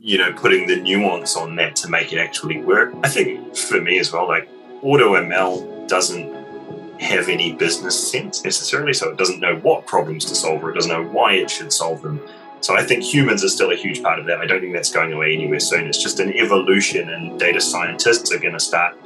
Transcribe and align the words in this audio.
you 0.00 0.16
know, 0.16 0.32
putting 0.32 0.66
the 0.68 0.76
nuance 0.76 1.36
on 1.36 1.56
that 1.56 1.74
to 1.74 1.88
make 1.88 2.12
it 2.12 2.18
actually 2.18 2.62
work. 2.62 2.94
I 3.02 3.08
think 3.08 3.56
for 3.56 3.80
me 3.80 3.98
as 3.98 4.12
well, 4.12 4.28
like 4.28 4.48
AutoML 4.82 5.88
doesn't 5.88 7.00
have 7.00 7.28
any 7.28 7.52
business 7.52 8.10
sense 8.10 8.44
necessarily, 8.44 8.92
so 8.92 9.10
it 9.10 9.16
doesn't 9.16 9.40
know 9.40 9.56
what 9.56 9.86
problems 9.86 10.24
to 10.26 10.34
solve 10.34 10.62
or 10.62 10.70
it 10.70 10.74
doesn't 10.74 10.90
know 10.90 11.02
why 11.02 11.34
it 11.34 11.50
should 11.50 11.72
solve 11.72 12.02
them. 12.02 12.20
So 12.60 12.76
I 12.76 12.84
think 12.84 13.02
humans 13.02 13.44
are 13.44 13.48
still 13.48 13.70
a 13.72 13.76
huge 13.76 14.02
part 14.02 14.18
of 14.18 14.26
that. 14.26 14.38
I 14.38 14.46
don't 14.46 14.60
think 14.60 14.72
that's 14.72 14.92
going 14.92 15.12
away 15.12 15.32
anywhere 15.32 15.60
soon. 15.60 15.86
It's 15.86 16.02
just 16.02 16.20
an 16.20 16.32
evolution, 16.32 17.08
and 17.10 17.38
data 17.38 17.60
scientists 17.60 18.32
are 18.32 18.38
going 18.38 18.54
to 18.54 18.60
start. 18.60 18.96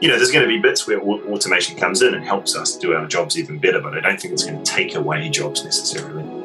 You 0.00 0.08
know, 0.08 0.16
there's 0.16 0.30
going 0.30 0.44
to 0.44 0.48
be 0.48 0.58
bits 0.60 0.86
where 0.86 1.00
automation 1.00 1.76
comes 1.76 2.02
in 2.02 2.14
and 2.14 2.24
helps 2.24 2.54
us 2.54 2.76
do 2.76 2.94
our 2.94 3.06
jobs 3.06 3.38
even 3.38 3.58
better, 3.58 3.80
but 3.80 3.96
I 3.96 4.00
don't 4.00 4.20
think 4.20 4.34
it's 4.34 4.44
going 4.44 4.62
to 4.62 4.70
take 4.70 4.94
away 4.94 5.28
jobs 5.30 5.64
necessarily. 5.64 6.35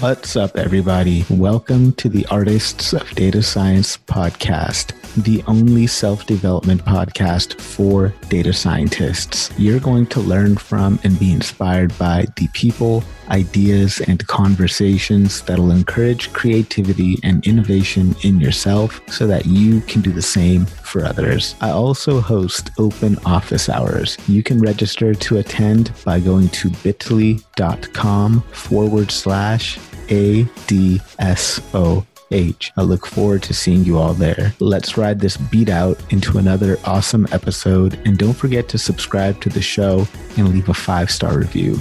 What's 0.00 0.36
up, 0.36 0.56
everybody? 0.56 1.24
Welcome 1.28 1.90
to 1.94 2.08
the 2.08 2.24
Artists 2.26 2.92
of 2.92 3.10
Data 3.16 3.42
Science 3.42 3.96
podcast, 3.96 4.92
the 5.24 5.42
only 5.48 5.88
self 5.88 6.24
development 6.24 6.84
podcast 6.84 7.60
for 7.60 8.14
data 8.28 8.52
scientists. 8.52 9.50
You're 9.58 9.80
going 9.80 10.06
to 10.06 10.20
learn 10.20 10.56
from 10.56 11.00
and 11.02 11.18
be 11.18 11.32
inspired 11.32 11.98
by 11.98 12.26
the 12.36 12.46
people, 12.54 13.02
ideas, 13.30 14.00
and 14.00 14.26
conversations 14.26 15.42
that'll 15.42 15.70
encourage 15.70 16.32
creativity 16.32 17.16
and 17.22 17.46
innovation 17.46 18.14
in 18.22 18.40
yourself 18.40 19.00
so 19.10 19.26
that 19.26 19.46
you 19.46 19.80
can 19.82 20.00
do 20.00 20.12
the 20.12 20.22
same 20.22 20.66
for 20.66 21.04
others. 21.04 21.54
I 21.60 21.70
also 21.70 22.20
host 22.20 22.70
open 22.78 23.18
office 23.24 23.68
hours. 23.68 24.16
You 24.28 24.42
can 24.42 24.60
register 24.60 25.14
to 25.14 25.38
attend 25.38 25.92
by 26.04 26.20
going 26.20 26.48
to 26.48 26.70
bit.ly.com 26.82 28.40
forward 28.52 29.10
slash 29.10 29.78
ADSO 30.08 32.06
H. 32.30 32.72
I 32.76 32.82
look 32.82 33.06
forward 33.06 33.42
to 33.44 33.54
seeing 33.54 33.84
you 33.84 33.98
all 33.98 34.14
there. 34.14 34.54
Let's 34.58 34.96
ride 34.96 35.20
this 35.20 35.36
beat 35.36 35.68
out 35.68 36.00
into 36.12 36.38
another 36.38 36.78
awesome 36.84 37.26
episode. 37.32 37.98
And 38.04 38.18
don't 38.18 38.34
forget 38.34 38.68
to 38.70 38.78
subscribe 38.78 39.40
to 39.42 39.48
the 39.48 39.62
show 39.62 40.06
and 40.36 40.48
leave 40.50 40.68
a 40.68 40.74
five 40.74 41.10
star 41.10 41.38
review. 41.38 41.80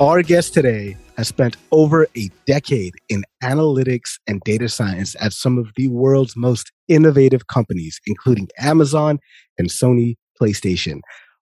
Our 0.00 0.22
guest 0.22 0.54
today 0.54 0.96
has 1.16 1.26
spent 1.26 1.56
over 1.72 2.06
a 2.16 2.30
decade 2.46 2.94
in 3.08 3.24
analytics 3.42 4.20
and 4.28 4.40
data 4.44 4.68
science 4.68 5.16
at 5.20 5.32
some 5.32 5.58
of 5.58 5.72
the 5.74 5.88
world's 5.88 6.36
most 6.36 6.70
innovative 6.86 7.48
companies, 7.48 7.98
including 8.06 8.46
Amazon 8.60 9.18
and 9.58 9.68
Sony 9.68 10.14
PlayStation. 10.40 11.00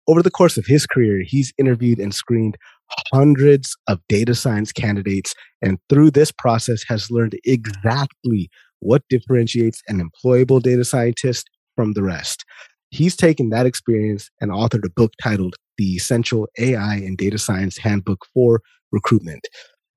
Over 0.06 0.22
the 0.22 0.30
course 0.30 0.56
of 0.56 0.66
his 0.66 0.86
career, 0.86 1.24
he's 1.26 1.52
interviewed 1.58 1.98
and 1.98 2.14
screened 2.14 2.56
hundreds 3.12 3.76
of 3.88 3.98
data 4.08 4.36
science 4.36 4.70
candidates, 4.70 5.34
and 5.60 5.80
through 5.88 6.12
this 6.12 6.30
process 6.30 6.84
has 6.86 7.10
learned 7.10 7.36
exactly 7.44 8.48
what 8.78 9.02
differentiates 9.10 9.82
an 9.88 10.00
employable 10.00 10.62
data 10.62 10.84
scientist 10.84 11.50
from 11.74 11.94
the 11.94 12.04
rest. 12.04 12.44
He's 12.90 13.16
taken 13.16 13.48
that 13.48 13.66
experience 13.66 14.30
and 14.40 14.52
authored 14.52 14.86
a 14.86 14.90
book 14.90 15.12
titled 15.20 15.56
The 15.78 15.94
Essential 15.94 16.48
AI 16.58 16.96
and 16.96 17.16
Data 17.16 17.38
Science 17.38 17.78
Handbook 17.78 18.24
for 18.32 18.60
Recruitment. 18.92 19.48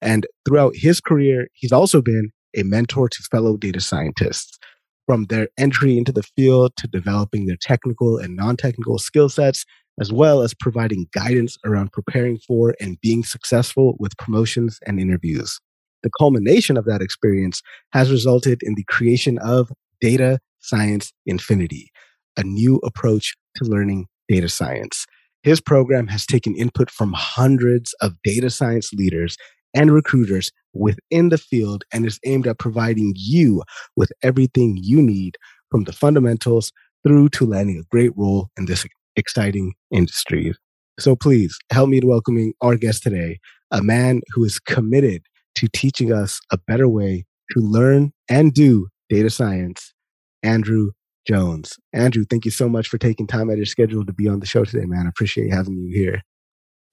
And 0.01 0.25
throughout 0.45 0.75
his 0.75 1.01
career, 1.01 1.47
he's 1.53 1.71
also 1.71 2.01
been 2.01 2.31
a 2.55 2.63
mentor 2.63 3.09
to 3.09 3.23
fellow 3.23 3.57
data 3.57 3.79
scientists. 3.79 4.57
From 5.05 5.25
their 5.25 5.47
entry 5.57 5.97
into 5.97 6.11
the 6.11 6.23
field 6.23 6.73
to 6.77 6.87
developing 6.87 7.45
their 7.45 7.55
technical 7.55 8.17
and 8.17 8.35
non 8.35 8.57
technical 8.57 8.97
skill 8.97 9.29
sets, 9.29 9.65
as 9.99 10.11
well 10.11 10.41
as 10.41 10.53
providing 10.53 11.07
guidance 11.13 11.57
around 11.65 11.93
preparing 11.93 12.37
for 12.39 12.75
and 12.81 12.99
being 13.01 13.23
successful 13.23 13.95
with 13.99 14.17
promotions 14.17 14.79
and 14.85 14.99
interviews. 14.99 15.59
The 16.03 16.11
culmination 16.19 16.77
of 16.77 16.85
that 16.85 17.01
experience 17.01 17.61
has 17.93 18.11
resulted 18.11 18.61
in 18.63 18.75
the 18.75 18.83
creation 18.83 19.37
of 19.39 19.71
Data 20.01 20.39
Science 20.59 21.13
Infinity, 21.25 21.89
a 22.35 22.43
new 22.43 22.77
approach 22.77 23.35
to 23.55 23.65
learning 23.65 24.07
data 24.27 24.49
science. 24.49 25.05
His 25.43 25.61
program 25.61 26.07
has 26.07 26.25
taken 26.25 26.55
input 26.55 26.89
from 26.89 27.13
hundreds 27.15 27.93
of 28.01 28.13
data 28.23 28.49
science 28.49 28.91
leaders 28.93 29.37
and 29.73 29.93
recruiters 29.93 30.51
within 30.73 31.29
the 31.29 31.37
field 31.37 31.83
and 31.93 32.05
is 32.05 32.19
aimed 32.25 32.47
at 32.47 32.59
providing 32.59 33.13
you 33.15 33.63
with 33.95 34.11
everything 34.23 34.77
you 34.81 35.01
need 35.01 35.37
from 35.69 35.83
the 35.83 35.93
fundamentals 35.93 36.71
through 37.05 37.29
to 37.29 37.45
landing 37.45 37.79
a 37.79 37.87
great 37.89 38.11
role 38.17 38.49
in 38.57 38.65
this 38.65 38.85
exciting 39.15 39.73
industry. 39.91 40.53
So 40.99 41.15
please 41.15 41.57
help 41.71 41.89
me 41.89 41.99
in 41.99 42.07
welcoming 42.07 42.53
our 42.61 42.75
guest 42.75 43.03
today, 43.03 43.39
a 43.71 43.83
man 43.83 44.21
who 44.33 44.43
is 44.43 44.59
committed 44.59 45.21
to 45.55 45.67
teaching 45.73 46.11
us 46.11 46.39
a 46.51 46.57
better 46.57 46.87
way 46.87 47.25
to 47.51 47.59
learn 47.59 48.11
and 48.29 48.53
do 48.53 48.87
data 49.09 49.29
science, 49.29 49.93
Andrew 50.43 50.91
Jones. 51.27 51.75
Andrew, 51.93 52.25
thank 52.29 52.45
you 52.45 52.51
so 52.51 52.69
much 52.69 52.87
for 52.87 52.97
taking 52.97 53.27
time 53.27 53.49
out 53.49 53.53
of 53.53 53.57
your 53.57 53.65
schedule 53.65 54.05
to 54.05 54.13
be 54.13 54.27
on 54.27 54.39
the 54.39 54.45
show 54.45 54.63
today, 54.63 54.85
man. 54.85 55.05
I 55.05 55.09
appreciate 55.09 55.51
having 55.51 55.77
you 55.77 55.93
here. 55.93 56.23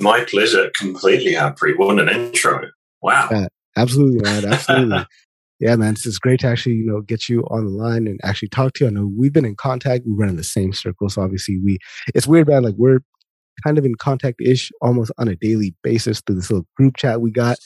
My 0.01 0.25
pleasure. 0.25 0.71
Completely, 0.79 1.33
Harpreet. 1.33 1.79
What 1.79 2.01
an 2.01 2.09
intro. 2.09 2.69
Wow. 3.01 3.29
Yeah, 3.31 3.47
absolutely, 3.77 4.21
man. 4.23 4.45
Absolutely. 4.47 5.07
yeah, 5.61 5.77
man, 5.77 5.93
it's, 5.93 6.19
great 6.19 6.41
to 6.41 6.49
actually, 6.49 6.75
you 6.75 6.87
know, 6.87 7.01
get 7.01 7.29
you 7.29 7.43
on 7.51 7.65
the 7.65 7.71
line 7.71 8.09
and 8.09 8.19
actually 8.25 8.49
talk 8.49 8.73
to 8.75 8.85
you. 8.85 8.91
I 8.91 8.93
know 8.93 9.11
we've 9.17 9.33
been 9.33 9.45
in 9.45 9.57
contact. 9.57 10.05
We 10.05 10.13
run 10.13 10.29
in 10.29 10.37
the 10.37 10.45
same 10.45 10.73
circles. 10.73 11.17
Obviously, 11.17 11.59
we, 11.63 11.79
it's 12.15 12.27
weird, 12.27 12.49
man. 12.49 12.65
Like 12.65 12.75
we're 12.77 13.01
kind 13.63 13.79
of 13.79 13.85
in 13.85 13.95
contact 13.95 14.41
ish 14.41 14.73
almost 14.83 15.13
on 15.19 15.29
a 15.29 15.37
daily 15.37 15.77
basis 15.83 16.21
through 16.21 16.37
this 16.37 16.51
little 16.51 16.67
group 16.77 16.97
chat 16.97 17.21
we 17.21 17.31
got. 17.31 17.57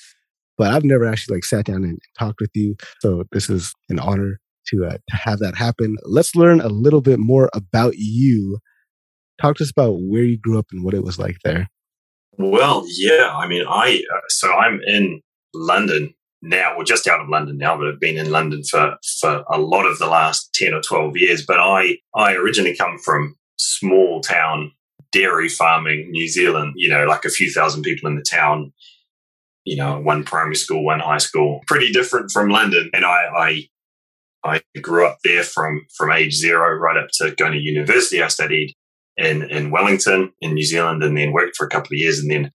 But 0.59 0.75
I've 0.75 0.85
never 0.85 1.07
actually 1.07 1.37
like 1.37 1.45
sat 1.45 1.67
down 1.67 1.85
and 1.85 1.99
talked 2.19 2.41
with 2.41 2.51
you. 2.55 2.77
So 3.01 3.25
this 3.33 3.49
is 3.49 3.73
an 3.89 4.01
honor 4.01 4.41
to, 4.71 4.87
uh, 4.87 4.99
to 5.09 5.17
have 5.17 5.39
that 5.41 5.57
happen. 5.57 5.97
Let's 6.05 6.35
learn 6.35 6.61
a 6.61 6.69
little 6.69 7.01
bit 7.01 7.19
more 7.19 7.51
about 7.55 7.95
you. 7.97 8.59
Talk 9.41 9.57
to 9.57 9.65
us 9.65 9.71
about 9.71 9.99
where 10.01 10.23
you 10.23 10.39
grew 10.39 10.59
up 10.59 10.67
and 10.73 10.85
what 10.85 10.95
it 10.95 11.05
was 11.05 11.19
like 11.19 11.37
there. 11.45 11.69
Well, 12.39 12.85
yeah. 12.89 13.35
I 13.37 13.47
mean, 13.47 13.65
I, 13.69 14.03
uh, 14.15 14.21
so 14.29 14.53
I'm 14.53 14.81
in 14.87 15.21
London 15.55 16.15
now, 16.41 16.77
we're 16.77 16.85
just 16.85 17.09
out 17.09 17.21
of 17.21 17.29
London 17.29 17.59
now, 17.59 17.77
but 17.77 17.89
I've 17.89 18.01
been 18.01 18.17
in 18.17 18.31
London 18.31 18.63
for, 18.63 18.97
for 19.21 19.45
a 19.51 19.59
lot 19.59 19.87
of 19.87 19.99
the 19.99 20.07
last 20.07 20.55
10 20.55 20.73
or 20.73 20.81
12 20.81 21.17
years. 21.17 21.45
But 21.45 21.59
I, 21.59 21.99
I 22.15 22.35
originally 22.35 22.77
come 22.77 22.99
from 22.99 23.37
small 23.57 24.21
town 24.21 24.73
dairy 25.11 25.49
farming, 25.49 26.11
New 26.11 26.29
Zealand, 26.29 26.75
you 26.77 26.89
know, 26.89 27.07
like 27.07 27.25
a 27.25 27.31
few 27.31 27.51
thousand 27.53 27.83
people 27.83 28.09
in 28.09 28.15
the 28.15 28.23
town, 28.23 28.73
you 29.65 29.77
know, 29.77 29.99
one 29.99 30.23
primary 30.23 30.55
school, 30.55 30.85
one 30.85 31.01
high 31.01 31.19
school, 31.19 31.61
pretty 31.67 31.91
different 31.91 32.31
from 32.31 32.51
London. 32.51 32.91
And 32.93 33.05
I, 33.05 33.25
I, 33.37 33.63
I 34.45 34.63
grew 34.81 35.07
up 35.07 35.19
there 35.25 35.43
from, 35.43 35.83
from 35.97 36.13
age 36.13 36.35
zero 36.35 36.75
right 36.77 36.97
up 36.97 37.09
to 37.15 37.35
going 37.37 37.53
to 37.53 37.59
university. 37.59 38.23
I 38.23 38.29
studied 38.29 38.75
in, 39.17 39.43
in 39.51 39.71
Wellington 39.71 40.33
in 40.41 40.55
New 40.55 40.65
Zealand 40.65 41.03
and 41.03 41.17
then 41.17 41.33
worked 41.33 41.57
for 41.57 41.67
a 41.67 41.71
couple 41.71 41.89
of 41.89 41.99
years 41.99 42.21
and 42.21 42.31
then 42.31 42.53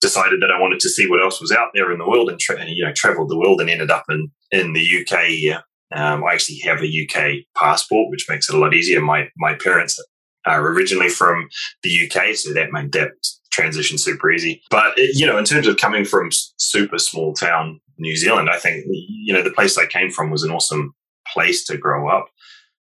decided 0.00 0.40
that 0.42 0.50
I 0.50 0.60
wanted 0.60 0.80
to 0.80 0.88
see 0.88 1.08
what 1.08 1.22
else 1.22 1.40
was 1.40 1.50
out 1.50 1.70
there 1.74 1.90
in 1.90 1.98
the 1.98 2.08
world 2.08 2.28
and, 2.28 2.38
tra- 2.38 2.62
you 2.66 2.84
know 2.84 2.92
traveled 2.94 3.30
the 3.30 3.38
world 3.38 3.60
and 3.60 3.70
ended 3.70 3.90
up 3.90 4.04
in 4.08 4.30
in 4.50 4.72
the 4.74 5.00
UK 5.00 5.24
here. 5.28 5.62
Um, 5.92 6.24
I 6.24 6.32
actually 6.32 6.58
have 6.58 6.80
a 6.82 6.86
UK 7.04 7.44
passport, 7.56 8.10
which 8.10 8.26
makes 8.28 8.48
it 8.48 8.54
a 8.54 8.58
lot 8.58 8.74
easier. 8.74 9.00
My 9.00 9.28
my 9.36 9.54
parents 9.54 9.98
are 10.46 10.60
originally 10.60 11.08
from 11.08 11.48
the 11.82 12.06
UK, 12.06 12.34
so 12.34 12.52
that 12.52 12.70
made 12.70 12.92
that 12.92 13.12
transition 13.50 13.96
super 13.96 14.30
easy. 14.30 14.62
But 14.70 14.98
it, 14.98 15.16
you 15.16 15.26
know, 15.26 15.38
in 15.38 15.44
terms 15.44 15.66
of 15.66 15.78
coming 15.78 16.04
from 16.04 16.28
super 16.58 16.98
small 16.98 17.32
town 17.32 17.80
New 17.98 18.16
Zealand, 18.16 18.50
I 18.50 18.58
think 18.58 18.84
you 18.86 19.32
know 19.32 19.42
the 19.42 19.52
place 19.52 19.78
I 19.78 19.86
came 19.86 20.10
from 20.10 20.30
was 20.30 20.42
an 20.42 20.50
awesome 20.50 20.94
place 21.34 21.64
to 21.66 21.76
grow 21.76 22.08
up. 22.08 22.26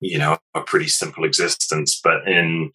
You 0.01 0.19
know, 0.19 0.39
a 0.55 0.63
pretty 0.63 0.89
simple 0.89 1.25
existence, 1.25 2.01
but 2.03 2.27
in 2.27 2.73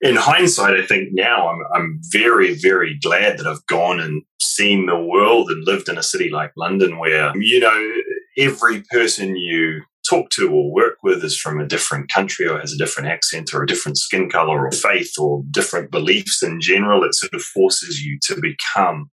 in 0.00 0.14
hindsight, 0.14 0.78
I 0.78 0.86
think 0.86 1.08
now 1.12 1.48
I'm, 1.48 1.58
I'm 1.74 2.00
very, 2.12 2.54
very 2.54 2.96
glad 3.02 3.38
that 3.38 3.46
I've 3.48 3.66
gone 3.66 3.98
and 3.98 4.22
seen 4.40 4.86
the 4.86 4.98
world 4.98 5.50
and 5.50 5.66
lived 5.66 5.88
in 5.88 5.98
a 5.98 6.02
city 6.04 6.30
like 6.30 6.52
London 6.56 6.98
where, 6.98 7.32
you 7.36 7.58
know, 7.58 7.92
every 8.36 8.84
person 8.92 9.36
you 9.36 9.82
talk 10.08 10.30
to 10.30 10.48
or 10.48 10.72
work 10.72 10.98
with 11.02 11.24
is 11.24 11.36
from 11.36 11.60
a 11.60 11.66
different 11.66 12.10
country 12.12 12.46
or 12.46 12.60
has 12.60 12.72
a 12.72 12.78
different 12.78 13.08
accent 13.08 13.52
or 13.52 13.62
a 13.62 13.66
different 13.66 13.98
skin 13.98 14.30
color 14.30 14.66
or 14.66 14.70
faith 14.70 15.12
or 15.18 15.42
different 15.50 15.90
beliefs 15.90 16.42
in 16.42 16.60
general. 16.60 17.02
It 17.02 17.14
sort 17.14 17.34
of 17.34 17.42
forces 17.42 18.00
you 18.00 18.18
to 18.28 18.40
become, 18.40 19.10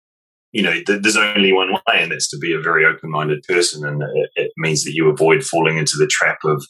you 0.51 0.61
know, 0.61 0.75
there's 0.85 1.17
only 1.17 1.53
one 1.53 1.71
way, 1.73 1.79
and 2.01 2.11
that's 2.11 2.29
to 2.29 2.37
be 2.37 2.53
a 2.53 2.61
very 2.61 2.85
open 2.85 3.09
minded 3.09 3.43
person. 3.47 3.85
And 3.85 4.01
it, 4.01 4.29
it 4.35 4.51
means 4.57 4.83
that 4.83 4.93
you 4.93 5.09
avoid 5.09 5.43
falling 5.43 5.77
into 5.77 5.95
the 5.97 6.07
trap 6.07 6.39
of, 6.43 6.65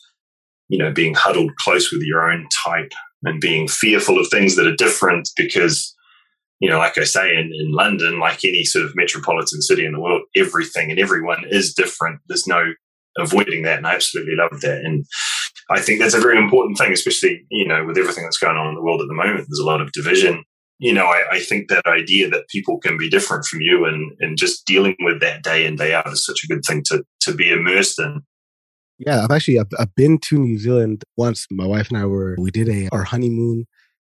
you 0.69 0.77
know, 0.77 0.91
being 0.91 1.15
huddled 1.15 1.55
close 1.57 1.91
with 1.91 2.01
your 2.03 2.31
own 2.31 2.47
type 2.65 2.91
and 3.23 3.41
being 3.41 3.67
fearful 3.67 4.19
of 4.19 4.27
things 4.29 4.55
that 4.55 4.67
are 4.67 4.75
different 4.75 5.29
because 5.35 5.95
you 6.61 6.69
know, 6.69 6.77
like 6.77 6.97
I 6.97 7.03
say, 7.03 7.31
in, 7.31 7.51
in 7.59 7.71
London, 7.71 8.19
like 8.19 8.45
any 8.45 8.63
sort 8.63 8.85
of 8.85 8.95
metropolitan 8.95 9.63
city 9.63 9.83
in 9.83 9.93
the 9.93 9.99
world, 9.99 10.21
everything 10.37 10.91
and 10.91 10.99
everyone 10.99 11.43
is 11.49 11.73
different. 11.73 12.21
There's 12.27 12.45
no 12.45 12.73
avoiding 13.17 13.63
that. 13.63 13.77
And 13.77 13.87
I 13.87 13.95
absolutely 13.95 14.35
love 14.35 14.61
that. 14.61 14.81
And 14.85 15.03
I 15.71 15.79
think 15.79 15.99
that's 15.99 16.13
a 16.13 16.21
very 16.21 16.37
important 16.37 16.77
thing, 16.77 16.91
especially, 16.93 17.45
you 17.49 17.67
know, 17.67 17.83
with 17.83 17.97
everything 17.97 18.23
that's 18.23 18.37
going 18.37 18.57
on 18.57 18.67
in 18.67 18.75
the 18.75 18.81
world 18.83 19.01
at 19.01 19.07
the 19.07 19.15
moment. 19.15 19.47
There's 19.49 19.59
a 19.59 19.65
lot 19.65 19.81
of 19.81 19.91
division. 19.91 20.43
You 20.81 20.93
know, 20.93 21.05
I, 21.05 21.21
I 21.33 21.39
think 21.39 21.69
that 21.69 21.85
idea 21.85 22.27
that 22.31 22.47
people 22.49 22.79
can 22.79 22.97
be 22.97 23.07
different 23.07 23.45
from 23.45 23.61
you 23.61 23.85
and, 23.85 24.11
and 24.19 24.35
just 24.35 24.65
dealing 24.65 24.95
with 25.01 25.21
that 25.21 25.43
day 25.43 25.67
in, 25.67 25.75
day 25.75 25.93
out 25.93 26.07
is 26.11 26.25
such 26.25 26.43
a 26.43 26.47
good 26.47 26.63
thing 26.67 26.81
to, 26.87 27.03
to 27.21 27.35
be 27.35 27.51
immersed 27.51 27.99
in. 27.99 28.21
Yeah, 28.97 29.23
I've 29.23 29.31
actually 29.31 29.59
I've, 29.59 29.71
I've 29.79 29.93
been 29.95 30.17
to 30.25 30.39
New 30.39 30.57
Zealand 30.57 31.03
once. 31.17 31.45
My 31.51 31.67
wife 31.67 31.89
and 31.89 31.99
I 31.99 32.05
were 32.05 32.35
we 32.39 32.49
did 32.49 32.67
a 32.67 32.89
our 32.91 33.03
honeymoon 33.03 33.65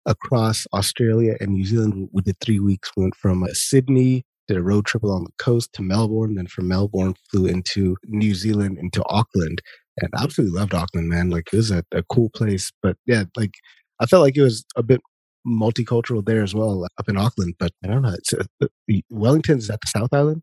across 0.05 0.67
Australia 0.71 1.37
and 1.39 1.51
New 1.53 1.65
Zealand. 1.65 2.09
We 2.11 2.21
did 2.21 2.39
three 2.39 2.59
weeks. 2.59 2.91
We 2.95 3.03
went 3.03 3.15
from 3.15 3.43
uh, 3.43 3.47
Sydney, 3.53 4.25
did 4.47 4.57
a 4.57 4.63
road 4.63 4.85
trip 4.85 5.03
along 5.03 5.25
the 5.25 5.43
coast 5.43 5.73
to 5.73 5.81
Melbourne. 5.81 6.35
Then 6.35 6.47
from 6.47 6.67
Melbourne, 6.67 7.15
flew 7.31 7.47
into 7.47 7.97
New 8.05 8.35
Zealand, 8.35 8.77
into 8.79 9.03
Auckland. 9.09 9.61
And 9.97 10.09
absolutely 10.17 10.57
loved 10.57 10.73
Auckland, 10.73 11.09
man. 11.09 11.29
Like 11.29 11.49
it 11.51 11.57
was 11.57 11.71
a, 11.71 11.83
a 11.91 12.03
cool 12.11 12.29
place. 12.29 12.71
But 12.81 12.95
yeah, 13.05 13.25
like 13.35 13.53
I 13.99 14.05
felt 14.05 14.23
like 14.23 14.37
it 14.37 14.43
was 14.43 14.65
a 14.75 14.83
bit 14.83 15.01
multicultural 15.47 16.23
there 16.25 16.43
as 16.43 16.53
well 16.53 16.85
up 16.97 17.09
in 17.09 17.17
Auckland. 17.17 17.55
But 17.59 17.71
I 17.83 17.87
don't 17.87 18.01
know. 18.01 18.13
It's 18.13 18.33
uh, 18.33 18.43
uh 18.61 18.67
Wellington's 19.09 19.69
at 19.69 19.79
the 19.81 19.87
South 19.87 20.13
Island. 20.13 20.41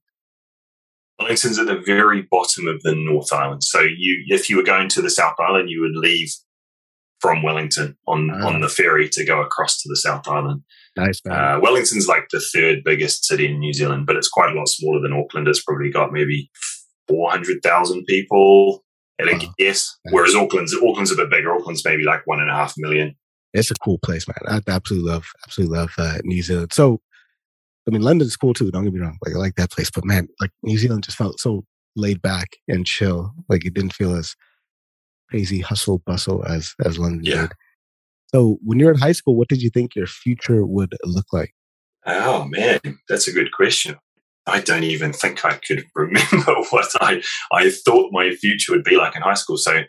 Wellington's 1.19 1.59
at 1.59 1.67
the 1.67 1.81
very 1.81 2.23
bottom 2.31 2.67
of 2.67 2.83
the 2.83 2.95
North 2.95 3.33
Island. 3.33 3.65
So 3.65 3.81
you, 3.81 4.25
if 4.29 4.51
you 4.51 4.57
were 4.57 4.63
going 4.63 4.89
to 4.91 5.03
the 5.03 5.11
South 5.11 5.37
Island, 5.39 5.71
you 5.71 5.81
would 5.81 5.97
leave 5.97 6.31
from 7.21 7.43
Wellington 7.43 7.97
on 8.07 8.31
on 8.43 8.61
the 8.61 8.69
ferry 8.69 9.09
to 9.09 9.25
go 9.25 9.41
across 9.41 9.81
to 9.83 9.89
the 9.89 9.97
South 9.97 10.29
Island. 10.29 10.63
Nice. 10.97 11.21
Uh, 11.29 11.59
Wellington's 11.63 12.07
like 12.07 12.29
the 12.31 12.41
third 12.41 12.85
biggest 12.85 13.25
city 13.25 13.47
in 13.47 13.59
New 13.59 13.73
Zealand, 13.73 14.07
but 14.07 14.17
it's 14.17 14.29
quite 14.29 14.53
a 14.53 14.59
lot 14.59 14.69
smaller 14.69 15.01
than 15.01 15.13
Auckland. 15.13 15.49
It's 15.49 15.63
probably 15.63 15.91
got 15.91 16.13
maybe 16.13 16.51
four 17.09 17.31
hundred 17.31 17.63
thousand 17.63 18.05
people 18.05 18.85
at 19.19 19.29
a 19.29 19.49
guess. 19.59 19.97
Whereas 20.11 20.35
Auckland's 20.35 20.75
Auckland's 20.75 21.13
a 21.13 21.17
bit 21.17 21.31
bigger. 21.31 21.55
Auckland's 21.55 21.85
maybe 21.85 22.05
like 22.05 22.27
one 22.27 22.41
and 22.41 22.51
a 22.51 22.55
half 22.55 22.75
million. 22.77 23.15
It's 23.53 23.71
a 23.71 23.75
cool 23.75 23.99
place, 23.99 24.27
man. 24.29 24.37
I 24.67 24.71
absolutely 24.71 25.11
love, 25.11 25.27
absolutely 25.45 25.79
love 25.79 25.93
uh, 25.99 26.19
New 26.25 26.43
Zealand. 26.43 26.73
So, 26.73 27.01
I 27.89 27.91
mean, 27.91 28.03
London's 28.03 28.37
cool 28.37 28.55
too. 28.55 28.71
Don't 28.71 28.85
get 28.85 28.93
me 28.93 29.01
wrong. 29.01 29.19
Like 29.25 29.35
I 29.35 29.39
like 29.39 29.55
that 29.55 29.71
place, 29.71 29.91
but 29.91 30.05
man, 30.05 30.29
like 30.41 30.51
New 30.63 30.79
Zealand 30.79 31.05
just 31.05 31.17
felt 31.17 31.41
so 31.41 31.65
laid 31.95 32.21
back 32.21 32.57
and 32.69 32.87
chill. 32.87 33.33
Like 33.49 33.65
it 33.65 33.75
didn't 33.75 33.95
feel 33.95 34.15
as 34.15 34.35
crazy 35.31 35.61
hustle 35.61 35.99
bustle 35.99 36.45
as 36.45 36.75
as 36.85 36.99
London 36.99 37.25
yeah. 37.25 37.43
did. 37.43 37.53
So 38.35 38.59
when 38.63 38.79
you're 38.79 38.93
in 38.93 38.99
high 38.99 39.13
school, 39.13 39.37
what 39.37 39.49
did 39.49 39.63
you 39.63 39.71
think 39.71 39.95
your 39.95 40.07
future 40.07 40.67
would 40.67 40.95
look 41.05 41.27
like? 41.33 41.53
Oh 42.05 42.45
man, 42.45 42.81
that's 43.09 43.29
a 43.29 43.33
good 43.33 43.53
question. 43.53 43.97
I 44.47 44.61
don't 44.61 44.85
even 44.85 45.13
think 45.13 45.45
I 45.45 45.55
could 45.55 45.85
remember 45.95 46.55
what 46.71 46.91
I 47.01 47.23
I 47.53 47.71
thought 47.71 48.13
my 48.13 48.31
future 48.31 48.73
would 48.73 48.85
be 48.85 48.97
like 48.97 49.17
in 49.17 49.23
high 49.23 49.35
school. 49.35 49.57
So, 49.57 49.83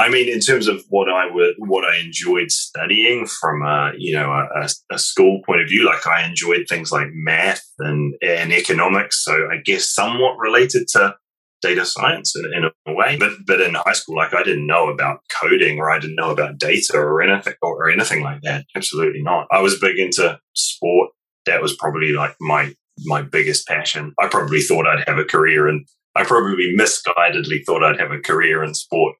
I 0.00 0.08
mean, 0.08 0.30
in 0.30 0.40
terms 0.40 0.66
of 0.66 0.82
what 0.88 1.10
I 1.10 1.26
what 1.58 1.84
I 1.84 1.98
enjoyed 1.98 2.50
studying 2.50 3.26
from 3.26 3.62
a 3.62 3.92
you 3.98 4.14
know 4.16 4.32
a, 4.32 4.68
a 4.90 4.98
school 4.98 5.42
point 5.44 5.60
of 5.60 5.68
view, 5.68 5.84
like 5.84 6.06
I 6.06 6.26
enjoyed 6.26 6.66
things 6.68 6.90
like 6.90 7.08
math 7.12 7.62
and 7.78 8.14
and 8.22 8.50
economics. 8.50 9.22
So 9.22 9.32
I 9.52 9.58
guess 9.62 9.90
somewhat 9.90 10.38
related 10.38 10.88
to 10.92 11.16
data 11.60 11.84
science 11.84 12.34
in, 12.34 12.46
in, 12.54 12.70
a 12.86 12.94
way. 12.94 13.18
But 13.18 13.32
but 13.46 13.60
in 13.60 13.74
high 13.74 13.92
school, 13.92 14.16
like 14.16 14.32
I 14.32 14.42
didn't 14.42 14.66
know 14.66 14.88
about 14.88 15.20
coding 15.38 15.78
or 15.78 15.90
I 15.90 15.98
didn't 15.98 16.16
know 16.16 16.30
about 16.30 16.56
data 16.56 16.96
or 16.96 17.20
anything 17.20 17.54
or, 17.60 17.84
or 17.84 17.90
anything 17.90 18.22
like 18.22 18.40
that. 18.42 18.64
Absolutely 18.74 19.22
not. 19.22 19.48
I 19.50 19.60
was 19.60 19.78
big 19.78 19.98
into 19.98 20.40
sport. 20.54 21.10
That 21.44 21.60
was 21.60 21.76
probably 21.76 22.12
like 22.12 22.36
my 22.40 22.72
my 23.04 23.20
biggest 23.20 23.66
passion. 23.66 24.14
I 24.18 24.28
probably 24.28 24.62
thought 24.62 24.86
I'd 24.86 25.06
have 25.06 25.18
a 25.18 25.24
career 25.24 25.68
and 25.68 25.86
I 26.16 26.24
probably 26.24 26.74
misguidedly 26.74 27.66
thought 27.66 27.84
I'd 27.84 28.00
have 28.00 28.12
a 28.12 28.18
career 28.18 28.64
in 28.64 28.74
sport 28.74 29.16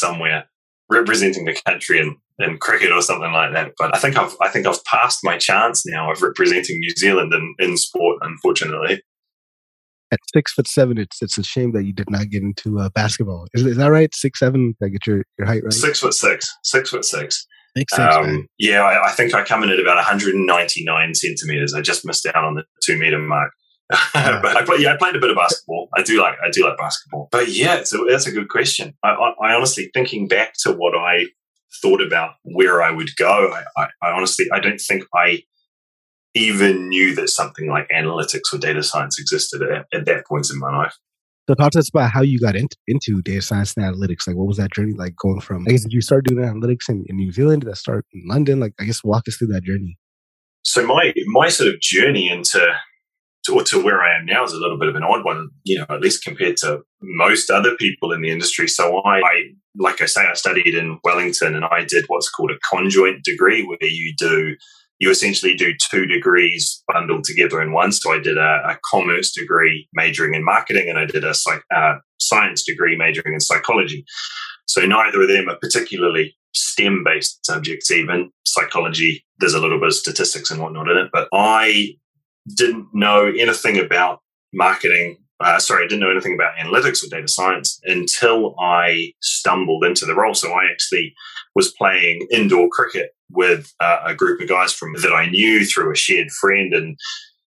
somewhere 0.00 0.46
representing 0.88 1.44
the 1.44 1.56
country 1.66 2.00
in, 2.00 2.16
in 2.40 2.58
cricket 2.58 2.90
or 2.90 3.02
something 3.02 3.32
like 3.32 3.52
that. 3.52 3.72
But 3.78 3.94
I 3.94 3.98
think 3.98 4.16
I've 4.16 4.34
I 4.40 4.48
think 4.48 4.66
I've 4.66 4.84
passed 4.84 5.20
my 5.22 5.38
chance 5.38 5.86
now 5.86 6.10
of 6.10 6.22
representing 6.22 6.80
New 6.80 6.90
Zealand 6.96 7.32
in, 7.32 7.54
in 7.58 7.76
sport, 7.76 8.18
unfortunately 8.22 9.02
at 10.10 10.20
six 10.32 10.52
foot 10.52 10.66
seven, 10.66 10.98
it's 10.98 11.22
it's 11.22 11.38
a 11.38 11.42
shame 11.42 11.72
that 11.72 11.84
you 11.84 11.92
did 11.92 12.10
not 12.10 12.28
get 12.30 12.42
into 12.42 12.78
uh, 12.78 12.88
basketball. 12.90 13.46
Is, 13.54 13.64
is 13.64 13.76
that 13.76 13.88
right? 13.88 14.12
Six 14.14 14.38
seven? 14.38 14.74
I 14.82 14.88
get 14.88 15.06
your, 15.06 15.24
your 15.38 15.46
height 15.46 15.62
right? 15.62 15.72
Six 15.72 16.00
foot 16.00 16.14
six. 16.14 16.52
Six 16.64 16.90
foot 16.90 17.04
six. 17.04 17.46
Six, 17.76 17.94
six 17.94 18.16
um, 18.16 18.48
yeah, 18.58 18.82
I, 18.82 19.10
I, 19.10 19.12
think 19.12 19.32
I 19.32 19.44
come 19.44 19.62
in 19.62 19.70
at 19.70 19.78
about 19.78 19.94
199 19.94 21.14
centimeters. 21.14 21.72
I 21.72 21.80
just 21.80 22.04
missed 22.04 22.26
out 22.26 22.44
on 22.44 22.56
the 22.56 22.64
two 22.82 22.98
meter 22.98 23.18
mark. 23.18 23.52
But 24.14 24.56
I 24.56 24.64
play, 24.64 24.78
yeah, 24.78 24.94
I 24.94 24.96
played 24.96 25.16
a 25.16 25.18
bit 25.18 25.30
of 25.30 25.36
basketball. 25.36 25.88
I 25.96 26.02
do 26.02 26.20
like 26.20 26.36
I 26.44 26.50
do 26.50 26.64
like 26.64 26.78
basketball. 26.78 27.28
But 27.32 27.48
yeah, 27.48 27.82
so 27.84 28.06
that's 28.08 28.26
a 28.26 28.32
good 28.32 28.48
question. 28.48 28.94
I, 29.02 29.10
I, 29.10 29.48
I 29.48 29.54
honestly 29.54 29.90
thinking 29.92 30.28
back 30.28 30.54
to 30.60 30.72
what 30.72 30.96
I 30.96 31.26
thought 31.82 32.00
about 32.00 32.34
where 32.42 32.82
I 32.82 32.90
would 32.90 33.10
go. 33.16 33.52
I, 33.76 33.88
I 34.02 34.10
honestly 34.12 34.46
I 34.52 34.60
don't 34.60 34.80
think 34.80 35.04
I 35.14 35.42
even 36.34 36.88
knew 36.88 37.14
that 37.16 37.28
something 37.28 37.68
like 37.68 37.88
analytics 37.88 38.52
or 38.52 38.58
data 38.58 38.82
science 38.82 39.18
existed 39.18 39.62
at, 39.62 39.86
at 39.92 40.06
that 40.06 40.26
point 40.26 40.48
in 40.52 40.58
my 40.58 40.76
life. 40.76 40.96
So 41.48 41.54
talk 41.54 41.72
to 41.72 41.80
us 41.80 41.88
about 41.88 42.12
how 42.12 42.22
you 42.22 42.38
got 42.38 42.54
into, 42.54 42.76
into 42.86 43.22
data 43.22 43.42
science 43.42 43.74
and 43.76 43.84
analytics. 43.84 44.28
Like, 44.28 44.36
what 44.36 44.46
was 44.46 44.58
that 44.58 44.72
journey 44.72 44.92
like 44.92 45.16
going 45.16 45.40
from, 45.40 45.66
I 45.66 45.72
guess, 45.72 45.82
did 45.82 45.92
you 45.92 46.00
start 46.00 46.24
doing 46.24 46.44
analytics 46.44 46.88
in, 46.88 47.04
in 47.08 47.16
New 47.16 47.32
Zealand? 47.32 47.62
Did 47.62 47.70
that 47.70 47.76
start 47.76 48.06
in 48.12 48.22
London? 48.28 48.60
Like, 48.60 48.74
I 48.78 48.84
guess, 48.84 49.02
walk 49.02 49.26
us 49.26 49.36
through 49.36 49.48
that 49.48 49.64
journey. 49.64 49.98
So 50.62 50.86
my, 50.86 51.12
my 51.26 51.48
sort 51.48 51.74
of 51.74 51.80
journey 51.80 52.28
into, 52.28 52.64
to, 53.46 53.62
to 53.64 53.82
where 53.82 54.02
I 54.02 54.16
am 54.18 54.26
now 54.26 54.44
is 54.44 54.52
a 54.52 54.58
little 54.58 54.78
bit 54.78 54.88
of 54.88 54.96
an 54.96 55.02
odd 55.02 55.24
one, 55.24 55.48
you 55.64 55.78
know, 55.78 55.86
at 55.88 56.00
least 56.00 56.24
compared 56.24 56.56
to 56.58 56.80
most 57.02 57.50
other 57.50 57.74
people 57.76 58.12
in 58.12 58.20
the 58.20 58.30
industry. 58.30 58.68
So 58.68 58.98
I, 58.98 59.18
I 59.18 59.42
like 59.76 60.02
I 60.02 60.06
say, 60.06 60.26
I 60.26 60.34
studied 60.34 60.74
in 60.74 60.98
Wellington 61.04 61.54
and 61.54 61.64
I 61.64 61.84
did 61.86 62.04
what's 62.08 62.28
called 62.28 62.50
a 62.50 62.58
conjoint 62.68 63.24
degree 63.24 63.64
where 63.64 63.78
you 63.80 64.14
do 64.18 64.56
you 65.00 65.10
essentially 65.10 65.54
do 65.54 65.72
two 65.90 66.04
degrees 66.04 66.84
bundled 66.86 67.24
together 67.24 67.60
in 67.62 67.72
one. 67.72 67.90
So 67.90 68.12
I 68.12 68.18
did 68.18 68.36
a, 68.36 68.60
a 68.68 68.78
commerce 68.84 69.32
degree 69.32 69.88
majoring 69.94 70.34
in 70.34 70.44
marketing, 70.44 70.90
and 70.90 70.98
I 70.98 71.06
did 71.06 71.24
a 71.24 71.32
science 72.18 72.62
degree 72.64 72.96
majoring 72.96 73.32
in 73.32 73.40
psychology. 73.40 74.04
So 74.66 74.84
neither 74.84 75.22
of 75.22 75.28
them 75.28 75.48
are 75.48 75.56
particularly 75.56 76.36
STEM 76.54 77.02
based 77.02 77.44
subjects, 77.46 77.90
even 77.90 78.30
psychology. 78.44 79.24
There's 79.38 79.54
a 79.54 79.60
little 79.60 79.78
bit 79.78 79.88
of 79.88 79.94
statistics 79.94 80.50
and 80.50 80.60
whatnot 80.60 80.90
in 80.90 80.98
it, 80.98 81.08
but 81.12 81.28
I 81.32 81.94
didn't 82.56 82.88
know 82.92 83.26
anything 83.26 83.78
about 83.78 84.20
marketing. 84.52 85.18
Uh, 85.40 85.58
sorry, 85.58 85.84
I 85.84 85.88
didn't 85.88 86.00
know 86.00 86.10
anything 86.10 86.34
about 86.34 86.56
analytics 86.56 87.04
or 87.04 87.08
data 87.08 87.28
science 87.28 87.80
until 87.84 88.54
I 88.60 89.12
stumbled 89.22 89.84
into 89.84 90.04
the 90.04 90.14
role. 90.14 90.34
So 90.34 90.52
I 90.52 90.70
actually 90.70 91.14
was 91.54 91.72
playing 91.72 92.26
indoor 92.30 92.68
cricket 92.70 93.10
with 93.30 93.72
uh, 93.80 94.00
a 94.04 94.14
group 94.14 94.40
of 94.40 94.48
guys 94.48 94.72
from 94.72 94.92
that 95.00 95.12
I 95.12 95.30
knew 95.30 95.64
through 95.64 95.92
a 95.92 95.96
shared 95.96 96.30
friend, 96.30 96.74
and 96.74 96.98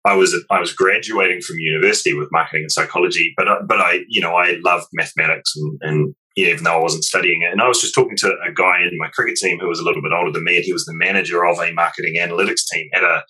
I 0.04 0.14
was 0.14 0.34
I 0.50 0.58
was 0.58 0.72
graduating 0.72 1.42
from 1.42 1.58
university 1.58 2.14
with 2.14 2.32
marketing 2.32 2.62
and 2.62 2.72
psychology, 2.72 3.34
but 3.36 3.48
I, 3.48 3.60
but 3.62 3.80
I 3.80 4.00
you 4.08 4.20
know 4.20 4.34
I 4.34 4.58
loved 4.64 4.86
mathematics 4.92 5.54
and, 5.56 5.78
and 5.82 6.14
even 6.36 6.64
though 6.64 6.78
I 6.78 6.82
wasn't 6.82 7.04
studying 7.04 7.42
it, 7.42 7.50
and 7.50 7.62
I 7.62 7.68
was 7.68 7.80
just 7.80 7.94
talking 7.94 8.16
to 8.18 8.36
a 8.46 8.52
guy 8.52 8.82
in 8.82 8.98
my 8.98 9.08
cricket 9.08 9.36
team 9.36 9.58
who 9.58 9.68
was 9.68 9.80
a 9.80 9.84
little 9.84 10.02
bit 10.02 10.12
older 10.12 10.30
than 10.30 10.44
me, 10.44 10.56
and 10.56 10.64
he 10.64 10.72
was 10.72 10.84
the 10.84 10.94
manager 10.94 11.44
of 11.46 11.58
a 11.58 11.72
marketing 11.72 12.16
analytics 12.20 12.66
team 12.70 12.88
at 12.94 13.02
a, 13.02 13.24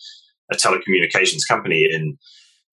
a 0.52 0.56
telecommunications 0.56 1.46
company 1.48 1.86
in 1.90 2.16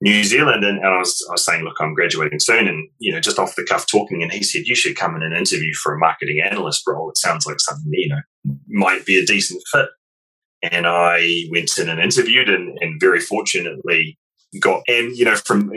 New 0.02 0.24
Zealand. 0.24 0.64
And, 0.64 0.80
and 0.80 0.88
I, 0.88 0.98
was, 0.98 1.26
I 1.30 1.34
was 1.34 1.46
saying, 1.46 1.64
look, 1.64 1.78
I'm 1.80 1.94
graduating 1.94 2.40
soon. 2.40 2.68
And, 2.68 2.90
you 3.00 3.12
know, 3.14 3.20
just 3.20 3.40
off 3.40 3.56
the 3.56 3.64
cuff 3.64 3.88
talking. 3.90 4.22
And 4.22 4.32
he 4.32 4.44
said, 4.44 4.64
you 4.66 4.76
should 4.76 4.98
come 4.98 5.16
in 5.16 5.24
an 5.24 5.36
interview 5.36 5.74
for 5.74 5.94
a 5.94 6.00
marketing 6.00 6.42
analyst 6.42 6.84
role. 6.88 7.10
It 7.10 7.18
sounds 7.18 7.46
like 7.46 7.60
something, 7.60 7.90
you 7.92 8.10
know, 8.10 8.54
might 8.68 9.06
be 9.06 9.18
a 9.18 9.26
decent 9.26 9.64
fit. 9.72 9.88
And 10.72 10.86
I 10.88 11.46
went 11.52 11.78
in 11.78 11.90
and 11.90 12.00
interviewed 12.00 12.50
and, 12.50 12.78
and 12.82 13.00
very 13.00 13.20
fortunately 13.20 14.18
got, 14.60 14.82
and, 14.88 15.16
you 15.18 15.26
know, 15.26 15.36
from 15.36 15.72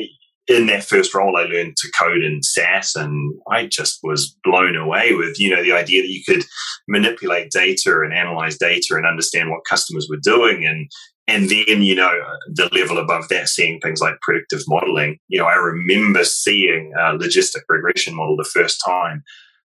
in 0.49 0.67
that 0.67 0.85
first 0.85 1.13
role, 1.13 1.37
I 1.37 1.43
learned 1.43 1.77
to 1.77 1.91
code 1.99 2.23
in 2.23 2.43
SAS 2.43 2.95
and 2.95 3.35
I 3.51 3.67
just 3.67 3.99
was 4.03 4.37
blown 4.45 4.77
away 4.77 5.13
with, 5.15 5.41
you 5.41 5.55
know, 5.55 5.63
the 5.63 5.73
idea 5.73 6.03
that 6.03 6.11
you 6.11 6.23
could 6.25 6.45
manipulate 6.89 7.51
data 7.51 8.01
and 8.03 8.15
analyze 8.15 8.57
data 8.57 8.95
and 8.95 9.07
understand 9.07 9.51
what 9.51 9.65
customers 9.69 10.07
were 10.09 10.21
doing 10.23 10.65
and, 10.65 10.89
and 11.29 11.51
then, 11.51 11.83
you 11.83 11.95
know, 11.95 12.13
the 12.47 12.69
level 12.73 12.99
above 12.99 13.29
that, 13.29 13.49
seeing 13.49 13.81
things 13.81 14.01
like 14.01 14.21
predictive 14.21 14.63
modeling. 14.69 15.19
You 15.29 15.41
know, 15.41 15.47
I 15.47 15.55
remember 15.55 16.25
seeing 16.25 16.93
a 16.97 17.19
logistic 17.19 17.63
regression 17.69 18.15
model 18.15 18.37
the 18.37 18.45
first 18.45 18.81
time 18.87 19.25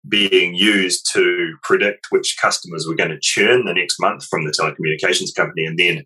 being 0.08 0.54
used 0.54 1.08
to 1.12 1.54
predict 1.62 2.06
which 2.10 2.36
customers 2.40 2.86
were 2.88 2.96
going 2.96 3.10
to 3.10 3.20
churn 3.20 3.66
the 3.66 3.74
next 3.74 4.00
month 4.00 4.26
from 4.28 4.44
the 4.44 4.50
telecommunications 4.50 5.34
company. 5.36 5.64
And 5.66 5.78
then 5.78 6.04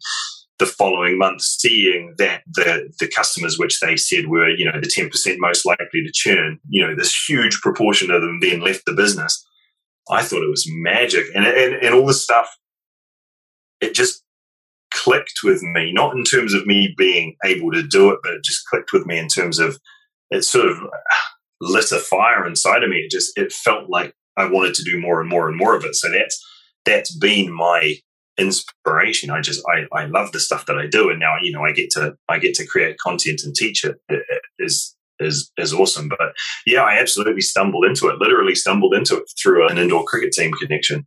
the 0.58 0.66
following 0.66 1.16
month, 1.16 1.42
seeing 1.42 2.14
that 2.18 2.42
the, 2.46 2.92
the 2.98 3.08
customers 3.08 3.58
which 3.58 3.78
they 3.80 3.96
said 3.96 4.26
were, 4.26 4.50
you 4.50 4.64
know, 4.64 4.80
the 4.80 4.88
10% 4.88 5.36
most 5.38 5.64
likely 5.64 6.02
to 6.02 6.12
churn, 6.12 6.58
you 6.68 6.84
know, 6.84 6.94
this 6.94 7.14
huge 7.28 7.60
proportion 7.60 8.10
of 8.10 8.20
them 8.20 8.40
then 8.40 8.60
left 8.60 8.82
the 8.84 8.92
business. 8.92 9.46
I 10.10 10.22
thought 10.22 10.42
it 10.42 10.50
was 10.50 10.66
magic. 10.68 11.24
And, 11.34 11.46
and, 11.46 11.74
and 11.74 11.94
all 11.94 12.06
this 12.06 12.22
stuff, 12.22 12.48
it 13.80 13.94
just 13.94 14.22
clicked 15.06 15.40
with 15.44 15.62
me, 15.62 15.92
not 15.92 16.16
in 16.16 16.24
terms 16.24 16.52
of 16.52 16.66
me 16.66 16.92
being 16.98 17.36
able 17.44 17.70
to 17.70 17.86
do 17.86 18.10
it, 18.10 18.18
but 18.24 18.32
it 18.32 18.42
just 18.42 18.66
clicked 18.66 18.92
with 18.92 19.06
me 19.06 19.16
in 19.18 19.28
terms 19.28 19.60
of 19.60 19.78
it 20.30 20.42
sort 20.42 20.68
of 20.68 20.78
lit 21.60 21.92
a 21.92 21.98
fire 21.98 22.44
inside 22.44 22.82
of 22.82 22.90
me. 22.90 22.96
It 22.96 23.10
just 23.10 23.38
it 23.38 23.52
felt 23.52 23.88
like 23.88 24.12
I 24.36 24.46
wanted 24.46 24.74
to 24.74 24.82
do 24.82 25.00
more 25.00 25.20
and 25.20 25.30
more 25.30 25.48
and 25.48 25.56
more 25.56 25.76
of 25.76 25.84
it. 25.84 25.94
So 25.94 26.10
that's 26.10 26.44
that's 26.84 27.16
been 27.16 27.52
my 27.52 27.94
inspiration. 28.36 29.30
I 29.30 29.40
just 29.40 29.64
I, 29.68 29.86
I 29.96 30.06
love 30.06 30.32
the 30.32 30.40
stuff 30.40 30.66
that 30.66 30.76
I 30.76 30.88
do, 30.88 31.08
and 31.08 31.20
now 31.20 31.36
you 31.40 31.52
know 31.52 31.62
I 31.62 31.72
get 31.72 31.90
to 31.90 32.16
I 32.28 32.40
get 32.40 32.54
to 32.56 32.66
create 32.66 32.98
content 32.98 33.42
and 33.44 33.54
teach 33.54 33.84
it. 33.84 33.96
it, 34.08 34.24
it 34.28 34.42
is 34.58 34.96
is 35.20 35.52
is 35.56 35.72
awesome. 35.72 36.08
But 36.08 36.34
yeah, 36.66 36.82
I 36.82 36.98
absolutely 36.98 37.42
stumbled 37.42 37.84
into 37.84 38.08
it. 38.08 38.18
Literally 38.18 38.56
stumbled 38.56 38.92
into 38.92 39.18
it 39.18 39.30
through 39.40 39.68
an 39.68 39.78
indoor 39.78 40.04
cricket 40.04 40.32
team 40.32 40.50
connection. 40.52 41.06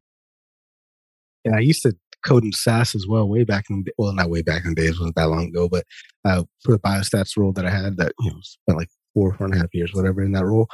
Yeah, 1.44 1.56
I 1.56 1.60
used 1.60 1.84
to 1.84 1.96
code 2.26 2.44
in 2.44 2.52
SAS 2.52 2.96
as 2.96 3.06
well, 3.08 3.28
way 3.28 3.44
back 3.44 3.66
in 3.70 3.86
well, 3.98 4.14
not 4.14 4.30
way 4.30 4.42
back 4.42 4.64
in 4.64 4.74
the 4.74 4.82
days, 4.82 5.00
wasn't 5.00 5.16
that 5.16 5.30
long 5.30 5.48
ago, 5.48 5.70
but 5.70 5.86
uh, 6.26 6.44
for 6.64 6.74
the 6.74 6.80
biostats 6.80 7.38
role 7.38 7.54
that 7.54 7.66
I 7.66 7.70
had, 7.70 7.98
that 7.98 8.14
you 8.20 8.32
know 8.32 8.38
spent 8.42 8.78
like 8.78 8.90
four 9.14 9.34
four 9.34 9.46
and 9.46 9.56
a 9.56 9.60
half 9.60 9.74
years, 9.74 9.94
whatever, 9.94 10.22
in 10.22 10.34
that 10.34 10.46
role. 10.46 10.68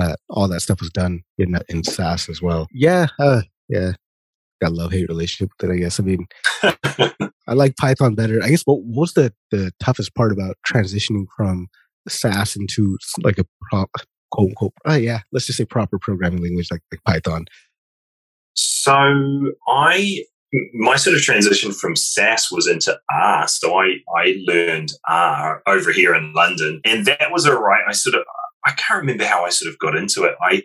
Uh, 0.00 0.14
all 0.30 0.46
that 0.48 0.60
stuff 0.60 0.80
was 0.80 0.90
done 0.90 1.22
in 1.38 1.58
in 1.68 1.82
SAS 1.84 2.28
as 2.28 2.40
well. 2.40 2.68
Yeah, 2.72 3.06
uh, 3.18 3.42
yeah, 3.68 3.92
got 4.60 4.70
a 4.70 4.74
love 4.74 4.92
hate 4.92 5.08
relationship 5.08 5.50
with 5.60 5.70
it. 5.70 5.74
I 5.74 5.78
guess. 5.78 5.98
I 5.98 6.02
mean, 6.02 6.26
I 6.62 7.54
like 7.54 7.76
Python 7.76 8.14
better. 8.14 8.42
I 8.42 8.48
guess. 8.48 8.62
What 8.64 8.82
was 8.82 9.14
the 9.14 9.32
the 9.50 9.72
toughest 9.80 10.14
part 10.14 10.32
about 10.32 10.56
transitioning 10.70 11.26
from 11.36 11.68
SAS 12.08 12.56
into 12.56 12.96
like 13.22 13.38
a 13.38 13.44
prop, 13.70 13.90
quote 14.30 14.50
unquote? 14.50 14.72
Oh 14.86 14.94
yeah, 14.94 15.20
let's 15.32 15.46
just 15.46 15.58
say 15.58 15.64
proper 15.64 15.98
programming 15.98 16.42
language 16.42 16.68
like 16.70 16.82
like 16.92 17.02
Python. 17.04 17.46
So 18.54 19.52
I 19.68 20.24
my 20.74 20.96
sort 20.96 21.16
of 21.16 21.22
transition 21.22 21.72
from 21.72 21.96
SAS 21.96 22.50
was 22.50 22.66
into 22.68 22.98
R. 23.12 23.46
So 23.48 23.78
I, 23.78 23.96
I 24.16 24.36
learned 24.46 24.92
R 25.08 25.62
over 25.66 25.92
here 25.92 26.14
in 26.14 26.32
London. 26.32 26.80
And 26.84 27.06
that 27.06 27.30
was 27.30 27.46
all 27.46 27.60
right. 27.60 27.82
I 27.86 27.92
sort 27.92 28.14
of, 28.14 28.22
I 28.64 28.72
can't 28.72 29.00
remember 29.00 29.24
how 29.24 29.44
I 29.44 29.50
sort 29.50 29.72
of 29.72 29.78
got 29.78 29.96
into 29.96 30.24
it. 30.24 30.34
I, 30.40 30.62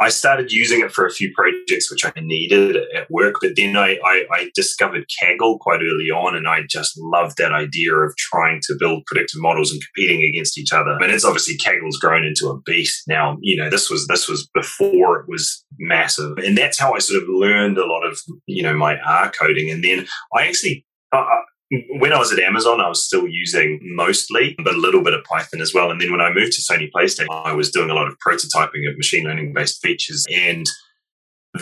I 0.00 0.10
started 0.10 0.52
using 0.52 0.80
it 0.80 0.92
for 0.92 1.06
a 1.06 1.10
few 1.10 1.32
projects 1.34 1.90
which 1.90 2.04
I 2.04 2.12
needed 2.20 2.76
at 2.94 3.10
work, 3.10 3.36
but 3.40 3.52
then 3.56 3.76
I, 3.76 3.98
I, 4.04 4.24
I, 4.32 4.50
discovered 4.54 5.06
Kaggle 5.20 5.58
quite 5.58 5.80
early 5.80 6.10
on, 6.10 6.36
and 6.36 6.46
I 6.46 6.62
just 6.68 6.98
loved 6.98 7.36
that 7.38 7.52
idea 7.52 7.94
of 7.94 8.16
trying 8.16 8.60
to 8.64 8.76
build 8.78 9.04
predictive 9.06 9.40
models 9.40 9.72
and 9.72 9.82
competing 9.82 10.24
against 10.24 10.56
each 10.56 10.72
other. 10.72 10.96
And 11.00 11.10
it's 11.10 11.24
obviously 11.24 11.56
Kaggle's 11.58 11.98
grown 11.98 12.24
into 12.24 12.48
a 12.48 12.60
beast 12.60 13.04
now. 13.08 13.38
You 13.40 13.56
know, 13.56 13.70
this 13.70 13.90
was 13.90 14.06
this 14.06 14.28
was 14.28 14.48
before 14.54 15.20
it 15.20 15.26
was 15.28 15.64
massive, 15.78 16.38
and 16.38 16.56
that's 16.56 16.78
how 16.78 16.94
I 16.94 17.00
sort 17.00 17.22
of 17.22 17.28
learned 17.28 17.78
a 17.78 17.86
lot 17.86 18.06
of 18.06 18.18
you 18.46 18.62
know 18.62 18.74
my 18.74 18.98
R 19.00 19.32
coding. 19.32 19.70
And 19.70 19.82
then 19.82 20.06
I 20.36 20.46
actually 20.46 20.86
uh, 21.12 21.24
when 21.70 22.12
I 22.12 22.18
was 22.18 22.32
at 22.32 22.38
Amazon, 22.38 22.80
I 22.80 22.88
was 22.88 23.04
still 23.04 23.28
using 23.28 23.78
mostly, 23.82 24.54
but 24.64 24.74
a 24.74 24.78
little 24.78 25.02
bit 25.02 25.12
of 25.12 25.24
Python 25.24 25.60
as 25.60 25.74
well. 25.74 25.90
And 25.90 26.00
then 26.00 26.10
when 26.10 26.20
I 26.20 26.32
moved 26.32 26.52
to 26.52 26.62
Sony 26.62 26.90
PlayStation, 26.90 27.26
I 27.30 27.52
was 27.52 27.70
doing 27.70 27.90
a 27.90 27.94
lot 27.94 28.08
of 28.08 28.16
prototyping 28.26 28.88
of 28.88 28.96
machine 28.96 29.24
learning 29.24 29.52
based 29.52 29.82
features. 29.82 30.24
And 30.34 30.66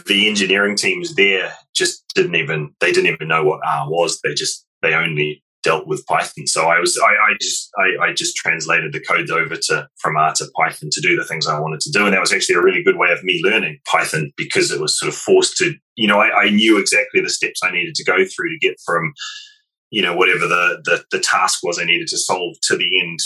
the 0.06 0.28
engineering 0.28 0.76
teams 0.76 1.14
there 1.14 1.52
just 1.74 2.04
didn't 2.14 2.36
even, 2.36 2.72
they 2.80 2.92
didn't 2.92 3.12
even 3.12 3.28
know 3.28 3.44
what 3.44 3.60
R 3.66 3.88
was. 3.88 4.20
They 4.22 4.34
just, 4.34 4.64
they 4.82 4.94
only 4.94 5.42
dealt 5.64 5.88
with 5.88 6.06
Python. 6.06 6.46
So 6.46 6.68
I 6.68 6.78
was, 6.78 6.96
I, 7.02 7.32
I 7.32 7.34
just, 7.40 7.70
I, 7.76 8.06
I, 8.06 8.12
just 8.12 8.36
translated 8.36 8.92
the 8.92 9.00
code 9.00 9.28
over 9.30 9.56
to, 9.56 9.88
from 9.98 10.16
R 10.16 10.32
to 10.34 10.46
Python 10.56 10.90
to 10.92 11.00
do 11.00 11.16
the 11.16 11.24
things 11.24 11.48
I 11.48 11.58
wanted 11.58 11.80
to 11.80 11.90
do. 11.90 12.04
And 12.04 12.14
that 12.14 12.20
was 12.20 12.32
actually 12.32 12.54
a 12.54 12.62
really 12.62 12.84
good 12.84 12.96
way 12.96 13.10
of 13.10 13.24
me 13.24 13.40
learning 13.42 13.80
Python 13.90 14.30
because 14.36 14.70
it 14.70 14.80
was 14.80 14.96
sort 14.96 15.08
of 15.08 15.16
forced 15.16 15.56
to, 15.56 15.74
you 15.96 16.06
know, 16.06 16.20
I, 16.20 16.44
I 16.44 16.50
knew 16.50 16.78
exactly 16.78 17.20
the 17.20 17.30
steps 17.30 17.60
I 17.64 17.72
needed 17.72 17.96
to 17.96 18.04
go 18.04 18.18
through 18.18 18.50
to 18.50 18.58
get 18.60 18.76
from, 18.86 19.12
you 19.96 20.02
know 20.02 20.14
whatever 20.14 20.46
the, 20.46 20.82
the, 20.84 21.04
the 21.10 21.18
task 21.18 21.60
was 21.62 21.78
I 21.78 21.84
needed 21.84 22.08
to 22.08 22.18
solve 22.18 22.56
to 22.64 22.76
the 22.76 23.00
end 23.00 23.18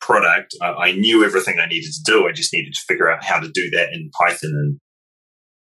product. 0.00 0.52
I, 0.60 0.72
I, 0.72 0.92
knew 0.94 1.24
everything 1.24 1.60
I 1.60 1.66
needed 1.66 1.92
to 1.92 2.02
do. 2.04 2.26
I 2.26 2.32
just 2.32 2.52
needed 2.52 2.74
to 2.74 2.80
figure 2.88 3.08
out 3.08 3.22
how 3.22 3.38
to 3.38 3.48
do 3.48 3.70
that 3.70 3.92
in 3.92 4.10
Python, 4.18 4.50
and 4.50 4.80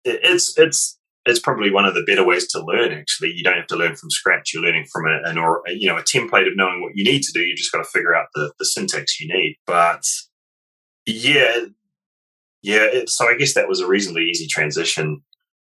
it, 0.03 0.19
it's 0.23 0.57
it's 0.57 0.99
it's 1.25 1.39
probably 1.39 1.71
one 1.71 1.85
of 1.85 1.93
the 1.93 2.03
better 2.05 2.25
ways 2.25 2.49
to 2.49 2.61
learn. 2.61 2.91
Actually, 2.91 3.31
you 3.31 3.45
don't 3.45 3.55
have 3.55 3.67
to 3.67 3.77
learn 3.77 3.95
from 3.95 4.11
scratch. 4.11 4.51
You're 4.53 4.61
learning 4.61 4.87
from 4.91 5.05
a, 5.05 5.29
an 5.29 5.37
or 5.37 5.61
you 5.67 5.87
know 5.87 5.95
a 5.95 6.03
template 6.03 6.47
of 6.47 6.57
knowing 6.57 6.81
what 6.81 6.91
you 6.95 7.05
need 7.05 7.23
to 7.23 7.31
do. 7.31 7.39
You 7.39 7.55
just 7.55 7.71
got 7.71 7.77
to 7.77 7.89
figure 7.89 8.13
out 8.13 8.27
the 8.35 8.51
the 8.59 8.65
syntax 8.65 9.21
you 9.21 9.33
need. 9.33 9.55
But 9.65 10.03
yeah, 11.05 11.59
yeah. 12.61 12.83
It, 12.83 13.09
so 13.09 13.29
I 13.29 13.37
guess 13.37 13.53
that 13.53 13.69
was 13.69 13.79
a 13.79 13.87
reasonably 13.87 14.23
easy 14.23 14.47
transition 14.47 15.21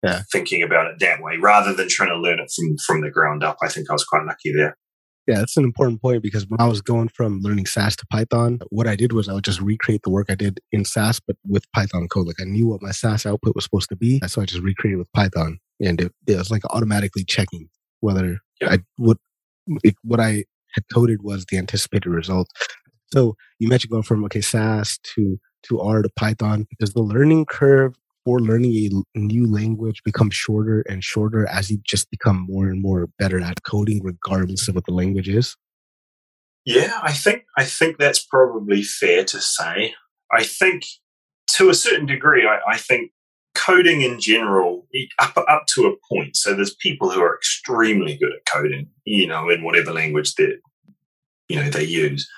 yeah. 0.02 0.22
thinking 0.32 0.62
about 0.62 0.86
it 0.86 0.98
that 1.00 1.22
way 1.22 1.36
rather 1.36 1.74
than 1.74 1.88
trying 1.88 2.10
to 2.10 2.16
learn 2.16 2.40
it 2.40 2.50
from 2.54 2.76
from 2.86 3.00
the 3.00 3.10
ground 3.10 3.42
up. 3.42 3.56
I 3.62 3.68
think 3.68 3.90
I 3.90 3.92
was 3.92 4.04
quite 4.04 4.24
lucky 4.24 4.52
there. 4.52 4.76
Yeah, 5.26 5.40
that's 5.40 5.58
an 5.58 5.64
important 5.64 6.00
point 6.00 6.22
because 6.22 6.46
when 6.48 6.58
I 6.58 6.66
was 6.66 6.80
going 6.80 7.08
from 7.08 7.40
learning 7.40 7.66
SAS 7.66 7.96
to 7.96 8.06
Python, 8.06 8.60
what 8.70 8.86
I 8.86 8.96
did 8.96 9.12
was 9.12 9.28
I 9.28 9.34
would 9.34 9.44
just 9.44 9.60
recreate 9.60 10.00
the 10.02 10.08
work 10.08 10.28
I 10.30 10.34
did 10.34 10.58
in 10.72 10.86
SAS, 10.86 11.20
but 11.20 11.36
with 11.46 11.70
Python 11.72 12.08
code. 12.08 12.26
Like 12.26 12.40
I 12.40 12.44
knew 12.44 12.66
what 12.66 12.80
my 12.80 12.92
SAS 12.92 13.26
output 13.26 13.54
was 13.54 13.64
supposed 13.64 13.90
to 13.90 13.96
be, 13.96 14.20
so 14.26 14.40
I 14.40 14.46
just 14.46 14.62
recreated 14.62 14.98
with 14.98 15.12
Python, 15.12 15.58
and 15.80 16.00
it, 16.00 16.12
it 16.26 16.38
was 16.38 16.50
like 16.50 16.64
automatically 16.70 17.24
checking 17.24 17.68
whether 18.00 18.38
yeah. 18.60 18.70
I 18.70 18.78
would 18.98 19.18
it, 19.84 19.96
what 20.02 20.18
I 20.18 20.44
had 20.74 20.84
coded 20.92 21.22
was 21.22 21.44
the 21.46 21.58
anticipated 21.58 22.08
result. 22.08 22.48
So 23.12 23.36
you 23.58 23.68
mentioned 23.68 23.90
going 23.90 24.04
from 24.04 24.24
okay 24.24 24.40
SAS 24.40 24.98
to 25.14 25.38
to 25.64 25.80
R 25.80 26.02
to 26.02 26.08
Python. 26.16 26.66
Does 26.78 26.94
the 26.94 27.02
learning 27.02 27.46
curve 27.46 27.96
for 28.28 28.40
learning 28.40 29.04
a 29.14 29.18
new 29.18 29.50
language 29.50 30.02
becomes 30.04 30.34
shorter 30.34 30.84
and 30.86 31.02
shorter 31.02 31.48
as 31.48 31.70
you 31.70 31.78
just 31.82 32.10
become 32.10 32.44
more 32.46 32.66
and 32.68 32.82
more 32.82 33.08
better 33.18 33.40
at 33.40 33.62
coding, 33.62 34.02
regardless 34.04 34.68
of 34.68 34.74
what 34.74 34.84
the 34.84 34.92
language 34.92 35.30
is? 35.30 35.56
Yeah, 36.66 36.92
I 37.02 37.12
think 37.12 37.44
I 37.56 37.64
think 37.64 37.96
that's 37.96 38.22
probably 38.22 38.82
fair 38.82 39.24
to 39.24 39.40
say. 39.40 39.94
I 40.30 40.44
think 40.44 40.82
to 41.56 41.70
a 41.70 41.74
certain 41.74 42.04
degree, 42.04 42.46
I, 42.46 42.58
I 42.70 42.76
think 42.76 43.12
coding 43.54 44.02
in 44.02 44.20
general, 44.20 44.86
up 45.18 45.38
up 45.38 45.64
to 45.76 45.86
a 45.86 46.14
point. 46.14 46.36
So 46.36 46.52
there's 46.52 46.74
people 46.74 47.08
who 47.08 47.22
are 47.22 47.34
extremely 47.34 48.18
good 48.18 48.32
at 48.32 48.52
coding, 48.52 48.90
you 49.06 49.26
know, 49.26 49.48
in 49.48 49.64
whatever 49.64 49.90
language 49.90 50.34
that 50.34 50.58
you 51.48 51.56
know 51.56 51.70
they 51.70 51.84
use. 51.84 52.28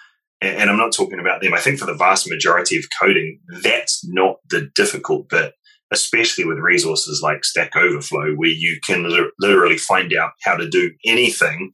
And 0.41 0.71
I'm 0.71 0.79
not 0.79 0.93
talking 0.93 1.19
about 1.19 1.43
them. 1.43 1.53
I 1.53 1.59
think 1.59 1.81
for 1.81 1.87
the 1.87 1.95
vast 1.95 2.31
majority 2.31 2.79
of 2.79 2.85
coding, 3.03 3.41
that's 3.63 4.07
not 4.07 4.37
the 4.49 4.71
difficult 4.77 5.29
bit 5.29 5.53
especially 5.93 6.45
with 6.45 6.59
resources 6.59 7.21
like 7.23 7.45
Stack 7.45 7.75
Overflow, 7.77 8.35
where 8.35 8.51
you 8.51 8.79
can 8.85 9.09
literally 9.41 9.79
find 9.79 10.13
out 10.15 10.33
how 10.45 10.57
to 10.57 10.69
do 10.69 10.91
anything 11.07 11.73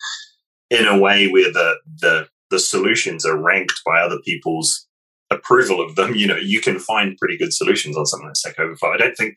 in 0.71 0.87
a 0.87 0.99
way 0.99 1.29
where 1.29 1.53
the, 1.53 1.77
the, 2.01 2.29
the 2.51 2.59
solutions 2.59 3.25
are 3.27 3.37
ranked 3.37 3.81
by 3.85 4.01
other 4.01 4.19
people's 4.25 4.87
approval 5.31 5.81
of 5.81 5.97
them. 5.97 6.15
You 6.17 6.27
know, 6.27 6.37
you 6.37 6.61
can 6.61 6.79
find 6.79 7.17
pretty 7.19 7.37
good 7.37 7.53
solutions 7.53 7.97
on 7.97 8.07
something 8.07 8.27
like 8.27 8.37
Stack 8.37 8.59
Overflow. 8.59 8.93
I 8.93 8.97
don't 8.97 9.17
think 9.17 9.37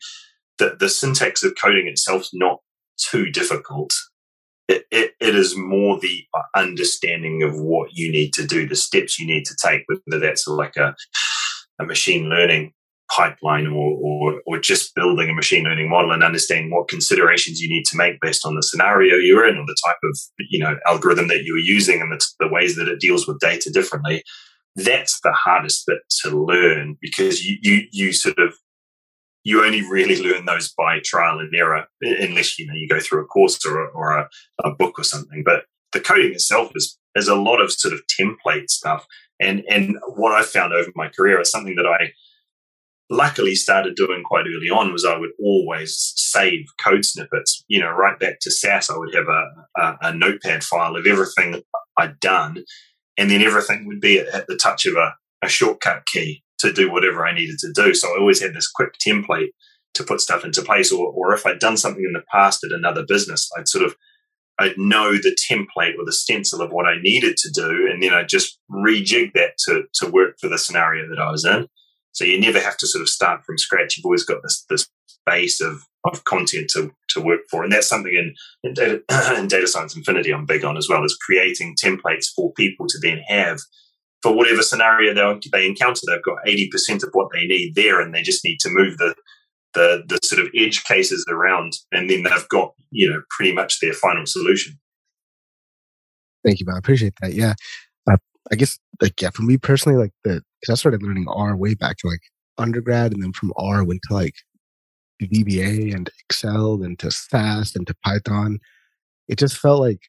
that 0.58 0.78
the 0.78 0.88
syntax 0.88 1.42
of 1.42 1.54
coding 1.60 1.86
itself 1.86 2.22
is 2.22 2.30
not 2.32 2.60
too 2.96 3.30
difficult. 3.30 3.92
It, 4.68 4.84
it, 4.90 5.12
it 5.20 5.34
is 5.34 5.56
more 5.56 5.98
the 5.98 6.24
uh, 6.34 6.42
understanding 6.54 7.42
of 7.42 7.58
what 7.58 7.90
you 7.92 8.10
need 8.10 8.32
to 8.34 8.46
do, 8.46 8.66
the 8.66 8.76
steps 8.76 9.18
you 9.18 9.26
need 9.26 9.44
to 9.46 9.56
take, 9.62 9.82
whether 9.86 10.20
that's 10.20 10.46
like 10.46 10.76
a, 10.76 10.94
a 11.80 11.84
machine 11.84 12.28
learning 12.28 12.72
pipeline 13.16 13.66
or, 13.66 13.96
or, 14.00 14.40
or 14.46 14.58
just 14.58 14.94
building 14.94 15.28
a 15.28 15.34
machine 15.34 15.64
learning 15.64 15.88
model 15.88 16.12
and 16.12 16.22
understanding 16.22 16.70
what 16.70 16.88
considerations 16.88 17.60
you 17.60 17.68
need 17.68 17.84
to 17.84 17.96
make 17.96 18.20
based 18.20 18.46
on 18.46 18.54
the 18.54 18.62
scenario 18.62 19.16
you're 19.16 19.46
in 19.46 19.56
or 19.56 19.66
the 19.66 19.76
type 19.86 19.96
of 20.04 20.18
you 20.50 20.58
know 20.58 20.76
algorithm 20.86 21.28
that 21.28 21.44
you're 21.44 21.58
using 21.58 22.00
and 22.00 22.12
the, 22.12 22.24
the 22.38 22.48
ways 22.48 22.76
that 22.76 22.88
it 22.88 23.00
deals 23.00 23.26
with 23.26 23.38
data 23.40 23.70
differently 23.70 24.22
that's 24.76 25.20
the 25.22 25.32
hardest 25.32 25.84
bit 25.86 25.98
to 26.08 26.30
learn 26.30 26.96
because 27.00 27.44
you, 27.44 27.58
you 27.62 27.82
you 27.90 28.12
sort 28.12 28.38
of 28.38 28.54
you 29.42 29.64
only 29.64 29.82
really 29.82 30.22
learn 30.22 30.44
those 30.44 30.72
by 30.76 31.00
trial 31.04 31.40
and 31.40 31.52
error 31.54 31.86
unless 32.00 32.58
you 32.58 32.66
know 32.66 32.74
you 32.74 32.88
go 32.88 33.00
through 33.00 33.22
a 33.22 33.26
course 33.26 33.64
or, 33.64 33.84
a, 33.84 33.88
or 33.88 34.18
a, 34.18 34.28
a 34.64 34.70
book 34.70 34.98
or 34.98 35.04
something. 35.04 35.42
But 35.44 35.64
the 35.92 36.00
coding 36.00 36.32
itself 36.32 36.72
is 36.74 36.98
is 37.16 37.28
a 37.28 37.34
lot 37.34 37.60
of 37.60 37.72
sort 37.72 37.94
of 37.94 38.02
template 38.20 38.70
stuff. 38.70 39.06
And 39.40 39.62
and 39.68 39.96
what 40.16 40.32
i 40.32 40.42
found 40.42 40.72
over 40.72 40.90
my 40.94 41.08
career 41.08 41.40
is 41.40 41.50
something 41.50 41.74
that 41.76 41.86
i 41.86 42.12
luckily 43.10 43.56
started 43.56 43.96
doing 43.96 44.22
quite 44.24 44.46
early 44.46 44.70
on 44.70 44.92
was 44.92 45.04
I 45.04 45.18
would 45.18 45.32
always 45.42 46.12
save 46.16 46.66
code 46.82 47.04
snippets. 47.04 47.64
You 47.68 47.80
know, 47.80 47.90
right 47.90 48.18
back 48.18 48.38
to 48.40 48.50
SAS, 48.50 48.88
I 48.88 48.96
would 48.96 49.14
have 49.14 49.28
a, 49.28 49.46
a, 49.76 49.96
a 50.02 50.14
notepad 50.14 50.62
file 50.62 50.96
of 50.96 51.06
everything 51.06 51.62
I'd 51.98 52.20
done, 52.20 52.64
and 53.18 53.30
then 53.30 53.42
everything 53.42 53.86
would 53.86 54.00
be 54.00 54.18
at, 54.18 54.28
at 54.28 54.46
the 54.46 54.56
touch 54.56 54.86
of 54.86 54.94
a, 54.94 55.14
a 55.42 55.48
shortcut 55.48 56.06
key 56.06 56.42
to 56.60 56.72
do 56.72 56.90
whatever 56.90 57.26
I 57.26 57.34
needed 57.34 57.58
to 57.58 57.72
do. 57.74 57.94
So 57.94 58.08
I 58.08 58.18
always 58.18 58.40
had 58.40 58.54
this 58.54 58.70
quick 58.70 58.94
template 59.04 59.48
to 59.94 60.04
put 60.04 60.20
stuff 60.20 60.44
into 60.44 60.62
place. 60.62 60.92
Or, 60.92 61.10
or 61.10 61.34
if 61.34 61.44
I'd 61.44 61.58
done 61.58 61.76
something 61.76 62.04
in 62.04 62.12
the 62.12 62.22
past 62.32 62.62
at 62.64 62.72
another 62.72 63.04
business, 63.06 63.50
I'd 63.58 63.68
sort 63.68 63.84
of 63.84 63.96
I'd 64.60 64.78
know 64.78 65.12
the 65.12 65.36
template 65.50 65.94
or 65.98 66.04
the 66.04 66.12
stencil 66.12 66.60
of 66.60 66.70
what 66.70 66.86
I 66.86 67.00
needed 67.00 67.36
to 67.38 67.50
do, 67.50 67.88
and 67.90 68.02
then 68.02 68.12
I'd 68.12 68.28
just 68.28 68.58
rejig 68.70 69.32
that 69.32 69.54
to 69.66 69.84
to 69.94 70.10
work 70.10 70.36
for 70.40 70.48
the 70.48 70.58
scenario 70.58 71.08
that 71.08 71.20
I 71.20 71.30
was 71.30 71.44
in. 71.44 71.66
So 72.12 72.24
you 72.24 72.40
never 72.40 72.60
have 72.60 72.76
to 72.78 72.86
sort 72.86 73.02
of 73.02 73.08
start 73.08 73.44
from 73.44 73.58
scratch. 73.58 73.96
You've 73.96 74.04
always 74.04 74.24
got 74.24 74.42
this 74.42 74.64
this 74.68 74.88
base 75.26 75.60
of, 75.60 75.86
of 76.04 76.24
content 76.24 76.70
to, 76.70 76.90
to 77.08 77.20
work 77.20 77.40
for. 77.50 77.62
And 77.62 77.72
that's 77.72 77.88
something 77.88 78.14
in, 78.14 78.34
in, 78.62 78.74
data, 78.74 79.02
in 79.38 79.48
data 79.48 79.66
science 79.66 79.96
infinity 79.96 80.32
I'm 80.32 80.46
big 80.46 80.64
on 80.64 80.76
as 80.76 80.88
well, 80.88 81.04
is 81.04 81.16
creating 81.16 81.76
templates 81.82 82.26
for 82.34 82.52
people 82.52 82.86
to 82.88 82.98
then 83.00 83.18
have 83.28 83.60
for 84.22 84.34
whatever 84.34 84.62
scenario 84.62 85.14
they, 85.14 85.48
they 85.52 85.66
encounter. 85.66 86.02
They've 86.06 86.22
got 86.22 86.44
80% 86.46 87.02
of 87.02 87.10
what 87.12 87.28
they 87.32 87.46
need 87.46 87.74
there 87.74 88.00
and 88.00 88.14
they 88.14 88.22
just 88.22 88.44
need 88.44 88.60
to 88.60 88.70
move 88.70 88.98
the, 88.98 89.14
the, 89.74 90.04
the 90.06 90.18
sort 90.22 90.42
of 90.42 90.48
edge 90.56 90.84
cases 90.84 91.24
around 91.30 91.74
and 91.92 92.08
then 92.10 92.24
they've 92.24 92.48
got, 92.48 92.74
you 92.90 93.08
know, 93.08 93.22
pretty 93.30 93.52
much 93.52 93.80
their 93.80 93.92
final 93.92 94.26
solution. 94.26 94.78
Thank 96.44 96.60
you, 96.60 96.66
man. 96.66 96.76
I 96.76 96.78
appreciate 96.78 97.14
that. 97.20 97.34
Yeah. 97.34 97.54
I 98.52 98.56
guess, 98.56 98.78
like, 99.00 99.20
yeah, 99.20 99.30
for 99.30 99.42
me 99.42 99.56
personally, 99.56 99.98
like, 99.98 100.12
the, 100.24 100.42
because 100.60 100.72
I 100.72 100.74
started 100.74 101.02
learning 101.02 101.26
R 101.28 101.56
way 101.56 101.74
back 101.74 101.96
to 101.98 102.08
like 102.08 102.20
undergrad 102.58 103.12
and 103.12 103.22
then 103.22 103.32
from 103.32 103.52
R 103.56 103.84
went 103.84 104.00
to 104.08 104.14
like 104.14 104.34
VBA 105.22 105.94
and 105.94 106.10
Excel 106.24 106.82
and 106.82 106.98
to 106.98 107.10
SAS 107.10 107.74
and 107.74 107.86
to 107.86 107.94
Python. 108.04 108.58
It 109.28 109.38
just 109.38 109.56
felt 109.56 109.80
like 109.80 110.00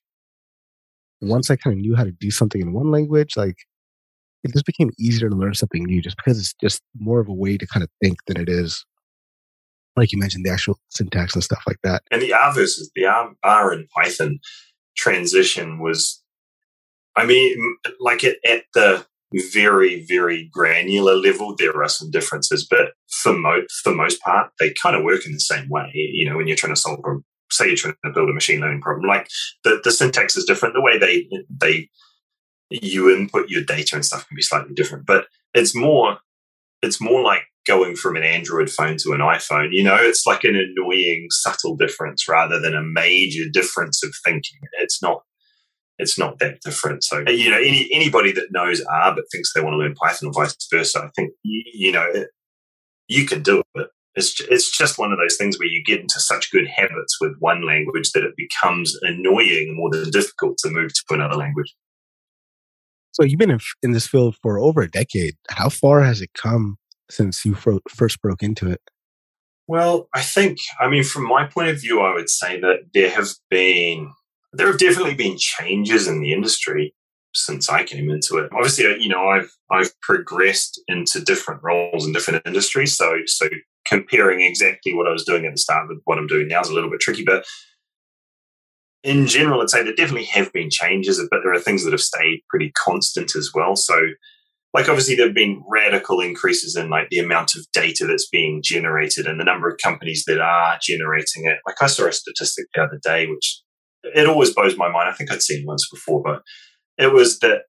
once 1.22 1.50
I 1.50 1.56
kind 1.56 1.76
of 1.76 1.80
knew 1.80 1.96
how 1.96 2.04
to 2.04 2.12
do 2.12 2.32
something 2.32 2.60
in 2.60 2.74
one 2.74 2.92
language, 2.92 3.38
like 3.38 3.58
it 4.44 4.52
just 4.52 4.66
became 4.66 4.90
easier 5.00 5.30
to 5.30 5.36
learn 5.36 5.54
something 5.54 5.84
new 5.84 6.02
just 6.02 6.18
because 6.18 6.40
it's 6.40 6.54
just 6.62 6.82
more 6.98 7.20
of 7.20 7.30
a 7.30 7.34
way 7.34 7.58
to 7.58 7.68
kind 7.68 7.84
of 7.84 7.90
think 8.02 8.18
than 8.26 8.42
it 8.42 8.50
is 8.50 8.86
like 9.96 10.12
you 10.12 10.20
mentioned, 10.20 10.46
the 10.46 10.50
actual 10.50 10.80
syntax 10.90 11.34
and 11.34 11.44
stuff 11.44 11.64
like 11.68 11.80
that. 11.84 12.04
And 12.12 12.22
the 12.22 12.34
R 12.34 12.54
versus 12.54 12.92
the 12.96 13.06
R, 13.06 13.32
R 13.44 13.72
and 13.72 13.88
Python 13.90 14.40
transition 14.96 15.80
was, 15.80 16.21
I 17.16 17.26
mean, 17.26 17.78
like 18.00 18.24
it, 18.24 18.38
at 18.48 18.64
the 18.74 19.06
very, 19.54 20.06
very 20.08 20.50
granular 20.52 21.16
level, 21.16 21.56
there 21.58 21.82
are 21.82 21.90
some 21.90 22.12
differences, 22.12 22.66
but 22.70 22.94
for 23.22 23.34
most, 23.34 23.72
for 23.84 23.94
most 23.94 24.22
part, 24.22 24.52
they 24.60 24.74
kind 24.82 24.96
of 24.96 25.04
work 25.04 25.26
in 25.26 25.34
the 25.34 25.40
same 25.40 25.70
way. 25.70 25.92
You 25.94 26.30
know, 26.30 26.38
when 26.38 26.48
you're 26.48 26.58
trying 26.58 26.74
to 26.74 26.80
solve 26.80 27.00
a, 27.06 27.18
say 27.52 27.68
you're 27.68 27.76
trying 27.76 27.96
to 28.06 28.12
build 28.12 28.30
a 28.30 28.34
machine 28.34 28.62
learning 28.62 28.82
problem, 28.82 29.08
like 29.08 29.28
the, 29.64 29.80
the 29.84 29.92
syntax 29.92 30.36
is 30.36 30.46
different. 30.46 30.74
The 30.74 30.82
way 30.82 30.98
they, 30.98 31.30
they, 31.50 31.90
you 32.70 33.14
input 33.16 33.50
your 33.50 33.64
data 33.64 33.96
and 33.96 34.06
stuff 34.06 34.28
can 34.28 34.36
be 34.36 34.42
slightly 34.42 34.74
different, 34.74 35.06
but 35.06 35.28
it's 35.54 35.76
more, 35.76 36.18
it's 36.82 37.02
more 37.02 37.22
like 37.22 37.44
going 37.68 37.96
from 37.96 38.16
an 38.16 38.24
Android 38.24 38.70
phone 38.70 38.98
to 38.98 39.14
an 39.14 39.20
iPhone. 39.20 39.70
You 39.72 39.84
know, 39.84 39.98
it's 40.00 40.26
like 40.26 40.44
an 40.44 40.56
annoying, 40.56 41.28
subtle 41.30 41.76
difference 41.76 42.28
rather 42.28 42.60
than 42.60 42.76
a 42.76 42.82
major 42.82 43.44
difference 43.52 44.04
of 44.04 44.14
thinking. 44.26 44.60
It's 44.80 45.02
not 45.02 45.22
it's 46.02 46.18
not 46.18 46.40
that 46.40 46.60
different. 46.62 47.04
So 47.04 47.24
you 47.28 47.50
know, 47.50 47.58
any 47.58 47.90
anybody 47.94 48.32
that 48.34 48.48
knows 48.52 48.82
R 48.82 49.16
but 49.16 49.26
thinks 49.32 49.54
they 49.54 49.62
want 49.62 49.74
to 49.74 49.78
learn 49.78 49.96
Python 49.96 50.30
or 50.30 50.34
vice 50.34 50.56
versa, 50.72 51.00
I 51.00 51.10
think 51.16 51.32
you, 51.44 51.64
you 51.74 51.92
know 51.92 52.06
it, 52.14 52.30
you 53.08 53.26
can 53.26 53.42
do 53.42 53.64
it. 53.76 53.88
It's 54.16 54.40
it's 54.42 54.76
just 54.76 54.98
one 54.98 55.12
of 55.12 55.18
those 55.18 55.38
things 55.38 55.58
where 55.58 55.68
you 55.68 55.84
get 55.84 56.02
into 56.02 56.20
such 56.20 56.52
good 56.52 56.68
habits 56.68 57.18
with 57.22 57.34
one 57.40 57.66
language 57.66 58.12
that 58.12 58.24
it 58.24 58.34
becomes 58.36 58.98
annoying 59.04 59.76
more 59.76 59.90
than 59.90 60.10
difficult 60.10 60.58
to 60.60 60.70
move 60.70 60.92
to 60.94 61.14
another 61.14 61.36
language. 61.36 61.74
So 63.14 63.24
you've 63.24 63.40
been 63.40 63.52
in, 63.52 63.60
in 63.84 63.92
this 63.92 64.08
field 64.08 64.38
for 64.42 64.58
over 64.58 64.82
a 64.82 64.90
decade. 64.90 65.36
How 65.50 65.70
far 65.70 66.02
has 66.02 66.22
it 66.22 66.32
come 66.34 66.78
since 67.10 67.46
you 67.46 67.56
first 67.56 68.22
broke 68.22 68.42
into 68.42 68.70
it? 68.70 68.82
Well, 69.68 70.10
I 70.14 70.22
think, 70.22 70.58
I 70.80 70.90
mean, 70.90 71.04
from 71.04 71.28
my 71.28 71.46
point 71.46 71.70
of 71.70 71.80
view, 71.80 72.02
I 72.02 72.14
would 72.14 72.30
say 72.30 72.60
that 72.60 72.80
there 72.94 73.10
have 73.10 73.30
been 73.50 74.12
there 74.54 74.68
have 74.68 74.80
definitely 74.80 75.16
been 75.16 75.38
changes 75.38 76.08
in 76.08 76.22
the 76.22 76.34
industry 76.34 76.94
since 77.34 77.70
I 77.70 77.84
came 77.84 78.10
into 78.10 78.38
it. 78.38 78.50
Obviously, 78.54 78.86
you 79.02 79.10
know, 79.10 79.30
I've 79.30 79.52
I've 79.72 80.00
progressed 80.02 80.82
into 80.88 81.22
different 81.22 81.62
roles 81.64 82.06
in 82.06 82.14
different 82.14 82.46
industries. 82.46 82.96
So 82.98 83.20
so 83.26 83.48
comparing 83.88 84.42
exactly 84.42 84.94
what 84.94 85.08
I 85.08 85.12
was 85.12 85.26
doing 85.26 85.46
at 85.46 85.54
the 85.54 85.58
start 85.58 85.88
with 85.88 86.00
what 86.06 86.18
I'm 86.18 86.28
doing 86.28 86.48
now 86.48 86.62
is 86.62 86.70
a 86.70 86.74
little 86.74 86.90
bit 86.90 87.00
tricky. 87.00 87.24
But 87.24 87.46
in 89.04 89.26
general, 89.26 89.62
I'd 89.62 89.70
say 89.70 89.84
there 89.84 89.96
definitely 89.96 90.26
have 90.26 90.54
been 90.54 90.70
changes, 90.70 91.20
but 91.32 91.40
there 91.44 91.54
are 91.54 91.60
things 91.60 91.84
that 91.84 91.92
have 91.92 92.02
stayed 92.02 92.44
pretty 92.50 92.72
constant 92.78 93.36
as 93.36 93.52
well. 93.54 93.76
So 93.76 94.00
like 94.74 94.88
obviously 94.88 95.16
there 95.16 95.26
have 95.26 95.36
been 95.36 95.64
radical 95.68 96.22
increases 96.22 96.76
in 96.76 96.90
like 96.90 97.10
the 97.10 97.20
amount 97.20 97.56
of 97.56 97.66
data 97.74 98.06
that's 98.06 98.30
being 98.30 98.62
generated 98.64 99.26
and 99.26 99.40
the 99.40 99.44
number 99.44 99.70
of 99.70 99.80
companies 99.84 100.24
that 100.28 100.40
are 100.40 100.78
generating 100.82 101.46
it. 101.46 101.58
Like 101.66 101.82
I 101.82 101.88
saw 101.88 102.08
a 102.08 102.12
statistic 102.12 102.68
the 102.74 102.84
other 102.84 103.00
day, 103.04 103.28
which 103.28 103.62
it 104.04 104.28
always 104.28 104.54
blows 104.54 104.78
my 104.78 104.92
mind. 104.92 105.10
I 105.10 105.14
think 105.14 105.32
I'd 105.32 105.42
seen 105.42 105.66
once 105.66 105.88
before, 105.90 106.22
but 106.24 106.42
it 106.98 107.14
was 107.14 107.40
that 107.40 107.64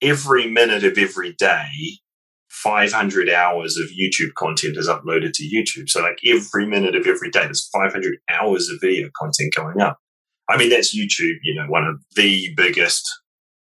every 0.00 0.50
minute 0.50 0.84
of 0.84 0.98
every 0.98 1.32
day, 1.32 1.66
500 2.48 3.28
hours 3.28 3.76
of 3.76 3.90
YouTube 3.90 4.34
content 4.34 4.76
is 4.76 4.88
uploaded 4.88 5.32
to 5.34 5.44
YouTube. 5.44 5.88
So, 5.88 6.00
like 6.00 6.18
every 6.26 6.66
minute 6.66 6.94
of 6.94 7.06
every 7.06 7.30
day, 7.30 7.42
there's 7.42 7.68
500 7.72 8.16
hours 8.30 8.68
of 8.70 8.78
video 8.80 9.08
content 9.18 9.54
going 9.54 9.80
up. 9.80 9.98
I 10.48 10.56
mean, 10.56 10.70
that's 10.70 10.96
YouTube, 10.96 11.36
you 11.42 11.54
know, 11.54 11.66
one 11.68 11.84
of 11.84 11.96
the 12.16 12.50
biggest 12.56 13.08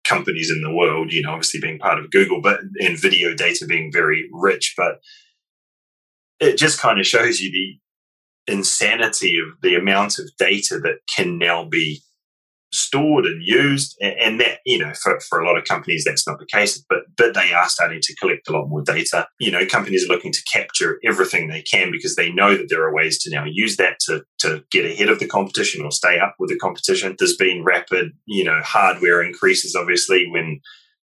companies 0.06 0.52
in 0.54 0.62
the 0.62 0.74
world, 0.76 1.12
you 1.12 1.22
know, 1.22 1.32
obviously 1.32 1.60
being 1.60 1.80
part 1.80 2.00
of 2.00 2.12
Google, 2.12 2.42
but 2.42 2.62
and 2.80 3.00
video 3.00 3.34
data 3.34 3.66
being 3.68 3.92
very 3.92 4.28
rich. 4.32 4.74
But 4.76 5.00
it 6.40 6.58
just 6.58 6.80
kind 6.80 7.00
of 7.00 7.06
shows 7.06 7.40
you 7.40 7.52
the 7.52 7.80
insanity 8.48 9.38
of 9.38 9.62
the 9.62 9.76
amount 9.76 10.20
of 10.20 10.30
data 10.38 10.80
that 10.80 11.00
can 11.16 11.38
now 11.38 11.66
be 11.66 12.02
stored 12.74 13.26
and 13.26 13.44
used. 13.44 13.98
And 14.02 14.40
that 14.40 14.60
you 14.66 14.80
know 14.80 14.94
for, 14.94 15.20
for 15.20 15.40
a 15.40 15.46
lot 15.46 15.58
of 15.58 15.66
companies 15.66 16.04
that's 16.06 16.28
not 16.28 16.40
the 16.40 16.46
case 16.46 16.84
but 16.90 17.00
but 17.18 17.34
they 17.34 17.54
are 17.54 17.70
starting 17.70 18.00
to 18.02 18.16
collect 18.16 18.48
a 18.48 18.52
lot 18.52 18.68
more 18.68 18.82
data. 18.82 19.28
You 19.40 19.52
know 19.52 19.66
companies 19.66 20.06
are 20.06 20.14
looking 20.14 20.32
to 20.32 20.44
capture 20.52 21.00
everything 21.04 21.48
they 21.48 21.62
can 21.62 21.92
because 21.92 22.16
they 22.16 22.32
know 22.32 22.56
that 22.56 22.68
there 22.70 22.84
are 22.84 22.94
ways 22.94 23.20
to 23.24 23.30
now 23.30 23.46
use 23.46 23.78
that 23.78 24.00
to 24.02 24.24
to 24.40 24.64
get 24.72 24.86
ahead 24.86 25.10
of 25.10 25.20
the 25.20 25.28
competition 25.28 25.84
or 25.84 25.92
stay 25.92 26.20
up 26.20 26.36
with 26.40 26.50
the 26.50 26.58
competition. 26.58 27.16
There's 27.18 27.36
been 27.36 27.64
rapid 27.64 28.12
you 28.26 28.44
know 28.44 28.62
hardware 28.64 29.22
increases 29.22 29.76
obviously 29.76 30.30
when 30.30 30.62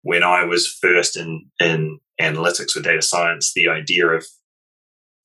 when 0.02 0.24
I 0.24 0.46
was 0.46 0.68
first 0.82 1.18
in 1.18 1.48
in 1.60 2.00
analytics 2.22 2.76
or 2.76 2.82
data 2.82 3.02
science 3.02 3.54
the 3.54 3.70
idea 3.70 4.08
of 4.08 4.26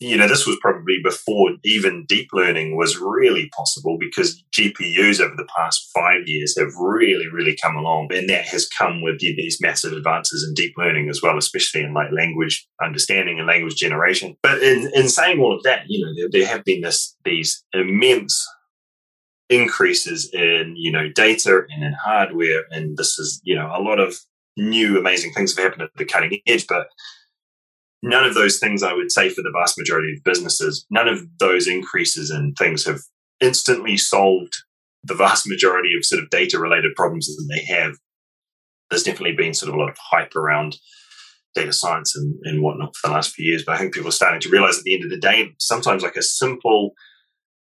you 0.01 0.17
know, 0.17 0.27
this 0.27 0.47
was 0.47 0.59
probably 0.61 0.99
before 1.03 1.51
even 1.63 2.05
deep 2.07 2.29
learning 2.33 2.77
was 2.77 2.99
really 2.99 3.49
possible 3.57 3.97
because 3.99 4.43
GPUs 4.53 5.21
over 5.21 5.37
the 5.37 5.49
past 5.57 5.89
five 5.95 6.23
years 6.27 6.59
have 6.59 6.75
really, 6.79 7.29
really 7.33 7.57
come 7.63 7.77
along. 7.77 8.13
And 8.13 8.29
that 8.29 8.45
has 8.47 8.69
come 8.69 9.03
with 9.03 9.21
these 9.21 9.61
massive 9.61 9.93
advances 9.93 10.45
in 10.47 10.55
deep 10.55 10.75
learning 10.77 11.09
as 11.09 11.23
well, 11.23 11.39
especially 11.39 11.83
in 11.83 11.95
like 11.95 12.11
language 12.13 12.67
understanding 12.83 13.39
and 13.39 13.47
language 13.47 13.77
generation. 13.77 14.37
But 14.43 14.63
in, 14.63 14.91
in 14.95 15.09
saying 15.09 15.41
all 15.41 15.55
of 15.57 15.63
that, 15.63 15.85
you 15.87 16.05
know, 16.05 16.13
there, 16.17 16.29
there 16.31 16.49
have 16.49 16.65
been 16.65 16.81
this, 16.81 17.17
these 17.25 17.65
immense 17.73 18.47
increases 19.49 20.29
in, 20.33 20.75
you 20.77 20.91
know, 20.91 21.09
data 21.09 21.63
and 21.71 21.85
in 21.85 21.93
hardware. 21.93 22.63
And 22.71 22.97
this 22.97 23.19
is, 23.19 23.41
you 23.45 23.55
know, 23.55 23.71
a 23.73 23.81
lot 23.81 24.01
of 24.01 24.17
new 24.57 24.99
amazing 24.99 25.33
things 25.33 25.57
have 25.57 25.65
happened 25.65 25.83
at 25.83 25.91
the 25.97 26.05
cutting 26.05 26.41
edge. 26.47 26.67
But 26.67 26.89
none 28.05 28.25
of 28.25 28.35
those 28.35 28.59
things 28.59 28.83
I 28.83 28.93
would 28.93 29.11
say 29.11 29.31
for 29.31 29.43
the 29.43 29.53
vast 29.59 29.79
majority 29.79 30.13
of 30.13 30.23
businesses, 30.25 30.85
none 30.91 31.09
of 31.09 31.23
those 31.39 31.67
increases 31.67 32.31
in 32.31 32.53
things 32.59 32.85
have 32.85 33.01
instantly 33.41 33.97
solved 33.97 34.55
the 35.03 35.15
vast 35.15 35.49
majority 35.49 35.95
of 35.97 36.05
sort 36.05 36.23
of 36.23 36.31
data 36.31 36.59
related 36.59 36.95
problems 36.95 37.27
that 37.27 37.49
they 37.51 37.65
have. 37.65 37.95
There's 38.91 39.03
definitely 39.03 39.37
been 39.37 39.55
sort 39.55 39.71
of 39.71 39.75
a 39.75 39.79
lot 39.79 39.89
of 39.89 39.97
hype 39.99 40.37
around 40.37 40.77
data 41.55 41.73
science 41.73 42.15
and, 42.15 42.39
and 42.45 42.63
whatnot 42.63 42.95
for 42.95 43.09
the 43.09 43.15
last 43.15 43.33
few 43.33 43.49
years. 43.51 43.65
But 43.65 43.77
I 43.77 43.79
think 43.79 43.95
people 43.95 44.09
are 44.09 44.13
starting 44.13 44.41
to 44.41 44.51
realize 44.51 44.79
at 44.79 44.85
the 44.85 44.95
end 44.95 45.05
of 45.05 45.11
the 45.11 45.17
day, 45.17 45.53
sometimes 45.59 46.03
like 46.03 46.17
a 46.17 46.23
simple, 46.23 46.93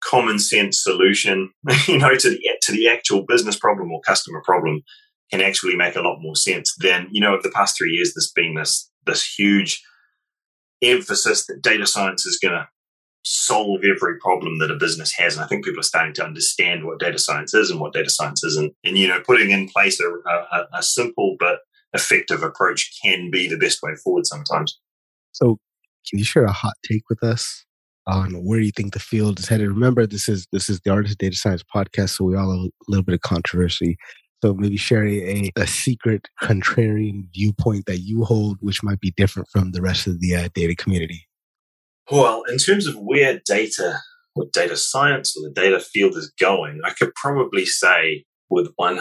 common 0.02 0.40
sense 0.40 0.82
solution, 0.82 1.50
you 1.86 1.98
know, 1.98 2.16
to 2.16 2.30
the 2.30 2.40
to 2.62 2.72
the 2.72 2.88
actual 2.88 3.24
business 3.26 3.56
problem 3.56 3.92
or 3.92 4.00
customer 4.00 4.42
problem 4.44 4.82
can 5.30 5.40
actually 5.40 5.76
make 5.76 5.96
a 5.96 6.02
lot 6.02 6.18
more 6.20 6.36
sense 6.36 6.74
than, 6.78 7.08
you 7.10 7.20
know, 7.20 7.32
over 7.32 7.42
the 7.42 7.50
past 7.50 7.76
three 7.78 7.92
years, 7.92 8.12
there's 8.14 8.32
been 8.34 8.54
this 8.54 8.90
this 9.06 9.24
huge 9.24 9.82
emphasis 10.82 11.46
that 11.46 11.62
data 11.62 11.86
science 11.86 12.26
is 12.26 12.38
going 12.42 12.54
to 12.54 12.68
solve 13.24 13.80
every 13.84 14.18
problem 14.18 14.58
that 14.58 14.70
a 14.70 14.76
business 14.76 15.12
has. 15.16 15.36
And 15.36 15.44
I 15.44 15.48
think 15.48 15.64
people 15.64 15.80
are 15.80 15.84
starting 15.84 16.14
to 16.14 16.24
understand 16.24 16.84
what 16.84 16.98
data 16.98 17.18
science 17.18 17.54
is 17.54 17.70
and 17.70 17.80
what 17.80 17.92
data 17.92 18.10
science 18.10 18.42
isn't. 18.42 18.74
And, 18.84 18.98
you 18.98 19.08
know, 19.08 19.20
putting 19.24 19.50
in 19.50 19.68
place 19.68 20.00
a, 20.00 20.08
a, 20.08 20.66
a 20.78 20.82
simple 20.82 21.36
but 21.38 21.60
effective 21.92 22.42
approach 22.42 22.90
can 23.04 23.30
be 23.30 23.48
the 23.48 23.58
best 23.58 23.80
way 23.82 23.92
forward 24.02 24.26
sometimes. 24.26 24.78
So, 25.32 25.58
can 26.08 26.18
you 26.18 26.24
share 26.24 26.44
a 26.44 26.52
hot 26.52 26.74
take 26.88 27.08
with 27.08 27.22
us 27.22 27.64
on 28.06 28.44
where 28.44 28.58
you 28.58 28.72
think 28.72 28.92
the 28.92 28.98
field 28.98 29.38
is 29.38 29.48
headed? 29.48 29.68
Remember, 29.68 30.06
this 30.06 30.28
is 30.28 30.48
this 30.52 30.68
is 30.68 30.80
the 30.80 30.90
Artist 30.90 31.18
Data 31.18 31.36
Science 31.36 31.62
podcast, 31.74 32.16
so 32.16 32.24
we 32.24 32.36
all 32.36 32.50
have 32.50 32.66
a 32.66 32.70
little 32.88 33.04
bit 33.04 33.14
of 33.14 33.20
controversy. 33.20 33.96
So 34.42 34.54
maybe 34.54 34.76
share 34.76 35.06
a, 35.06 35.52
a 35.54 35.66
secret 35.68 36.28
contrarian 36.42 37.32
viewpoint 37.32 37.86
that 37.86 38.00
you 38.00 38.24
hold, 38.24 38.58
which 38.60 38.82
might 38.82 38.98
be 38.98 39.12
different 39.16 39.48
from 39.48 39.70
the 39.70 39.80
rest 39.80 40.08
of 40.08 40.20
the 40.20 40.34
uh, 40.34 40.48
data 40.52 40.74
community. 40.74 41.28
Well, 42.10 42.42
in 42.50 42.58
terms 42.58 42.88
of 42.88 42.96
where 42.98 43.40
data 43.46 44.00
or 44.34 44.46
data 44.52 44.76
science 44.76 45.36
or 45.36 45.48
the 45.48 45.54
data 45.54 45.78
field 45.78 46.16
is 46.16 46.32
going, 46.40 46.80
I 46.84 46.90
could 46.90 47.14
probably 47.14 47.64
say 47.64 48.24
with 48.50 48.74
100% 48.78 49.00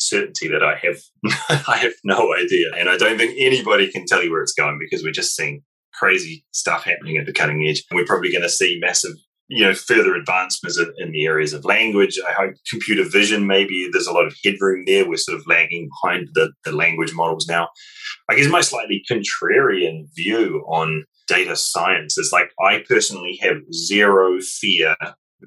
certainty 0.00 0.48
that 0.48 0.62
I 0.62 0.78
have 0.82 1.64
I 1.66 1.78
have 1.78 1.94
no 2.04 2.34
idea, 2.34 2.66
and 2.78 2.90
I 2.90 2.98
don't 2.98 3.16
think 3.16 3.34
anybody 3.38 3.90
can 3.90 4.04
tell 4.06 4.22
you 4.22 4.30
where 4.30 4.42
it's 4.42 4.52
going 4.52 4.78
because 4.78 5.02
we're 5.02 5.12
just 5.12 5.34
seeing 5.34 5.62
crazy 5.94 6.44
stuff 6.52 6.84
happening 6.84 7.16
at 7.16 7.24
the 7.24 7.32
cutting 7.32 7.66
edge. 7.66 7.82
We're 7.92 8.04
probably 8.04 8.30
going 8.30 8.42
to 8.42 8.50
see 8.50 8.78
massive 8.80 9.14
you 9.54 9.64
know 9.64 9.72
further 9.72 10.16
advancements 10.16 10.80
in, 10.98 11.12
the 11.12 11.26
areas 11.26 11.52
of 11.52 11.64
language. 11.64 12.18
I 12.28 12.32
hope 12.32 12.54
computer 12.68 13.08
vision 13.08 13.46
maybe 13.46 13.88
there's 13.92 14.08
a 14.08 14.12
lot 14.12 14.26
of 14.26 14.34
headroom 14.44 14.84
there. 14.86 15.08
We're 15.08 15.16
sort 15.16 15.38
of 15.38 15.46
lagging 15.46 15.88
behind 16.02 16.28
the, 16.34 16.52
the 16.64 16.72
language 16.72 17.14
models 17.14 17.46
now. 17.48 17.68
I 18.28 18.34
guess 18.34 18.48
my 18.48 18.62
slightly 18.62 19.04
contrarian 19.08 20.06
view 20.16 20.64
on 20.68 21.04
data 21.28 21.54
science 21.54 22.18
is 22.18 22.30
like 22.32 22.50
I 22.60 22.84
personally 22.88 23.38
have 23.42 23.58
zero 23.72 24.40
fear 24.40 24.96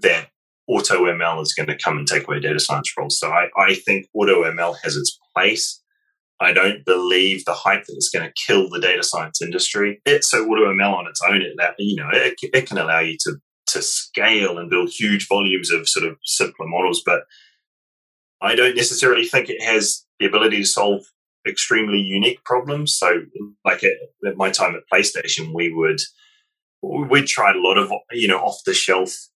that 0.02 0.30
auto 0.70 1.06
ML 1.06 1.42
is 1.42 1.54
going 1.54 1.68
to 1.68 1.78
come 1.78 1.98
and 1.98 2.08
take 2.08 2.28
away 2.28 2.40
data 2.40 2.60
science 2.60 2.92
roles. 2.98 3.20
So 3.20 3.30
I, 3.30 3.50
I 3.58 3.76
think 3.76 4.08
auto 4.14 4.44
ML 4.44 4.76
has 4.84 4.96
its 4.96 5.18
place. 5.36 5.82
I 6.40 6.54
don't 6.54 6.86
believe 6.86 7.46
the 7.46 7.54
hype 7.54 7.86
that 7.86 7.96
it's 7.96 8.10
going 8.10 8.26
to 8.28 8.34
kill 8.46 8.70
the 8.70 8.80
data 8.80 9.04
science 9.04 9.42
industry. 9.42 10.00
It's 10.06 10.30
so 10.30 10.46
AutoML 10.46 10.94
on 10.94 11.08
its 11.08 11.20
own, 11.28 11.42
it, 11.42 11.56
you 11.80 11.96
know, 11.96 12.10
it, 12.14 12.36
it 12.54 12.68
can 12.68 12.78
allow 12.78 13.00
you 13.00 13.18
to 13.22 13.38
to 13.68 13.82
scale 13.82 14.58
and 14.58 14.70
build 14.70 14.90
huge 14.90 15.28
volumes 15.28 15.72
of 15.72 15.88
sort 15.88 16.06
of 16.06 16.18
simpler 16.24 16.68
models, 16.68 17.02
but 17.06 17.24
I 18.42 18.56
don't 18.56 18.76
necessarily 18.76 19.26
think 19.26 19.50
it 19.50 19.62
has 19.64 20.06
the 20.20 20.26
ability 20.26 20.58
to 20.58 20.66
solve 20.66 21.06
extremely 21.48 22.00
unique 22.00 22.44
problems. 22.44 22.98
So, 22.98 23.24
like 23.66 23.84
at, 23.84 23.94
at 24.26 24.38
my 24.38 24.52
time 24.52 24.76
at 24.76 24.84
PlayStation, 24.92 25.54
we 25.54 25.74
would 25.74 26.00
we 26.82 27.24
tried 27.24 27.56
a 27.56 27.62
lot 27.62 27.78
of 27.78 27.92
you 28.12 28.28
know 28.28 28.40
off 28.40 28.64
the 28.66 28.74
shelf 28.74 29.28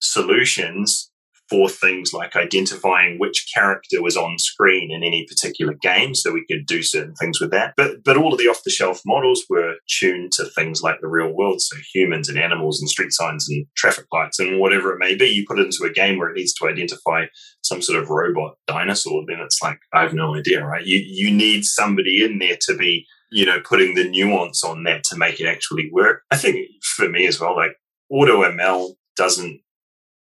solutions 0.00 1.11
for 1.52 1.68
things 1.68 2.14
like 2.14 2.34
identifying 2.34 3.18
which 3.18 3.46
character 3.54 4.00
was 4.00 4.16
on 4.16 4.38
screen 4.38 4.90
in 4.90 5.02
any 5.02 5.26
particular 5.28 5.74
game 5.74 6.14
so 6.14 6.32
we 6.32 6.46
could 6.50 6.64
do 6.64 6.82
certain 6.82 7.14
things 7.14 7.40
with 7.40 7.50
that. 7.50 7.74
But 7.76 8.02
but 8.02 8.16
all 8.16 8.32
of 8.32 8.38
the 8.38 8.48
off 8.48 8.62
the 8.64 8.70
shelf 8.70 9.02
models 9.04 9.44
were 9.50 9.74
tuned 9.86 10.32
to 10.32 10.46
things 10.46 10.80
like 10.82 11.02
the 11.02 11.08
real 11.08 11.30
world 11.30 11.60
so 11.60 11.76
humans 11.92 12.30
and 12.30 12.38
animals 12.38 12.80
and 12.80 12.88
street 12.88 13.12
signs 13.12 13.50
and 13.50 13.66
traffic 13.76 14.06
lights 14.10 14.38
and 14.38 14.58
whatever 14.58 14.94
it 14.94 14.98
may 14.98 15.14
be. 15.14 15.26
You 15.26 15.44
put 15.46 15.58
it 15.58 15.66
into 15.66 15.84
a 15.84 15.92
game 15.92 16.18
where 16.18 16.30
it 16.30 16.36
needs 16.36 16.54
to 16.54 16.68
identify 16.68 17.26
some 17.62 17.82
sort 17.82 18.02
of 18.02 18.08
robot 18.08 18.56
dinosaur 18.66 19.22
then 19.26 19.38
it's 19.38 19.62
like 19.62 19.78
i 19.92 20.02
have 20.02 20.14
no 20.14 20.34
idea 20.34 20.64
right? 20.64 20.86
You 20.86 21.02
you 21.04 21.30
need 21.30 21.64
somebody 21.64 22.24
in 22.24 22.38
there 22.38 22.56
to 22.62 22.76
be 22.76 23.06
you 23.30 23.44
know 23.44 23.60
putting 23.60 23.94
the 23.94 24.08
nuance 24.08 24.64
on 24.64 24.84
that 24.84 25.04
to 25.04 25.16
make 25.16 25.38
it 25.38 25.46
actually 25.46 25.90
work. 25.92 26.22
I 26.30 26.36
think 26.36 26.68
for 26.82 27.08
me 27.08 27.26
as 27.26 27.38
well 27.38 27.54
like 27.54 27.76
auto 28.10 28.42
ml 28.42 28.94
doesn't 29.16 29.60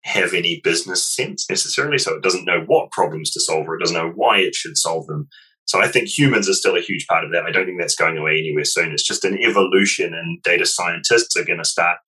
have 0.03 0.33
any 0.33 0.61
business 0.63 1.03
sense 1.03 1.49
necessarily. 1.49 1.97
So 1.97 2.15
it 2.15 2.23
doesn't 2.23 2.45
know 2.45 2.63
what 2.65 2.91
problems 2.91 3.31
to 3.31 3.41
solve 3.41 3.67
or 3.67 3.75
it 3.75 3.79
doesn't 3.79 3.97
know 3.97 4.11
why 4.15 4.37
it 4.39 4.55
should 4.55 4.77
solve 4.77 5.07
them. 5.07 5.27
So 5.65 5.79
I 5.79 5.87
think 5.87 6.07
humans 6.07 6.49
are 6.49 6.53
still 6.53 6.75
a 6.75 6.81
huge 6.81 7.05
part 7.05 7.23
of 7.23 7.31
that. 7.31 7.43
I 7.45 7.51
don't 7.51 7.65
think 7.65 7.79
that's 7.79 7.95
going 7.95 8.17
away 8.17 8.39
anywhere 8.39 8.65
soon. 8.65 8.91
It's 8.91 9.03
just 9.05 9.23
an 9.23 9.37
evolution, 9.37 10.15
and 10.15 10.41
data 10.41 10.65
scientists 10.65 11.35
are 11.37 11.45
going 11.45 11.59
to 11.59 11.63
start. 11.65 11.99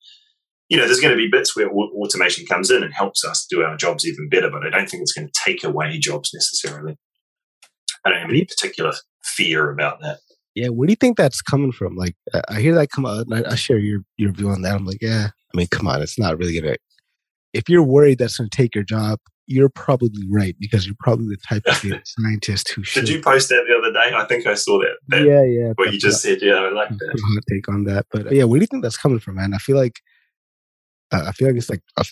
You 0.67 0.77
know, 0.77 0.87
there's 0.87 0.99
going 0.99 1.13
to 1.13 1.17
be 1.17 1.29
bits 1.31 1.55
where 1.55 1.69
automation 1.69 2.47
comes 2.47 2.71
in 2.71 2.81
and 2.81 2.91
helps 2.91 3.23
us 3.23 3.45
do 3.47 3.61
our 3.61 3.77
jobs 3.77 4.07
even 4.07 4.29
better, 4.29 4.49
but 4.49 4.65
I 4.65 4.71
don't 4.71 4.89
think 4.89 5.01
it's 5.01 5.13
going 5.13 5.27
to 5.27 5.41
take 5.45 5.63
away 5.63 5.99
jobs 5.99 6.31
necessarily. 6.33 6.97
I 8.03 8.09
don't 8.09 8.21
have 8.21 8.29
any 8.31 8.45
particular 8.45 8.93
fear 9.23 9.69
about 9.69 10.01
that. 10.01 10.21
Yeah, 10.55 10.69
where 10.69 10.87
do 10.87 10.91
you 10.93 10.97
think 10.97 11.17
that's 11.17 11.43
coming 11.43 11.71
from? 11.71 11.95
Like, 11.95 12.15
I 12.49 12.59
hear 12.59 12.73
that 12.73 12.89
come 12.89 13.05
out, 13.05 13.27
and 13.27 13.45
I, 13.45 13.51
I 13.51 13.55
share 13.55 13.77
your 13.77 13.99
your 14.17 14.31
view 14.31 14.49
on 14.49 14.63
that. 14.63 14.73
I'm 14.73 14.85
like, 14.85 15.01
yeah, 15.01 15.27
I 15.53 15.57
mean, 15.57 15.67
come 15.67 15.87
on, 15.87 16.01
it's 16.01 16.17
not 16.17 16.37
really 16.39 16.59
going 16.59 16.73
to 16.73 16.79
if 17.53 17.69
you're 17.69 17.83
worried 17.83 18.19
that's 18.19 18.37
going 18.37 18.49
to 18.49 18.55
take 18.55 18.75
your 18.75 18.83
job, 18.83 19.19
you're 19.47 19.69
probably 19.69 20.27
right 20.29 20.55
because 20.59 20.85
you're 20.85 20.95
probably 20.99 21.27
the 21.27 21.37
type 21.37 21.63
of 21.67 21.81
data 21.81 22.01
scientist 22.05 22.71
who 22.71 22.83
should. 22.83 23.05
Did 23.05 23.09
you 23.09 23.21
post 23.21 23.49
that 23.49 23.65
the 23.67 23.77
other 23.77 23.91
day? 23.91 24.15
I 24.15 24.25
think 24.25 24.47
I 24.47 24.53
saw 24.53 24.79
that. 24.79 24.97
that 25.09 25.25
yeah, 25.25 25.43
yeah. 25.43 25.73
What 25.75 25.91
you 25.93 25.99
just 25.99 26.21
said, 26.21 26.39
yeah, 26.41 26.53
I 26.53 26.69
like 26.69 26.89
that. 26.89 27.19
Hot 27.23 27.43
take 27.49 27.67
on 27.69 27.83
that, 27.85 28.05
but 28.11 28.27
uh, 28.27 28.29
yeah, 28.31 28.45
where 28.45 28.59
do 28.59 28.63
you 28.63 28.67
think 28.67 28.83
that's 28.83 28.97
coming 28.97 29.19
from, 29.19 29.35
man? 29.35 29.53
I 29.53 29.57
feel 29.57 29.75
like 29.75 29.99
uh, 31.11 31.25
I 31.27 31.31
feel 31.33 31.47
like 31.47 31.57
it's 31.57 31.69
like 31.69 31.83
a, 31.97 32.05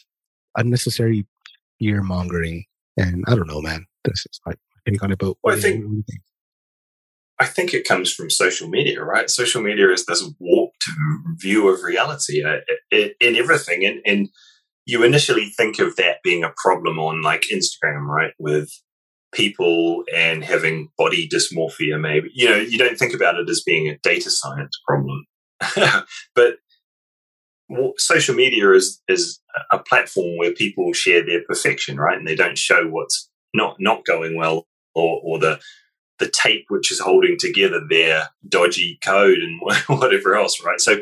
unnecessary 0.58 1.26
fear 1.80 2.02
mongering, 2.04 2.66
and 2.98 3.24
I 3.28 3.36
don't 3.36 3.48
know, 3.48 3.62
man. 3.62 3.86
This 4.04 4.26
is 4.30 4.40
like 4.46 4.58
take 4.88 5.02
on 5.02 5.12
it. 5.12 5.20
But 5.20 5.36
well, 5.44 5.56
I 5.56 5.60
think, 5.60 5.84
think, 5.84 6.22
I 7.40 7.46
think 7.46 7.74
it 7.74 7.88
comes 7.88 8.14
from 8.14 8.30
social 8.30 8.68
media, 8.68 9.02
right? 9.04 9.30
Social 9.30 9.62
media 9.62 9.90
is 9.90 10.06
this 10.06 10.28
warped 10.40 10.84
view 11.38 11.70
of 11.70 11.84
reality 11.84 12.44
uh, 12.44 12.58
in 12.92 13.36
everything, 13.36 13.86
and 13.86 14.02
and 14.06 14.30
you 14.90 15.04
initially 15.04 15.46
think 15.50 15.78
of 15.78 15.96
that 15.98 16.18
being 16.24 16.44
a 16.44 16.52
problem 16.58 16.98
on 16.98 17.22
like 17.22 17.46
Instagram, 17.54 18.08
right? 18.08 18.32
With 18.40 18.72
people 19.32 20.04
and 20.16 20.44
having 20.44 20.90
body 20.98 21.30
dysmorphia, 21.30 22.02
maybe. 22.02 22.32
You 22.34 22.50
know, 22.50 22.56
you 22.56 22.80
don't 22.80 22.98
think 22.98 23.14
about 23.14 23.36
it 23.36 23.48
as 23.48 23.62
being 23.64 23.88
a 23.88 24.00
data 24.02 24.32
science 24.32 24.82
problem. 24.88 25.26
but 26.36 26.56
social 27.98 28.34
media 28.34 28.72
is, 28.72 29.00
is 29.08 29.40
a 29.72 29.78
platform 29.78 30.38
where 30.38 30.54
people 30.54 30.92
share 30.94 31.24
their 31.24 31.44
perfection, 31.48 31.98
right? 31.98 32.18
And 32.18 32.28
they 32.28 32.36
don't 32.36 32.58
show 32.58 32.88
what's 32.88 33.30
not, 33.54 33.76
not 33.80 34.06
going 34.06 34.36
well 34.36 34.66
or, 34.96 35.22
or 35.24 35.38
the, 35.38 35.60
the 36.18 36.32
tape 36.32 36.66
which 36.70 36.92
is 36.92 37.00
holding 37.00 37.38
together 37.38 37.80
their 37.88 38.30
dodgy 38.48 38.98
code 39.04 39.38
and 39.38 39.62
whatever 40.00 40.36
else, 40.36 40.60
right? 40.66 40.82
So 40.82 40.98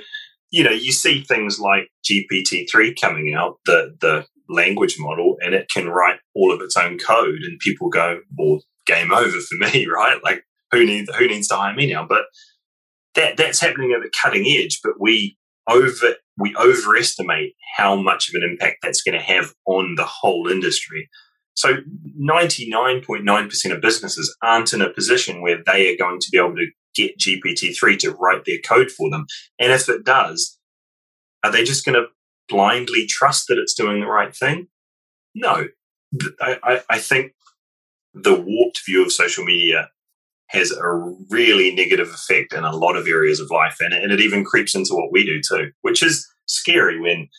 you 0.52 0.64
know, 0.64 0.72
you 0.72 0.92
see 0.92 1.24
things 1.24 1.60
like 1.60 1.90
GPT-3 2.10 3.00
coming 3.00 3.34
out, 3.34 3.58
the, 3.66 3.96
the 4.00 4.26
language 4.50 4.96
model, 5.00 5.38
and 5.42 5.54
it 5.54 5.70
can 5.70 5.88
write 5.88 6.20
all 6.36 6.54
of 6.54 6.62
its 6.62 6.78
own 6.78 6.98
code 6.98 7.42
and 7.44 7.60
people 7.60 7.90
go, 7.90 8.20
well, 8.38 8.62
game 8.86 9.12
over 9.12 9.40
for 9.40 9.56
me, 9.56 9.88
right? 9.94 10.20
Like 10.24 10.44
who 10.72 10.86
needs, 10.86 11.14
who 11.16 11.28
needs 11.28 11.48
to 11.50 11.56
hire 11.56 11.76
me 11.76 11.92
now? 11.92 12.06
But 12.08 12.24
that, 13.16 13.38
that's 13.38 13.60
happening 13.60 13.94
at 13.94 14.02
the 14.02 14.12
cutting 14.22 14.46
edge, 14.48 14.80
but 14.84 14.94
we 15.00 15.38
over, 15.70 16.16
we 16.38 16.56
overestimate 16.56 17.54
how 17.76 17.96
much 17.96 18.30
of 18.30 18.36
an 18.36 18.50
impact 18.50 18.78
that's 18.82 19.02
going 19.02 19.18
to 19.18 19.24
have 19.24 19.54
on 19.66 19.96
the 19.96 20.06
whole 20.06 20.48
industry. 20.48 21.10
So 21.58 21.78
99.9% 22.22 23.74
of 23.74 23.82
businesses 23.82 24.38
aren't 24.43 24.74
in 24.74 24.82
a 24.82 24.93
position 24.93 25.41
where 25.41 25.58
they 25.65 25.91
are 25.91 25.98
going 25.98 26.20
to 26.20 26.30
be 26.32 26.38
able 26.38 26.56
to 26.56 26.67
get 26.96 27.17
GPT-3 27.17 27.98
to 27.98 28.12
write 28.12 28.46
their 28.46 28.60
code 28.63 28.91
for 28.91 29.10
them? 29.10 29.26
And 29.60 29.72
if 29.72 29.89
it 29.89 30.06
does, 30.06 30.60
are 31.43 31.52
they 31.52 31.63
just 31.63 31.84
going 31.84 31.96
to 31.96 32.06
blindly 32.48 33.08
trust 33.08 33.48
that 33.48 33.58
it's 33.58 33.74
doing 33.74 34.02
the 34.02 34.06
right 34.06 34.36
thing? 34.36 34.67
No. 35.34 35.65
I, 36.39 36.60
I, 36.63 36.82
I 36.91 37.00
think 37.00 37.32
the 38.13 38.36
warped 38.36 38.82
view 38.86 39.04
of 39.04 39.12
social 39.12 39.43
media 39.43 39.89
has 40.50 40.72
a 40.72 41.15
really 41.32 41.74
negative 41.74 42.10
effect 42.10 42.54
in 42.54 42.65
a 42.65 42.76
lot 42.76 42.96
of 42.96 43.08
areas 43.08 43.39
of 43.39 43.50
life. 43.50 43.78
And, 43.80 43.96
and 43.96 44.12
it 44.12 44.22
even 44.22 44.46
creeps 44.46 44.76
into 44.76 44.93
what 44.93 45.12
we 45.12 45.26
do 45.26 45.41
too, 45.41 45.72
which 45.82 46.04
is 46.04 46.28
scary 46.46 47.00
when 47.00 47.30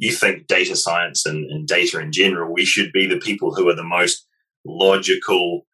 you 0.00 0.10
think 0.10 0.46
data 0.46 0.74
science 0.74 1.26
and, 1.26 1.50
and 1.50 1.68
data 1.68 2.00
in 2.00 2.10
general, 2.10 2.50
we 2.50 2.64
should 2.64 2.90
be 2.90 3.06
the 3.06 3.18
people 3.18 3.54
who 3.54 3.68
are 3.68 3.76
the 3.76 3.84
most 3.84 4.26
logical, 4.64 5.66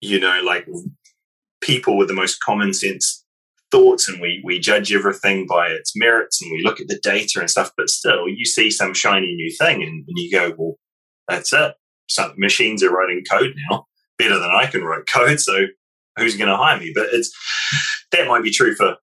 you 0.00 0.18
know, 0.18 0.42
like 0.44 0.66
people 1.60 1.96
with 1.96 2.08
the 2.08 2.14
most 2.14 2.42
common 2.42 2.74
sense 2.74 3.24
thoughts 3.70 4.08
and 4.08 4.20
we, 4.20 4.42
we 4.44 4.58
judge 4.58 4.92
everything 4.92 5.46
by 5.46 5.68
its 5.68 5.92
merits 5.96 6.42
and 6.42 6.50
we 6.50 6.64
look 6.64 6.80
at 6.80 6.88
the 6.88 6.98
data 7.00 7.38
and 7.38 7.48
stuff, 7.48 7.70
but 7.76 7.88
still 7.88 8.28
you 8.28 8.44
see 8.44 8.72
some 8.72 8.92
shiny 8.92 9.32
new 9.34 9.52
thing 9.52 9.84
and, 9.84 10.04
and 10.06 10.18
you 10.18 10.30
go, 10.30 10.52
well, 10.58 10.74
that's 11.28 11.52
it. 11.52 11.74
Some 12.08 12.32
machines 12.36 12.82
are 12.82 12.90
writing 12.90 13.22
code 13.30 13.54
now 13.70 13.86
better 14.18 14.38
than 14.38 14.50
I 14.50 14.66
can 14.66 14.82
write 14.82 15.06
code. 15.12 15.38
So 15.38 15.66
who's 16.16 16.36
going 16.36 16.50
to 16.50 16.56
hire 16.56 16.80
me? 16.80 16.90
But 16.92 17.06
it's, 17.12 17.32
that 18.10 18.26
might 18.26 18.42
be 18.42 18.50
true 18.50 18.74
for 18.74 18.96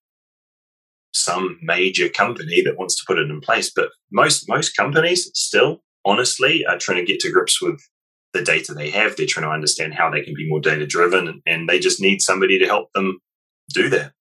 some 1.14 1.60
major 1.62 2.10
company 2.10 2.62
that 2.64 2.78
wants 2.78 2.96
to 2.98 3.04
put 3.08 3.20
it 3.20 3.30
in 3.30 3.40
place. 3.40 3.72
But 3.74 3.90
most, 4.12 4.48
most 4.48 4.76
companies 4.76 5.30
still 5.34 5.84
honestly 6.06 6.66
are 6.66 6.78
trying 6.78 7.06
to 7.06 7.12
get 7.12 7.20
to 7.22 7.32
grips 7.32 7.62
with 7.62 7.80
the 8.34 8.44
data 8.44 8.74
they 8.74 8.90
have. 8.90 9.16
They're 9.16 9.28
trying 9.28 9.46
to 9.46 9.52
understand 9.52 9.94
how 9.94 10.10
they 10.10 10.22
can 10.22 10.34
be 10.36 10.50
more 10.50 10.60
data 10.60 10.86
driven, 10.86 11.42
and 11.46 11.70
they 11.70 11.80
just 11.80 12.02
need 12.02 12.22
somebody 12.22 12.60
to 12.60 12.66
help 12.66 12.90
them 12.94 13.20
do 13.74 13.90
that. 13.90 14.12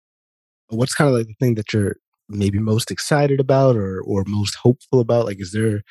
What's 0.69 0.95
kind 0.95 1.09
of 1.09 1.17
like 1.17 1.27
the 1.27 1.35
thing 1.41 1.55
that 1.57 1.73
you're 1.73 1.97
maybe 2.29 2.59
most 2.59 2.91
excited 2.91 3.41
about, 3.41 3.77
or 3.77 4.03
or 4.03 4.25
most 4.27 4.57
hopeful 4.57 5.01
about? 5.01 5.27
Like, 5.27 5.41
is 5.41 5.53
there 5.53 5.83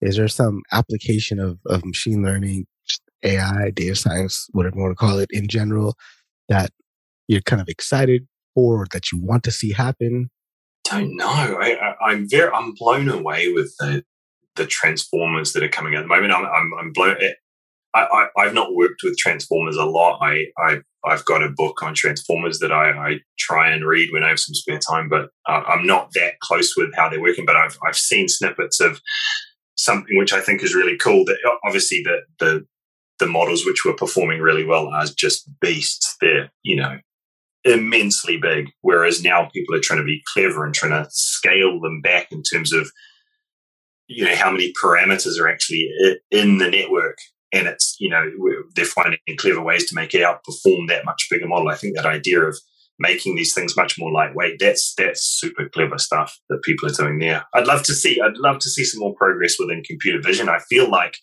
is 0.00 0.16
there 0.16 0.28
some 0.28 0.62
application 0.72 1.38
of 1.38 1.58
of 1.66 1.84
machine 1.84 2.22
learning, 2.22 2.66
AI, 3.22 3.70
data 3.70 3.94
science, 3.94 4.48
whatever 4.52 4.76
you 4.76 4.82
want 4.82 4.92
to 4.92 5.06
call 5.06 5.18
it, 5.18 5.30
in 5.32 5.48
general, 5.48 5.96
that 6.48 6.70
you're 7.28 7.40
kind 7.42 7.62
of 7.62 7.68
excited 7.68 8.26
or 8.58 8.86
that 8.92 9.12
you 9.12 9.18
want 9.18 9.44
to 9.44 9.52
see 9.52 9.72
happen? 9.72 10.30
Don't 10.84 11.16
know. 11.16 11.26
I, 11.60 12.12
am 12.12 12.28
very 12.28 12.50
I'm 12.52 12.72
blown 12.72 13.08
away 13.08 13.52
with 13.52 13.72
the 13.78 14.02
the 14.56 14.66
transformers 14.66 15.52
that 15.52 15.62
are 15.62 15.68
coming 15.68 15.94
at 15.94 16.02
the 16.02 16.08
moment. 16.08 16.32
I'm, 16.32 16.44
I'm, 16.44 16.72
I'm 16.80 16.92
blown. 16.92 17.16
I, 17.94 18.26
I, 18.36 18.44
have 18.44 18.54
not 18.54 18.74
worked 18.74 19.02
with 19.04 19.16
Transformers 19.16 19.76
a 19.76 19.84
lot. 19.84 20.18
I, 20.20 20.46
I, 20.58 20.78
I've 21.04 21.24
got 21.24 21.42
a 21.42 21.48
book 21.48 21.82
on 21.82 21.94
Transformers 21.94 22.58
that 22.58 22.72
I, 22.72 22.90
I 22.90 23.20
try 23.38 23.70
and 23.70 23.86
read 23.86 24.10
when 24.12 24.24
I 24.24 24.28
have 24.28 24.40
some 24.40 24.54
spare 24.54 24.78
time, 24.78 25.08
but 25.08 25.30
uh, 25.48 25.62
I'm 25.66 25.86
not 25.86 26.10
that 26.14 26.40
close 26.40 26.74
with 26.76 26.90
how 26.96 27.08
they're 27.08 27.20
working. 27.20 27.46
But 27.46 27.56
I've, 27.56 27.78
I've 27.86 27.96
seen 27.96 28.28
snippets 28.28 28.80
of 28.80 29.00
something 29.76 30.18
which 30.18 30.32
I 30.32 30.40
think 30.40 30.62
is 30.62 30.74
really 30.74 30.96
cool. 30.98 31.24
That 31.24 31.38
obviously 31.64 32.02
the, 32.04 32.18
the, 32.40 32.66
the 33.20 33.26
models 33.26 33.64
which 33.64 33.84
were 33.84 33.94
performing 33.94 34.40
really 34.40 34.66
well 34.66 34.88
are 34.88 35.06
just 35.16 35.48
beasts. 35.60 36.16
They're, 36.20 36.50
you 36.64 36.76
know, 36.76 36.98
immensely 37.64 38.36
big. 38.36 38.70
Whereas 38.80 39.22
now 39.22 39.48
people 39.52 39.74
are 39.74 39.80
trying 39.80 40.00
to 40.00 40.04
be 40.04 40.22
clever 40.32 40.64
and 40.64 40.74
trying 40.74 40.92
to 40.92 41.08
scale 41.10 41.80
them 41.80 42.00
back 42.00 42.30
in 42.30 42.42
terms 42.42 42.72
of 42.72 42.90
you 44.06 44.24
know 44.24 44.34
how 44.34 44.50
many 44.50 44.72
parameters 44.82 45.38
are 45.40 45.48
actually 45.48 45.90
in 46.30 46.58
the 46.58 46.70
network. 46.70 47.18
And 47.52 47.66
it's 47.66 47.96
you 47.98 48.10
know 48.10 48.30
they're 48.74 48.84
finding 48.84 49.18
clever 49.38 49.62
ways 49.62 49.86
to 49.88 49.94
make 49.94 50.14
it 50.14 50.22
outperform 50.22 50.88
that 50.88 51.04
much 51.04 51.26
bigger 51.30 51.46
model. 51.46 51.68
I 51.68 51.76
think 51.76 51.96
that 51.96 52.06
idea 52.06 52.42
of 52.42 52.58
making 52.98 53.36
these 53.36 53.54
things 53.54 53.76
much 53.76 53.98
more 53.98 54.10
lightweight 54.10 54.58
that's 54.58 54.94
that's 54.96 55.22
super 55.22 55.68
clever 55.68 55.98
stuff 55.98 56.36
that 56.48 56.62
people 56.62 56.88
are 56.88 56.92
doing 56.92 57.18
there. 57.18 57.44
I'd 57.54 57.66
love 57.66 57.82
to 57.84 57.94
see 57.94 58.20
i'd 58.20 58.36
love 58.38 58.58
to 58.60 58.70
see 58.70 58.84
some 58.84 59.00
more 59.00 59.14
progress 59.14 59.56
within 59.58 59.82
computer 59.82 60.20
vision. 60.20 60.48
I 60.48 60.58
feel 60.68 60.90
like 60.90 61.16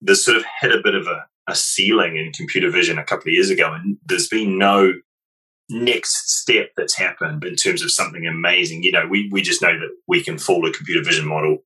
there's 0.00 0.24
sort 0.24 0.36
of 0.36 0.44
hit 0.60 0.72
a 0.72 0.82
bit 0.82 0.94
of 0.94 1.06
a, 1.06 1.24
a 1.48 1.54
ceiling 1.54 2.16
in 2.16 2.32
computer 2.32 2.70
vision 2.70 2.98
a 2.98 3.04
couple 3.04 3.28
of 3.28 3.32
years 3.32 3.50
ago 3.50 3.72
and 3.72 3.96
there's 4.06 4.28
been 4.28 4.58
no 4.58 4.92
next 5.70 6.30
step 6.40 6.70
that's 6.76 6.96
happened 6.96 7.44
in 7.44 7.56
terms 7.56 7.82
of 7.82 7.90
something 7.90 8.26
amazing. 8.26 8.82
You 8.82 8.92
know 8.92 9.06
we, 9.08 9.28
we 9.30 9.42
just 9.42 9.62
know 9.62 9.78
that 9.78 9.90
we 10.06 10.22
can 10.22 10.38
fool 10.38 10.66
a 10.66 10.72
computer 10.72 11.04
vision 11.04 11.26
model 11.26 11.58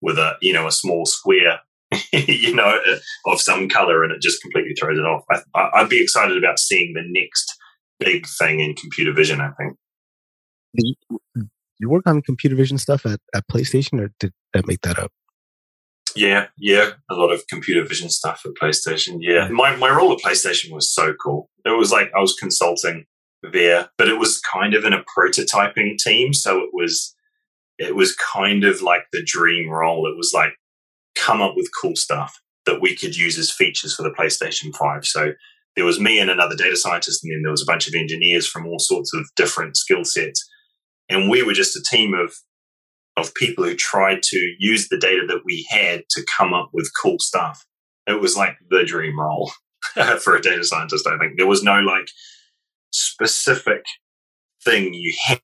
with 0.00 0.18
a 0.18 0.36
you 0.40 0.52
know 0.52 0.66
a 0.66 0.72
small 0.72 1.06
square 1.06 1.60
you 2.12 2.54
know 2.54 2.80
uh, 2.86 3.32
of 3.32 3.40
some 3.40 3.68
color 3.68 4.02
and 4.02 4.12
it 4.12 4.20
just 4.20 4.42
completely 4.42 4.74
throws 4.74 4.98
it 4.98 5.02
off. 5.02 5.24
I, 5.54 5.82
would 5.82 5.90
be 5.90 6.02
excited 6.02 6.36
about 6.36 6.58
seeing 6.58 6.94
the 6.94 7.04
next 7.06 7.56
big 7.98 8.26
thing 8.26 8.60
in 8.60 8.74
computer 8.74 9.12
vision 9.12 9.40
i 9.40 9.50
think. 9.52 9.76
You, 10.74 10.94
you 11.78 11.88
work 11.88 12.06
on 12.06 12.20
computer 12.20 12.54
vision 12.54 12.76
stuff 12.76 13.06
at, 13.06 13.20
at 13.34 13.44
playstation 13.48 14.00
or 14.00 14.12
did 14.20 14.32
that 14.52 14.66
make 14.66 14.82
that 14.82 14.98
up? 14.98 15.12
Yeah 16.14 16.46
yeah 16.58 16.90
a 17.10 17.14
lot 17.14 17.32
of 17.32 17.46
computer 17.46 17.84
vision 17.84 18.10
stuff 18.10 18.42
at 18.44 18.52
playstation 18.60 19.18
yeah. 19.20 19.48
My, 19.48 19.76
my 19.76 19.90
role 19.90 20.12
at 20.12 20.18
playstation 20.18 20.72
was 20.72 20.92
so 20.92 21.14
cool. 21.14 21.48
It 21.64 21.70
was 21.70 21.92
like 21.92 22.10
i 22.16 22.20
was 22.20 22.34
consulting 22.34 23.06
there 23.52 23.88
but 23.98 24.08
it 24.08 24.18
was 24.18 24.40
kind 24.40 24.74
of 24.74 24.84
in 24.84 24.92
a 24.92 25.04
prototyping 25.16 25.96
team 25.98 26.32
so 26.32 26.58
it 26.58 26.70
was 26.72 27.16
it 27.78 27.94
was 27.94 28.16
kind 28.16 28.64
of 28.64 28.82
like 28.82 29.02
the 29.12 29.22
dream 29.24 29.68
role. 29.68 30.10
It 30.10 30.16
was 30.16 30.32
like 30.34 30.52
come 31.14 31.40
up 31.42 31.54
with 31.56 31.70
cool 31.80 31.96
stuff 31.96 32.40
that 32.64 32.80
we 32.80 32.96
could 32.96 33.16
use 33.16 33.38
as 33.38 33.50
features 33.50 33.94
for 33.94 34.02
the 34.02 34.10
PlayStation 34.10 34.74
5. 34.74 35.06
So 35.06 35.32
there 35.76 35.84
was 35.84 36.00
me 36.00 36.18
and 36.18 36.30
another 36.30 36.56
data 36.56 36.76
scientist, 36.76 37.22
and 37.22 37.32
then 37.32 37.42
there 37.42 37.50
was 37.50 37.62
a 37.62 37.66
bunch 37.66 37.86
of 37.86 37.94
engineers 37.94 38.46
from 38.46 38.66
all 38.66 38.78
sorts 38.78 39.12
of 39.14 39.28
different 39.36 39.76
skill 39.76 40.04
sets. 40.04 40.46
And 41.08 41.30
we 41.30 41.42
were 41.42 41.52
just 41.52 41.76
a 41.76 41.82
team 41.82 42.14
of 42.14 42.34
of 43.18 43.32
people 43.34 43.64
who 43.64 43.74
tried 43.74 44.22
to 44.22 44.54
use 44.58 44.88
the 44.88 44.98
data 44.98 45.22
that 45.26 45.40
we 45.42 45.66
had 45.70 46.02
to 46.10 46.26
come 46.36 46.52
up 46.52 46.68
with 46.74 46.90
cool 47.00 47.18
stuff. 47.18 47.64
It 48.06 48.20
was 48.20 48.36
like 48.36 48.56
the 48.68 48.84
dream 48.84 49.18
role 49.18 49.52
for 50.20 50.36
a 50.36 50.42
data 50.42 50.64
scientist, 50.64 51.06
I 51.06 51.16
think. 51.16 51.38
There 51.38 51.46
was 51.46 51.62
no 51.62 51.80
like 51.80 52.10
specific 52.96 53.84
thing 54.64 54.94
you 54.94 55.14
had 55.26 55.40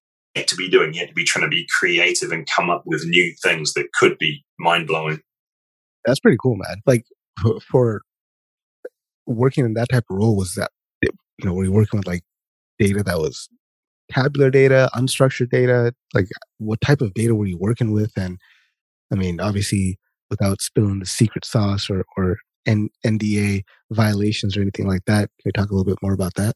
to 0.46 0.56
be 0.56 0.68
doing. 0.68 0.94
You 0.94 1.00
had 1.00 1.08
to 1.10 1.14
be 1.14 1.24
trying 1.24 1.44
to 1.44 1.48
be 1.48 1.66
creative 1.78 2.32
and 2.32 2.48
come 2.54 2.70
up 2.70 2.82
with 2.86 3.04
new 3.06 3.32
things 3.42 3.74
that 3.74 3.92
could 3.92 4.18
be 4.18 4.44
mind 4.58 4.86
blowing. 4.86 5.20
That's 6.04 6.20
pretty 6.20 6.38
cool, 6.42 6.56
man. 6.56 6.82
Like 6.86 7.04
for 7.70 8.02
working 9.26 9.64
in 9.64 9.74
that 9.74 9.88
type 9.90 10.04
of 10.10 10.16
role, 10.16 10.36
was 10.36 10.54
that 10.54 10.70
you 11.02 11.10
know 11.44 11.52
were 11.52 11.64
you 11.64 11.72
working 11.72 11.98
with 11.98 12.06
like 12.06 12.22
data 12.78 13.02
that 13.02 13.18
was 13.18 13.48
tabular 14.10 14.50
data, 14.50 14.90
unstructured 14.94 15.50
data? 15.50 15.92
Like 16.14 16.26
what 16.58 16.80
type 16.80 17.00
of 17.00 17.14
data 17.14 17.34
were 17.34 17.46
you 17.46 17.58
working 17.58 17.92
with? 17.92 18.12
And 18.16 18.38
I 19.12 19.16
mean, 19.16 19.40
obviously, 19.40 19.98
without 20.30 20.62
spilling 20.62 21.00
the 21.00 21.06
secret 21.06 21.44
sauce 21.44 21.90
or 21.90 22.04
or 22.16 22.38
NDA 22.66 23.62
violations 23.90 24.56
or 24.56 24.62
anything 24.62 24.86
like 24.86 25.04
that, 25.06 25.30
can 25.40 25.46
you 25.46 25.52
talk 25.52 25.70
a 25.70 25.74
little 25.74 25.84
bit 25.84 26.02
more 26.02 26.14
about 26.14 26.34
that? 26.34 26.54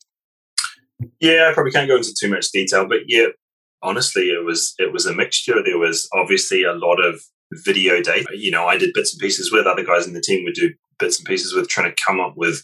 Yeah, 1.21 1.49
I 1.51 1.55
probably 1.55 1.73
can't 1.73 1.89
go 1.89 1.97
into 1.97 2.15
too 2.19 2.31
much 2.31 2.51
detail, 2.51 2.87
but 2.89 3.01
yeah, 3.07 3.27
honestly, 3.83 4.25
it 4.25 4.45
was 4.45 4.75
it 4.79 4.93
was 4.93 5.07
a 5.07 5.15
mixture. 5.15 5.63
There 5.63 5.79
was 5.79 6.09
obviously 6.15 6.63
a 6.63 6.73
lot 6.73 6.97
of 6.97 7.21
video 7.65 8.03
data. 8.03 8.29
You 8.35 8.51
know, 8.51 8.67
I 8.67 8.79
did 8.79 8.95
bits 8.95 9.13
and 9.13 9.21
pieces 9.21 9.53
with 9.53 9.67
other 9.67 9.85
guys 9.85 10.07
in 10.07 10.15
the 10.15 10.21
team 10.21 10.45
would 10.45 10.55
do 10.55 10.73
bits 10.99 11.19
and 11.19 11.27
pieces 11.27 11.55
with 11.55 11.69
trying 11.69 11.91
to 11.91 12.03
come 12.05 12.21
up 12.21 12.35
with 12.37 12.63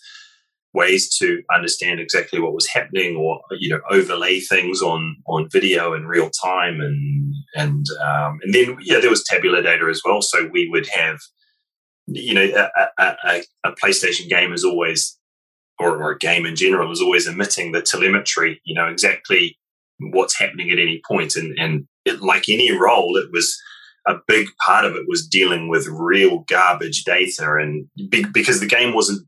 ways 0.74 1.14
to 1.18 1.42
understand 1.54 2.00
exactly 2.00 2.40
what 2.40 2.54
was 2.54 2.66
happening 2.66 3.16
or 3.16 3.40
you 3.58 3.68
know 3.68 3.80
overlay 3.90 4.40
things 4.40 4.80
on 4.80 5.16
on 5.26 5.48
video 5.50 5.92
in 5.92 6.06
real 6.06 6.30
time 6.30 6.80
and 6.80 7.34
and 7.54 7.86
um, 8.02 8.38
and 8.42 8.54
then 8.54 8.76
yeah 8.80 8.98
there 8.98 9.10
was 9.10 9.24
tabular 9.24 9.62
data 9.62 9.86
as 9.90 10.00
well 10.04 10.22
so 10.22 10.48
we 10.50 10.68
would 10.70 10.88
have 10.88 11.18
you 12.06 12.32
know 12.32 12.68
a, 12.78 12.88
a, 12.98 13.42
a 13.64 13.72
PlayStation 13.72 14.28
game 14.28 14.52
is 14.52 14.64
always 14.64 15.18
or, 15.78 16.02
or 16.02 16.12
a 16.12 16.18
game 16.18 16.46
in 16.46 16.56
general 16.56 16.92
is 16.92 17.00
always 17.00 17.26
emitting 17.26 17.72
the 17.72 17.82
telemetry 17.82 18.60
you 18.64 18.74
know 18.74 18.88
exactly 18.88 19.56
what's 20.10 20.38
happening 20.38 20.70
at 20.70 20.78
any 20.78 21.00
point. 21.06 21.36
And, 21.36 21.56
and 21.58 21.86
it, 22.04 22.20
like 22.20 22.48
any 22.48 22.72
role, 22.72 23.16
it 23.16 23.30
was 23.32 23.56
a 24.06 24.14
big 24.26 24.48
part 24.64 24.84
of 24.84 24.94
it 24.94 25.04
was 25.06 25.26
dealing 25.26 25.68
with 25.68 25.86
real 25.86 26.40
garbage 26.48 27.04
data. 27.04 27.54
And 27.60 27.86
because 28.10 28.60
the 28.60 28.66
game 28.66 28.94
wasn't, 28.94 29.26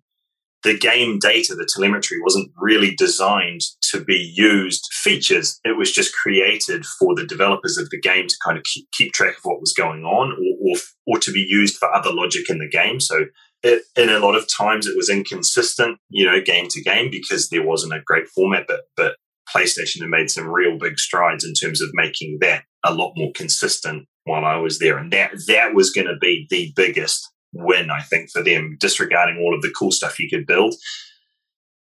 the 0.64 0.76
game 0.76 1.18
data, 1.18 1.54
the 1.54 1.68
telemetry 1.72 2.16
wasn't 2.22 2.50
really 2.56 2.94
designed 2.96 3.60
to 3.92 4.02
be 4.02 4.32
used 4.34 4.82
features. 4.92 5.60
It 5.62 5.76
was 5.76 5.92
just 5.92 6.14
created 6.14 6.86
for 6.86 7.14
the 7.14 7.26
developers 7.26 7.76
of 7.76 7.90
the 7.90 8.00
game 8.00 8.26
to 8.26 8.36
kind 8.44 8.56
of 8.56 8.64
keep, 8.64 8.90
keep 8.92 9.12
track 9.12 9.36
of 9.36 9.44
what 9.44 9.60
was 9.60 9.74
going 9.74 10.04
on 10.04 10.32
or, 10.32 10.72
or, 10.72 10.76
or 11.06 11.18
to 11.20 11.32
be 11.32 11.46
used 11.46 11.76
for 11.76 11.94
other 11.94 12.10
logic 12.10 12.48
in 12.48 12.58
the 12.58 12.68
game. 12.68 12.98
So 12.98 13.26
it, 13.64 13.82
in 13.96 14.10
a 14.10 14.18
lot 14.18 14.36
of 14.36 14.46
times 14.46 14.86
it 14.86 14.96
was 14.96 15.08
inconsistent, 15.08 15.98
you 16.10 16.24
know, 16.24 16.40
game 16.40 16.68
to 16.68 16.82
game 16.82 17.10
because 17.10 17.48
there 17.48 17.66
wasn't 17.66 17.94
a 17.94 18.02
great 18.04 18.28
format, 18.28 18.66
but, 18.68 18.82
but 18.94 19.16
PlayStation 19.54 20.02
had 20.02 20.10
made 20.10 20.30
some 20.30 20.46
real 20.46 20.78
big 20.78 20.98
strides 20.98 21.44
in 21.44 21.54
terms 21.54 21.80
of 21.80 21.88
making 21.94 22.38
that 22.42 22.64
a 22.84 22.94
lot 22.94 23.14
more 23.16 23.32
consistent 23.34 24.06
while 24.24 24.44
I 24.44 24.56
was 24.56 24.78
there. 24.78 24.98
And 24.98 25.10
that 25.12 25.32
that 25.48 25.74
was 25.74 25.90
going 25.90 26.06
to 26.06 26.16
be 26.20 26.46
the 26.50 26.72
biggest 26.76 27.30
win, 27.54 27.90
I 27.90 28.02
think, 28.02 28.30
for 28.30 28.42
them, 28.42 28.76
disregarding 28.78 29.38
all 29.38 29.54
of 29.54 29.62
the 29.62 29.72
cool 29.76 29.90
stuff 29.90 30.20
you 30.20 30.28
could 30.28 30.46
build. 30.46 30.74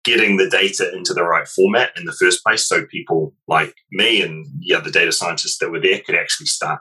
Getting 0.04 0.38
the 0.38 0.50
data 0.50 0.92
into 0.96 1.13
the 1.13 1.24
right 1.24 1.48
format 1.48 1.92
in 1.96 2.06
the 2.06 2.16
first 2.20 2.44
place 2.44 2.66
so 2.66 2.86
people 2.86 3.36
like 3.48 3.76
me 3.92 4.22
and 4.22 4.48
the 4.60 4.74
other 4.74 4.90
data 4.90 5.12
scientists 5.12 5.58
that 5.60 5.70
were 5.70 5.82
there 5.82 6.00
could 6.04 6.16
actually 6.16 6.48
start, 6.48 6.80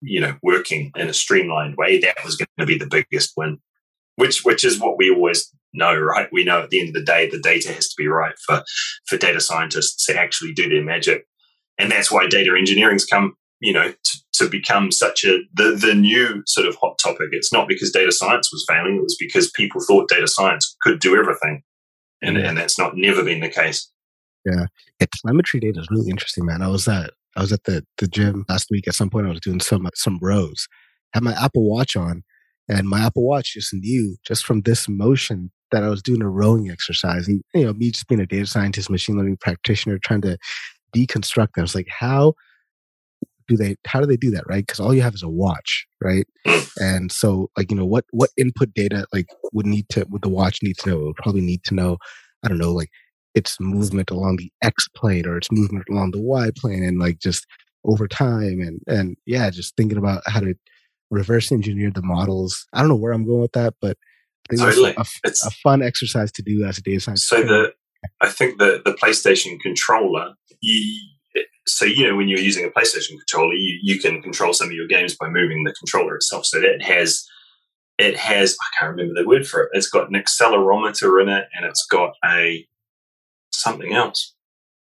you 0.00 0.20
know, 0.20 0.36
working 0.42 0.90
in 0.96 1.08
a 1.08 1.14
streamlined 1.14 1.76
way. 1.76 2.00
That 2.00 2.16
was 2.24 2.36
going 2.36 2.48
to 2.58 2.66
be 2.66 2.78
the 2.78 2.88
biggest 2.88 3.34
win 3.36 3.58
which 4.16 4.44
which 4.44 4.64
is 4.64 4.80
what 4.80 4.98
we 4.98 5.10
always 5.10 5.50
know, 5.72 5.94
right? 5.94 6.28
We 6.32 6.44
know 6.44 6.60
at 6.62 6.70
the 6.70 6.80
end 6.80 6.88
of 6.88 6.94
the 6.94 7.04
day 7.04 7.28
the 7.30 7.38
data 7.38 7.72
has 7.72 7.88
to 7.88 7.94
be 7.96 8.08
right 8.08 8.34
for 8.46 8.62
for 9.06 9.16
data 9.16 9.40
scientists 9.40 10.04
to 10.06 10.18
actually 10.18 10.52
do 10.52 10.68
their 10.68 10.84
magic, 10.84 11.26
and 11.78 11.90
that's 11.90 12.10
why 12.10 12.26
data 12.26 12.54
engineering's 12.56 13.04
come, 13.04 13.34
you 13.60 13.72
know, 13.72 13.90
to, 13.92 14.18
to 14.34 14.48
become 14.48 14.90
such 14.90 15.24
a 15.24 15.38
the 15.54 15.76
the 15.80 15.94
new 15.94 16.42
sort 16.46 16.66
of 16.66 16.76
hot 16.76 16.98
topic. 17.02 17.28
It's 17.32 17.52
not 17.52 17.68
because 17.68 17.92
data 17.92 18.12
science 18.12 18.50
was 18.52 18.64
failing; 18.68 18.96
it 18.96 19.02
was 19.02 19.16
because 19.18 19.50
people 19.50 19.80
thought 19.80 20.08
data 20.08 20.28
science 20.28 20.76
could 20.82 20.98
do 20.98 21.16
everything, 21.16 21.62
and 22.22 22.36
and 22.36 22.56
that's 22.56 22.78
not 22.78 22.96
never 22.96 23.22
been 23.22 23.40
the 23.40 23.48
case. 23.48 23.90
Yeah, 24.44 24.66
yeah 25.00 25.06
telemetry 25.22 25.60
data 25.60 25.80
is 25.80 25.88
really 25.90 26.10
interesting, 26.10 26.46
man. 26.46 26.62
I 26.62 26.68
was 26.68 26.88
at 26.88 27.10
I 27.36 27.42
was 27.42 27.52
at 27.52 27.64
the 27.64 27.84
the 27.98 28.08
gym 28.08 28.44
last 28.48 28.68
week. 28.70 28.88
At 28.88 28.94
some 28.94 29.10
point, 29.10 29.26
I 29.26 29.30
was 29.30 29.40
doing 29.40 29.60
some 29.60 29.88
some 29.94 30.18
rows. 30.22 30.66
Had 31.12 31.22
my 31.22 31.32
Apple 31.32 31.68
Watch 31.68 31.96
on 31.96 32.24
and 32.68 32.88
my 32.88 33.00
Apple 33.06 33.26
Watch 33.26 33.54
just 33.54 33.72
knew 33.72 34.16
just 34.26 34.44
from 34.44 34.62
this 34.62 34.88
motion 34.88 35.50
that 35.72 35.82
I 35.82 35.88
was 35.88 36.02
doing 36.02 36.22
a 36.22 36.28
rowing 36.28 36.70
exercise. 36.70 37.28
And, 37.28 37.42
you 37.54 37.64
know, 37.64 37.72
me 37.72 37.90
just 37.90 38.08
being 38.08 38.20
a 38.20 38.26
data 38.26 38.46
scientist, 38.46 38.90
machine 38.90 39.16
learning 39.16 39.38
practitioner, 39.40 39.98
trying 39.98 40.22
to 40.22 40.38
deconstruct 40.94 41.48
that. 41.54 41.60
I 41.60 41.62
was 41.62 41.74
like, 41.74 41.88
how 41.88 42.34
do 43.48 43.56
they, 43.56 43.76
how 43.86 44.00
do 44.00 44.06
they 44.06 44.16
do 44.16 44.30
that? 44.32 44.44
Right. 44.48 44.66
Cause 44.66 44.80
all 44.80 44.94
you 44.94 45.02
have 45.02 45.14
is 45.14 45.22
a 45.22 45.28
watch. 45.28 45.86
Right. 46.02 46.26
And 46.78 47.10
so 47.12 47.50
like, 47.56 47.70
you 47.70 47.76
know, 47.76 47.84
what, 47.84 48.04
what 48.10 48.30
input 48.36 48.74
data 48.74 49.06
like 49.12 49.26
would 49.52 49.66
need 49.66 49.88
to, 49.90 50.06
would 50.10 50.22
the 50.22 50.28
watch 50.28 50.60
need 50.62 50.76
to 50.78 50.90
know? 50.90 51.00
It 51.00 51.04
would 51.04 51.16
probably 51.16 51.42
need 51.42 51.62
to 51.64 51.74
know, 51.74 51.98
I 52.44 52.48
don't 52.48 52.58
know, 52.58 52.72
like 52.72 52.90
its 53.34 53.58
movement 53.60 54.10
along 54.10 54.36
the 54.36 54.50
X 54.62 54.88
plane 54.96 55.26
or 55.26 55.36
its 55.36 55.50
movement 55.52 55.86
along 55.90 56.12
the 56.12 56.20
Y 56.20 56.50
plane 56.56 56.82
and 56.82 56.98
like 56.98 57.18
just 57.18 57.46
over 57.84 58.08
time. 58.08 58.60
And, 58.60 58.80
and 58.86 59.16
yeah, 59.26 59.50
just 59.50 59.76
thinking 59.76 59.98
about 59.98 60.22
how 60.26 60.40
to, 60.40 60.54
reverse 61.10 61.52
engineer 61.52 61.90
the 61.90 62.02
models. 62.02 62.66
I 62.72 62.80
don't 62.80 62.88
know 62.88 62.96
where 62.96 63.12
I'm 63.12 63.26
going 63.26 63.42
with 63.42 63.52
that, 63.52 63.74
but 63.80 63.96
I 64.50 64.56
think 64.72 64.96
a, 64.96 65.04
a, 65.24 65.50
fun 65.50 65.82
exercise 65.82 66.30
to 66.32 66.42
do 66.42 66.64
as 66.64 66.78
a 66.78 66.82
data 66.82 67.00
scientist. 67.00 67.28
So 67.28 67.42
the 67.42 67.72
I 68.20 68.28
think 68.28 68.58
the 68.58 68.80
the 68.84 68.92
PlayStation 68.92 69.58
controller, 69.60 70.34
you, 70.60 71.08
so 71.66 71.84
you 71.84 72.08
know 72.08 72.16
when 72.16 72.28
you're 72.28 72.38
using 72.38 72.64
a 72.64 72.68
PlayStation 72.68 73.18
controller, 73.18 73.54
you, 73.54 73.78
you 73.82 73.98
can 73.98 74.22
control 74.22 74.52
some 74.52 74.68
of 74.68 74.72
your 74.72 74.86
games 74.86 75.16
by 75.16 75.28
moving 75.28 75.64
the 75.64 75.74
controller 75.74 76.14
itself. 76.16 76.46
So 76.46 76.60
that 76.60 76.82
has 76.82 77.26
it 77.98 78.16
has 78.16 78.56
I 78.60 78.78
can't 78.78 78.96
remember 78.96 79.20
the 79.20 79.26
word 79.26 79.46
for 79.46 79.64
it. 79.64 79.70
It's 79.72 79.88
got 79.88 80.08
an 80.08 80.14
accelerometer 80.14 81.22
in 81.22 81.28
it, 81.28 81.46
and 81.54 81.66
it's 81.66 81.86
got 81.90 82.12
a 82.24 82.66
something 83.52 83.92
else. 83.92 84.34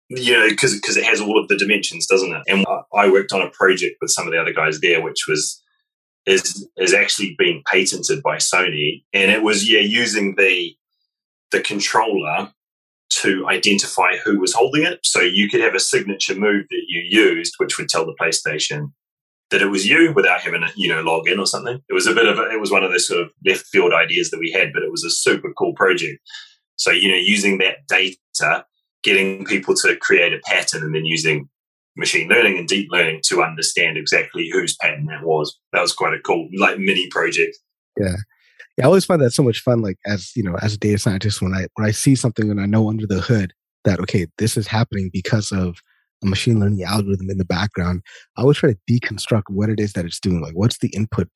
You 0.09 0.33
know, 0.33 0.49
because 0.49 0.73
because 0.73 0.97
it 0.97 1.03
has 1.03 1.21
all 1.21 1.39
of 1.39 1.49
the 1.49 1.57
dimensions, 1.57 2.07
doesn't 2.07 2.33
it? 2.33 2.41
And 2.47 2.65
I 2.95 3.11
worked 3.11 3.31
on 3.31 3.41
a 3.41 3.49
project 3.51 3.97
with 4.01 4.09
some 4.11 4.25
of 4.25 4.33
the 4.33 4.39
other 4.39 4.53
guys 4.53 4.79
there, 4.79 5.03
which 5.03 5.25
was 5.27 5.61
is 6.25 6.67
is 6.77 6.93
actually 6.93 7.35
being 7.37 7.63
patented 7.71 8.21
by 8.21 8.37
Sony, 8.37 9.03
and 9.13 9.31
it 9.31 9.43
was 9.43 9.69
yeah 9.69 9.79
using 9.79 10.35
the 10.35 10.75
the 11.51 11.61
controller 11.61 12.51
to 13.09 13.47
identify 13.47 14.17
who 14.23 14.39
was 14.39 14.53
holding 14.53 14.83
it. 14.83 14.99
So 15.03 15.21
you 15.21 15.49
could 15.49 15.61
have 15.61 15.73
a 15.73 15.79
signature 15.79 16.35
move 16.35 16.65
that 16.69 16.83
you 16.87 17.01
used, 17.01 17.55
which 17.57 17.77
would 17.77 17.89
tell 17.89 18.05
the 18.05 18.15
PlayStation, 18.21 18.91
that 19.49 19.61
it 19.61 19.67
was 19.67 19.87
you 19.87 20.13
without 20.15 20.41
having 20.41 20.61
to, 20.61 20.71
you 20.75 20.87
know, 20.87 21.01
log 21.01 21.27
in 21.27 21.39
or 21.39 21.47
something. 21.47 21.79
It 21.89 21.93
was 21.93 22.07
a 22.07 22.13
bit 22.13 22.27
of 22.27 22.37
a, 22.37 22.49
it 22.51 22.59
was 22.59 22.71
one 22.71 22.83
of 22.83 22.91
those 22.91 23.07
sort 23.07 23.21
of 23.21 23.31
left 23.45 23.65
field 23.67 23.93
ideas 23.93 24.29
that 24.29 24.39
we 24.39 24.51
had, 24.51 24.71
but 24.73 24.83
it 24.83 24.91
was 24.91 25.03
a 25.03 25.09
super 25.09 25.51
cool 25.57 25.73
project. 25.73 26.19
So, 26.75 26.91
you 26.91 27.09
know, 27.09 27.17
using 27.17 27.57
that 27.57 27.87
data, 27.87 28.65
getting 29.03 29.43
people 29.45 29.73
to 29.75 29.95
create 29.95 30.33
a 30.33 30.39
pattern 30.45 30.83
and 30.83 30.93
then 30.93 31.05
using 31.05 31.49
machine 31.99 32.29
learning 32.29 32.57
and 32.57 32.67
deep 32.67 32.87
learning 32.91 33.21
to 33.25 33.43
understand 33.43 33.97
exactly 33.97 34.49
whose 34.51 34.75
pattern 34.77 35.05
that 35.05 35.23
was. 35.23 35.57
That 35.73 35.81
was 35.81 35.93
quite 35.93 36.13
a 36.13 36.19
cool, 36.19 36.49
like 36.57 36.79
mini 36.79 37.07
project. 37.09 37.57
Yeah. 37.99 38.15
Yeah, 38.77 38.85
I 38.85 38.87
always 38.87 39.03
find 39.03 39.21
that 39.21 39.31
so 39.31 39.43
much 39.43 39.59
fun. 39.59 39.81
Like 39.81 39.97
as 40.05 40.31
you 40.37 40.43
know, 40.43 40.55
as 40.61 40.73
a 40.73 40.77
data 40.77 40.97
scientist, 40.97 41.41
when 41.41 41.53
I 41.53 41.67
when 41.75 41.85
I 41.85 41.91
see 41.91 42.15
something 42.15 42.49
and 42.49 42.61
I 42.61 42.65
know 42.65 42.89
under 42.89 43.05
the 43.05 43.19
hood 43.19 43.53
that 43.83 43.99
okay, 43.99 44.27
this 44.37 44.55
is 44.55 44.67
happening 44.67 45.09
because 45.11 45.51
of 45.51 45.81
a 46.23 46.27
machine 46.27 46.61
learning 46.61 46.83
algorithm 46.83 47.29
in 47.29 47.37
the 47.37 47.45
background, 47.45 48.01
I 48.37 48.41
always 48.41 48.57
try 48.57 48.71
to 48.71 48.79
deconstruct 48.89 49.43
what 49.49 49.69
it 49.69 49.81
is 49.81 49.93
that 49.93 50.05
it's 50.05 50.19
doing. 50.19 50.41
Like, 50.41 50.53
what's 50.53 50.77
the 50.77 50.89
input 50.89 51.27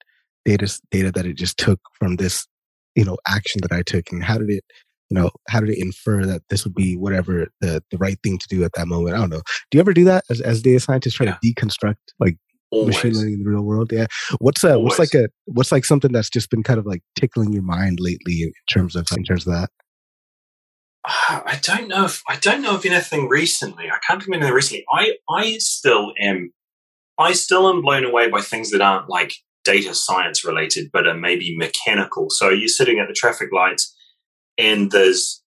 data 0.46 0.80
data 0.90 1.12
that 1.12 1.26
it 1.26 1.36
just 1.36 1.58
took 1.58 1.82
from 2.00 2.16
this, 2.16 2.48
you 2.96 3.04
know, 3.04 3.18
action 3.28 3.60
that 3.62 3.74
I 3.74 3.82
took, 3.82 4.10
and 4.12 4.24
how 4.24 4.38
did 4.38 4.50
it, 4.50 4.64
you 5.10 5.20
know, 5.20 5.32
how 5.50 5.60
did 5.60 5.70
it 5.70 5.80
infer 5.80 6.26
that 6.26 6.42
this 6.50 6.64
would 6.64 6.74
be 6.74 6.96
whatever 6.96 7.48
the 7.62 7.84
the 7.92 7.98
right 7.98 8.18
thing 8.24 8.38
to 8.38 8.48
do 8.50 8.64
at 8.64 8.72
that 8.76 8.88
moment? 8.88 9.16
I 9.16 9.20
don't 9.20 9.30
know. 9.30 9.42
Do 9.72 9.78
you 9.78 9.80
ever 9.80 9.94
do 9.94 10.04
that 10.06 10.24
as 10.30 10.42
as 10.42 10.62
data 10.62 10.80
scientists, 10.80 11.16
try 11.16 11.28
yeah. 11.28 11.38
to 11.42 11.54
deconstruct 11.54 11.96
like 12.20 12.38
Always. 12.72 12.96
machine 12.96 13.14
learning 13.14 13.34
in 13.36 13.44
the 13.44 13.50
real 13.50 13.64
world? 13.64 13.92
Yeah. 13.92 14.08
What's 14.40 14.64
uh, 14.64 14.78
what's 14.78 15.00
like 15.00 15.14
a 15.14 15.28
what's 15.46 15.72
like 15.72 15.86
something 15.86 16.12
that's 16.12 16.30
just 16.30 16.50
been 16.50 16.64
kind 16.64 16.80
of 16.80 16.86
like 16.86 17.02
tickling 17.20 17.54
your 17.54 17.64
mind 17.64 18.00
lately 18.00 18.44
in 18.44 18.54
terms 18.72 18.96
of 18.96 19.08
in 19.16 19.24
terms 19.24 19.46
of 19.46 19.54
that? 19.54 19.70
I 21.06 21.60
don't 21.62 21.90
know 21.90 22.06
if 22.06 22.22
I 22.30 22.38
don't 22.38 22.62
know 22.62 22.76
of 22.76 22.86
anything 22.86 23.28
recently. 23.28 23.86
I 23.86 24.00
can't 24.08 24.22
think 24.22 24.36
of 24.36 24.42
anything 24.42 24.54
recently. 24.54 24.86
I 24.92 25.16
I 25.30 25.58
still 25.58 26.14
am 26.20 26.54
I 27.20 27.34
still 27.34 27.70
am 27.70 27.82
blown 27.82 28.06
away 28.06 28.30
by 28.30 28.42
things 28.42 28.72
that 28.72 28.82
aren't 28.82 29.10
like 29.10 29.34
data 29.64 29.94
science 29.94 30.46
related, 30.46 30.90
but 30.92 31.08
are 31.08 31.14
maybe 31.14 31.56
mechanical. 31.58 32.30
So 32.30 32.50
you're 32.50 32.68
sitting 32.68 33.00
at 33.00 33.08
the 33.08 33.14
traffic 33.14 33.50
lights 33.54 33.93
and 34.58 34.92
there's 34.92 35.42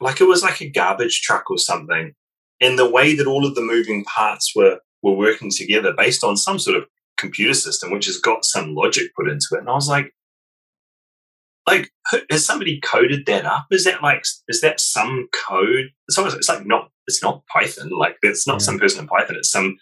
like 0.00 0.20
it 0.20 0.24
was 0.24 0.42
like 0.42 0.60
a 0.60 0.68
garbage 0.68 1.22
truck 1.22 1.50
or 1.50 1.58
something. 1.58 2.14
And 2.60 2.78
the 2.78 2.88
way 2.88 3.14
that 3.16 3.26
all 3.26 3.46
of 3.46 3.54
the 3.54 3.62
moving 3.62 4.04
parts 4.04 4.52
were 4.54 4.78
were 5.02 5.14
working 5.14 5.50
together 5.50 5.92
based 5.96 6.24
on 6.24 6.36
some 6.36 6.58
sort 6.58 6.76
of 6.76 6.84
computer 7.16 7.54
system 7.54 7.90
which 7.92 8.06
has 8.06 8.18
got 8.18 8.44
some 8.44 8.74
logic 8.74 9.14
put 9.16 9.28
into 9.28 9.48
it. 9.52 9.60
And 9.60 9.68
I 9.68 9.74
was 9.74 9.88
like, 9.88 10.12
like 11.66 11.90
has 12.30 12.44
somebody 12.44 12.80
coded 12.80 13.26
that 13.26 13.44
up 13.44 13.66
is 13.70 13.84
that 13.84 14.02
like 14.02 14.24
is 14.48 14.60
that 14.60 14.80
some 14.80 15.28
code 15.46 15.86
it's 16.08 16.18
almost 16.18 16.36
it's 16.36 16.48
like 16.48 16.66
not 16.66 16.90
it's 17.06 17.22
not 17.22 17.42
python 17.46 17.90
like 17.90 18.16
it's 18.22 18.46
not 18.46 18.54
yeah. 18.54 18.64
some 18.66 18.78
person 18.78 19.00
in 19.00 19.06
python 19.06 19.36
it's 19.36 19.50
some 19.50 19.76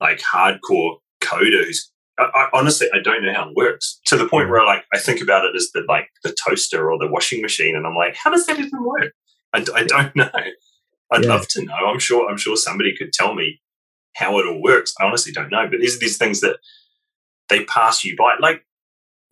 like 0.00 0.20
hardcore 0.20 0.96
coder 1.20 1.64
who's 1.64 1.90
I, 2.18 2.24
I, 2.34 2.48
honestly 2.52 2.88
i 2.94 3.00
don't 3.00 3.24
know 3.24 3.32
how 3.32 3.48
it 3.48 3.56
works. 3.56 4.00
To 4.06 4.16
the 4.16 4.28
point 4.28 4.46
hmm. 4.46 4.52
where 4.52 4.64
like 4.64 4.84
i 4.92 4.98
think 4.98 5.20
about 5.20 5.44
it 5.44 5.56
as 5.56 5.70
the 5.74 5.84
like 5.88 6.08
the 6.22 6.36
toaster 6.46 6.90
or 6.90 6.98
the 6.98 7.08
washing 7.08 7.42
machine 7.42 7.76
and 7.76 7.86
i'm 7.86 7.96
like 7.96 8.16
how 8.16 8.30
does 8.30 8.46
that 8.46 8.58
even 8.58 8.84
work? 8.84 9.12
I, 9.52 9.64
I 9.74 9.84
don't 9.84 10.16
know. 10.16 10.30
I'd 11.12 11.22
yeah. 11.22 11.28
love 11.28 11.46
to 11.48 11.64
know. 11.64 11.74
I'm 11.74 11.98
sure 11.98 12.28
i'm 12.28 12.38
sure 12.38 12.56
somebody 12.56 12.96
could 12.96 13.12
tell 13.12 13.34
me 13.34 13.60
how 14.14 14.38
it 14.38 14.46
all 14.46 14.62
works. 14.62 14.94
I 15.00 15.04
honestly 15.04 15.32
don't 15.32 15.50
know 15.50 15.66
but 15.70 15.80
these 15.80 15.96
are 15.96 16.00
these 16.00 16.18
things 16.18 16.40
that 16.40 16.56
they 17.48 17.64
pass 17.64 18.04
you 18.04 18.16
by 18.16 18.34
like 18.40 18.64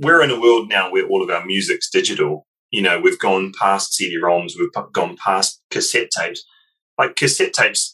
we're 0.02 0.22
in 0.22 0.30
a 0.30 0.40
world 0.40 0.68
now 0.68 0.90
where 0.90 1.06
all 1.06 1.22
of 1.22 1.30
our 1.30 1.44
music's 1.44 1.88
digital. 1.88 2.46
You 2.70 2.82
know, 2.82 2.98
we've 3.00 3.18
gone 3.18 3.52
past 3.58 3.94
CD-ROMs, 3.94 4.54
we've 4.58 4.72
gone 4.92 5.16
past 5.16 5.62
cassette 5.70 6.10
tapes. 6.10 6.44
Like 6.98 7.16
cassette 7.16 7.52
tapes, 7.52 7.91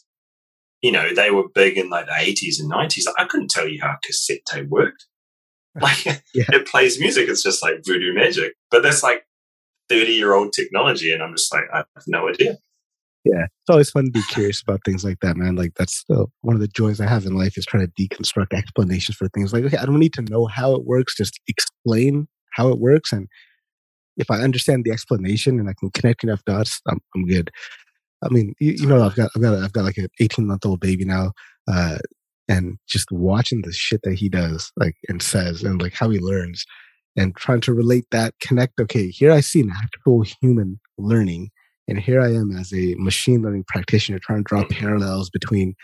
you 0.81 0.91
know, 0.91 1.13
they 1.13 1.31
were 1.31 1.49
big 1.53 1.77
in 1.77 1.89
like 1.89 2.05
the 2.05 2.11
80s 2.11 2.59
and 2.59 2.71
90s. 2.71 3.05
I 3.17 3.25
couldn't 3.25 3.49
tell 3.49 3.67
you 3.67 3.79
how 3.81 3.97
cassette 4.03 4.45
tape 4.49 4.67
worked. 4.69 5.05
Like 5.79 6.03
yeah. 6.33 6.45
it 6.49 6.67
plays 6.67 6.99
music, 6.99 7.29
it's 7.29 7.43
just 7.43 7.61
like 7.61 7.75
voodoo 7.85 8.13
magic. 8.13 8.53
But 8.71 8.81
that's 8.81 9.03
like 9.03 9.23
30 9.87 10.13
year 10.13 10.33
old 10.33 10.51
technology. 10.51 11.13
And 11.13 11.21
I'm 11.21 11.33
just 11.35 11.53
like, 11.53 11.65
I 11.71 11.77
have 11.77 12.03
no 12.07 12.27
idea. 12.27 12.57
Yeah, 13.23 13.43
it's 13.43 13.69
always 13.69 13.89
fun 13.91 14.05
to 14.05 14.11
be 14.11 14.23
curious 14.29 14.61
about 14.61 14.81
things 14.83 15.03
like 15.03 15.19
that, 15.21 15.37
man. 15.37 15.55
Like 15.55 15.73
that's 15.75 16.03
one 16.41 16.55
of 16.55 16.59
the 16.61 16.67
joys 16.67 16.99
I 16.99 17.07
have 17.07 17.25
in 17.25 17.37
life 17.37 17.57
is 17.57 17.65
trying 17.65 17.85
to 17.85 17.93
deconstruct 17.93 18.53
explanations 18.53 19.15
for 19.17 19.27
things. 19.29 19.53
Like, 19.53 19.63
okay, 19.65 19.77
I 19.77 19.85
don't 19.85 19.99
need 19.99 20.13
to 20.13 20.21
know 20.23 20.47
how 20.47 20.73
it 20.73 20.85
works; 20.85 21.15
just 21.15 21.39
explain 21.47 22.27
how 22.53 22.69
it 22.69 22.79
works, 22.79 23.11
and 23.11 23.27
if 24.17 24.31
I 24.31 24.39
understand 24.39 24.85
the 24.85 24.91
explanation 24.91 25.59
and 25.59 25.69
I 25.69 25.73
can 25.79 25.89
connect 25.91 26.23
enough 26.23 26.43
dots, 26.45 26.81
I'm, 26.87 26.99
I'm 27.15 27.25
good. 27.25 27.51
I 28.23 28.29
mean, 28.29 28.53
you, 28.59 28.73
you 28.73 28.85
know, 28.85 29.03
I've 29.03 29.15
got, 29.15 29.31
I've 29.35 29.41
got, 29.41 29.63
I've 29.63 29.73
got 29.73 29.85
like 29.85 29.97
an 29.97 30.07
18 30.19 30.47
month 30.47 30.65
old 30.65 30.79
baby 30.79 31.05
now, 31.05 31.31
uh, 31.71 31.97
and 32.47 32.77
just 32.87 33.11
watching 33.11 33.61
the 33.61 33.71
shit 33.71 34.01
that 34.03 34.15
he 34.15 34.29
does, 34.29 34.71
like 34.75 34.95
and 35.07 35.21
says, 35.21 35.63
and 35.63 35.81
like 35.81 35.93
how 35.93 36.09
he 36.09 36.19
learns, 36.19 36.65
and 37.15 37.35
trying 37.35 37.61
to 37.61 37.73
relate 37.73 38.05
that, 38.11 38.33
connect. 38.41 38.79
Okay, 38.79 39.07
here 39.07 39.31
I 39.31 39.41
see 39.41 39.61
an 39.61 39.71
actual 39.83 40.23
human 40.41 40.79
learning 40.97 41.51
and 41.89 41.99
here 41.99 42.21
I 42.21 42.27
am 42.27 42.55
as 42.55 42.71
a 42.71 42.93
machine 42.97 43.41
learning 43.41 43.65
practitioner 43.67 44.19
trying 44.19 44.43
to 44.43 44.43
draw 44.43 44.63
mm-hmm. 44.63 44.79
parallels 44.79 45.29
between, 45.29 45.75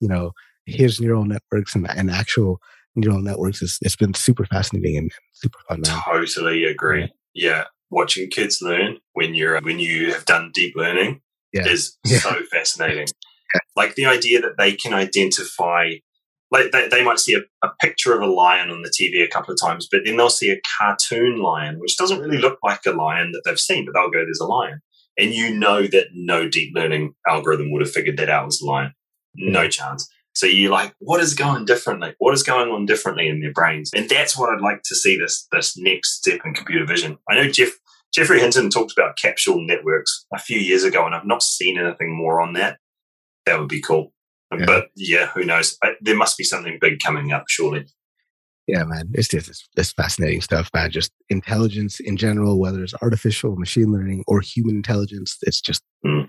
you 0.00 0.08
know, 0.08 0.32
his 0.64 1.00
neural 1.00 1.26
networks 1.26 1.74
and, 1.74 1.88
and 1.90 2.10
actual 2.10 2.60
neural 2.96 3.20
networks. 3.20 3.60
It's, 3.60 3.78
it's 3.82 3.96
been 3.96 4.14
super 4.14 4.46
fascinating 4.46 4.96
and 4.96 5.12
super 5.32 5.58
fun. 5.68 5.82
Man. 5.82 6.02
Totally 6.02 6.64
agree. 6.64 7.12
Yeah. 7.34 7.50
yeah. 7.50 7.64
Watching 7.90 8.30
kids 8.30 8.62
learn 8.62 8.98
when 9.12 9.34
you're, 9.34 9.60
when 9.60 9.78
you 9.78 10.12
have 10.12 10.24
done 10.24 10.50
deep 10.54 10.74
learning 10.76 11.20
yeah. 11.52 11.66
is 11.66 11.98
yeah. 12.04 12.18
so 12.18 12.36
fascinating. 12.50 13.06
Like 13.76 13.94
the 13.94 14.06
idea 14.06 14.40
that 14.40 14.58
they 14.58 14.72
can 14.72 14.94
identify 14.94 15.94
like 16.50 16.72
they, 16.72 16.88
they 16.88 17.04
might 17.04 17.18
see 17.18 17.34
a, 17.34 17.40
a, 17.66 17.70
picture 17.80 18.12
of 18.12 18.22
a 18.22 18.26
lion 18.26 18.70
on 18.70 18.82
the 18.82 18.90
TV 18.90 19.24
a 19.24 19.28
couple 19.28 19.52
of 19.52 19.60
times, 19.60 19.88
but 19.90 20.00
then 20.04 20.16
they'll 20.16 20.28
see 20.28 20.50
a 20.50 20.60
cartoon 20.78 21.40
lion, 21.40 21.78
which 21.78 21.96
doesn't 21.96 22.18
really 22.18 22.38
look 22.38 22.58
like 22.64 22.80
a 22.86 22.90
lion 22.90 23.30
that 23.32 23.42
they've 23.44 23.58
seen, 23.58 23.84
but 23.84 23.92
they'll 23.94 24.10
go, 24.10 24.24
there's 24.24 24.40
a 24.40 24.46
lion. 24.46 24.80
And 25.16 25.32
you 25.32 25.54
know 25.54 25.86
that 25.86 26.08
no 26.12 26.48
deep 26.48 26.72
learning 26.74 27.14
algorithm 27.28 27.70
would 27.70 27.82
have 27.82 27.92
figured 27.92 28.16
that 28.16 28.30
out 28.30 28.46
as 28.46 28.60
a 28.60 28.66
lion. 28.66 28.92
No 29.36 29.68
chance. 29.68 30.08
So 30.34 30.46
you're 30.46 30.70
like, 30.70 30.94
what 30.98 31.20
is 31.20 31.34
going 31.34 31.64
differently? 31.66 32.14
What 32.18 32.34
is 32.34 32.42
going 32.42 32.70
on 32.70 32.86
differently 32.86 33.28
in 33.28 33.40
their 33.40 33.52
brains? 33.52 33.90
And 33.94 34.08
that's 34.08 34.38
what 34.38 34.50
I'd 34.50 34.62
like 34.62 34.82
to 34.84 34.94
see 34.94 35.18
this 35.18 35.46
this 35.52 35.76
next 35.76 36.18
step 36.18 36.40
in 36.44 36.54
computer 36.54 36.86
vision. 36.86 37.18
I 37.28 37.34
know 37.34 37.50
Jeff 37.50 37.70
Geoffrey 38.12 38.40
Hinton 38.40 38.70
talked 38.70 38.92
about 38.92 39.16
capsule 39.16 39.60
networks 39.60 40.26
a 40.34 40.38
few 40.38 40.58
years 40.58 40.84
ago, 40.84 41.06
and 41.06 41.14
I've 41.14 41.26
not 41.26 41.42
seen 41.42 41.78
anything 41.78 42.16
more 42.16 42.40
on 42.40 42.54
that. 42.54 42.78
That 43.46 43.58
would 43.58 43.68
be 43.68 43.80
cool. 43.80 44.12
Yeah. 44.52 44.66
But 44.66 44.88
yeah, 44.96 45.26
who 45.28 45.44
knows? 45.44 45.76
I, 45.82 45.92
there 46.00 46.16
must 46.16 46.36
be 46.36 46.44
something 46.44 46.78
big 46.80 46.98
coming 47.00 47.32
up, 47.32 47.44
surely 47.48 47.86
yeah, 48.70 48.84
man, 48.84 49.10
it's 49.14 49.28
just 49.28 49.48
it's, 49.48 49.68
it's, 49.76 49.92
fascinating 49.92 50.40
stuff, 50.40 50.70
man. 50.72 50.90
Just 50.90 51.10
intelligence 51.28 51.98
in 51.98 52.16
general, 52.16 52.60
whether 52.60 52.82
it's 52.84 52.94
artificial, 53.02 53.56
machine 53.56 53.90
learning, 53.90 54.22
or 54.28 54.40
human 54.40 54.76
intelligence, 54.76 55.36
it's 55.42 55.60
just 55.60 55.82
mm. 56.06 56.28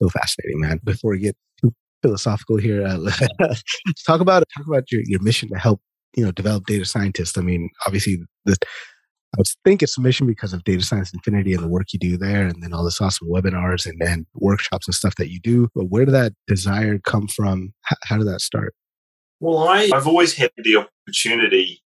so 0.00 0.08
fascinating, 0.08 0.60
man. 0.60 0.80
Before 0.84 1.10
we 1.12 1.18
get 1.18 1.36
too 1.60 1.74
philosophical 2.02 2.56
here, 2.56 2.86
uh, 2.86 2.96
let's 3.40 4.02
talk 4.06 4.20
about 4.20 4.44
talk 4.56 4.66
about 4.66 4.92
your, 4.92 5.02
your 5.06 5.20
mission 5.22 5.48
to 5.48 5.58
help 5.58 5.80
you 6.16 6.24
know 6.24 6.30
develop 6.30 6.66
data 6.66 6.84
scientists. 6.84 7.36
I 7.36 7.40
mean, 7.40 7.68
obviously, 7.86 8.18
the, 8.44 8.56
I 9.38 9.42
think 9.64 9.82
it's 9.82 9.98
mission 9.98 10.26
because 10.26 10.52
of 10.52 10.64
Data 10.64 10.82
Science 10.82 11.12
Infinity 11.14 11.54
and 11.54 11.62
the 11.62 11.68
work 11.68 11.92
you 11.92 11.98
do 11.98 12.18
there, 12.18 12.46
and 12.46 12.62
then 12.62 12.72
all 12.72 12.84
this 12.84 13.00
awesome 13.00 13.28
webinars 13.28 13.86
and 13.86 13.98
then 13.98 14.26
workshops 14.34 14.86
and 14.86 14.94
stuff 14.94 15.14
that 15.16 15.30
you 15.30 15.40
do. 15.40 15.68
But 15.74 15.86
where 15.86 16.04
did 16.04 16.12
that 16.12 16.34
desire 16.46 16.98
come 16.98 17.28
from? 17.28 17.72
How, 17.82 17.96
how 18.04 18.18
did 18.18 18.26
that 18.26 18.42
start? 18.42 18.74
Well, 19.40 19.66
I, 19.66 19.88
I've 19.92 20.06
always 20.06 20.34
had 20.34 20.50
the 20.56 20.76
opportunity 20.76 21.82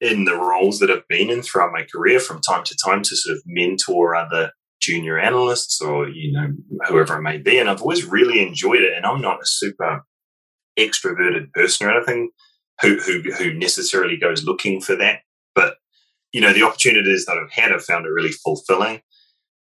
in 0.00 0.24
the 0.24 0.36
roles 0.36 0.78
that 0.78 0.90
I've 0.90 1.06
been 1.08 1.28
in 1.28 1.42
throughout 1.42 1.72
my 1.72 1.86
career 1.94 2.20
from 2.20 2.40
time 2.40 2.64
to 2.64 2.76
time 2.82 3.02
to 3.02 3.16
sort 3.16 3.36
of 3.36 3.42
mentor 3.46 4.14
other 4.14 4.52
junior 4.80 5.18
analysts 5.18 5.80
or, 5.80 6.08
you 6.08 6.32
know, 6.32 6.48
whoever 6.88 7.18
it 7.18 7.22
may 7.22 7.36
be. 7.36 7.58
And 7.58 7.68
I've 7.68 7.82
always 7.82 8.06
really 8.06 8.40
enjoyed 8.40 8.80
it. 8.80 8.94
And 8.96 9.04
I'm 9.04 9.20
not 9.20 9.42
a 9.42 9.46
super 9.46 10.04
extroverted 10.78 11.52
person 11.52 11.86
or 11.86 11.96
anything 11.96 12.30
who, 12.80 12.98
who, 12.98 13.20
who 13.32 13.52
necessarily 13.52 14.16
goes 14.16 14.44
looking 14.44 14.80
for 14.80 14.96
that. 14.96 15.20
You 16.32 16.40
know, 16.40 16.52
the 16.52 16.62
opportunities 16.62 17.26
that 17.26 17.36
I've 17.36 17.52
had, 17.52 17.72
I've 17.72 17.84
found 17.84 18.06
it 18.06 18.10
really 18.10 18.30
fulfilling. 18.30 19.02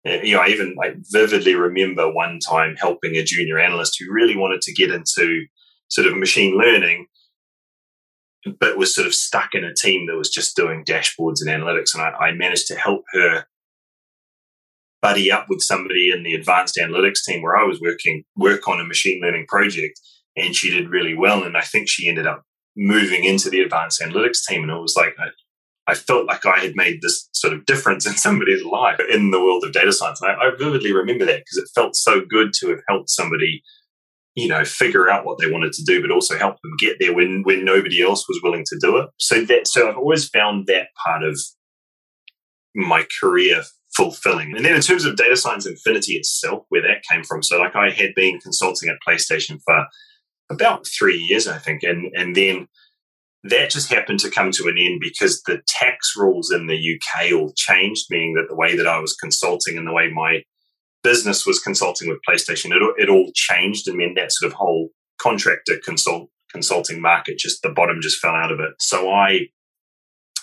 Uh, 0.06 0.18
you 0.22 0.34
know, 0.34 0.40
I 0.40 0.48
even 0.48 0.74
like 0.76 0.96
vividly 1.10 1.54
remember 1.54 2.10
one 2.12 2.38
time 2.38 2.76
helping 2.76 3.16
a 3.16 3.24
junior 3.24 3.58
analyst 3.58 3.96
who 3.98 4.12
really 4.12 4.36
wanted 4.36 4.60
to 4.62 4.72
get 4.72 4.90
into 4.90 5.46
sort 5.88 6.06
of 6.06 6.16
machine 6.16 6.56
learning, 6.56 7.06
but 8.60 8.76
was 8.76 8.94
sort 8.94 9.06
of 9.06 9.14
stuck 9.14 9.54
in 9.54 9.64
a 9.64 9.74
team 9.74 10.06
that 10.06 10.16
was 10.16 10.30
just 10.30 10.56
doing 10.56 10.84
dashboards 10.84 11.40
and 11.40 11.50
analytics. 11.50 11.94
And 11.94 12.02
I, 12.02 12.10
I 12.10 12.32
managed 12.32 12.66
to 12.68 12.76
help 12.76 13.02
her 13.12 13.46
buddy 15.02 15.30
up 15.30 15.46
with 15.48 15.62
somebody 15.62 16.10
in 16.10 16.22
the 16.22 16.34
advanced 16.34 16.78
analytics 16.80 17.22
team 17.24 17.42
where 17.42 17.56
I 17.56 17.64
was 17.64 17.80
working, 17.80 18.24
work 18.36 18.66
on 18.66 18.80
a 18.80 18.84
machine 18.84 19.20
learning 19.20 19.46
project. 19.46 20.00
And 20.36 20.54
she 20.54 20.70
did 20.70 20.90
really 20.90 21.14
well. 21.14 21.44
And 21.44 21.56
I 21.56 21.62
think 21.62 21.88
she 21.88 22.08
ended 22.08 22.26
up 22.26 22.42
moving 22.76 23.24
into 23.24 23.48
the 23.48 23.60
advanced 23.60 24.00
analytics 24.00 24.44
team. 24.44 24.62
And 24.62 24.70
it 24.70 24.80
was 24.80 24.96
like, 24.96 25.14
I 25.86 25.94
felt 25.94 26.26
like 26.26 26.44
I 26.44 26.58
had 26.58 26.74
made 26.74 27.00
this 27.00 27.28
sort 27.32 27.52
of 27.52 27.64
difference 27.64 28.06
in 28.06 28.14
somebody's 28.14 28.64
life 28.64 29.00
in 29.10 29.30
the 29.30 29.40
world 29.40 29.64
of 29.64 29.72
data 29.72 29.92
science. 29.92 30.20
And 30.20 30.30
I, 30.30 30.46
I 30.46 30.50
vividly 30.58 30.92
remember 30.92 31.24
that 31.26 31.40
because 31.40 31.58
it 31.58 31.70
felt 31.74 31.94
so 31.94 32.22
good 32.28 32.52
to 32.54 32.70
have 32.70 32.80
helped 32.88 33.10
somebody 33.10 33.62
you 34.36 34.48
know, 34.48 34.64
figure 34.64 35.08
out 35.08 35.24
what 35.24 35.38
they 35.38 35.50
wanted 35.50 35.72
to 35.72 35.82
do, 35.82 36.02
but 36.02 36.10
also 36.10 36.36
help 36.36 36.60
them 36.60 36.76
get 36.78 36.98
there 37.00 37.14
when 37.14 37.42
when 37.44 37.64
nobody 37.64 38.02
else 38.02 38.28
was 38.28 38.38
willing 38.42 38.64
to 38.66 38.78
do 38.80 38.98
it. 38.98 39.08
So 39.18 39.42
that 39.46 39.66
so 39.66 39.88
I've 39.88 39.96
always 39.96 40.28
found 40.28 40.66
that 40.66 40.88
part 41.04 41.24
of 41.24 41.40
my 42.74 43.06
career 43.18 43.62
fulfilling. 43.96 44.54
And 44.54 44.62
then 44.62 44.76
in 44.76 44.82
terms 44.82 45.06
of 45.06 45.16
data 45.16 45.38
science 45.38 45.66
infinity 45.66 46.12
itself, 46.12 46.64
where 46.68 46.82
that 46.82 47.02
came 47.10 47.24
from. 47.24 47.42
So 47.42 47.58
like 47.58 47.74
I 47.74 47.88
had 47.88 48.14
been 48.14 48.38
consulting 48.38 48.90
at 48.90 48.98
PlayStation 49.08 49.58
for 49.64 49.86
about 50.50 50.86
three 50.86 51.16
years, 51.16 51.48
I 51.48 51.56
think, 51.56 51.82
and 51.82 52.12
and 52.14 52.36
then 52.36 52.68
that 53.50 53.70
just 53.70 53.92
happened 53.92 54.20
to 54.20 54.30
come 54.30 54.50
to 54.52 54.68
an 54.68 54.76
end 54.78 55.00
because 55.00 55.42
the 55.42 55.60
tax 55.66 56.14
rules 56.16 56.52
in 56.52 56.66
the 56.66 56.76
UK 56.96 57.32
all 57.32 57.52
changed, 57.56 58.06
meaning 58.10 58.34
that 58.34 58.46
the 58.48 58.56
way 58.56 58.76
that 58.76 58.86
I 58.86 58.98
was 58.98 59.14
consulting 59.14 59.76
and 59.76 59.86
the 59.86 59.92
way 59.92 60.10
my 60.10 60.42
business 61.02 61.46
was 61.46 61.60
consulting 61.60 62.08
with 62.08 62.18
PlayStation, 62.28 62.72
it, 62.74 63.02
it 63.02 63.08
all 63.08 63.30
changed 63.34 63.88
and 63.88 63.96
meant 63.96 64.16
that 64.16 64.32
sort 64.32 64.52
of 64.52 64.56
whole 64.56 64.90
contractor 65.20 65.74
consult 65.84 66.28
consulting 66.52 67.00
market 67.00 67.38
just 67.38 67.60
the 67.62 67.68
bottom 67.68 67.98
just 68.00 68.20
fell 68.20 68.34
out 68.34 68.52
of 68.52 68.60
it. 68.60 68.70
So 68.78 69.10
I 69.10 69.48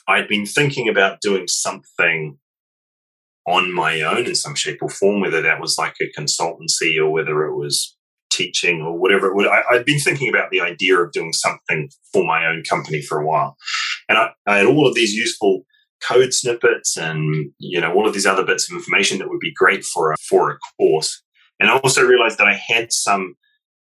I'd 0.08 0.28
been 0.28 0.46
thinking 0.46 0.90
about 0.90 1.22
doing 1.22 1.48
something 1.48 2.38
on 3.48 3.74
my 3.74 4.02
own 4.02 4.26
in 4.26 4.36
some 4.36 4.56
shape 4.56 4.80
or 4.82 4.90
form, 4.90 5.22
whether 5.22 5.42
that 5.42 5.60
was 5.62 5.78
like 5.78 5.96
a 6.02 6.20
consultancy 6.20 6.98
or 6.98 7.10
whether 7.10 7.46
it 7.46 7.56
was 7.56 7.96
teaching 8.34 8.82
or 8.82 8.98
whatever 8.98 9.28
it 9.28 9.36
would. 9.36 9.48
I, 9.48 9.64
had 9.72 9.86
been 9.86 10.00
thinking 10.00 10.30
about 10.30 10.50
the 10.52 10.62
idea 10.62 10.98
of 10.98 11.12
doing 11.12 11.34
something 11.34 11.90
for 12.12 12.26
my 12.26 12.46
own 12.46 12.64
company 12.68 13.02
for 13.02 13.20
a 13.20 13.26
while. 13.26 13.56
And 14.10 14.18
I, 14.18 14.32
I 14.48 14.58
had 14.58 14.66
all 14.66 14.88
of 14.88 14.96
these 14.96 15.14
useful 15.14 15.64
code 16.08 16.34
snippets 16.34 16.98
and 16.98 17.52
you 17.60 17.80
know 17.80 17.94
all 17.94 18.08
of 18.08 18.14
these 18.14 18.26
other 18.26 18.46
bits 18.46 18.70
of 18.70 18.76
information 18.76 19.20
that 19.20 19.30
would 19.30 19.40
be 19.40 19.54
great 19.56 19.86
for 19.86 20.12
a, 20.12 20.16
for 20.18 20.52
a 20.52 20.58
course. 20.78 21.22
And 21.60 21.70
I 21.70 21.78
also 21.78 22.06
realized 22.06 22.40
that 22.40 22.48
I 22.48 22.56
had 22.56 22.92
some 22.92 23.36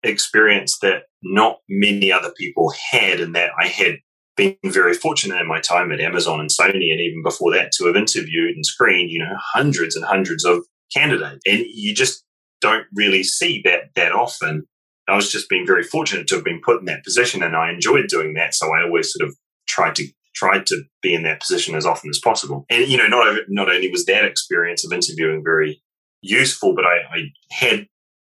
experience 0.04 0.80
that 0.82 1.04
not 1.22 1.58
many 1.68 2.12
other 2.12 2.32
people 2.38 2.74
had, 2.92 3.20
and 3.20 3.36
that 3.36 3.52
I 3.62 3.68
had 3.68 3.98
been 4.38 4.56
very 4.64 4.94
fortunate 4.94 5.42
in 5.42 5.48
my 5.48 5.60
time 5.60 5.92
at 5.92 6.00
Amazon 6.00 6.40
and 6.40 6.50
Sony, 6.50 6.92
and 6.92 7.02
even 7.02 7.22
before 7.24 7.52
that, 7.54 7.72
to 7.74 7.86
have 7.86 7.96
interviewed 7.96 8.56
and 8.56 8.66
screened, 8.66 9.12
you 9.12 9.20
know, 9.20 9.36
hundreds 9.54 9.96
and 9.96 10.06
hundreds 10.06 10.46
of 10.46 10.66
candidates. 10.96 11.42
And 11.46 11.60
you 11.68 11.94
just 11.94 12.24
don't 12.62 12.86
really 12.94 13.24
see 13.24 13.62
that 13.66 13.90
that 13.96 14.12
often. 14.12 14.68
I 15.08 15.16
was 15.16 15.32
just 15.32 15.50
being 15.50 15.66
very 15.66 15.84
fortunate 15.84 16.28
to 16.28 16.36
have 16.36 16.44
been 16.44 16.62
put 16.64 16.80
in 16.80 16.86
that 16.86 17.04
position, 17.04 17.42
and 17.42 17.56
I 17.56 17.72
enjoyed 17.72 18.08
doing 18.08 18.36
that. 18.36 18.54
So 18.54 18.68
I 18.74 18.84
always 18.84 19.12
sort 19.12 19.28
of 19.28 19.36
tried 19.68 19.96
to 19.96 20.08
tried 20.36 20.66
to 20.68 20.84
be 21.02 21.14
in 21.14 21.24
that 21.24 21.42
position 21.42 21.76
as 21.76 21.86
often 21.86 22.10
as 22.10 22.20
possible. 22.20 22.66
And 22.70 22.88
you 22.88 22.98
know, 22.98 23.08
not 23.08 23.44
not 23.48 23.70
only 23.70 23.90
was 23.90 24.06
that 24.06 24.26
experience 24.26 24.86
of 24.86 24.94
interviewing 24.94 25.44
very 25.44 25.82
useful, 26.22 26.76
but 26.76 26.86
I, 26.86 26.98
I 27.12 27.24
had 27.52 27.88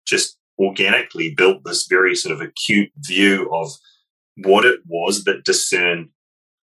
just 0.06 0.38
organically 0.60 1.34
built 1.36 1.64
this 1.64 1.88
very 1.88 2.16
sort 2.16 2.34
of 2.34 2.42
acute 2.42 2.92
view 2.98 3.50
of 3.54 3.72
what 4.38 4.66
it 4.66 4.80
was 4.88 5.24
that 5.24 5.44
discerned 5.44 6.10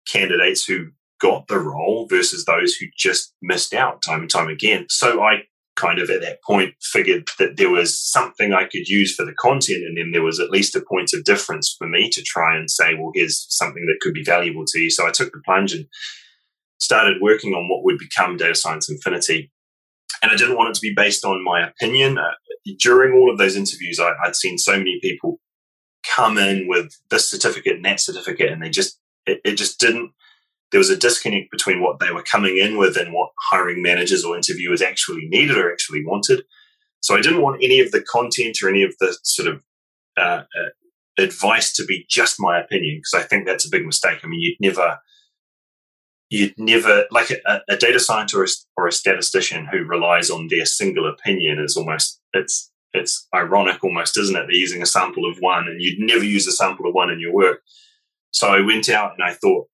candidates 0.07 0.65
who 0.65 0.89
got 1.21 1.47
the 1.49 1.59
role 1.59 2.07
versus 2.09 2.45
those 2.45 2.75
who 2.75 2.87
just 2.97 3.33
missed 3.41 3.73
out 3.73 4.03
time 4.03 4.21
and 4.21 4.31
time 4.31 4.49
again. 4.49 4.87
So 4.89 5.23
I 5.23 5.45
kind 5.77 5.99
of 5.99 6.09
at 6.11 6.21
that 6.21 6.43
point 6.43 6.75
figured 6.81 7.29
that 7.39 7.57
there 7.57 7.71
was 7.71 7.99
something 8.01 8.53
I 8.53 8.65
could 8.65 8.89
use 8.89 9.15
for 9.15 9.25
the 9.25 9.35
content, 9.35 9.85
and 9.85 9.97
then 9.97 10.13
there 10.13 10.23
was 10.23 10.41
at 10.41 10.51
least 10.51 10.77
a 10.77 10.85
point 10.89 11.11
of 11.15 11.25
difference 11.25 11.75
for 11.77 11.89
me 11.89 12.09
to 12.11 12.23
try 12.23 12.57
and 12.57 12.71
say, 12.71 12.95
well, 12.95 13.13
here's 13.15 13.47
something 13.49 13.85
that 13.87 13.99
could 14.01 14.15
be 14.15 14.25
valuable 14.25 14.65
to 14.67 14.81
you. 14.81 14.91
So 14.91 15.07
I 15.07 15.11
took 15.11 15.33
the 15.33 15.43
plunge 15.45 15.73
and 15.73 15.87
started 16.79 17.21
working 17.21 17.55
on 17.55 17.69
what 17.69 17.85
would 17.85 17.99
become 17.99 18.37
Data 18.37 18.55
Science 18.55 18.89
Infinity. 18.89 19.51
And 20.23 20.31
I 20.31 20.37
didn't 20.37 20.57
want 20.57 20.71
it 20.71 20.75
to 20.75 20.81
be 20.81 20.95
based 20.95 21.25
on 21.25 21.45
my 21.45 21.67
opinion. 21.67 22.19
Uh, 22.19 22.33
during 22.79 23.13
all 23.15 23.31
of 23.31 23.39
those 23.39 23.57
interviews, 23.57 24.01
I, 24.01 24.13
I'd 24.25 24.37
seen 24.37 24.59
so 24.59 24.73
many 24.73 24.99
people 25.03 25.41
come 26.09 26.39
in 26.39 26.69
with 26.69 26.97
this 27.11 27.29
certificate 27.29 27.77
and 27.77 27.85
that 27.85 28.01
certificate, 28.01 28.53
and 28.53 28.63
they 28.63 28.71
just 28.71 29.01
it, 29.27 29.41
it 29.45 29.57
just 29.57 29.81
didn't 29.81 30.13
there 30.75 30.81
was 30.81 30.91
a 30.91 30.97
disconnect 30.97 31.53
between 31.53 31.81
what 31.81 32.01
they 32.01 32.11
were 32.11 32.25
coming 32.25 32.59
in 32.59 32.77
with 32.77 32.97
and 32.97 33.13
what 33.13 33.31
hiring 33.49 33.81
managers 33.81 34.25
or 34.25 34.35
interviewers 34.35 34.83
actually 34.83 35.25
needed 35.29 35.57
or 35.57 35.71
actually 35.71 36.05
wanted. 36.05 36.43
So 36.99 37.15
I 37.15 37.21
didn't 37.21 37.43
want 37.43 37.63
any 37.63 37.79
of 37.79 37.93
the 37.93 38.03
content 38.03 38.59
or 38.61 38.69
any 38.69 38.83
of 38.83 38.93
the 38.99 39.17
sort 39.23 39.47
of 39.47 39.63
uh, 40.17 40.43
uh, 40.43 41.23
advice 41.23 41.73
to 41.75 41.85
be 41.85 42.07
just 42.11 42.41
my 42.41 42.59
opinion 42.59 42.97
because 42.97 43.15
I 43.15 43.25
think 43.25 43.47
that's 43.47 43.65
a 43.65 43.71
big 43.71 43.87
mistake. 43.87 44.19
I 44.25 44.27
mean, 44.27 44.41
you'd 44.41 44.57
never, 44.59 44.99
you'd 46.29 46.59
never 46.59 47.05
like 47.13 47.31
a, 47.31 47.61
a 47.69 47.77
data 47.77 48.01
scientist 48.01 48.67
or 48.77 48.89
a 48.89 48.93
statistician 48.93 49.69
who 49.71 49.85
relies 49.85 50.29
on 50.29 50.49
their 50.51 50.67
single 50.67 51.09
opinion 51.09 51.61
is 51.61 51.77
almost 51.77 52.21
it's 52.33 52.73
it's 52.95 53.29
ironic 53.33 53.85
almost, 53.85 54.19
isn't 54.19 54.35
it? 54.35 54.47
They're 54.49 54.57
using 54.57 54.83
a 54.83 54.87
sample 54.87 55.31
of 55.31 55.37
one, 55.39 55.69
and 55.69 55.81
you'd 55.81 56.01
never 56.01 56.25
use 56.25 56.49
a 56.49 56.53
sample 56.53 56.89
of 56.89 56.95
one 56.95 57.11
in 57.11 57.21
your 57.21 57.33
work. 57.33 57.61
So 58.33 58.49
I 58.49 58.61
went 58.61 58.89
out 58.89 59.13
and 59.13 59.23
I 59.23 59.35
thought, 59.35 59.69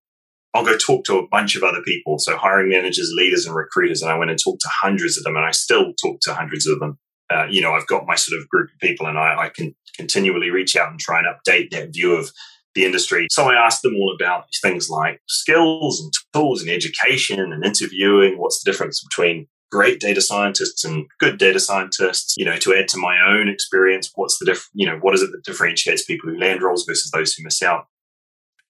I'll 0.54 0.64
go 0.64 0.76
talk 0.76 1.04
to 1.04 1.18
a 1.18 1.28
bunch 1.28 1.54
of 1.54 1.62
other 1.62 1.82
people. 1.82 2.18
So 2.18 2.36
hiring 2.36 2.70
managers, 2.70 3.12
leaders, 3.14 3.46
and 3.46 3.54
recruiters. 3.54 4.02
And 4.02 4.10
I 4.10 4.18
went 4.18 4.30
and 4.30 4.40
talked 4.42 4.62
to 4.62 4.68
hundreds 4.82 5.16
of 5.16 5.24
them, 5.24 5.36
and 5.36 5.44
I 5.44 5.52
still 5.52 5.92
talk 5.94 6.20
to 6.22 6.34
hundreds 6.34 6.66
of 6.66 6.80
them. 6.80 6.98
Uh, 7.32 7.46
you 7.48 7.60
know, 7.60 7.72
I've 7.72 7.86
got 7.86 8.06
my 8.06 8.16
sort 8.16 8.40
of 8.40 8.48
group 8.48 8.70
of 8.72 8.78
people, 8.80 9.06
and 9.06 9.16
I, 9.16 9.44
I 9.44 9.48
can 9.50 9.74
continually 9.96 10.50
reach 10.50 10.74
out 10.76 10.90
and 10.90 10.98
try 10.98 11.20
and 11.20 11.28
update 11.28 11.70
that 11.70 11.92
view 11.92 12.14
of 12.14 12.30
the 12.74 12.84
industry. 12.84 13.26
So 13.30 13.48
I 13.48 13.54
asked 13.54 13.82
them 13.82 13.94
all 13.94 14.14
about 14.14 14.46
things 14.62 14.88
like 14.88 15.20
skills 15.28 16.00
and 16.00 16.12
tools 16.32 16.62
and 16.62 16.70
education 16.70 17.52
and 17.52 17.64
interviewing. 17.64 18.38
What's 18.38 18.62
the 18.62 18.70
difference 18.70 19.02
between 19.02 19.46
great 19.70 20.00
data 20.00 20.20
scientists 20.20 20.84
and 20.84 21.06
good 21.18 21.38
data 21.38 21.60
scientists? 21.60 22.34
You 22.36 22.44
know, 22.44 22.56
to 22.56 22.74
add 22.74 22.88
to 22.88 22.98
my 22.98 23.18
own 23.28 23.48
experience, 23.48 24.10
what's 24.14 24.38
the 24.38 24.46
diff? 24.46 24.68
You 24.72 24.86
know, 24.86 24.98
what 25.00 25.14
is 25.14 25.22
it 25.22 25.30
that 25.32 25.44
differentiates 25.44 26.04
people 26.04 26.30
who 26.30 26.38
land 26.38 26.62
roles 26.62 26.84
versus 26.84 27.10
those 27.10 27.34
who 27.34 27.44
miss 27.44 27.62
out? 27.62 27.86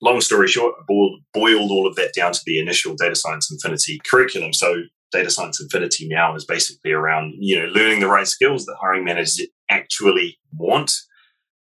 Long 0.02 0.20
story 0.20 0.48
short, 0.48 0.74
I 0.78 0.82
boiled, 0.86 1.20
boiled 1.34 1.70
all 1.70 1.86
of 1.86 1.96
that 1.96 2.14
down 2.14 2.32
to 2.32 2.40
the 2.46 2.58
initial 2.58 2.94
Data 2.94 3.14
Science 3.14 3.50
Infinity 3.50 4.00
curriculum. 4.08 4.52
So 4.52 4.82
Data 5.12 5.30
Science 5.30 5.60
Infinity 5.60 6.08
now 6.08 6.34
is 6.34 6.44
basically 6.44 6.92
around, 6.92 7.34
you 7.38 7.58
know, 7.58 7.66
learning 7.66 8.00
the 8.00 8.08
right 8.08 8.26
skills 8.26 8.64
that 8.66 8.76
hiring 8.80 9.04
managers 9.04 9.40
actually 9.68 10.38
want. 10.56 10.92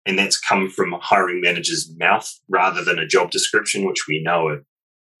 And 0.06 0.18
that's 0.18 0.38
come 0.38 0.70
from 0.70 0.94
hiring 1.00 1.40
manager's 1.40 1.90
mouth 1.98 2.30
rather 2.48 2.82
than 2.82 2.98
a 2.98 3.06
job 3.06 3.30
description, 3.30 3.86
which 3.86 4.06
we 4.08 4.22
know 4.22 4.48
it 4.48 4.64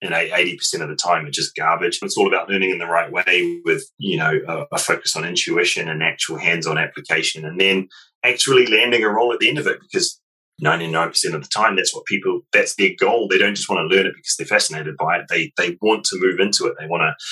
and 0.00 0.12
80% 0.12 0.80
of 0.80 0.88
the 0.88 0.96
time 0.96 1.26
are 1.26 1.30
just 1.30 1.56
garbage. 1.56 1.98
It's 2.02 2.16
all 2.16 2.28
about 2.28 2.48
learning 2.48 2.70
in 2.70 2.78
the 2.78 2.86
right 2.86 3.10
way 3.10 3.60
with, 3.64 3.84
you 3.98 4.16
know, 4.16 4.38
a, 4.46 4.66
a 4.72 4.78
focus 4.78 5.16
on 5.16 5.24
intuition 5.24 5.88
and 5.88 6.02
actual 6.02 6.38
hands-on 6.38 6.78
application 6.78 7.44
and 7.44 7.60
then 7.60 7.88
actually 8.24 8.66
landing 8.66 9.02
a 9.02 9.08
role 9.08 9.32
at 9.32 9.40
the 9.40 9.48
end 9.48 9.58
of 9.58 9.66
it 9.66 9.80
because 9.80 10.20
99% 10.62 11.34
of 11.34 11.42
the 11.42 11.48
time 11.48 11.76
that's 11.76 11.94
what 11.94 12.04
people 12.04 12.40
that's 12.52 12.74
their 12.74 12.90
goal. 12.98 13.28
They 13.28 13.38
don't 13.38 13.54
just 13.54 13.68
want 13.68 13.88
to 13.88 13.96
learn 13.96 14.06
it 14.06 14.14
because 14.16 14.36
they're 14.36 14.46
fascinated 14.46 14.96
by 14.96 15.18
it. 15.18 15.26
They 15.28 15.52
they 15.56 15.78
want 15.80 16.04
to 16.06 16.18
move 16.20 16.40
into 16.40 16.66
it. 16.66 16.74
They 16.78 16.86
want 16.86 17.02
to 17.02 17.24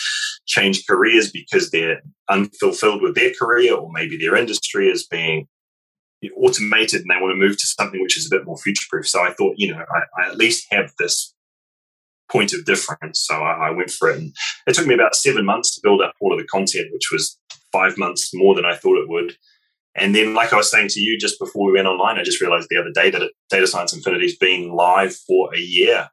change 0.47 0.87
careers 0.87 1.31
because 1.31 1.71
they're 1.71 2.03
unfulfilled 2.31 3.03
with 3.03 3.15
their 3.15 3.33
career 3.33 3.75
or 3.75 3.91
maybe 3.93 4.17
their 4.17 4.37
industry 4.37 4.89
is 4.89 5.07
being 5.07 5.49
automated 6.37 7.03
and 7.03 7.11
they 7.11 7.21
want 7.21 7.33
to 7.33 7.37
move 7.37 7.57
to 7.57 7.67
something 7.67 8.01
which 8.01 8.17
is 8.17 8.27
a 8.27 8.35
bit 8.35 8.45
more 8.45 8.57
future 8.57 8.87
proof 8.91 9.07
so 9.07 9.23
i 9.23 9.33
thought 9.35 9.55
you 9.59 9.73
know 9.73 9.79
I, 9.79 10.23
I, 10.23 10.29
at 10.29 10.37
least 10.37 10.67
have 10.73 10.91
this 10.99 11.33
point 12.31 12.53
of 12.53 12.65
difference. 12.65 13.21
So 13.21 13.35
I, 13.37 13.69
I 13.69 13.71
went 13.71 13.91
for 13.91 14.11
it. 14.11 14.19
And 14.19 14.35
it 14.67 14.75
took 14.75 14.87
me 14.87 14.95
about 14.95 15.15
seven 15.15 15.45
months 15.45 15.75
to 15.75 15.81
build 15.83 16.03
up 16.03 16.15
all 16.21 16.33
of 16.33 16.39
the 16.39 16.47
content 16.47 16.89
which 16.93 17.11
was 17.13 17.39
five 17.73 17.99
months 17.99 18.31
more 18.33 18.55
than 18.55 18.65
i 18.65 18.75
thought 18.75 18.97
it 18.97 19.09
would 19.09 19.37
and 19.97 20.15
then, 20.15 20.35
like 20.35 20.53
I 20.53 20.57
was 20.57 20.71
saying 20.71 20.89
to 20.91 21.01
you 21.01 21.19
just 21.19 21.39
before 21.39 21.67
we 21.67 21.73
went 21.73 21.89
online, 21.89 22.19
I 22.19 22.23
just 22.23 22.41
realized 22.41 22.69
the 22.71 22.79
other 22.79 22.93
day 22.93 23.11
that 23.11 23.31
Data 23.51 23.67
Science 23.67 23.95
Infinity's 23.95 24.37
been 24.37 24.73
live 24.73 25.15
for 25.15 25.55
a 25.55 25.59
year. 25.59 26.09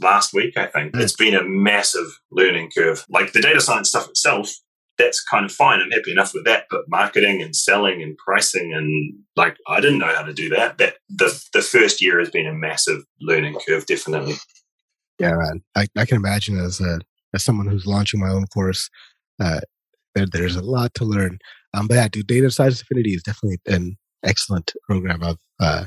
Last 0.00 0.32
week, 0.32 0.56
I 0.56 0.66
think. 0.66 0.92
Mm. 0.92 1.00
It's 1.00 1.16
been 1.16 1.34
a 1.34 1.42
massive 1.42 2.20
learning 2.30 2.70
curve. 2.76 3.04
Like 3.08 3.32
the 3.32 3.42
data 3.42 3.60
science 3.60 3.88
stuff 3.88 4.08
itself, 4.08 4.52
that's 4.98 5.22
kind 5.24 5.44
of 5.44 5.50
fine. 5.50 5.80
I'm 5.80 5.90
happy 5.90 6.12
enough 6.12 6.32
with 6.32 6.44
that. 6.44 6.66
But 6.70 6.82
marketing 6.86 7.42
and 7.42 7.56
selling 7.56 8.02
and 8.02 8.16
pricing 8.16 8.72
and 8.72 9.14
like 9.34 9.56
I 9.66 9.80
didn't 9.80 9.98
know 9.98 10.14
how 10.14 10.22
to 10.22 10.32
do 10.32 10.48
that. 10.50 10.78
That 10.78 10.96
the 11.08 11.42
the 11.52 11.62
first 11.62 12.00
year 12.00 12.20
has 12.20 12.30
been 12.30 12.46
a 12.46 12.54
massive 12.54 13.02
learning 13.20 13.56
curve, 13.66 13.86
definitely. 13.86 14.34
Yeah, 15.18 15.34
man. 15.34 15.62
I, 15.74 15.86
I 15.96 16.04
can 16.06 16.16
imagine 16.16 16.58
as 16.58 16.80
a 16.80 17.00
as 17.34 17.42
someone 17.42 17.66
who's 17.66 17.86
launching 17.86 18.20
my 18.20 18.28
own 18.28 18.46
course, 18.46 18.90
uh, 19.40 19.60
there, 20.14 20.26
there's 20.26 20.56
a 20.56 20.62
lot 20.62 20.94
to 20.94 21.04
learn. 21.04 21.38
Um, 21.74 21.86
but 21.86 21.94
yeah, 21.94 22.08
dude, 22.08 22.26
Data 22.26 22.50
Science 22.50 22.80
Infinity 22.80 23.10
is 23.14 23.22
definitely 23.22 23.58
an 23.66 23.96
excellent 24.24 24.72
program. 24.88 25.22
I've 25.22 25.36
uh, 25.60 25.84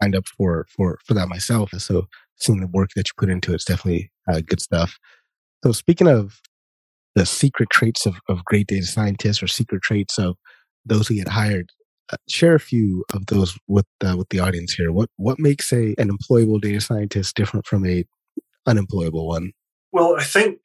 signed 0.00 0.16
up 0.16 0.26
for 0.26 0.66
for 0.74 0.98
for 1.06 1.14
that 1.14 1.28
myself. 1.28 1.70
So 1.78 2.06
seeing 2.36 2.60
the 2.60 2.66
work 2.66 2.90
that 2.96 3.08
you 3.08 3.12
put 3.18 3.30
into 3.30 3.54
it's 3.54 3.64
definitely 3.64 4.10
uh, 4.28 4.40
good 4.46 4.60
stuff. 4.60 4.98
So 5.64 5.72
speaking 5.72 6.08
of 6.08 6.40
the 7.14 7.26
secret 7.26 7.70
traits 7.70 8.06
of, 8.06 8.16
of 8.28 8.44
great 8.44 8.66
data 8.66 8.86
scientists 8.86 9.42
or 9.42 9.46
secret 9.46 9.82
traits 9.82 10.18
of 10.18 10.36
those 10.86 11.08
who 11.08 11.16
get 11.16 11.28
hired, 11.28 11.70
uh, 12.12 12.16
share 12.28 12.54
a 12.54 12.60
few 12.60 13.04
of 13.12 13.26
those 13.26 13.58
with 13.68 13.86
uh, 14.04 14.16
with 14.16 14.28
the 14.30 14.40
audience 14.40 14.74
here. 14.74 14.92
What 14.92 15.10
what 15.16 15.38
makes 15.38 15.72
a 15.72 15.94
an 15.98 16.10
employable 16.10 16.60
data 16.60 16.80
scientist 16.80 17.36
different 17.36 17.66
from 17.66 17.86
a 17.86 18.04
unemployable 18.66 19.28
one? 19.28 19.52
Well, 19.92 20.16
I 20.18 20.24
think 20.24 20.58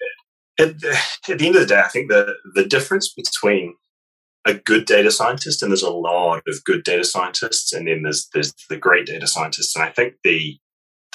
at 0.60 0.80
the, 0.80 0.98
at 1.30 1.40
the 1.40 1.48
end 1.48 1.56
of 1.56 1.62
the 1.62 1.68
day, 1.68 1.82
I 1.82 1.88
think 1.88 2.10
the 2.10 2.36
the 2.54 2.66
difference 2.66 3.14
between 3.14 3.76
a 4.46 4.54
good 4.54 4.86
data 4.86 5.10
scientist, 5.12 5.64
and 5.64 5.72
there's 5.72 5.82
a 5.82 5.90
lot 5.90 6.42
of 6.48 6.64
good 6.64 6.84
data 6.84 7.04
scientists, 7.04 7.74
and 7.74 7.88
then 7.88 8.04
there's 8.04 8.28
there's 8.34 8.54
the 8.70 8.78
great 8.78 9.06
data 9.08 9.28
scientists. 9.28 9.76
And 9.76 9.84
I 9.84 9.90
think 9.90 10.16
the 10.24 10.58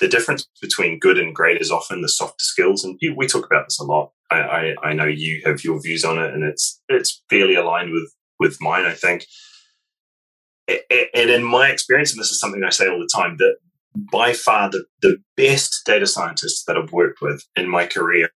the 0.01 0.09
difference 0.09 0.49
between 0.61 0.99
good 0.99 1.19
and 1.19 1.35
great 1.35 1.61
is 1.61 1.71
often 1.71 2.03
the 2.03 2.09
soft 2.09 2.41
skills, 2.41 2.85
and 2.85 2.99
we 3.17 3.27
talk 3.27 3.47
about 3.47 3.67
this 3.67 3.79
a 3.79 3.85
lot. 3.85 4.13
I, 4.31 4.41
I, 4.41 4.75
I 4.83 4.93
know 4.93 5.05
you 5.05 5.43
have 5.45 5.63
your 5.63 5.81
views 5.81 6.05
on 6.05 6.19
it, 6.19 6.33
and 6.35 6.43
it's 6.43 6.81
it's 6.89 7.23
fairly 7.31 7.55
aligned 7.55 7.93
with 7.93 8.13
with 8.39 8.59
mine. 8.61 8.85
I 8.85 8.95
think, 8.95 9.27
and 10.69 11.31
in 11.31 11.45
my 11.45 11.69
experience, 11.69 12.13
and 12.13 12.21
this 12.21 12.31
is 12.31 12.41
something 12.41 12.65
I 12.65 12.71
say 12.71 12.89
all 12.89 12.99
the 12.99 13.11
time, 13.13 13.37
that 13.39 13.57
by 14.13 14.33
far 14.33 14.71
the, 14.71 14.85
the 15.03 15.19
best 15.37 15.83
data 15.85 16.07
scientists 16.07 16.65
that 16.65 16.77
I've 16.77 16.93
worked 16.93 17.21
with 17.21 17.45
in 17.57 17.69
my 17.69 17.87
career 17.87 18.31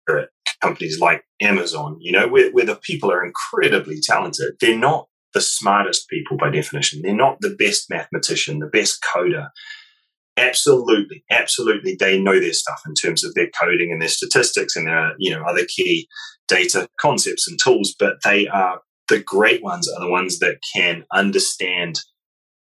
companies 0.65 0.99
like 1.01 1.23
Amazon, 1.41 1.97
you 2.01 2.13
know, 2.13 2.29
where, 2.29 2.51
where 2.53 2.65
the 2.65 2.77
people 2.77 3.11
are 3.11 3.25
incredibly 3.25 4.01
talented. 4.01 4.55
They're 4.61 4.79
not 4.79 5.07
the 5.35 5.41
smartest 5.41 6.09
people 6.09 6.37
by 6.37 6.51
definition. 6.51 7.03
They're 7.03 7.15
not 7.15 7.39
the 7.41 7.55
best 7.59 7.91
mathematician, 7.91 8.61
the 8.61 8.67
best 8.67 9.05
coder. 9.15 9.49
Absolutely, 10.37 11.25
absolutely, 11.31 11.97
they 11.99 12.21
know 12.21 12.41
their 12.41 12.53
stuff 12.53 12.81
in 12.87 12.95
terms 12.95 13.25
of 13.25 13.35
their 13.35 13.49
coding 13.61 13.93
and 13.93 14.01
their 14.01 14.09
statistics 14.09 14.75
and 14.75 14.89
their, 14.89 15.13
you 15.19 15.31
know, 15.31 15.45
other 15.45 15.65
key 15.69 16.09
data 16.49 16.89
concepts 17.01 17.47
and 17.49 17.59
tools. 17.63 17.95
But 17.99 18.15
they 18.25 18.49
are 18.49 18.81
the 19.09 19.21
great 19.21 19.63
ones 19.63 19.89
are 19.89 20.01
the 20.01 20.11
ones 20.11 20.39
that 20.39 20.59
can 20.75 21.05
understand 21.13 22.01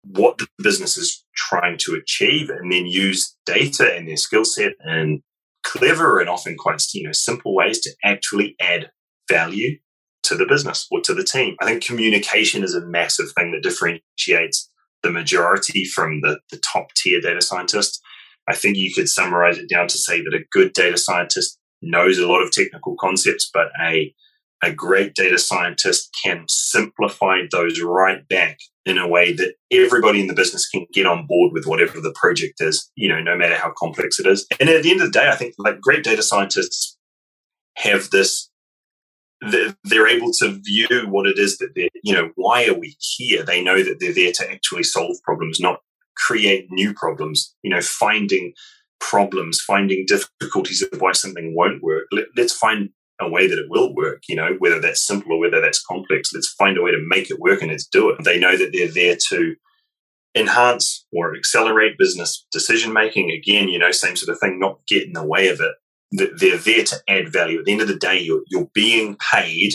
what 0.04 0.38
the 0.38 0.48
business 0.62 0.96
is 0.96 1.24
trying 1.36 1.78
to 1.78 1.94
achieve 1.94 2.50
and 2.50 2.72
then 2.72 2.86
use 2.86 3.36
data 3.46 3.94
and 3.94 4.08
their 4.08 4.16
skill 4.16 4.44
set 4.44 4.72
and 4.80 5.22
clever 5.62 6.18
and 6.18 6.28
often 6.28 6.56
quite 6.56 6.82
you 6.94 7.04
know 7.04 7.12
simple 7.12 7.54
ways 7.54 7.80
to 7.80 7.90
actually 8.04 8.56
add 8.60 8.90
value 9.30 9.78
to 10.24 10.34
the 10.36 10.46
business 10.46 10.86
or 10.90 11.00
to 11.00 11.14
the 11.14 11.24
team. 11.24 11.56
I 11.60 11.66
think 11.66 11.84
communication 11.84 12.62
is 12.62 12.74
a 12.74 12.86
massive 12.86 13.32
thing 13.36 13.52
that 13.52 13.62
differentiates 13.62 14.70
the 15.02 15.10
majority 15.10 15.84
from 15.84 16.20
the, 16.20 16.38
the 16.50 16.58
top 16.58 16.92
tier 16.94 17.20
data 17.20 17.42
scientists. 17.42 18.00
I 18.48 18.54
think 18.54 18.76
you 18.76 18.92
could 18.94 19.08
summarize 19.08 19.58
it 19.58 19.68
down 19.68 19.88
to 19.88 19.98
say 19.98 20.22
that 20.22 20.34
a 20.34 20.44
good 20.50 20.72
data 20.72 20.96
scientist 20.96 21.58
knows 21.80 22.18
a 22.18 22.28
lot 22.28 22.42
of 22.42 22.52
technical 22.52 22.96
concepts, 22.98 23.50
but 23.52 23.68
a 23.80 24.14
a 24.64 24.72
great 24.72 25.14
data 25.14 25.38
scientist 25.38 26.16
can 26.24 26.44
simplify 26.48 27.38
those 27.50 27.80
right 27.80 28.26
back 28.28 28.58
in 28.84 28.98
a 28.98 29.08
way 29.08 29.32
that 29.32 29.54
everybody 29.70 30.20
in 30.20 30.26
the 30.26 30.34
business 30.34 30.68
can 30.68 30.86
get 30.92 31.06
on 31.06 31.26
board 31.26 31.52
with 31.52 31.66
whatever 31.66 32.00
the 32.00 32.14
project 32.20 32.60
is, 32.60 32.90
you 32.96 33.08
know, 33.08 33.20
no 33.20 33.36
matter 33.36 33.54
how 33.54 33.72
complex 33.76 34.18
it 34.18 34.26
is. 34.26 34.46
And 34.58 34.68
at 34.68 34.82
the 34.82 34.90
end 34.90 35.00
of 35.00 35.12
the 35.12 35.18
day, 35.18 35.28
I 35.28 35.36
think 35.36 35.54
like 35.58 35.80
great 35.80 36.02
data 36.02 36.22
scientists 36.22 36.96
have 37.76 38.10
this 38.10 38.50
they're 39.84 40.06
able 40.06 40.30
to 40.32 40.60
view 40.64 41.06
what 41.08 41.26
it 41.26 41.38
is 41.38 41.58
that 41.58 41.72
they're, 41.74 41.88
you 42.02 42.14
know, 42.14 42.30
why 42.36 42.66
are 42.66 42.78
we 42.78 42.96
here? 43.00 43.42
They 43.42 43.62
know 43.62 43.82
that 43.82 43.96
they're 43.98 44.14
there 44.14 44.32
to 44.32 44.50
actually 44.50 44.84
solve 44.84 45.16
problems, 45.24 45.58
not 45.58 45.80
create 46.16 46.66
new 46.70 46.94
problems, 46.94 47.54
you 47.62 47.70
know, 47.70 47.80
finding 47.80 48.52
problems, 49.00 49.60
finding 49.60 50.06
difficulties 50.06 50.82
of 50.82 51.00
why 51.00 51.12
something 51.12 51.54
won't 51.56 51.82
work. 51.82 52.04
Let, 52.12 52.26
us 52.38 52.56
find 52.56 52.90
a 53.22 53.30
way 53.30 53.46
that 53.46 53.58
it 53.58 53.70
will 53.70 53.94
work, 53.94 54.22
you 54.28 54.36
know, 54.36 54.56
whether 54.58 54.80
that's 54.80 55.06
simple 55.06 55.32
or 55.32 55.40
whether 55.40 55.60
that's 55.60 55.84
complex. 55.84 56.32
Let's 56.32 56.52
find 56.52 56.76
a 56.76 56.82
way 56.82 56.90
to 56.90 57.06
make 57.08 57.30
it 57.30 57.40
work 57.40 57.62
and 57.62 57.70
let's 57.70 57.86
do 57.86 58.10
it. 58.10 58.22
They 58.24 58.38
know 58.38 58.56
that 58.56 58.70
they're 58.72 58.88
there 58.88 59.16
to 59.28 59.54
enhance 60.34 61.06
or 61.12 61.34
accelerate 61.34 61.98
business 61.98 62.46
decision 62.52 62.92
making. 62.92 63.30
Again, 63.30 63.68
you 63.68 63.78
know, 63.78 63.90
same 63.90 64.16
sort 64.16 64.34
of 64.34 64.40
thing, 64.40 64.58
not 64.58 64.80
get 64.86 65.06
in 65.06 65.12
the 65.12 65.24
way 65.24 65.48
of 65.48 65.60
it. 65.60 65.72
They're 66.12 66.58
there 66.58 66.84
to 66.84 66.96
add 67.08 67.32
value. 67.32 67.60
At 67.60 67.64
the 67.64 67.72
end 67.72 67.80
of 67.80 67.88
the 67.88 67.96
day, 67.96 68.18
you're, 68.20 68.42
you're 68.48 68.68
being 68.74 69.16
paid. 69.32 69.72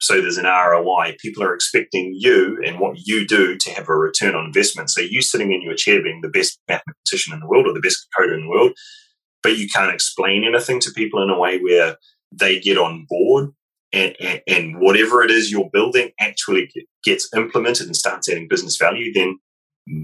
So 0.00 0.20
there's 0.20 0.36
an 0.36 0.46
ROI. 0.46 1.16
People 1.20 1.42
are 1.42 1.54
expecting 1.54 2.12
you 2.14 2.60
and 2.64 2.80
what 2.80 2.98
you 3.04 3.26
do 3.26 3.56
to 3.56 3.70
have 3.70 3.88
a 3.88 3.94
return 3.94 4.34
on 4.34 4.46
investment. 4.46 4.90
So 4.90 5.00
you 5.00 5.22
sitting 5.22 5.52
in 5.52 5.62
your 5.62 5.74
chair 5.74 6.02
being 6.02 6.20
the 6.22 6.28
best 6.28 6.58
mathematician 6.68 7.32
in 7.32 7.40
the 7.40 7.46
world 7.46 7.66
or 7.66 7.72
the 7.72 7.80
best 7.80 8.06
coder 8.18 8.34
in 8.34 8.42
the 8.42 8.48
world, 8.48 8.72
but 9.42 9.56
you 9.56 9.68
can't 9.68 9.94
explain 9.94 10.44
anything 10.44 10.80
to 10.80 10.90
people 10.90 11.22
in 11.22 11.30
a 11.30 11.38
way 11.38 11.58
where 11.58 11.96
they 12.38 12.60
get 12.60 12.78
on 12.78 13.06
board 13.08 13.50
and, 13.92 14.16
and, 14.20 14.42
and, 14.46 14.80
whatever 14.80 15.22
it 15.22 15.30
is 15.30 15.50
you're 15.50 15.70
building 15.72 16.10
actually 16.20 16.70
gets 17.04 17.28
implemented 17.34 17.86
and 17.86 17.96
starts 17.96 18.28
adding 18.28 18.48
business 18.48 18.76
value, 18.76 19.12
then 19.12 19.38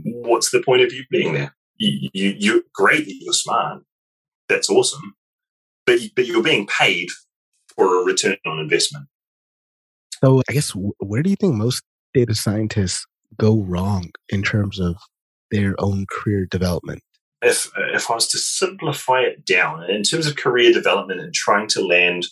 what's 0.05 0.51
the 0.51 0.63
point 0.63 0.83
of 0.83 0.93
you 0.93 1.05
being 1.11 1.35
there? 1.35 1.55
You, 1.79 2.09
you, 2.13 2.35
you're 2.39 2.63
great 2.75 3.07
you're 3.07 3.33
smart. 3.33 3.83
That's 4.49 4.71
awesome. 4.71 5.15
But, 5.85 6.01
but 6.15 6.27
you're 6.27 6.43
being 6.43 6.67
paid 6.67 7.09
for 7.75 8.01
a 8.01 8.05
return 8.05 8.37
on 8.47 8.61
investment. 8.61 9.09
So 10.23 10.43
I 10.49 10.53
guess 10.53 10.71
where 11.01 11.23
do 11.23 11.31
you 11.31 11.37
think 11.37 11.55
most 11.55 11.83
data 12.15 12.35
scientists 12.35 13.05
go 13.37 13.63
wrong 13.63 14.13
in 14.29 14.43
terms 14.43 14.79
of 14.79 14.97
their 15.51 15.75
own 15.79 16.07
career 16.09 16.47
development? 16.47 17.03
If 17.43 17.71
if 17.77 18.11
I 18.11 18.15
was 18.15 18.29
to 18.29 18.39
simplify 18.39 19.21
it 19.21 19.45
down 19.45 19.91
in 19.91 20.03
terms 20.03 20.27
of 20.27 20.37
career 20.37 20.73
development 20.73 21.21
and 21.21 21.35
trying 21.35 21.67
to 21.69 21.85
land 21.85 22.27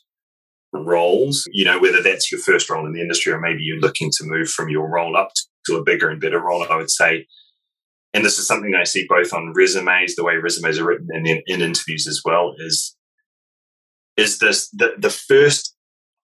roles, 0.73 1.49
you 1.53 1.65
know, 1.65 1.81
whether 1.81 2.03
that's 2.03 2.31
your 2.31 2.41
first 2.41 2.71
role 2.71 2.87
in 2.87 2.93
the 2.93 3.01
industry 3.01 3.33
or 3.33 3.41
maybe 3.41 3.63
you're 3.63 3.81
looking 3.81 4.11
to 4.13 4.25
move 4.25 4.49
from 4.49 4.69
your 4.69 4.89
role 4.89 5.17
up 5.17 5.33
to 5.67 5.77
a 5.77 5.83
bigger 5.83 6.09
and 6.09 6.21
better 6.21 6.41
role, 6.41 6.65
I 6.71 6.77
would 6.77 6.91
say, 6.91 7.27
and 8.15 8.25
this 8.25 8.39
is 8.39 8.47
something 8.47 8.75
I 8.75 8.85
see 8.85 9.07
both 9.09 9.33
on 9.33 9.53
resumes, 9.55 10.15
the 10.15 10.25
way 10.25 10.37
resumes 10.37 10.79
are 10.79 10.87
written, 10.87 11.09
and 11.11 11.27
in, 11.27 11.43
in 11.47 11.61
interviews 11.61 12.07
as 12.07 12.23
well, 12.25 12.55
is 12.59 12.97
is 14.17 14.39
this 14.39 14.69
the, 14.71 14.95
the 14.99 15.11
first 15.11 15.75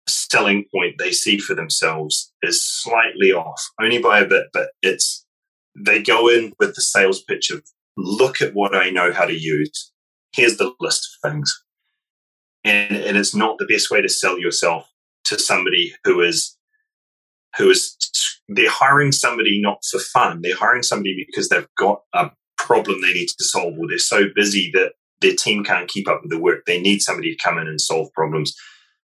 selling 0.09 0.65
point 0.75 0.97
they 0.99 1.13
see 1.13 1.39
for 1.39 1.55
themselves 1.55 2.33
is 2.43 2.65
slightly 2.65 3.33
off, 3.33 3.71
only 3.81 3.99
by 3.99 4.21
a 4.21 4.27
bit, 4.27 4.47
but 4.53 4.71
it's 4.83 5.25
they 5.77 6.03
go 6.03 6.29
in 6.29 6.53
with 6.59 6.75
the 6.75 6.83
sales 6.83 7.23
pitch 7.23 7.51
of 7.51 7.63
look 7.97 8.41
at 8.41 8.55
what 8.55 8.75
I 8.75 8.91
know 8.91 9.13
how 9.13 9.25
to 9.25 9.35
use. 9.35 9.93
Here's 10.35 10.57
the 10.57 10.73
list 10.81 11.09
of 11.25 11.31
things. 11.31 11.65
And, 12.65 12.97
and 12.97 13.17
it's 13.17 13.35
not 13.35 13.59
the 13.59 13.67
best 13.67 13.91
way 13.91 14.01
to 14.01 14.09
sell 14.09 14.39
yourself 14.39 14.89
to 15.25 15.39
somebody 15.39 15.93
who 16.05 16.21
is, 16.21 16.57
who 17.57 17.71
is, 17.71 17.97
they're 18.49 18.71
hiring 18.71 19.13
somebody 19.13 19.61
not 19.61 19.79
for 19.91 19.99
fun. 19.99 20.41
They're 20.43 20.57
hiring 20.57 20.83
somebody 20.83 21.27
because 21.27 21.49
they've 21.49 21.69
got 21.79 22.01
a 22.15 22.31
problem 22.57 23.01
they 23.01 23.13
need 23.13 23.29
to 23.29 23.45
solve 23.45 23.75
or 23.79 23.89
they're 23.89 23.99
so 23.99 24.27
busy 24.35 24.71
that 24.75 24.93
their 25.21 25.35
team 25.35 25.65
can't 25.65 25.89
keep 25.89 26.09
up 26.09 26.21
with 26.23 26.31
the 26.31 26.39
work. 26.39 26.65
They 26.67 26.81
need 26.81 27.01
somebody 27.01 27.35
to 27.35 27.43
come 27.43 27.59
in 27.59 27.67
and 27.67 27.81
solve 27.81 28.13
problems. 28.13 28.55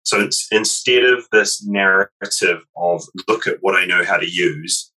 So 0.04 0.28
instead 0.52 1.04
of 1.04 1.26
this 1.32 1.64
narrative 1.66 2.62
of 2.76 3.04
look 3.26 3.46
at 3.46 3.58
what 3.60 3.74
I 3.74 3.86
know 3.86 4.04
how 4.04 4.18
to 4.18 4.30
use, 4.30 4.92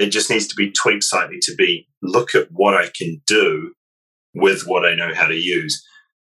it 0.00 0.10
just 0.10 0.30
needs 0.30 0.46
to 0.48 0.56
be 0.56 0.70
tweaked 0.70 1.04
slightly 1.04 1.38
to 1.42 1.54
be 1.56 1.86
look 2.02 2.34
at 2.34 2.48
what 2.50 2.74
I 2.74 2.88
can 2.96 3.20
do 3.26 3.72
with 4.34 4.66
what 4.66 4.86
I 4.86 4.94
know 4.94 5.14
how 5.14 5.26
to 5.26 5.34
use. 5.34 5.84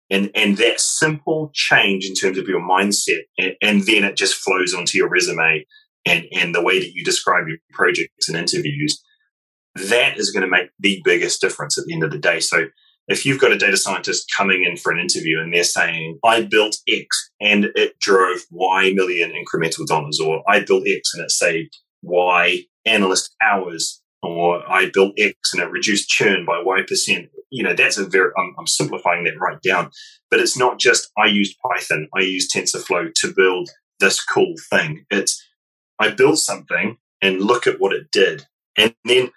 And, 0.09 0.29
and 0.35 0.57
that 0.57 0.79
simple 0.79 1.49
change 1.53 2.05
in 2.05 2.13
terms 2.13 2.37
of 2.37 2.47
your 2.47 2.61
mindset, 2.61 3.23
and, 3.37 3.53
and 3.61 3.81
then 3.81 4.03
it 4.03 4.15
just 4.15 4.35
flows 4.35 4.73
onto 4.73 4.97
your 4.97 5.09
resume 5.09 5.65
and, 6.05 6.25
and 6.31 6.53
the 6.53 6.63
way 6.63 6.79
that 6.79 6.93
you 6.93 7.03
describe 7.03 7.47
your 7.47 7.57
projects 7.71 8.29
and 8.29 8.37
interviews, 8.37 9.01
that 9.75 10.17
is 10.17 10.31
going 10.31 10.43
to 10.43 10.49
make 10.49 10.69
the 10.79 11.01
biggest 11.03 11.41
difference 11.41 11.77
at 11.77 11.85
the 11.85 11.93
end 11.93 12.03
of 12.03 12.11
the 12.11 12.19
day. 12.19 12.39
So 12.39 12.67
if 13.07 13.25
you've 13.25 13.41
got 13.41 13.51
a 13.51 13.57
data 13.57 13.77
scientist 13.77 14.31
coming 14.35 14.63
in 14.63 14.77
for 14.77 14.91
an 14.91 14.99
interview 14.99 15.39
and 15.39 15.53
they're 15.53 15.63
saying, 15.63 16.19
I 16.23 16.43
built 16.43 16.77
X 16.87 17.31
and 17.41 17.65
it 17.75 17.99
drove 17.99 18.41
Y 18.51 18.93
million 18.95 19.31
incremental 19.31 19.85
dollars, 19.85 20.19
or 20.19 20.43
I 20.47 20.61
built 20.61 20.87
X 20.87 21.13
and 21.13 21.23
it 21.23 21.31
saved 21.31 21.77
Y 22.05 22.65
analyst 22.85 23.35
hours 23.41 24.01
or 24.21 24.69
I 24.69 24.89
built 24.93 25.13
X 25.17 25.53
and 25.53 25.61
it 25.61 25.69
reduced 25.69 26.09
churn 26.09 26.45
by 26.45 26.61
Y 26.63 26.81
percent. 26.87 27.29
You 27.51 27.63
know, 27.63 27.73
that's 27.73 27.97
a 27.97 28.05
very, 28.05 28.31
I'm, 28.37 28.55
I'm, 28.57 28.67
simplifying 28.67 29.23
that 29.25 29.39
right 29.39 29.61
down. 29.61 29.91
But 30.29 30.39
it's 30.39 30.57
not 30.57 30.79
just 30.79 31.09
I 31.17 31.27
used 31.27 31.57
Python, 31.59 32.07
I 32.15 32.21
used 32.21 32.53
TensorFlow 32.53 33.13
to 33.13 33.33
build 33.35 33.69
this 33.99 34.23
cool 34.23 34.55
thing. 34.69 35.05
It's 35.09 35.41
I 35.99 36.09
built 36.09 36.39
something 36.39 36.97
and 37.21 37.41
look 37.41 37.67
at 37.67 37.79
what 37.79 37.93
it 37.93 38.07
did. 38.11 38.45
And 38.77 38.93
then 39.05 39.31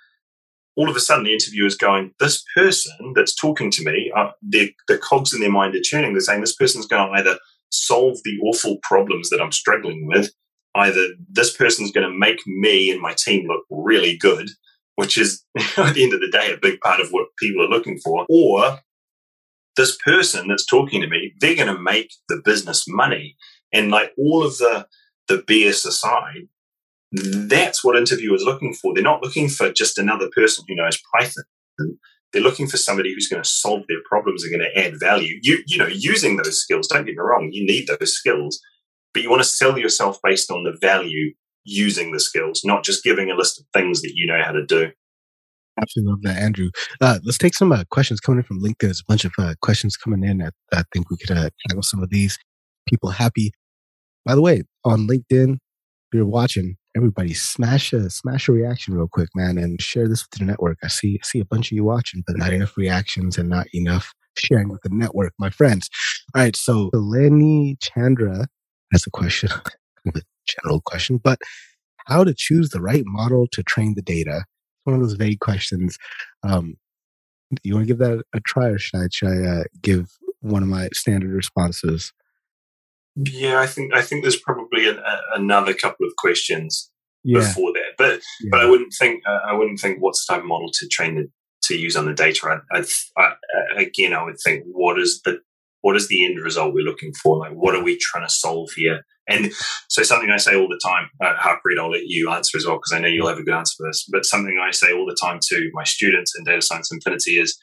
all 0.76 0.88
of 0.88 0.96
a 0.96 1.00
sudden 1.00 1.24
the 1.24 1.32
interviewer 1.32 1.66
is 1.66 1.76
going, 1.76 2.12
this 2.18 2.44
person 2.56 3.12
that's 3.14 3.34
talking 3.34 3.70
to 3.72 3.84
me, 3.84 4.12
uh, 4.16 4.30
the 4.42 4.72
cogs 5.02 5.34
in 5.34 5.40
their 5.40 5.50
mind 5.50 5.74
are 5.74 5.80
churning. 5.82 6.12
They're 6.12 6.20
saying 6.20 6.40
this 6.40 6.56
person's 6.56 6.86
going 6.86 7.06
to 7.06 7.18
either 7.18 7.38
solve 7.70 8.18
the 8.24 8.38
awful 8.44 8.78
problems 8.82 9.30
that 9.30 9.40
I'm 9.40 9.52
struggling 9.52 10.06
with 10.06 10.32
either 10.74 11.08
this 11.28 11.56
person's 11.56 11.92
going 11.92 12.08
to 12.08 12.16
make 12.16 12.40
me 12.46 12.90
and 12.90 13.00
my 13.00 13.14
team 13.14 13.46
look 13.46 13.64
really 13.70 14.16
good, 14.16 14.50
which 14.96 15.18
is 15.18 15.44
at 15.76 15.94
the 15.94 16.02
end 16.02 16.14
of 16.14 16.20
the 16.20 16.30
day 16.30 16.52
a 16.52 16.58
big 16.60 16.80
part 16.80 17.00
of 17.00 17.10
what 17.10 17.28
people 17.38 17.64
are 17.64 17.68
looking 17.68 17.98
for, 17.98 18.26
or 18.28 18.80
this 19.76 19.96
person 20.04 20.48
that's 20.48 20.66
talking 20.66 21.00
to 21.00 21.08
me, 21.08 21.32
they're 21.40 21.54
going 21.54 21.74
to 21.74 21.80
make 21.80 22.12
the 22.28 22.42
business 22.44 22.86
money. 22.88 23.36
And 23.72 23.90
like 23.90 24.12
all 24.18 24.44
of 24.44 24.58
the 24.58 24.86
the 25.28 25.38
BS 25.38 25.86
aside, 25.86 26.48
that's 27.12 27.84
what 27.84 27.96
interviewers 27.96 28.42
looking 28.42 28.74
for. 28.74 28.94
They're 28.94 29.02
not 29.02 29.22
looking 29.22 29.48
for 29.48 29.72
just 29.72 29.98
another 29.98 30.28
person 30.34 30.64
who 30.66 30.74
knows 30.74 30.98
Python. 31.14 31.44
They're 32.32 32.42
looking 32.42 32.66
for 32.66 32.76
somebody 32.76 33.14
who's 33.14 33.28
going 33.28 33.42
to 33.42 33.48
solve 33.48 33.82
their 33.88 34.02
problems 34.08 34.42
and 34.42 34.52
going 34.52 34.70
to 34.70 34.78
add 34.78 35.00
value. 35.00 35.38
You, 35.42 35.62
you 35.66 35.78
know, 35.78 35.86
using 35.86 36.36
those 36.36 36.60
skills. 36.60 36.88
Don't 36.88 37.06
get 37.06 37.14
me 37.14 37.18
wrong. 37.18 37.50
You 37.52 37.64
need 37.66 37.88
those 37.88 38.14
skills, 38.14 38.60
but 39.18 39.24
you 39.24 39.30
want 39.30 39.42
to 39.42 39.48
sell 39.48 39.76
yourself 39.76 40.20
based 40.22 40.48
on 40.48 40.62
the 40.62 40.78
value 40.80 41.34
using 41.64 42.12
the 42.12 42.20
skills, 42.20 42.62
not 42.64 42.84
just 42.84 43.02
giving 43.02 43.32
a 43.32 43.34
list 43.34 43.58
of 43.58 43.66
things 43.74 44.00
that 44.00 44.12
you 44.14 44.28
know 44.28 44.40
how 44.40 44.52
to 44.52 44.64
do. 44.64 44.92
Absolutely 45.80 46.12
love 46.12 46.22
that, 46.22 46.40
Andrew. 46.40 46.70
Uh, 47.00 47.18
let's 47.24 47.36
take 47.36 47.54
some 47.54 47.72
uh, 47.72 47.82
questions 47.90 48.20
coming 48.20 48.38
in 48.38 48.44
from 48.44 48.62
LinkedIn. 48.62 48.76
There's 48.78 49.00
a 49.00 49.10
bunch 49.10 49.24
of 49.24 49.32
uh, 49.36 49.54
questions 49.60 49.96
coming 49.96 50.22
in. 50.22 50.40
I, 50.40 50.50
I 50.72 50.84
think 50.92 51.10
we 51.10 51.16
could 51.16 51.36
uh, 51.36 51.50
tackle 51.66 51.82
some 51.82 52.00
of 52.00 52.10
these. 52.10 52.38
People 52.88 53.10
happy. 53.10 53.50
By 54.24 54.36
the 54.36 54.40
way, 54.40 54.62
on 54.84 55.08
LinkedIn, 55.08 55.56
you're 56.12 56.24
watching, 56.24 56.76
everybody 56.96 57.34
smash 57.34 57.92
a 57.92 58.10
smash 58.10 58.48
a 58.48 58.52
reaction 58.52 58.94
real 58.94 59.08
quick, 59.10 59.30
man, 59.34 59.58
and 59.58 59.82
share 59.82 60.06
this 60.06 60.22
with 60.22 60.38
the 60.38 60.44
network. 60.44 60.78
I 60.84 60.88
see 60.88 61.18
see 61.24 61.40
a 61.40 61.44
bunch 61.44 61.72
of 61.72 61.76
you 61.76 61.82
watching, 61.82 62.22
but 62.24 62.36
not 62.36 62.52
enough 62.52 62.76
reactions 62.76 63.36
and 63.36 63.48
not 63.48 63.66
enough 63.74 64.12
sharing 64.38 64.68
with 64.68 64.80
the 64.82 64.90
network, 64.92 65.32
my 65.40 65.50
friends. 65.50 65.90
All 66.36 66.42
right, 66.42 66.54
so 66.54 66.90
Lenny 66.92 67.76
Chandra 67.80 68.46
has 68.92 69.06
a 69.06 69.10
question, 69.10 69.50
a 70.14 70.20
general 70.46 70.80
question, 70.80 71.18
but 71.18 71.38
how 72.06 72.24
to 72.24 72.34
choose 72.34 72.70
the 72.70 72.80
right 72.80 73.04
model 73.04 73.46
to 73.52 73.62
train 73.62 73.94
the 73.94 74.02
data 74.02 74.38
It's 74.38 74.84
one 74.84 74.94
of 74.96 75.02
those 75.02 75.14
vague 75.14 75.40
questions. 75.40 75.98
Um, 76.42 76.76
you 77.62 77.74
want 77.74 77.86
to 77.86 77.94
give 77.94 77.98
that 77.98 78.24
a 78.34 78.40
try, 78.40 78.68
or 78.68 78.78
should 78.78 78.98
I, 78.98 79.08
should 79.12 79.28
I 79.28 79.46
uh, 79.46 79.64
give 79.82 80.10
one 80.40 80.62
of 80.62 80.68
my 80.68 80.88
standard 80.92 81.30
responses? 81.30 82.12
Yeah, 83.16 83.60
I 83.60 83.66
think 83.66 83.94
I 83.94 84.02
think 84.02 84.22
there's 84.22 84.40
probably 84.40 84.88
a, 84.88 85.02
another 85.34 85.74
couple 85.74 86.06
of 86.06 86.14
questions 86.16 86.90
yeah. 87.24 87.40
before 87.40 87.72
that, 87.72 87.94
but 87.96 88.20
yeah. 88.40 88.48
but 88.50 88.60
I 88.60 88.66
wouldn't 88.66 88.94
think 88.98 89.22
uh, 89.26 89.40
I 89.46 89.54
wouldn't 89.54 89.80
think 89.80 89.98
what's 90.00 90.24
the 90.24 90.34
type 90.34 90.42
of 90.42 90.48
model 90.48 90.70
to 90.72 90.88
train 90.88 91.16
the, 91.16 91.30
to 91.64 91.76
use 91.76 91.96
on 91.96 92.06
the 92.06 92.14
data. 92.14 92.60
I, 92.72 92.84
I, 93.16 93.32
I, 93.76 93.82
again, 93.82 94.14
I 94.14 94.22
would 94.22 94.38
think 94.44 94.64
what 94.66 94.98
is 94.98 95.20
the 95.22 95.40
what 95.88 95.96
is 95.96 96.08
the 96.08 96.22
end 96.22 96.38
result 96.44 96.74
we're 96.74 96.84
looking 96.84 97.14
for? 97.14 97.38
Like, 97.38 97.52
what 97.52 97.74
are 97.74 97.82
we 97.82 97.96
trying 97.98 98.26
to 98.26 98.30
solve 98.30 98.68
here? 98.76 99.00
And 99.26 99.50
so 99.88 100.02
something 100.02 100.28
I 100.28 100.36
say 100.36 100.54
all 100.54 100.68
the 100.68 100.78
time, 100.84 101.08
uh, 101.24 101.34
Harpreet, 101.40 101.80
I'll 101.80 101.90
let 101.90 102.02
you 102.04 102.30
answer 102.30 102.58
as 102.58 102.66
well 102.66 102.76
because 102.76 102.92
I 102.92 102.98
know 102.98 103.08
you'll 103.08 103.26
have 103.26 103.38
a 103.38 103.42
good 103.42 103.54
answer 103.54 103.72
for 103.78 103.88
this. 103.88 104.06
But 104.12 104.26
something 104.26 104.58
I 104.62 104.70
say 104.70 104.92
all 104.92 105.06
the 105.06 105.16
time 105.18 105.38
to 105.42 105.70
my 105.72 105.84
students 105.84 106.34
in 106.36 106.44
Data 106.44 106.60
Science 106.60 106.92
Infinity 106.92 107.38
is 107.38 107.58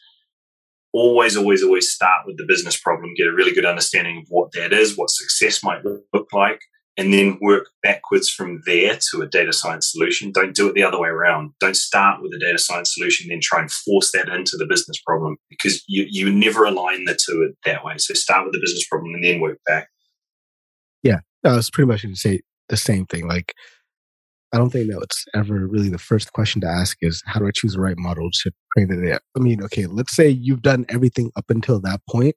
always, 0.91 1.37
always, 1.37 1.61
always 1.61 1.91
start 1.91 2.21
with 2.25 2.39
the 2.39 2.47
business 2.47 2.75
problem, 2.75 3.13
get 3.15 3.27
a 3.27 3.31
really 3.31 3.53
good 3.53 3.63
understanding 3.63 4.17
of 4.17 4.23
what 4.29 4.51
that 4.53 4.73
is, 4.73 4.97
what 4.97 5.11
success 5.11 5.63
might 5.63 5.85
look 5.85 6.33
like, 6.33 6.61
and 6.97 7.13
then 7.13 7.37
work 7.41 7.67
backwards 7.83 8.29
from 8.29 8.61
there 8.65 8.97
to 9.11 9.21
a 9.21 9.27
data 9.27 9.51
science 9.51 9.91
solution. 9.91 10.31
Don't 10.31 10.55
do 10.55 10.69
it 10.69 10.75
the 10.75 10.83
other 10.83 10.99
way 10.99 11.09
around. 11.09 11.51
Don't 11.59 11.75
start 11.75 12.21
with 12.21 12.33
a 12.33 12.39
data 12.39 12.57
science 12.57 12.93
solution, 12.93 13.27
then 13.29 13.39
try 13.41 13.59
and 13.59 13.71
force 13.71 14.11
that 14.11 14.29
into 14.29 14.55
the 14.57 14.65
business 14.65 14.99
problem 15.05 15.37
because 15.49 15.83
you, 15.87 16.05
you 16.09 16.31
never 16.31 16.63
align 16.63 17.05
the 17.05 17.17
two 17.19 17.53
that 17.65 17.83
way. 17.83 17.97
So 17.97 18.13
start 18.13 18.45
with 18.45 18.53
the 18.53 18.61
business 18.61 18.87
problem 18.87 19.13
and 19.13 19.23
then 19.23 19.41
work 19.41 19.59
back. 19.67 19.89
Yeah, 21.03 21.19
I 21.43 21.55
was 21.55 21.69
pretty 21.69 21.87
much 21.87 22.03
going 22.03 22.15
to 22.15 22.19
say 22.19 22.41
the 22.69 22.77
same 22.77 23.05
thing. 23.05 23.27
Like, 23.27 23.53
I 24.53 24.57
don't 24.57 24.69
think 24.69 24.89
that 24.89 25.01
it's 25.01 25.25
ever 25.35 25.67
really 25.67 25.89
the 25.89 25.97
first 25.97 26.31
question 26.31 26.61
to 26.61 26.67
ask 26.67 26.97
is 27.01 27.21
how 27.25 27.41
do 27.41 27.47
I 27.47 27.51
choose 27.53 27.73
the 27.73 27.81
right 27.81 27.97
model 27.97 28.29
to 28.31 28.51
train 28.73 28.87
the 28.87 28.95
data? 28.95 29.19
I 29.35 29.41
mean, 29.41 29.61
okay, 29.63 29.85
let's 29.85 30.15
say 30.15 30.29
you've 30.29 30.61
done 30.61 30.85
everything 30.87 31.29
up 31.35 31.45
until 31.49 31.81
that 31.81 31.99
point, 32.09 32.35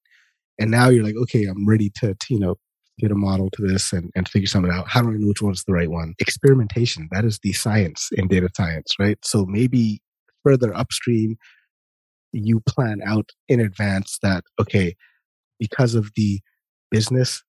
and 0.59 0.70
now 0.70 0.88
you're 0.88 1.04
like, 1.04 1.14
okay, 1.14 1.44
I'm 1.44 1.66
ready 1.66 1.90
to, 2.00 2.14
to 2.14 2.34
you 2.34 2.40
know 2.40 2.56
get 2.99 3.11
a 3.11 3.14
model 3.14 3.51
to 3.51 3.66
this 3.66 3.92
and, 3.92 4.11
and 4.14 4.28
figure 4.28 4.49
something 4.49 4.72
out. 4.72 4.88
How 4.88 5.03
do 5.03 5.11
I 5.11 5.12
know 5.12 5.28
which 5.28 5.42
one's 5.42 5.64
the 5.64 5.72
right 5.72 5.90
one? 5.90 6.14
Experimentation, 6.18 7.09
that 7.12 7.24
is 7.24 7.38
the 7.42 7.53
science 7.53 8.09
in 8.12 8.28
data 8.28 8.49
science, 8.57 8.94
right? 8.99 9.18
So 9.24 9.46
maybe 9.46 10.01
further 10.44 10.74
upstream, 10.74 11.36
you 12.32 12.61
plan 12.61 13.01
out 13.07 13.30
in 13.49 13.61
advance 13.61 14.18
that, 14.22 14.44
okay, 14.61 14.96
because 15.59 15.94
of 15.94 16.11
the 16.16 16.40
business 16.90 17.42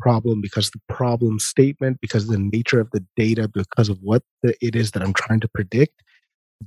problem, 0.00 0.40
because 0.40 0.70
the 0.70 0.80
problem 0.88 1.38
statement, 1.38 1.98
because 2.00 2.26
the 2.26 2.38
nature 2.38 2.80
of 2.80 2.90
the 2.92 3.04
data, 3.16 3.48
because 3.48 3.88
of 3.88 3.98
what 4.00 4.22
the, 4.42 4.54
it 4.60 4.74
is 4.74 4.92
that 4.92 5.02
I'm 5.02 5.12
trying 5.12 5.40
to 5.40 5.48
predict, 5.48 6.02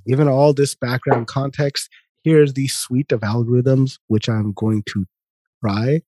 given 0.08 0.28
all 0.28 0.54
this 0.54 0.76
background 0.76 1.28
context, 1.28 1.90
here's 2.24 2.54
the 2.54 2.68
suite 2.68 3.12
of 3.12 3.22
algorithms 3.22 3.98
which 4.08 4.30
I'm 4.30 4.54
going 4.54 4.84
to 4.90 5.06
try 5.64 6.02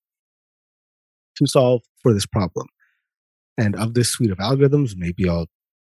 to 1.37 1.47
solve 1.47 1.81
for 2.01 2.13
this 2.13 2.25
problem. 2.25 2.67
And 3.57 3.75
of 3.75 3.93
this 3.93 4.09
suite 4.09 4.31
of 4.31 4.37
algorithms, 4.37 4.93
maybe 4.95 5.27
I'll, 5.27 5.47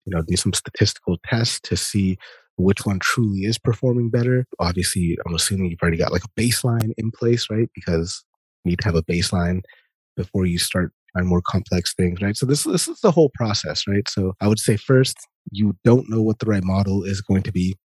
you 0.05 0.15
know, 0.15 0.21
do 0.21 0.35
some 0.35 0.53
statistical 0.53 1.17
tests 1.25 1.59
to 1.61 1.77
see 1.77 2.17
which 2.57 2.85
one 2.85 2.99
truly 2.99 3.41
is 3.41 3.57
performing 3.57 4.09
better. 4.09 4.45
Obviously, 4.59 5.17
I'm 5.25 5.35
assuming 5.35 5.69
you've 5.69 5.81
already 5.81 5.97
got 5.97 6.11
like 6.11 6.23
a 6.23 6.41
baseline 6.41 6.91
in 6.97 7.11
place, 7.11 7.47
right? 7.49 7.69
Because 7.73 8.23
you 8.63 8.71
need 8.71 8.79
to 8.79 8.85
have 8.85 8.95
a 8.95 9.03
baseline 9.03 9.61
before 10.17 10.45
you 10.45 10.59
start 10.59 10.91
trying 11.15 11.27
more 11.27 11.41
complex 11.41 11.93
things, 11.93 12.21
right? 12.21 12.35
So 12.35 12.45
this 12.45 12.63
this 12.63 12.87
is 12.87 12.99
the 13.01 13.11
whole 13.11 13.31
process, 13.33 13.87
right? 13.87 14.07
So 14.09 14.33
I 14.41 14.47
would 14.47 14.59
say 14.59 14.77
first, 14.77 15.17
you 15.51 15.75
don't 15.83 16.09
know 16.09 16.21
what 16.21 16.39
the 16.39 16.45
right 16.45 16.63
model 16.63 17.03
is 17.03 17.21
going 17.21 17.43
to 17.43 17.51
be 17.51 17.75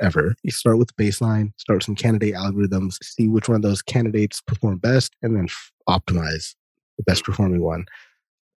ever. 0.00 0.34
You 0.42 0.50
start 0.50 0.78
with 0.78 0.94
baseline, 0.96 1.50
start 1.58 1.78
with 1.78 1.84
some 1.84 1.94
candidate 1.94 2.34
algorithms, 2.34 2.96
see 3.02 3.28
which 3.28 3.48
one 3.48 3.56
of 3.56 3.62
those 3.62 3.82
candidates 3.82 4.40
perform 4.40 4.78
best, 4.78 5.14
and 5.22 5.36
then 5.36 5.46
f- 5.46 5.72
optimize 5.88 6.54
the 7.00 7.10
best 7.10 7.24
performing 7.24 7.62
one. 7.62 7.86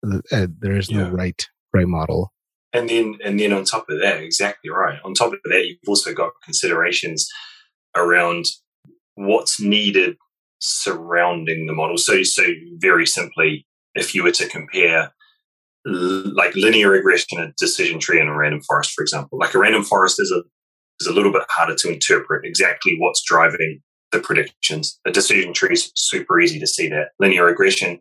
Uh, 0.05 0.47
there 0.59 0.77
is 0.77 0.91
no 0.91 1.07
yeah. 1.07 1.11
right 1.13 1.47
right 1.73 1.87
model. 1.87 2.33
And 2.73 2.89
then 2.89 3.19
and 3.25 3.39
then 3.39 3.53
on 3.53 3.65
top 3.65 3.87
of 3.89 4.01
that, 4.01 4.23
exactly 4.23 4.71
right. 4.71 4.99
On 5.05 5.15
top 5.15 5.33
of 5.33 5.39
that, 5.45 5.67
you've 5.67 5.79
also 5.87 6.13
got 6.13 6.33
considerations 6.45 7.29
around 7.97 8.47
what's 9.15 9.61
needed 9.61 10.17
surrounding 10.59 11.67
the 11.67 11.73
model. 11.73 11.99
So 11.99 12.23
so 12.23 12.43
very 12.79 13.07
simply, 13.07 13.67
if 13.95 14.15
you 14.15 14.23
were 14.23 14.33
to 14.33 14.49
compare 14.49 15.13
like 15.85 16.55
linear 16.55 16.91
regression, 16.91 17.41
a 17.41 17.53
decision 17.59 17.99
tree, 17.99 18.21
and 18.21 18.29
a 18.29 18.33
random 18.33 18.63
forest, 18.63 18.93
for 18.93 19.03
example, 19.03 19.39
like 19.39 19.55
a 19.55 19.59
random 19.59 19.85
forest 19.85 20.21
is 20.21 20.33
a 20.33 20.43
is 21.01 21.07
a 21.07 21.13
little 21.13 21.33
bit 21.33 21.43
harder 21.51 21.75
to 21.77 21.93
interpret 21.93 22.45
exactly 22.45 22.97
what's 22.99 23.23
driving 23.23 23.81
the 24.13 24.21
predictions. 24.21 24.99
A 25.07 25.11
decision 25.11 25.53
tree 25.53 25.73
is 25.73 25.91
super 25.95 26.41
easy 26.41 26.59
to 26.59 26.67
see 26.67 26.89
that. 26.89 27.09
Linear 27.19 27.45
regression 27.47 28.01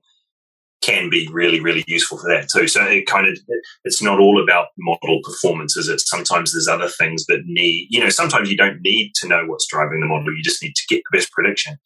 can 0.82 1.10
be 1.10 1.28
really, 1.32 1.60
really 1.60 1.84
useful 1.88 2.18
for 2.18 2.30
that 2.30 2.50
too. 2.50 2.68
So 2.68 2.84
it 2.84 3.06
kind 3.06 3.28
of, 3.28 3.38
it's 3.84 4.02
not 4.02 4.20
all 4.20 4.42
about 4.42 4.68
model 4.78 5.20
performances. 5.24 5.88
It's 5.88 6.10
sometimes 6.10 6.54
there's 6.54 6.68
other 6.68 6.90
things 6.90 7.26
that 7.28 7.42
need, 7.46 7.88
you 7.90 8.00
know, 8.00 8.10
sometimes 8.10 8.50
you 8.50 8.58
don't 8.58 8.82
need 8.82 9.14
to 9.16 9.28
know 9.28 9.46
what's 9.46 9.68
driving 9.68 10.00
the 10.02 10.08
model. 10.08 10.36
You 10.36 10.44
just 10.44 10.64
need 10.64 10.76
to 10.76 10.88
get 10.88 11.04
the 11.04 11.18
best 11.18 11.32
prediction. 11.32 11.78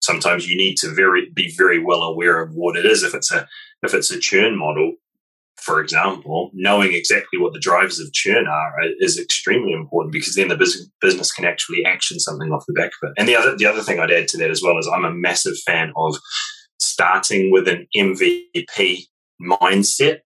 Sometimes 0.00 0.48
you 0.48 0.56
need 0.56 0.76
to 0.76 0.88
very, 0.88 1.30
be 1.34 1.52
very 1.56 1.82
well 1.82 2.02
aware 2.02 2.42
of 2.42 2.54
what 2.54 2.76
it 2.76 2.86
is. 2.86 3.02
If 3.02 3.14
it's 3.14 3.30
a, 3.30 3.46
if 3.82 3.92
it's 3.92 4.10
a 4.10 4.18
churn 4.18 4.58
model, 4.58 4.94
for 5.60 5.82
example, 5.82 6.50
knowing 6.54 6.94
exactly 6.94 7.38
what 7.38 7.52
the 7.52 7.60
drivers 7.60 8.00
of 8.00 8.12
churn 8.12 8.46
are 8.46 8.80
uh, 8.82 8.88
is 9.00 9.18
extremely 9.18 9.72
important 9.72 10.12
because 10.12 10.34
then 10.34 10.48
the 10.48 10.56
business 10.56 10.88
business 11.02 11.32
can 11.32 11.44
actually 11.44 11.84
action 11.84 12.18
something 12.18 12.50
off 12.50 12.64
the 12.66 12.72
back 12.72 12.92
of 13.02 13.10
it. 13.10 13.14
And 13.18 13.28
the 13.28 13.36
other 13.36 13.54
the 13.56 13.66
other 13.66 13.82
thing 13.82 14.00
I'd 14.00 14.10
add 14.10 14.28
to 14.28 14.38
that 14.38 14.50
as 14.50 14.62
well 14.62 14.78
is 14.78 14.88
I'm 14.88 15.04
a 15.04 15.12
massive 15.12 15.58
fan 15.66 15.92
of 15.96 16.16
starting 17.00 17.50
with 17.50 17.66
an 17.66 17.86
MVP 17.96 19.04
mindset. 19.40 20.18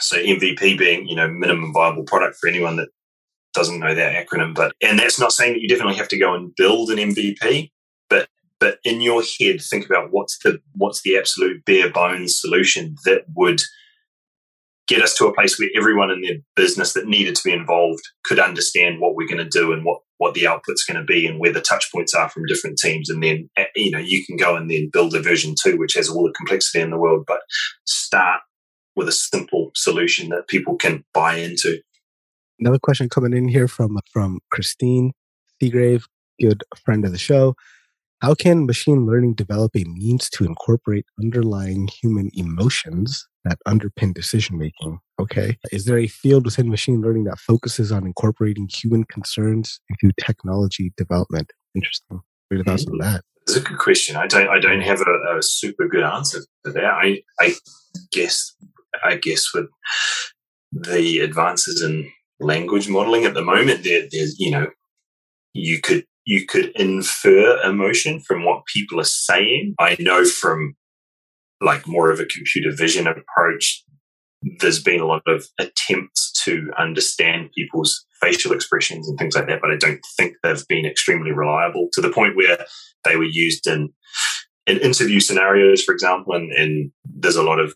So 0.00 0.18
MVP 0.18 0.78
being, 0.78 1.08
you 1.08 1.16
know, 1.16 1.26
minimum 1.26 1.72
viable 1.72 2.04
product 2.04 2.36
for 2.38 2.48
anyone 2.48 2.76
that 2.76 2.88
doesn't 3.54 3.80
know 3.80 3.94
that 3.94 4.26
acronym, 4.26 4.54
but 4.54 4.74
and 4.82 4.98
that's 4.98 5.18
not 5.18 5.32
saying 5.32 5.54
that 5.54 5.62
you 5.62 5.68
definitely 5.68 5.94
have 5.94 6.08
to 6.08 6.18
go 6.18 6.34
and 6.34 6.54
build 6.54 6.90
an 6.90 6.98
MVP, 6.98 7.70
but 8.10 8.28
but 8.60 8.78
in 8.84 9.00
your 9.00 9.22
head 9.40 9.62
think 9.62 9.86
about 9.86 10.08
what's 10.10 10.38
the 10.40 10.60
what's 10.74 11.00
the 11.00 11.16
absolute 11.16 11.64
bare 11.64 11.90
bones 11.90 12.38
solution 12.38 12.96
that 13.06 13.22
would 13.34 13.62
get 14.86 15.02
us 15.02 15.14
to 15.16 15.26
a 15.26 15.34
place 15.34 15.58
where 15.58 15.68
everyone 15.76 16.10
in 16.10 16.22
their 16.22 16.36
business 16.54 16.92
that 16.92 17.06
needed 17.06 17.34
to 17.36 17.42
be 17.44 17.52
involved 17.52 18.02
could 18.24 18.38
understand 18.38 19.00
what 19.00 19.14
we're 19.14 19.28
going 19.28 19.44
to 19.44 19.58
do 19.58 19.72
and 19.72 19.84
what 19.84 20.00
what 20.18 20.32
the 20.32 20.46
output's 20.46 20.84
going 20.84 20.98
to 20.98 21.04
be 21.04 21.26
and 21.26 21.38
where 21.38 21.52
the 21.52 21.60
touch 21.60 21.92
points 21.92 22.14
are 22.14 22.30
from 22.30 22.46
different 22.46 22.78
teams. 22.78 23.10
And 23.10 23.22
then 23.22 23.50
eh, 23.56 23.66
you 23.74 23.90
know 23.90 23.98
you 23.98 24.24
can 24.24 24.36
go 24.36 24.56
and 24.56 24.70
then 24.70 24.90
build 24.92 25.14
a 25.14 25.22
version 25.22 25.54
two 25.62 25.76
which 25.78 25.94
has 25.94 26.08
all 26.08 26.24
the 26.24 26.32
complexity 26.32 26.80
in 26.80 26.90
the 26.90 26.98
world 26.98 27.24
but 27.26 27.40
start 27.84 28.40
with 28.94 29.08
a 29.08 29.12
simple 29.12 29.70
solution 29.74 30.30
that 30.30 30.48
people 30.48 30.76
can 30.76 31.04
buy 31.12 31.36
into. 31.36 31.80
Another 32.58 32.78
question 32.78 33.08
coming 33.08 33.34
in 33.34 33.48
here 33.48 33.68
from 33.68 33.98
from 34.12 34.40
christine 34.50 35.12
seagrave 35.62 36.04
good 36.40 36.62
friend 36.84 37.04
of 37.04 37.12
the 37.12 37.18
show. 37.18 37.54
How 38.22 38.34
can 38.34 38.66
machine 38.66 39.04
learning 39.06 39.34
develop 39.34 39.76
a 39.76 39.84
means 39.84 40.30
to 40.30 40.44
incorporate 40.44 41.04
underlying 41.20 41.88
human 41.88 42.30
emotions 42.34 43.26
that 43.48 43.58
underpin 43.66 44.12
decision 44.12 44.58
making? 44.58 44.98
Okay. 45.18 45.56
Is 45.72 45.84
there 45.84 45.98
a 45.98 46.06
field 46.06 46.44
within 46.44 46.68
machine 46.68 47.00
learning 47.00 47.24
that 47.24 47.38
focuses 47.38 47.92
on 47.92 48.06
incorporating 48.06 48.68
human 48.72 49.04
concerns 49.04 49.80
into 49.88 50.14
technology 50.20 50.92
development? 50.96 51.52
Interesting. 51.74 52.20
Are 52.50 52.56
your 52.56 52.64
thoughts 52.64 52.86
on 52.86 52.98
that? 52.98 53.22
It's 53.42 53.56
a 53.56 53.60
good 53.60 53.78
question. 53.78 54.16
I 54.16 54.26
don't. 54.26 54.48
I 54.48 54.58
don't 54.58 54.80
have 54.80 55.00
a, 55.00 55.38
a 55.38 55.42
super 55.42 55.86
good 55.86 56.02
answer 56.02 56.40
to 56.64 56.72
that. 56.72 56.84
I, 56.84 57.22
I 57.40 57.54
guess. 58.10 58.54
I 59.04 59.16
guess 59.16 59.54
with 59.54 59.66
the 60.72 61.20
advances 61.20 61.82
in 61.82 62.10
language 62.40 62.88
modeling 62.88 63.24
at 63.24 63.34
the 63.34 63.44
moment, 63.44 63.84
there, 63.84 64.06
there's 64.10 64.38
you 64.38 64.50
know, 64.50 64.66
you 65.52 65.80
could 65.80 66.04
you 66.24 66.44
could 66.44 66.72
infer 66.74 67.60
emotion 67.62 68.20
from 68.20 68.44
what 68.44 68.66
people 68.66 68.98
are 68.98 69.04
saying. 69.04 69.74
I 69.78 69.96
know 70.00 70.24
from 70.24 70.74
like 71.60 71.86
more 71.86 72.10
of 72.10 72.20
a 72.20 72.26
computer 72.26 72.70
vision 72.74 73.06
approach, 73.06 73.82
there's 74.60 74.82
been 74.82 75.00
a 75.00 75.06
lot 75.06 75.22
of 75.26 75.46
attempts 75.58 76.32
to 76.44 76.70
understand 76.78 77.50
people's 77.56 78.04
facial 78.20 78.52
expressions 78.52 79.08
and 79.08 79.18
things 79.18 79.34
like 79.34 79.46
that, 79.46 79.60
but 79.60 79.70
I 79.70 79.76
don't 79.76 80.00
think 80.16 80.36
they've 80.42 80.66
been 80.68 80.86
extremely 80.86 81.32
reliable 81.32 81.88
to 81.92 82.00
the 82.00 82.10
point 82.10 82.36
where 82.36 82.64
they 83.04 83.16
were 83.16 83.24
used 83.24 83.66
in 83.66 83.90
in 84.66 84.78
interview 84.78 85.20
scenarios, 85.20 85.84
for 85.84 85.92
example, 85.92 86.34
and, 86.34 86.50
and 86.52 86.90
there's 87.04 87.36
a 87.36 87.42
lot 87.42 87.60
of 87.60 87.74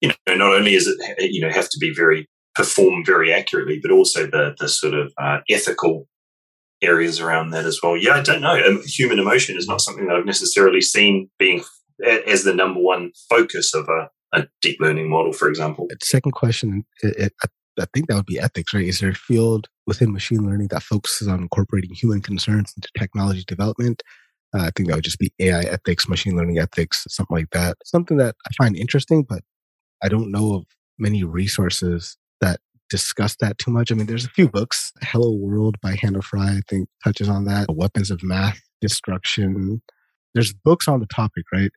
you 0.00 0.08
know 0.08 0.34
not 0.34 0.54
only 0.54 0.74
is 0.74 0.86
it 0.86 1.32
you 1.32 1.40
know 1.40 1.50
have 1.50 1.68
to 1.68 1.78
be 1.78 1.92
very 1.94 2.28
perform 2.54 3.04
very 3.04 3.32
accurately, 3.32 3.78
but 3.82 3.90
also 3.90 4.26
the 4.26 4.54
the 4.58 4.68
sort 4.68 4.94
of 4.94 5.12
uh, 5.20 5.38
ethical 5.50 6.06
areas 6.82 7.20
around 7.20 7.50
that 7.50 7.64
as 7.64 7.80
well. 7.82 7.96
Yeah, 7.96 8.14
I 8.14 8.22
don't 8.22 8.42
know. 8.42 8.54
Um, 8.54 8.82
human 8.86 9.18
emotion 9.18 9.56
is 9.56 9.66
not 9.66 9.80
something 9.80 10.06
that 10.06 10.16
I've 10.16 10.26
necessarily 10.26 10.80
seen 10.80 11.30
being 11.38 11.62
as 12.04 12.44
the 12.44 12.54
number 12.54 12.80
one 12.80 13.12
focus 13.28 13.74
of 13.74 13.88
a, 13.88 14.10
a 14.32 14.46
deep 14.60 14.78
learning 14.80 15.08
model, 15.08 15.32
for 15.32 15.48
example. 15.48 15.88
Second 16.02 16.32
question, 16.32 16.84
it, 17.02 17.16
it, 17.16 17.32
I 17.78 17.86
think 17.92 18.08
that 18.08 18.16
would 18.16 18.26
be 18.26 18.38
ethics, 18.38 18.72
right? 18.72 18.86
Is 18.86 19.00
there 19.00 19.10
a 19.10 19.14
field 19.14 19.68
within 19.86 20.12
machine 20.12 20.46
learning 20.46 20.68
that 20.68 20.82
focuses 20.82 21.28
on 21.28 21.40
incorporating 21.40 21.94
human 21.94 22.22
concerns 22.22 22.72
into 22.76 22.88
technology 22.98 23.44
development? 23.46 24.02
Uh, 24.54 24.62
I 24.62 24.70
think 24.74 24.88
that 24.88 24.94
would 24.94 25.04
just 25.04 25.18
be 25.18 25.32
AI 25.38 25.60
ethics, 25.60 26.08
machine 26.08 26.36
learning 26.36 26.58
ethics, 26.58 27.04
something 27.08 27.36
like 27.36 27.50
that. 27.50 27.76
Something 27.84 28.16
that 28.18 28.36
I 28.46 28.50
find 28.56 28.76
interesting, 28.76 29.24
but 29.28 29.42
I 30.02 30.08
don't 30.08 30.30
know 30.30 30.54
of 30.54 30.64
many 30.98 31.24
resources 31.24 32.16
that 32.40 32.60
discuss 32.88 33.36
that 33.36 33.58
too 33.58 33.70
much. 33.70 33.90
I 33.90 33.94
mean, 33.94 34.06
there's 34.06 34.24
a 34.24 34.30
few 34.30 34.48
books. 34.48 34.92
Hello 35.02 35.32
World 35.32 35.76
by 35.82 35.96
Hannah 36.00 36.22
Fry, 36.22 36.56
I 36.56 36.60
think, 36.68 36.88
touches 37.04 37.28
on 37.28 37.44
that. 37.46 37.66
Weapons 37.68 38.10
of 38.10 38.22
Math 38.22 38.60
Destruction. 38.80 39.82
There's 40.36 40.52
books 40.52 40.86
on 40.86 41.00
the 41.00 41.06
topic, 41.06 41.44
right? 41.52 41.70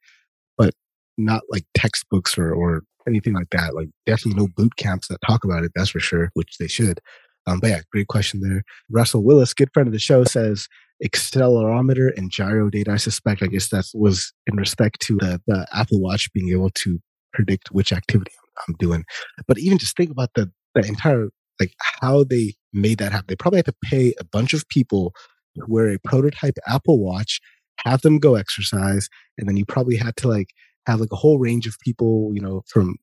But 0.58 0.74
not 1.18 1.42
like 1.50 1.66
textbooks 1.74 2.38
or, 2.38 2.54
or 2.54 2.84
anything 3.08 3.34
like 3.34 3.50
that. 3.52 3.74
Like 3.74 3.90
definitely 4.06 4.42
no 4.42 4.48
boot 4.56 4.76
camps 4.76 5.08
that 5.08 5.20
talk 5.26 5.44
about 5.44 5.64
it. 5.64 5.72
That's 5.76 5.90
for 5.90 6.00
sure, 6.00 6.30
which 6.34 6.58
they 6.60 6.68
should. 6.68 7.00
Um, 7.48 7.60
but 7.60 7.70
yeah, 7.70 7.82
great 7.92 8.08
question 8.08 8.42
there. 8.42 8.64
Russell 8.92 9.24
Willis, 9.24 9.54
good 9.54 9.70
friend 9.74 9.88
of 9.88 9.94
the 9.94 10.00
show, 10.00 10.24
says 10.24 10.68
accelerometer 11.04 12.12
and 12.18 12.30
gyro 12.30 12.70
data. 12.70 12.92
I 12.92 12.98
suspect, 12.98 13.42
I 13.42 13.48
guess 13.48 13.70
that 13.70 13.86
was 13.94 14.34
in 14.46 14.58
respect 14.58 15.00
to 15.02 15.16
the, 15.16 15.42
the 15.48 15.66
Apple 15.74 16.02
Watch 16.02 16.32
being 16.34 16.50
able 16.50 16.70
to 16.72 17.00
predict 17.34 17.72
which 17.72 17.94
activity 17.94 18.32
I'm 18.68 18.76
doing. 18.78 19.06
But 19.48 19.58
even 19.58 19.78
just 19.78 19.96
think 19.96 20.12
about 20.12 20.30
the 20.36 20.52
the 20.76 20.86
entire 20.86 21.30
like 21.60 21.74
how 22.02 22.24
they 22.24 22.54
made 22.74 23.00
that 23.00 23.12
happen. 23.12 23.26
They 23.28 23.36
probably 23.36 23.58
had 23.58 23.66
to 23.66 23.76
pay 23.84 24.14
a 24.20 24.24
bunch 24.24 24.54
of 24.54 24.68
people 24.70 25.14
to 25.56 25.66
wear 25.68 25.90
a 25.90 26.00
prototype 26.00 26.56
Apple 26.68 27.00
Watch, 27.00 27.40
have 27.86 28.02
them 28.02 28.20
go 28.20 28.36
exercise, 28.36 29.10
and 29.38 29.48
then 29.48 29.58
you 29.58 29.66
probably 29.66 29.96
had 29.96 30.16
to 30.18 30.28
like 30.28 30.50
have 30.86 31.00
like 31.00 31.12
a 31.12 31.18
whole 31.18 31.40
range 31.40 31.68
of 31.68 31.80
people, 31.80 32.32
you 32.34 32.42
know, 32.42 32.64
from 32.68 32.96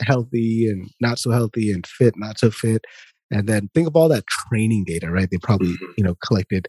healthy 0.00 0.68
and 0.68 0.88
not 1.00 1.18
so 1.18 1.30
healthy 1.30 1.72
and 1.72 1.86
fit, 1.86 2.14
not 2.16 2.38
so 2.38 2.50
fit. 2.50 2.84
And 3.30 3.48
then 3.48 3.68
think 3.74 3.88
of 3.88 3.96
all 3.96 4.08
that 4.08 4.26
training 4.26 4.84
data, 4.86 5.10
right? 5.10 5.28
They 5.30 5.38
probably, 5.38 5.68
mm-hmm. 5.68 5.92
you 5.96 6.04
know, 6.04 6.14
collected 6.24 6.68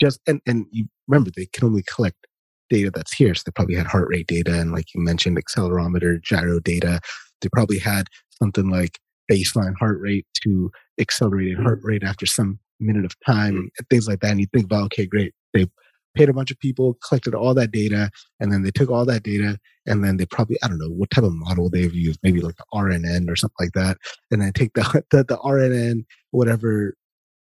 just 0.00 0.20
and 0.26 0.40
and 0.46 0.66
you 0.70 0.86
remember 1.06 1.30
they 1.34 1.46
can 1.46 1.64
only 1.64 1.82
collect 1.82 2.26
data 2.68 2.90
that's 2.94 3.14
here. 3.14 3.34
So 3.34 3.42
they 3.46 3.52
probably 3.54 3.76
had 3.76 3.86
heart 3.86 4.08
rate 4.10 4.26
data 4.26 4.58
and 4.58 4.72
like 4.72 4.86
you 4.94 5.00
mentioned, 5.02 5.38
accelerometer, 5.42 6.22
gyro 6.22 6.60
data. 6.60 7.00
They 7.40 7.48
probably 7.52 7.78
had 7.78 8.06
something 8.42 8.70
like 8.70 8.98
baseline 9.30 9.74
heart 9.78 9.98
rate 10.00 10.26
to 10.42 10.70
accelerated 11.00 11.58
heart 11.58 11.80
rate 11.82 12.02
after 12.02 12.26
some 12.26 12.58
minute 12.80 13.04
of 13.04 13.14
time 13.26 13.54
mm-hmm. 13.54 13.66
and 13.78 13.88
things 13.90 14.08
like 14.08 14.20
that. 14.20 14.32
And 14.32 14.40
you 14.40 14.46
think 14.52 14.66
about, 14.66 14.84
okay, 14.86 15.06
great. 15.06 15.32
They 15.54 15.66
paid 16.14 16.28
a 16.28 16.32
bunch 16.32 16.50
of 16.50 16.58
people, 16.58 16.96
collected 17.06 17.34
all 17.34 17.54
that 17.54 17.70
data, 17.70 18.10
and 18.40 18.52
then 18.52 18.62
they 18.62 18.70
took 18.70 18.90
all 18.90 19.04
that 19.04 19.22
data 19.22 19.58
and 19.88 20.04
then 20.04 20.18
they 20.18 20.26
probably, 20.26 20.58
I 20.62 20.68
don't 20.68 20.78
know 20.78 20.90
what 20.90 21.10
type 21.10 21.24
of 21.24 21.32
model 21.32 21.70
they've 21.70 21.94
used, 21.94 22.20
maybe 22.22 22.40
like 22.40 22.56
the 22.56 22.64
RNN 22.74 23.30
or 23.30 23.36
something 23.36 23.56
like 23.58 23.72
that. 23.72 23.96
And 24.30 24.42
then 24.42 24.52
take 24.52 24.74
the, 24.74 25.02
the, 25.10 25.24
the 25.24 25.38
RNN, 25.38 26.04
whatever 26.30 26.94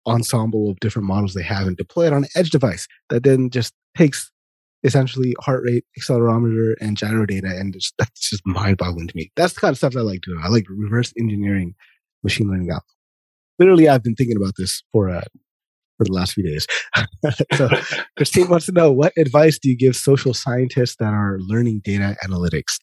ensemble 0.06 0.70
of 0.70 0.80
different 0.80 1.08
models 1.08 1.34
they 1.34 1.42
have 1.42 1.66
and 1.66 1.76
deploy 1.76 2.06
it 2.06 2.12
on 2.12 2.24
an 2.24 2.30
edge 2.36 2.50
device 2.50 2.86
that 3.10 3.24
then 3.24 3.50
just 3.50 3.74
takes 3.96 4.30
essentially 4.84 5.34
heart 5.40 5.64
rate, 5.64 5.84
accelerometer, 5.98 6.74
and 6.80 6.96
gyro 6.96 7.26
data. 7.26 7.48
And 7.48 7.74
just, 7.74 7.94
that's 7.98 8.30
just 8.30 8.46
mind 8.46 8.78
boggling 8.78 9.08
to 9.08 9.16
me. 9.16 9.30
That's 9.36 9.54
the 9.54 9.60
kind 9.60 9.72
of 9.72 9.78
stuff 9.78 9.96
I 9.96 10.00
like 10.00 10.20
doing. 10.20 10.40
I 10.42 10.48
like 10.48 10.66
reverse 10.68 11.12
engineering 11.18 11.74
machine 12.22 12.48
learning 12.48 12.70
out. 12.70 12.82
Literally, 13.58 13.88
I've 13.88 14.04
been 14.04 14.14
thinking 14.14 14.36
about 14.36 14.54
this 14.56 14.84
for, 14.92 15.10
uh, 15.10 15.24
for 15.98 16.04
the 16.04 16.12
last 16.12 16.32
few 16.32 16.44
days. 16.44 16.66
so 17.54 17.68
Christine 18.16 18.48
wants 18.48 18.66
to 18.66 18.72
know 18.72 18.90
what 18.90 19.12
advice 19.18 19.58
do 19.58 19.68
you 19.68 19.76
give 19.76 19.96
social 19.96 20.32
scientists 20.32 20.96
that 21.00 21.12
are 21.12 21.38
learning 21.40 21.82
data 21.84 22.16
analytics? 22.24 22.78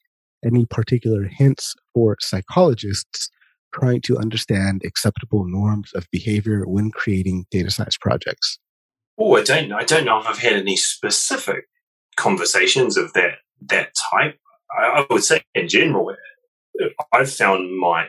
Any 0.45 0.65
particular 0.67 1.23
hints 1.23 1.73
for 1.93 2.17
psychologists 2.19 3.29
trying 3.73 4.01
to 4.01 4.17
understand 4.17 4.81
acceptable 4.85 5.45
norms 5.47 5.91
of 5.95 6.07
behavior 6.11 6.63
when 6.67 6.91
creating 6.91 7.45
data 7.49 7.71
science 7.71 7.97
projects? 7.97 8.59
Oh, 9.17 9.35
I 9.35 9.43
don't 9.43 9.69
know. 9.69 9.77
I 9.77 9.83
don't 9.83 10.05
know 10.05 10.19
if 10.19 10.27
I've 10.27 10.39
had 10.39 10.53
any 10.53 10.75
specific 10.75 11.65
conversations 12.17 12.97
of 12.97 13.13
that 13.13 13.35
that 13.67 13.89
type. 14.11 14.37
I, 14.77 15.01
I 15.01 15.05
would 15.09 15.23
say 15.23 15.41
in 15.55 15.67
general, 15.67 16.15
I've 17.13 17.31
found 17.31 17.77
my 17.79 18.07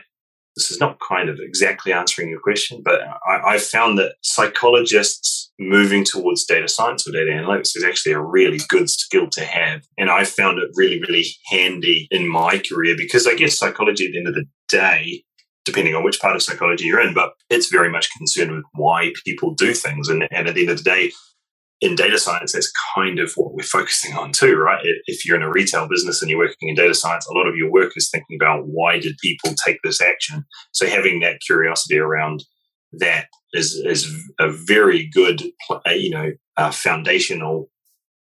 this 0.57 0.71
is 0.71 0.79
not 0.79 0.97
kind 1.07 1.29
of 1.29 1.39
exactly 1.39 1.93
answering 1.93 2.29
your 2.29 2.39
question, 2.39 2.81
but 2.83 2.99
I, 3.29 3.53
I, 3.53 3.57
found 3.59 3.99
that 3.99 4.15
psychologists 4.21 5.51
moving 5.59 6.03
towards 6.03 6.45
data 6.45 6.67
science 6.67 7.07
or 7.07 7.11
data 7.11 7.29
analytics 7.29 7.75
is 7.75 7.83
actually 7.83 8.13
a 8.13 8.19
really 8.19 8.59
good 8.67 8.89
skill 8.89 9.29
to 9.29 9.45
have. 9.45 9.83
And 9.99 10.09
I 10.09 10.23
found 10.23 10.57
it 10.57 10.71
really, 10.73 10.99
really 10.99 11.25
handy 11.51 12.07
in 12.09 12.27
my 12.27 12.57
career 12.57 12.95
because 12.97 13.27
I 13.27 13.35
guess 13.35 13.57
psychology 13.57 14.07
at 14.07 14.13
the 14.13 14.17
end 14.17 14.27
of 14.27 14.33
the 14.33 14.45
day, 14.67 15.23
depending 15.63 15.93
on 15.93 16.03
which 16.03 16.19
part 16.19 16.35
of 16.35 16.41
psychology 16.41 16.85
you're 16.85 17.01
in, 17.01 17.13
but 17.13 17.33
it's 17.51 17.69
very 17.69 17.91
much 17.91 18.09
concerned 18.17 18.51
with 18.51 18.63
why 18.73 19.13
people 19.25 19.53
do 19.53 19.75
things. 19.75 20.09
And, 20.09 20.27
and 20.31 20.47
at 20.47 20.55
the 20.55 20.61
end 20.61 20.71
of 20.71 20.77
the 20.77 20.83
day, 20.83 21.11
in 21.79 21.95
data 21.95 22.17
science, 22.17 22.53
that's 22.53 22.71
kind 22.95 23.19
of 23.19 23.31
what 23.35 23.53
we're 23.53 23.63
focusing 23.63 24.15
on 24.15 24.31
too, 24.31 24.55
right? 24.55 24.83
If 25.05 25.25
you're 25.25 25.37
in 25.37 25.43
a 25.43 25.51
retail 25.51 25.87
business 25.87 26.21
and 26.21 26.29
you're 26.29 26.39
working 26.39 26.69
in 26.69 26.75
data 26.75 26.95
science, 26.95 27.27
a 27.27 27.33
lot 27.33 27.47
of 27.47 27.55
your 27.55 27.71
work 27.71 27.93
is 27.95 28.09
thinking 28.09 28.37
about 28.39 28.65
why 28.65 28.99
did 28.99 29.17
people 29.21 29.53
take 29.65 29.77
this 29.83 30.01
action. 30.01 30.43
So 30.71 30.87
having 30.87 31.19
that 31.19 31.39
curiosity 31.45 31.99
around 31.99 32.43
that 32.93 33.27
is 33.53 33.75
is 33.75 34.11
a 34.39 34.49
very 34.49 35.07
good, 35.07 35.43
you 35.87 36.09
know, 36.09 36.31
uh, 36.57 36.71
foundational 36.71 37.69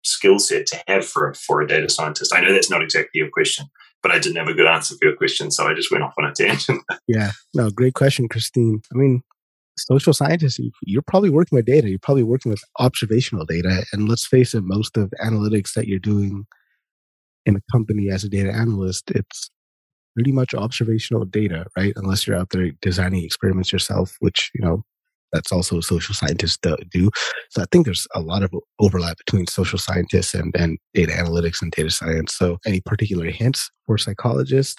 skill 0.03 0.39
set 0.39 0.65
to 0.67 0.83
have 0.87 1.05
for 1.05 1.29
a, 1.29 1.35
for 1.35 1.61
a 1.61 1.67
data 1.67 1.89
scientist. 1.89 2.33
I 2.33 2.41
know 2.41 2.53
that's 2.53 2.69
not 2.69 2.81
exactly 2.81 3.11
your 3.15 3.29
question, 3.31 3.65
but 4.01 4.11
I 4.11 4.19
didn't 4.19 4.37
have 4.37 4.47
a 4.47 4.53
good 4.53 4.67
answer 4.67 4.95
for 4.95 5.07
your 5.07 5.15
question, 5.15 5.51
so 5.51 5.67
I 5.67 5.73
just 5.73 5.91
went 5.91 6.03
off 6.03 6.13
on 6.17 6.25
a 6.25 6.33
tangent. 6.33 6.81
yeah, 7.07 7.31
no, 7.53 7.69
great 7.69 7.93
question, 7.93 8.27
Christine. 8.27 8.81
I 8.93 8.97
mean, 8.97 9.23
social 9.77 10.13
scientists, 10.13 10.59
you're 10.83 11.01
probably 11.01 11.29
working 11.29 11.55
with 11.55 11.65
data. 11.65 11.89
You're 11.89 11.99
probably 11.99 12.23
working 12.23 12.49
with 12.49 12.61
observational 12.79 13.45
data. 13.45 13.85
And 13.91 14.07
let's 14.09 14.25
face 14.25 14.53
it, 14.53 14.63
most 14.63 14.97
of 14.97 15.13
analytics 15.23 15.73
that 15.73 15.87
you're 15.87 15.99
doing 15.99 16.45
in 17.45 17.55
a 17.55 17.71
company 17.71 18.09
as 18.09 18.23
a 18.23 18.29
data 18.29 18.51
analyst, 18.51 19.11
it's 19.11 19.49
pretty 20.15 20.31
much 20.31 20.53
observational 20.53 21.25
data, 21.25 21.65
right? 21.77 21.93
Unless 21.95 22.25
you're 22.25 22.37
out 22.37 22.49
there 22.51 22.71
designing 22.81 23.23
experiments 23.23 23.71
yourself, 23.71 24.15
which, 24.19 24.49
you 24.55 24.65
know, 24.65 24.83
that's 25.33 25.51
also 25.51 25.81
social 25.81 26.15
scientists 26.15 26.57
do. 26.91 27.09
So 27.49 27.61
I 27.61 27.65
think 27.71 27.85
there's 27.85 28.07
a 28.15 28.21
lot 28.21 28.43
of 28.43 28.51
overlap 28.79 29.17
between 29.17 29.47
social 29.47 29.77
scientists 29.77 30.33
and, 30.33 30.55
and 30.55 30.77
data 30.93 31.11
analytics 31.11 31.61
and 31.61 31.71
data 31.71 31.89
science. 31.89 32.33
So 32.33 32.57
any 32.65 32.79
particular 32.79 33.25
hints 33.25 33.69
for 33.85 33.97
psychologists? 33.97 34.77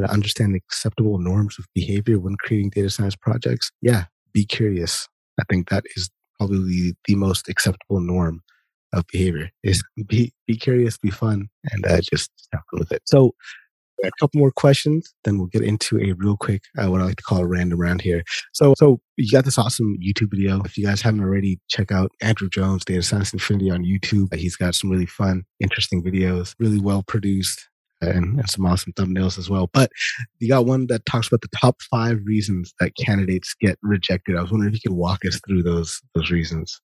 to 0.00 0.10
understand 0.10 0.54
acceptable 0.56 1.18
norms 1.18 1.56
of 1.58 1.66
behavior 1.74 2.18
when 2.18 2.36
creating 2.36 2.70
data 2.70 2.90
science 2.90 3.16
projects. 3.16 3.70
Yeah, 3.80 4.04
be 4.32 4.44
curious. 4.44 5.08
I 5.40 5.44
think 5.48 5.68
that 5.70 5.84
is 5.96 6.10
probably 6.38 6.94
the 7.06 7.14
most 7.14 7.48
acceptable 7.48 8.00
norm 8.00 8.42
of 8.92 9.06
behavior 9.10 9.50
is 9.62 9.82
be 10.06 10.32
be 10.46 10.56
curious, 10.56 10.98
be 10.98 11.10
fun, 11.10 11.48
and 11.70 11.86
uh, 11.86 12.00
just 12.00 12.30
have 12.52 12.62
fun 12.70 12.80
with 12.80 12.92
it. 12.92 13.02
So 13.06 13.34
a 14.04 14.10
couple 14.20 14.40
more 14.40 14.50
questions, 14.50 15.14
then 15.24 15.38
we'll 15.38 15.46
get 15.46 15.62
into 15.62 15.98
a 16.00 16.12
real 16.12 16.36
quick, 16.36 16.62
uh, 16.78 16.90
what 16.90 17.00
I 17.00 17.04
like 17.04 17.16
to 17.16 17.22
call 17.22 17.38
a 17.38 17.46
random 17.46 17.80
round 17.80 18.00
here. 18.00 18.24
So, 18.52 18.74
so 18.76 19.00
you 19.16 19.30
got 19.30 19.44
this 19.44 19.58
awesome 19.58 19.96
YouTube 20.04 20.30
video. 20.30 20.60
If 20.64 20.76
you 20.76 20.84
guys 20.84 21.00
haven't 21.00 21.20
already, 21.20 21.60
check 21.68 21.92
out 21.92 22.10
Andrew 22.20 22.48
Jones, 22.48 22.84
Data 22.84 23.02
Science 23.02 23.32
Infinity 23.32 23.70
on 23.70 23.84
YouTube. 23.84 24.34
He's 24.34 24.56
got 24.56 24.74
some 24.74 24.90
really 24.90 25.06
fun, 25.06 25.44
interesting 25.60 26.02
videos, 26.02 26.54
really 26.58 26.80
well 26.80 27.02
produced 27.02 27.68
and, 28.02 28.38
and 28.38 28.50
some 28.50 28.66
awesome 28.66 28.92
thumbnails 28.92 29.38
as 29.38 29.48
well. 29.48 29.70
But 29.72 29.90
you 30.38 30.48
got 30.48 30.66
one 30.66 30.86
that 30.88 31.06
talks 31.06 31.28
about 31.28 31.40
the 31.40 31.56
top 31.56 31.80
five 31.90 32.18
reasons 32.24 32.74
that 32.80 32.96
candidates 32.96 33.54
get 33.60 33.78
rejected. 33.82 34.36
I 34.36 34.42
was 34.42 34.50
wondering 34.50 34.74
if 34.74 34.82
you 34.82 34.90
could 34.90 34.96
walk 34.96 35.24
us 35.24 35.40
through 35.46 35.62
those 35.62 36.00
those 36.14 36.30
reasons. 36.30 36.80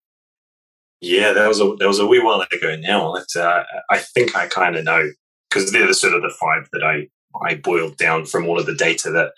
Yeah, 1.00 1.32
that 1.32 1.46
was 1.46 1.60
a 1.60 1.76
that 1.78 1.86
was 1.86 2.00
a 2.00 2.06
wee 2.06 2.18
while 2.20 2.40
ago 2.40 2.76
now. 2.76 3.14
Uh, 3.14 3.62
I 3.90 3.98
think 3.98 4.34
I 4.34 4.48
kind 4.48 4.76
of 4.76 4.84
know 4.84 5.10
because 5.48 5.72
they're 5.72 5.86
the 5.86 5.94
sort 5.94 6.14
of 6.14 6.22
the 6.22 6.34
five 6.40 6.68
that 6.72 6.82
I 6.82 7.08
I 7.46 7.54
boiled 7.56 7.96
down 7.98 8.24
from 8.24 8.46
all 8.46 8.58
of 8.58 8.66
the 8.66 8.74
data 8.74 9.10
that 9.10 9.32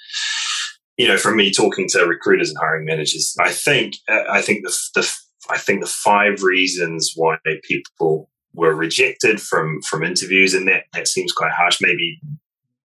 you 0.96 1.06
know 1.06 1.18
from 1.18 1.36
me 1.36 1.52
talking 1.52 1.86
to 1.90 2.06
recruiters 2.06 2.50
and 2.50 2.58
hiring 2.58 2.86
managers. 2.86 3.34
I 3.38 3.50
think 3.50 3.94
uh, 4.08 4.24
I 4.30 4.40
think 4.40 4.64
the 4.64 4.76
the 4.94 5.16
I 5.50 5.58
think 5.58 5.82
the 5.82 5.86
five 5.86 6.42
reasons 6.42 7.12
why 7.14 7.36
people 7.64 8.29
were 8.54 8.74
rejected 8.74 9.40
from 9.40 9.80
from 9.82 10.04
interviews, 10.04 10.54
and 10.54 10.68
that 10.68 10.84
that 10.92 11.08
seems 11.08 11.32
quite 11.32 11.52
harsh. 11.52 11.78
Maybe 11.80 12.20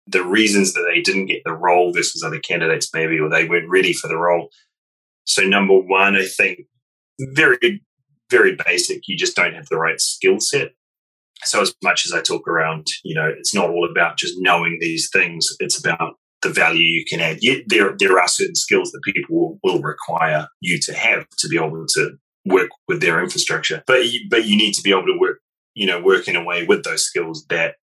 the 0.08 0.24
reasons 0.24 0.74
that 0.74 0.86
they 0.92 1.02
didn't 1.02 1.28
get 1.28 1.42
the 1.46 1.54
role 1.54 1.94
versus 1.94 2.24
other 2.24 2.40
candidates, 2.40 2.90
maybe, 2.94 3.20
or 3.20 3.30
they 3.30 3.48
weren't 3.48 3.70
ready 3.70 3.94
for 3.94 4.08
the 4.08 4.18
role. 4.18 4.50
So, 5.26 5.44
number 5.44 5.78
one, 5.78 6.16
I 6.16 6.26
think 6.26 6.60
very, 7.20 7.82
very 8.30 8.58
basic, 8.66 9.08
you 9.08 9.18
just 9.18 9.36
don't 9.36 9.54
have 9.54 9.68
the 9.70 9.78
right 9.78 10.00
skill 10.00 10.40
set. 10.40 10.72
So, 11.46 11.62
as 11.62 11.74
much 11.84 12.06
as 12.06 12.12
I 12.12 12.22
talk 12.22 12.48
around, 12.48 12.88
you 13.04 13.16
know, 13.16 13.32
it's 13.38 13.54
not 13.54 13.70
all 13.70 13.88
about 13.90 14.18
just 14.18 14.36
knowing 14.38 14.78
these 14.80 15.10
things, 15.12 15.56
it's 15.60 15.80
about 15.80 16.16
the 16.42 16.50
value 16.50 16.84
you 16.84 17.06
can 17.08 17.22
add. 17.22 17.38
Yet 17.42 17.64
there, 17.68 17.96
there 17.98 18.20
are 18.20 18.28
certain 18.28 18.56
skills 18.56 18.92
that 18.92 19.02
people 19.04 19.60
will, 19.64 19.82
require 19.82 20.48
you 20.60 20.80
to 20.82 20.94
have 20.94 21.28
to 21.38 21.48
be 21.48 21.58
able 21.58 21.86
to 21.88 22.12
work 22.46 22.70
with 22.88 23.02
their 23.02 23.24
infrastructure. 23.24 23.82
But 23.88 24.12
you, 24.12 24.28
but 24.30 24.46
you 24.46 24.58
need 24.58 24.74
to 24.74 24.82
be 24.82 24.92
able 24.92 25.06
to 25.06 25.18
work, 25.18 25.40
you 25.74 25.86
know, 25.86 26.02
work 26.02 26.28
in 26.28 26.36
a 26.36 26.44
way 26.44 26.66
with 26.66 26.84
those 26.84 27.04
skills 27.04 27.46
that 27.50 27.76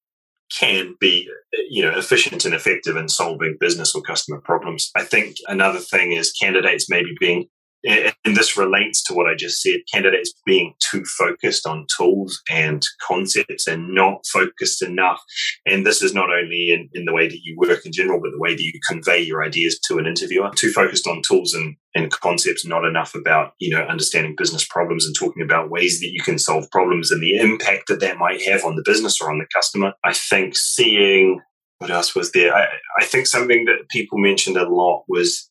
can 0.57 0.97
be, 1.01 1.28
you 1.68 1.82
know, 1.82 1.97
efficient 1.97 2.45
and 2.45 2.55
effective 2.55 2.97
in 2.97 3.09
solving 3.09 3.57
business 3.61 3.95
or 3.95 4.03
customer 4.03 4.41
problems. 4.41 4.91
I 4.97 5.05
think 5.05 5.36
another 5.47 5.78
thing 5.78 6.12
is 6.12 6.32
candidates 6.32 6.91
maybe 6.91 7.14
being 7.20 7.47
and 7.85 8.37
this 8.37 8.57
relates 8.57 9.03
to 9.05 9.14
what 9.14 9.26
I 9.26 9.35
just 9.35 9.62
said 9.62 9.81
candidates 9.93 10.33
being 10.45 10.74
too 10.91 11.05
focused 11.05 11.66
on 11.66 11.87
tools 11.97 12.41
and 12.51 12.83
concepts 13.07 13.66
and 13.66 13.95
not 13.95 14.26
focused 14.26 14.83
enough. 14.83 15.20
And 15.66 15.87
this 15.87 16.03
is 16.03 16.12
not 16.12 16.31
only 16.31 16.70
in, 16.70 16.89
in 16.93 17.05
the 17.07 17.12
way 17.12 17.28
that 17.28 17.41
you 17.43 17.57
work 17.57 17.87
in 17.87 17.93
general, 17.93 18.20
but 18.20 18.33
the 18.33 18.41
way 18.41 18.55
that 18.55 18.62
you 18.62 18.72
convey 18.89 19.20
your 19.20 19.45
ideas 19.45 19.78
to 19.89 19.99
an 19.99 20.07
interviewer. 20.07 20.51
Too 20.55 20.72
focused 20.72 21.07
on 21.07 21.22
tools 21.26 21.55
and, 21.55 21.76
and 21.95 22.11
concepts, 22.11 22.66
not 22.66 22.85
enough 22.85 23.14
about, 23.14 23.55
you 23.59 23.74
know, 23.74 23.83
understanding 23.85 24.35
business 24.37 24.66
problems 24.66 25.07
and 25.07 25.14
talking 25.18 25.43
about 25.43 25.70
ways 25.70 26.01
that 26.01 26.12
you 26.12 26.22
can 26.22 26.39
solve 26.39 26.70
problems 26.70 27.11
and 27.11 27.22
the 27.22 27.37
impact 27.37 27.85
that 27.89 28.01
that 28.01 28.18
might 28.18 28.43
have 28.43 28.64
on 28.64 28.76
the 28.76 28.85
business 28.85 29.20
or 29.20 29.31
on 29.31 29.39
the 29.39 29.47
customer. 29.55 29.93
I 30.05 30.12
think 30.12 30.57
seeing 30.57 31.41
what 31.78 31.91
else 31.91 32.14
was 32.14 32.33
there? 32.33 32.55
I, 32.55 32.66
I 33.01 33.05
think 33.07 33.26
something 33.26 33.64
that 33.64 33.89
people 33.89 34.18
mentioned 34.18 34.59
a 34.59 34.68
lot 34.68 35.05
was 35.09 35.50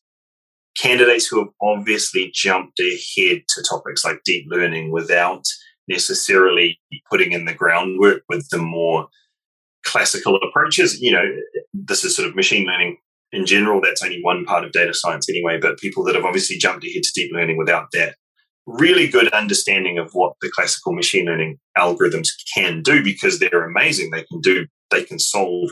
candidates 0.79 1.27
who 1.27 1.39
have 1.39 1.49
obviously 1.61 2.31
jumped 2.33 2.79
ahead 2.79 3.41
to 3.49 3.63
topics 3.69 4.05
like 4.05 4.21
deep 4.23 4.45
learning 4.49 4.91
without 4.91 5.43
necessarily 5.87 6.79
putting 7.09 7.31
in 7.31 7.45
the 7.45 7.53
groundwork 7.53 8.23
with 8.29 8.47
the 8.49 8.57
more 8.57 9.07
classical 9.85 10.37
approaches. 10.37 11.01
You 11.01 11.11
know, 11.11 11.25
this 11.73 12.03
is 12.03 12.15
sort 12.15 12.27
of 12.27 12.35
machine 12.35 12.65
learning 12.65 12.97
in 13.31 13.45
general. 13.45 13.81
That's 13.81 14.03
only 14.03 14.19
one 14.21 14.45
part 14.45 14.63
of 14.63 14.71
data 14.71 14.93
science 14.93 15.27
anyway, 15.29 15.59
but 15.59 15.79
people 15.79 16.03
that 16.05 16.15
have 16.15 16.25
obviously 16.25 16.57
jumped 16.57 16.85
ahead 16.85 17.03
to 17.03 17.11
deep 17.13 17.31
learning 17.33 17.57
without 17.57 17.87
that 17.93 18.15
really 18.65 19.07
good 19.07 19.29
understanding 19.33 19.97
of 19.97 20.11
what 20.13 20.33
the 20.41 20.51
classical 20.53 20.93
machine 20.93 21.25
learning 21.25 21.57
algorithms 21.77 22.27
can 22.53 22.83
do 22.83 23.03
because 23.03 23.39
they're 23.39 23.65
amazing. 23.65 24.11
They 24.11 24.23
can 24.23 24.41
do, 24.41 24.67
they 24.91 25.03
can 25.03 25.17
solve 25.17 25.71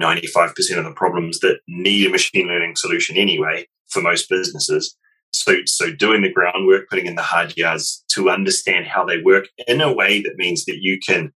95% 0.00 0.50
of 0.76 0.84
the 0.84 0.92
problems 0.94 1.38
that 1.40 1.60
need 1.68 2.06
a 2.06 2.10
machine 2.10 2.48
learning 2.48 2.74
solution 2.76 3.16
anyway 3.16 3.66
for 3.90 4.02
most 4.02 4.28
businesses. 4.28 4.96
So, 5.30 5.56
so 5.66 5.92
doing 5.92 6.22
the 6.22 6.32
groundwork, 6.32 6.88
putting 6.88 7.06
in 7.06 7.16
the 7.16 7.22
hard 7.22 7.56
yards 7.56 8.04
to 8.14 8.30
understand 8.30 8.86
how 8.86 9.04
they 9.04 9.20
work 9.20 9.48
in 9.66 9.80
a 9.80 9.92
way 9.92 10.22
that 10.22 10.36
means 10.36 10.64
that 10.64 10.78
you 10.80 10.98
can 10.98 11.32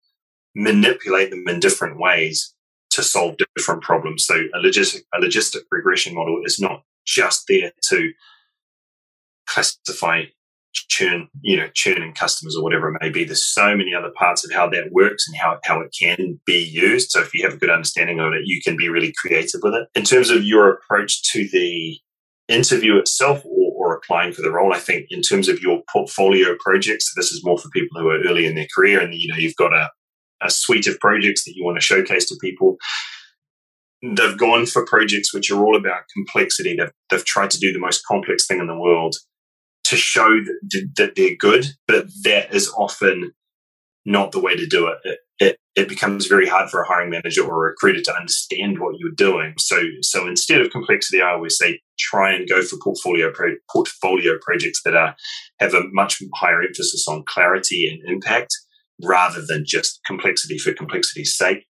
manipulate 0.55 1.29
them 1.29 1.43
in 1.47 1.59
different 1.59 1.99
ways 1.99 2.53
to 2.91 3.03
solve 3.03 3.35
different 3.55 3.83
problems. 3.83 4.25
So 4.25 4.35
a 4.35 4.57
logistic, 4.57 5.01
a 5.13 5.19
logistic 5.19 5.61
regression 5.71 6.13
model 6.13 6.41
is 6.45 6.59
not 6.59 6.83
just 7.05 7.45
there 7.47 7.71
to 7.89 8.11
classify 9.47 10.23
churn, 10.73 11.27
you 11.41 11.57
know, 11.57 11.67
churning 11.73 12.13
customers 12.13 12.55
or 12.55 12.63
whatever 12.63 12.89
it 12.89 12.97
may 13.01 13.09
be. 13.09 13.23
There's 13.23 13.43
so 13.43 13.75
many 13.75 13.93
other 13.93 14.11
parts 14.15 14.45
of 14.45 14.51
how 14.51 14.69
that 14.69 14.91
works 14.91 15.27
and 15.27 15.37
how, 15.37 15.59
how 15.63 15.81
it 15.81 15.93
can 15.97 16.39
be 16.45 16.63
used. 16.63 17.11
So 17.11 17.21
if 17.21 17.33
you 17.33 17.43
have 17.43 17.55
a 17.55 17.57
good 17.57 17.69
understanding 17.69 18.19
of 18.19 18.33
it, 18.33 18.41
you 18.45 18.61
can 18.61 18.77
be 18.77 18.89
really 18.89 19.13
creative 19.17 19.61
with 19.63 19.73
it. 19.73 19.87
In 19.95 20.03
terms 20.03 20.29
of 20.29 20.43
your 20.43 20.69
approach 20.69 21.23
to 21.31 21.47
the 21.49 21.97
interview 22.51 22.97
itself 22.97 23.43
or, 23.45 23.71
or 23.75 23.95
applying 23.95 24.33
for 24.33 24.41
the 24.41 24.51
role, 24.51 24.73
I 24.73 24.79
think 24.79 25.07
in 25.09 25.21
terms 25.21 25.47
of 25.47 25.61
your 25.61 25.81
portfolio 25.91 26.55
projects, 26.59 27.11
this 27.15 27.31
is 27.31 27.43
more 27.43 27.57
for 27.57 27.69
people 27.69 27.99
who 27.99 28.09
are 28.09 28.21
early 28.27 28.45
in 28.45 28.55
their 28.55 28.67
career 28.73 28.99
and 28.99 29.13
you 29.13 29.27
know 29.27 29.37
you've 29.37 29.55
got 29.55 29.73
a, 29.73 29.89
a 30.41 30.49
suite 30.49 30.87
of 30.87 30.99
projects 30.99 31.43
that 31.45 31.55
you 31.55 31.63
want 31.63 31.77
to 31.77 31.83
showcase 31.83 32.25
to 32.27 32.35
people. 32.41 32.77
They've 34.03 34.37
gone 34.37 34.65
for 34.65 34.85
projects 34.85 35.33
which 35.33 35.51
are 35.51 35.63
all 35.63 35.75
about 35.75 36.03
complexity. 36.13 36.75
They've, 36.75 36.91
they've 37.09 37.25
tried 37.25 37.51
to 37.51 37.59
do 37.59 37.71
the 37.71 37.79
most 37.79 38.03
complex 38.05 38.47
thing 38.47 38.59
in 38.59 38.67
the 38.67 38.79
world 38.79 39.15
to 39.85 39.95
show 39.95 40.29
that, 40.29 40.89
that 40.97 41.15
they're 41.15 41.35
good, 41.35 41.65
but 41.87 42.07
that 42.23 42.53
is 42.53 42.71
often 42.75 43.31
not 44.05 44.31
the 44.31 44.39
way 44.39 44.55
to 44.55 44.65
do 44.65 44.87
it. 44.87 44.97
It, 45.03 45.19
it. 45.39 45.57
It 45.75 45.87
becomes 45.87 46.27
very 46.27 46.47
hard 46.47 46.69
for 46.69 46.81
a 46.81 46.87
hiring 46.87 47.09
manager 47.09 47.43
or 47.43 47.67
a 47.67 47.69
recruiter 47.69 48.01
to 48.01 48.15
understand 48.15 48.79
what 48.79 48.95
you're 48.99 49.11
doing. 49.11 49.53
So, 49.57 49.81
so 50.01 50.27
instead 50.27 50.59
of 50.59 50.69
complexity, 50.69 51.21
I 51.21 51.31
always 51.31 51.57
say 51.57 51.79
try 51.97 52.33
and 52.33 52.47
go 52.47 52.61
for 52.61 52.77
portfolio 52.83 53.31
pro, 53.31 53.51
portfolio 53.71 54.37
projects 54.41 54.81
that 54.83 54.95
are 54.95 55.15
have 55.59 55.73
a 55.73 55.83
much 55.93 56.21
higher 56.35 56.61
emphasis 56.61 57.05
on 57.07 57.23
clarity 57.25 57.87
and 57.87 58.13
impact 58.13 58.53
rather 59.03 59.41
than 59.47 59.63
just 59.65 60.01
complexity 60.05 60.57
for 60.57 60.73
complexity's 60.73 61.37
sake. 61.37 61.65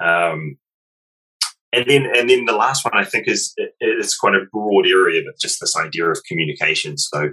Um, 0.00 0.58
and 1.72 1.86
then, 1.88 2.06
and 2.14 2.28
then 2.28 2.44
the 2.44 2.54
last 2.54 2.84
one 2.84 2.94
I 2.94 3.04
think 3.04 3.26
is 3.26 3.54
it, 3.56 3.70
it's 3.80 4.16
quite 4.16 4.34
a 4.34 4.46
broad 4.52 4.86
area, 4.86 5.22
but 5.24 5.40
just 5.40 5.60
this 5.60 5.76
idea 5.76 6.04
of 6.10 6.18
communication. 6.28 6.98
So, 6.98 7.30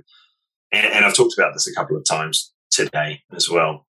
and, 0.71 0.85
and 0.87 1.05
I've 1.05 1.15
talked 1.15 1.35
about 1.37 1.53
this 1.53 1.67
a 1.67 1.75
couple 1.75 1.97
of 1.97 2.05
times 2.09 2.53
today 2.71 3.21
as 3.35 3.49
well 3.49 3.85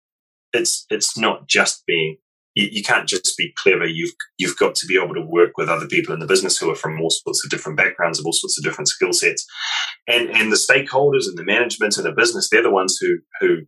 it's 0.55 0.87
it's 0.89 1.19
not 1.19 1.49
just 1.49 1.85
being 1.87 2.17
you, 2.55 2.69
you, 2.71 2.83
can't 2.83 3.09
just 3.09 3.37
be 3.37 3.53
clever. 3.57 3.87
You've 3.87 4.13
you've 4.39 4.57
got 4.57 4.75
to 4.77 4.87
be 4.87 5.01
able 5.03 5.15
to 5.15 5.27
work 5.27 5.57
with 5.57 5.69
other 5.69 5.87
people 5.87 6.15
in 6.15 6.21
the 6.21 6.27
business 6.27 6.59
who 6.59 6.71
are 6.71 6.77
from 6.77 7.01
all 7.01 7.11
sorts 7.11 7.45
of 7.45 7.51
different 7.51 7.77
backgrounds, 7.77 8.19
of 8.19 8.27
all 8.27 8.33
sorts 8.33 8.59
of 8.59 8.65
different 8.65 8.89
skill 8.89 9.13
sets, 9.13 9.45
and 10.07 10.31
and 10.31 10.53
the 10.53 10.57
stakeholders 10.57 11.27
and 11.27 11.37
the 11.37 11.45
management 11.45 11.99
in 11.99 12.05
the 12.05 12.13
business, 12.13 12.49
they're 12.51 12.63
the 12.63 12.71
ones 12.71 12.99
who 13.01 13.19
who 13.41 13.63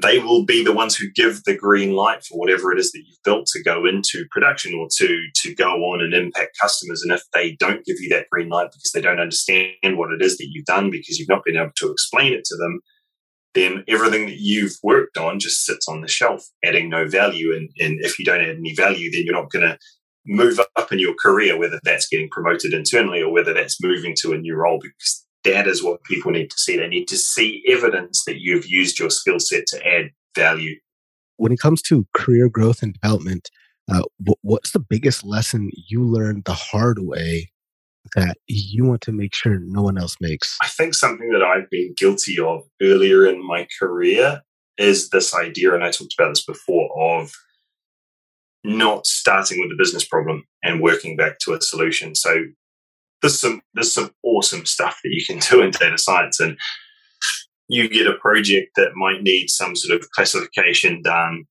they 0.00 0.18
will 0.18 0.44
be 0.44 0.62
the 0.62 0.74
ones 0.74 0.94
who 0.94 1.06
give 1.14 1.42
the 1.44 1.56
green 1.56 1.94
light 1.94 2.22
for 2.22 2.38
whatever 2.38 2.70
it 2.70 2.78
is 2.78 2.92
that 2.92 3.02
you've 3.06 3.22
built 3.24 3.46
to 3.46 3.62
go 3.62 3.86
into 3.86 4.26
production 4.30 4.74
or 4.74 4.88
to 4.98 5.22
to 5.34 5.54
go 5.54 5.72
on 5.72 6.02
and 6.02 6.12
impact 6.12 6.58
customers. 6.60 7.02
And 7.02 7.12
if 7.12 7.22
they 7.32 7.56
don't 7.58 7.84
give 7.84 7.96
you 8.00 8.10
that 8.10 8.26
green 8.30 8.50
light 8.50 8.70
because 8.72 8.92
they 8.92 9.00
don't 9.00 9.20
understand 9.20 9.96
what 9.96 10.12
it 10.12 10.22
is 10.22 10.36
that 10.36 10.48
you've 10.50 10.66
done 10.66 10.90
because 10.90 11.18
you've 11.18 11.28
not 11.28 11.44
been 11.44 11.56
able 11.56 11.72
to 11.76 11.90
explain 11.90 12.34
it 12.34 12.44
to 12.44 12.56
them, 12.56 12.80
then 13.56 13.82
everything 13.88 14.26
that 14.26 14.38
you've 14.38 14.76
worked 14.82 15.16
on 15.16 15.40
just 15.40 15.64
sits 15.64 15.88
on 15.88 16.02
the 16.02 16.08
shelf, 16.08 16.44
adding 16.64 16.90
no 16.90 17.08
value. 17.08 17.56
And, 17.56 17.70
and 17.80 17.98
if 18.04 18.18
you 18.18 18.24
don't 18.24 18.40
add 18.40 18.56
any 18.56 18.74
value, 18.74 19.10
then 19.10 19.22
you're 19.24 19.34
not 19.34 19.50
going 19.50 19.68
to 19.68 19.78
move 20.26 20.60
up 20.76 20.92
in 20.92 20.98
your 20.98 21.14
career, 21.14 21.58
whether 21.58 21.80
that's 21.82 22.08
getting 22.08 22.28
promoted 22.30 22.72
internally 22.72 23.22
or 23.22 23.32
whether 23.32 23.54
that's 23.54 23.82
moving 23.82 24.14
to 24.18 24.32
a 24.32 24.38
new 24.38 24.54
role, 24.54 24.78
because 24.80 25.24
that 25.44 25.66
is 25.66 25.82
what 25.82 26.04
people 26.04 26.30
need 26.32 26.50
to 26.50 26.58
see. 26.58 26.76
They 26.76 26.88
need 26.88 27.08
to 27.08 27.16
see 27.16 27.64
evidence 27.68 28.24
that 28.26 28.40
you've 28.40 28.66
used 28.66 28.98
your 28.98 29.10
skill 29.10 29.40
set 29.40 29.66
to 29.68 29.86
add 29.86 30.10
value. 30.36 30.76
When 31.36 31.52
it 31.52 31.60
comes 31.60 31.82
to 31.82 32.06
career 32.14 32.48
growth 32.48 32.82
and 32.82 32.92
development, 32.92 33.50
uh, 33.90 34.02
what's 34.42 34.72
the 34.72 34.80
biggest 34.80 35.24
lesson 35.24 35.70
you 35.88 36.04
learned 36.04 36.44
the 36.44 36.54
hard 36.54 36.98
way 37.00 37.50
that 38.14 38.36
you 38.46 38.84
want 38.84 39.00
to 39.02 39.12
make 39.12 39.34
sure 39.34 39.58
no 39.58 39.82
one 39.82 39.98
else 39.98 40.16
makes? 40.20 40.56
I 40.62 40.68
think 40.68 40.94
something 40.94 41.30
that 41.30 41.42
I've 41.42 41.68
been 41.70 41.94
guilty 41.96 42.38
of 42.38 42.64
earlier 42.80 43.26
in 43.26 43.46
my 43.46 43.66
career 43.78 44.42
is 44.78 45.10
this 45.10 45.34
idea, 45.34 45.74
and 45.74 45.82
I 45.82 45.90
talked 45.90 46.14
about 46.18 46.30
this 46.30 46.44
before, 46.44 46.90
of 46.98 47.32
not 48.64 49.06
starting 49.06 49.60
with 49.60 49.70
the 49.70 49.76
business 49.78 50.06
problem 50.06 50.44
and 50.62 50.82
working 50.82 51.16
back 51.16 51.38
to 51.38 51.54
a 51.54 51.60
solution. 51.60 52.14
So 52.14 52.44
there's 53.22 53.40
some 53.40 53.62
there's 53.74 53.92
some 53.92 54.10
awesome 54.22 54.66
stuff 54.66 54.98
that 55.02 55.10
you 55.10 55.24
can 55.24 55.38
do 55.38 55.62
in 55.62 55.70
data 55.70 55.98
science 55.98 56.40
and 56.40 56.58
you 57.68 57.88
get 57.88 58.06
a 58.06 58.14
project 58.14 58.70
that 58.76 58.94
might 58.94 59.22
need 59.22 59.48
some 59.48 59.74
sort 59.74 59.98
of 59.98 60.10
classification 60.10 61.02
done 61.02 61.44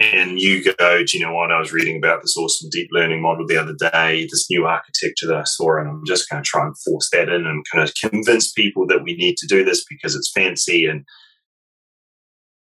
and 0.00 0.40
you 0.40 0.64
go, 0.64 1.04
do 1.04 1.18
you 1.18 1.24
know 1.24 1.34
what? 1.34 1.52
I 1.52 1.60
was 1.60 1.74
reading 1.74 1.98
about 1.98 2.22
this 2.22 2.36
awesome 2.36 2.70
deep 2.70 2.88
learning 2.90 3.20
model 3.20 3.46
the 3.46 3.60
other 3.60 3.74
day, 3.74 4.26
this 4.30 4.48
new 4.48 4.64
architecture 4.64 5.26
that 5.26 5.36
I 5.36 5.44
saw, 5.44 5.78
and 5.78 5.88
I'm 5.88 6.06
just 6.06 6.28
going 6.30 6.42
to 6.42 6.48
try 6.48 6.64
and 6.64 6.74
force 6.78 7.10
that 7.12 7.28
in 7.28 7.46
and 7.46 7.64
kind 7.70 7.86
of 7.86 7.94
convince 8.10 8.50
people 8.50 8.86
that 8.86 9.02
we 9.04 9.14
need 9.14 9.36
to 9.36 9.46
do 9.46 9.62
this 9.62 9.84
because 9.84 10.16
it's 10.16 10.32
fancy 10.32 10.86
and 10.86 11.04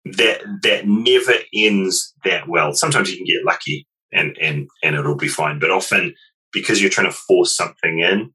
that 0.04 0.40
that 0.64 0.88
never 0.88 1.34
ends 1.54 2.12
that 2.24 2.48
well. 2.48 2.74
Sometimes 2.74 3.08
you 3.08 3.16
can 3.16 3.26
get 3.26 3.44
lucky 3.46 3.86
and 4.12 4.36
and 4.40 4.68
and 4.82 4.96
it'll 4.96 5.16
be 5.16 5.28
fine, 5.28 5.60
but 5.60 5.70
often 5.70 6.14
because 6.52 6.80
you're 6.80 6.90
trying 6.90 7.08
to 7.08 7.16
force 7.16 7.56
something 7.56 8.00
in, 8.00 8.32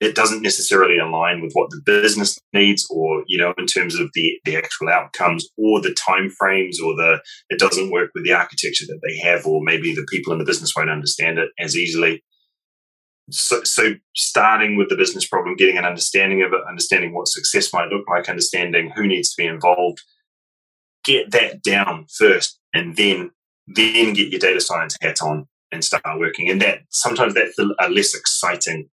it 0.00 0.14
doesn't 0.14 0.42
necessarily 0.42 0.98
align 0.98 1.40
with 1.40 1.52
what 1.54 1.70
the 1.70 1.80
business 1.84 2.38
needs 2.52 2.86
or 2.90 3.24
you 3.26 3.38
know 3.38 3.52
in 3.58 3.66
terms 3.66 3.98
of 3.98 4.10
the 4.14 4.38
the 4.44 4.56
actual 4.56 4.88
outcomes 4.88 5.48
or 5.56 5.80
the 5.80 5.94
time 5.94 6.30
frames 6.30 6.80
or 6.80 6.94
the 6.94 7.20
it 7.50 7.58
doesn't 7.58 7.90
work 7.90 8.10
with 8.14 8.24
the 8.24 8.32
architecture 8.32 8.86
that 8.86 9.00
they 9.06 9.16
have 9.18 9.46
or 9.46 9.60
maybe 9.62 9.94
the 9.94 10.06
people 10.10 10.32
in 10.32 10.38
the 10.38 10.44
business 10.44 10.74
won't 10.76 10.90
understand 10.90 11.38
it 11.38 11.50
as 11.58 11.76
easily 11.76 12.22
so, 13.30 13.62
so 13.62 13.92
starting 14.16 14.76
with 14.76 14.88
the 14.88 14.96
business 14.96 15.26
problem 15.26 15.56
getting 15.56 15.78
an 15.78 15.84
understanding 15.84 16.42
of 16.42 16.52
it 16.52 16.60
understanding 16.68 17.14
what 17.14 17.28
success 17.28 17.72
might 17.72 17.88
look 17.88 18.04
like 18.08 18.28
understanding 18.28 18.92
who 18.94 19.06
needs 19.06 19.34
to 19.34 19.42
be 19.42 19.46
involved 19.46 20.00
get 21.04 21.30
that 21.30 21.62
down 21.62 22.06
first 22.16 22.58
and 22.72 22.96
then 22.96 23.30
then 23.66 24.14
get 24.14 24.28
your 24.28 24.40
data 24.40 24.60
science 24.60 24.96
hat 25.00 25.20
on 25.22 25.46
and 25.70 25.84
start 25.84 26.02
working. 26.18 26.48
And 26.48 26.60
that 26.62 26.80
sometimes 26.90 27.34
that's 27.34 27.58
a 27.58 27.90
less 27.90 28.14
exciting 28.14 28.88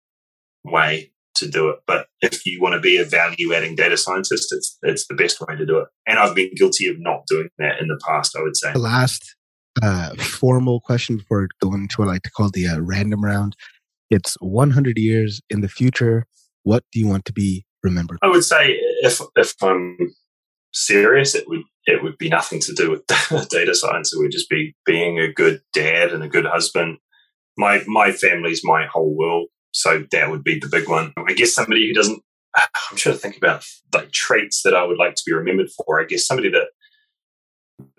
way 0.63 1.11
to 1.35 1.47
do 1.47 1.69
it. 1.69 1.79
But 1.87 2.07
if 2.21 2.45
you 2.45 2.61
want 2.61 2.73
to 2.73 2.79
be 2.79 2.97
a 2.97 3.05
value 3.05 3.53
adding 3.53 3.75
data 3.75 3.97
scientist, 3.97 4.53
it's 4.53 4.77
it's 4.83 5.07
the 5.07 5.15
best 5.15 5.41
way 5.41 5.55
to 5.55 5.65
do 5.65 5.79
it. 5.79 5.87
And 6.07 6.19
I've 6.19 6.35
been 6.35 6.51
guilty 6.55 6.87
of 6.87 6.99
not 6.99 7.25
doing 7.27 7.49
that 7.57 7.79
in 7.79 7.87
the 7.87 7.99
past, 8.05 8.35
I 8.37 8.41
would 8.41 8.57
say. 8.57 8.73
The 8.73 8.79
last 8.79 9.35
uh, 9.81 10.15
formal 10.15 10.81
question 10.81 11.17
before 11.17 11.47
going 11.61 11.81
into 11.81 11.95
what 11.97 12.07
I 12.07 12.13
like 12.13 12.23
to 12.23 12.31
call 12.31 12.49
the 12.49 12.67
uh, 12.67 12.79
random 12.79 13.23
round. 13.23 13.55
It's 14.09 14.35
100 14.41 14.97
years 14.97 15.41
in 15.49 15.61
the 15.61 15.69
future. 15.69 16.25
What 16.63 16.83
do 16.91 16.99
you 16.99 17.07
want 17.07 17.25
to 17.25 17.33
be 17.33 17.65
remembered? 17.81 18.19
I 18.21 18.27
would 18.27 18.43
say 18.43 18.77
if 19.01 19.21
if 19.35 19.55
I'm 19.63 19.97
serious, 20.73 21.35
it 21.35 21.47
would 21.47 21.63
it 21.85 22.03
would 22.03 22.17
be 22.17 22.29
nothing 22.29 22.59
to 22.61 22.73
do 22.73 22.91
with 22.91 23.07
data 23.49 23.73
science. 23.73 24.13
It 24.13 24.19
would 24.19 24.31
just 24.31 24.49
be 24.49 24.75
being 24.85 25.19
a 25.19 25.31
good 25.31 25.61
dad 25.73 26.11
and 26.11 26.23
a 26.23 26.29
good 26.29 26.45
husband. 26.45 26.97
My 27.57 27.81
my 27.87 28.11
family's 28.11 28.61
my 28.63 28.85
whole 28.85 29.15
world, 29.15 29.47
so 29.71 30.05
that 30.11 30.29
would 30.29 30.43
be 30.43 30.59
the 30.59 30.69
big 30.69 30.87
one. 30.89 31.13
I 31.17 31.33
guess 31.33 31.53
somebody 31.53 31.87
who 31.87 31.93
doesn't. 31.93 32.21
I'm 32.57 32.97
trying 32.97 33.15
to 33.15 33.21
think 33.21 33.37
about 33.37 33.65
like 33.93 34.11
traits 34.11 34.61
that 34.63 34.75
I 34.75 34.83
would 34.83 34.97
like 34.97 35.15
to 35.15 35.23
be 35.25 35.33
remembered 35.33 35.69
for. 35.69 36.01
I 36.01 36.05
guess 36.05 36.25
somebody 36.25 36.49
that 36.49 36.67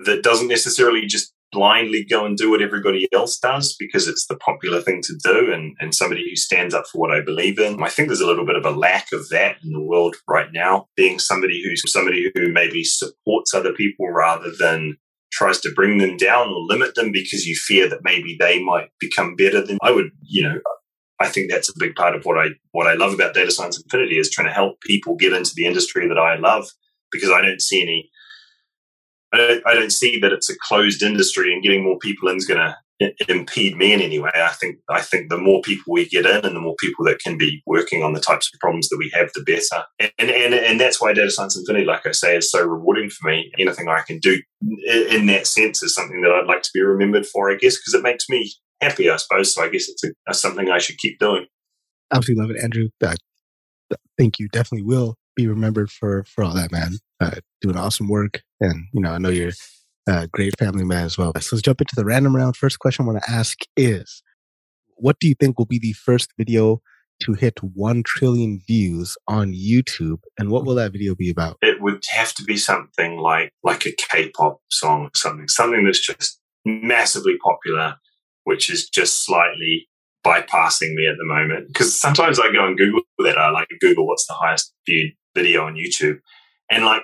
that 0.05 0.23
doesn't 0.23 0.49
necessarily 0.49 1.07
just 1.07 1.33
blindly 1.53 2.03
go 2.03 2.25
and 2.25 2.37
do 2.37 2.51
what 2.51 2.63
everybody 2.63 3.07
else 3.13 3.39
does 3.39 3.77
because 3.79 4.09
it's 4.09 4.27
the 4.27 4.37
popular 4.37 4.81
thing 4.81 5.03
to 5.03 5.15
do 5.23 5.53
and, 5.53 5.77
and 5.81 5.95
somebody 5.95 6.25
who 6.29 6.35
stands 6.35 6.75
up 6.75 6.87
for 6.91 6.99
what 6.99 7.13
I 7.13 7.21
believe 7.21 7.59
in. 7.59 7.83
I 7.83 7.91
think 7.91 8.09
there's 8.09 8.23
a 8.23 8.27
little 8.27 8.47
bit 8.47 8.57
of 8.57 8.65
a 8.65 8.71
lack 8.71 9.13
of 9.13 9.29
that 9.29 9.57
in 9.63 9.73
the 9.73 9.81
world 9.81 10.17
right 10.27 10.51
now, 10.53 10.87
being 10.97 11.19
somebody 11.19 11.63
who's 11.63 11.83
somebody 11.93 12.33
who 12.35 12.51
maybe 12.53 12.83
supports 12.83 13.53
other 13.53 13.73
people 13.75 14.09
rather 14.11 14.51
than 14.59 14.97
tries 15.31 15.61
to 15.61 15.73
bring 15.75 15.99
them 15.99 16.17
down 16.17 16.49
or 16.49 16.67
limit 16.67 16.95
them 16.95 17.13
because 17.13 17.47
you 17.47 17.55
fear 17.55 17.89
that 17.89 18.05
maybe 18.05 18.37
they 18.39 18.63
might 18.63 18.89
become 18.99 19.37
better 19.37 19.65
than 19.65 19.79
I 19.83 19.91
would, 19.91 20.11
you 20.23 20.43
know, 20.43 20.59
I 21.21 21.29
think 21.29 21.51
that's 21.51 21.69
a 21.69 21.79
big 21.79 21.95
part 21.95 22.17
of 22.17 22.25
what 22.25 22.39
I 22.39 22.51
what 22.73 22.87
I 22.87 22.95
love 22.95 23.15
about 23.15 23.35
data 23.35 23.51
science 23.51 23.81
infinity 23.81 24.19
is 24.19 24.31
trying 24.31 24.49
to 24.49 24.55
help 24.55 24.81
people 24.81 25.15
get 25.15 25.33
into 25.33 25.53
the 25.55 25.67
industry 25.67 26.09
that 26.09 26.19
I 26.19 26.37
love 26.37 26.69
because 27.11 27.31
I 27.31 27.43
don't 27.43 27.61
see 27.61 27.83
any 27.83 28.11
I 29.33 29.37
don't, 29.39 29.67
I 29.67 29.75
don't 29.75 29.93
see 29.93 30.19
that 30.21 30.33
it's 30.33 30.51
a 30.51 30.59
closed 30.69 31.03
industry 31.03 31.53
and 31.53 31.63
getting 31.63 31.85
more 31.85 31.99
people 31.99 32.29
in 32.29 32.37
is 32.37 32.45
going 32.45 32.61
to 32.61 32.77
impede 33.29 33.77
me 33.77 33.93
in 33.93 34.01
any 34.01 34.19
way. 34.19 34.31
I 34.35 34.51
think 34.51 34.77
I 34.89 35.01
think 35.01 35.29
the 35.29 35.39
more 35.39 35.61
people 35.63 35.93
we 35.93 36.07
get 36.07 36.27
in 36.27 36.45
and 36.45 36.55
the 36.55 36.61
more 36.61 36.77
people 36.79 37.05
that 37.07 37.19
can 37.21 37.39
be 37.39 37.63
working 37.67 38.03
on 38.03 38.13
the 38.13 38.21
types 38.21 38.51
of 38.53 38.61
problems 38.61 38.89
that 38.89 38.99
we 38.99 39.11
have, 39.15 39.31
the 39.35 39.43
better. 39.43 39.85
And 40.19 40.31
and 40.31 40.55
and 40.55 40.81
that's 40.81 41.01
why 41.01 41.13
Data 41.13 41.31
Science 41.31 41.57
Infinity, 41.57 41.87
like 41.87 42.07
I 42.07 42.13
say, 42.13 42.37
is 42.37 42.51
so 42.51 42.65
rewarding 42.65 43.11
for 43.11 43.29
me. 43.29 43.51
Anything 43.59 43.89
I 43.89 44.03
can 44.03 44.19
do 44.19 44.41
in 45.11 45.27
that 45.27 45.47
sense 45.47 45.83
is 45.83 45.95
something 45.95 46.21
that 46.23 46.33
I'd 46.33 46.47
like 46.47 46.63
to 46.63 46.71
be 46.73 46.83
remembered 46.83 47.27
for, 47.27 47.51
I 47.51 47.57
guess, 47.57 47.77
because 47.79 47.95
it 47.95 48.03
makes 48.03 48.29
me 48.29 48.53
happy, 48.83 49.09
I 49.09 49.17
suppose. 49.17 49.55
So 49.55 49.63
I 49.63 49.69
guess 49.69 49.89
it's 49.89 50.05
a, 50.05 50.35
something 50.35 50.69
I 50.69 50.79
should 50.79 50.99
keep 50.99 51.19
doing. 51.19 51.47
Absolutely 52.13 52.43
love 52.43 52.57
it, 52.57 52.63
Andrew. 52.63 52.89
I 53.03 53.15
think 54.19 54.39
you 54.39 54.49
definitely 54.49 54.85
will 54.85 55.17
be 55.35 55.47
remembered 55.47 55.91
for 55.91 56.25
for 56.25 56.45
all 56.45 56.55
that, 56.55 56.73
man. 56.73 56.99
Uh, 57.21 57.37
doing 57.61 57.77
awesome 57.77 58.09
work, 58.09 58.43
and 58.61 58.87
you 58.93 59.01
know, 59.01 59.13
I 59.13 59.19
know 59.19 59.31
you're 59.31 59.53
a 60.09 60.27
great 60.27 60.59
family 60.59 60.85
man 60.85 61.05
as 61.05 61.17
well. 61.17 61.33
So 61.41 61.57
let's 61.57 61.63
jump 61.63 61.81
into 61.81 61.95
the 61.97 62.05
random 62.05 62.37
round. 62.37 62.57
First 62.57 62.81
question 62.81 63.05
I 63.05 63.09
want 63.09 63.23
to 63.23 63.31
ask 63.31 63.59
is, 63.77 64.23
what 64.97 65.17
do 65.21 65.29
you 65.29 65.35
think 65.39 65.59
will 65.59 65.67
be 65.67 65.79
the 65.79 65.93
first 65.93 66.31
video 66.37 66.83
to 67.23 67.35
hit 67.35 67.63
one 67.63 68.03
trillion 68.05 68.61
views 68.67 69.17
on 69.29 69.53
YouTube, 69.53 70.19
and 70.39 70.51
what 70.51 70.65
will 70.65 70.75
that 70.75 70.93
video 70.93 71.15
be 71.15 71.31
about? 71.31 71.57
It 71.63 71.81
would 71.81 72.03
have 72.11 72.35
to 72.35 72.43
be 72.43 72.57
something 72.57 73.19
like 73.19 73.53
like 73.63 73.87
a 73.87 73.93
K-pop 74.11 74.59
song, 74.71 75.05
or 75.05 75.11
something, 75.15 75.49
something 75.49 75.85
that's 75.85 76.05
just 76.05 76.41
massively 76.65 77.37
popular, 77.39 77.97
which 78.45 78.71
is 78.71 78.89
just 78.89 79.25
slightly 79.25 79.89
bypassing 80.25 80.95
me 80.95 81.07
at 81.09 81.17
the 81.19 81.25
moment. 81.25 81.69
Because 81.69 81.99
sometimes 81.99 82.39
I 82.39 82.53
go 82.53 82.67
and 82.67 82.77
Google 82.77 83.03
that. 83.19 83.39
I 83.39 83.51
like 83.51 83.69
Google 83.81 84.07
what's 84.07 84.27
the 84.27 84.35
highest 84.35 84.73
viewed 84.87 85.13
video 85.35 85.65
on 85.65 85.75
YouTube. 85.75 86.19
And 86.71 86.85
like 86.85 87.03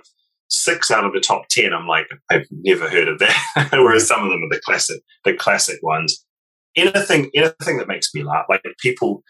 six 0.49 0.91
out 0.91 1.05
of 1.05 1.12
the 1.12 1.20
top 1.20 1.49
10, 1.51 1.72
I'm 1.72 1.86
like, 1.86 2.07
I've 2.30 2.47
never 2.51 2.89
heard 2.89 3.09
of 3.09 3.18
that. 3.18 3.68
Whereas 3.72 4.07
some 4.07 4.22
of 4.22 4.30
them 4.30 4.43
are 4.43 4.55
the 4.55 4.61
classic, 4.64 5.01
the 5.24 5.34
classic 5.34 5.78
ones. 5.82 6.24
Anything, 6.76 7.30
anything 7.34 7.78
that 7.78 7.89
makes 7.89 8.14
me 8.14 8.22
laugh, 8.22 8.47
like 8.49 8.62
people, 8.80 9.22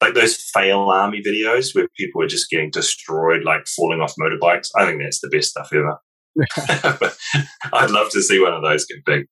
like 0.00 0.14
those 0.14 0.36
fail 0.36 0.90
army 0.90 1.22
videos 1.26 1.74
where 1.74 1.88
people 1.96 2.22
are 2.22 2.28
just 2.28 2.50
getting 2.50 2.70
destroyed, 2.70 3.44
like 3.44 3.66
falling 3.66 4.00
off 4.00 4.14
motorbikes. 4.20 4.68
I 4.76 4.86
think 4.86 5.00
that's 5.00 5.20
the 5.20 5.28
best 5.28 5.50
stuff 5.50 5.70
ever. 5.72 5.98
I'd 7.72 7.90
love 7.90 8.10
to 8.10 8.22
see 8.22 8.40
one 8.40 8.54
of 8.54 8.62
those 8.62 8.86
get 8.86 9.04
big. 9.04 9.26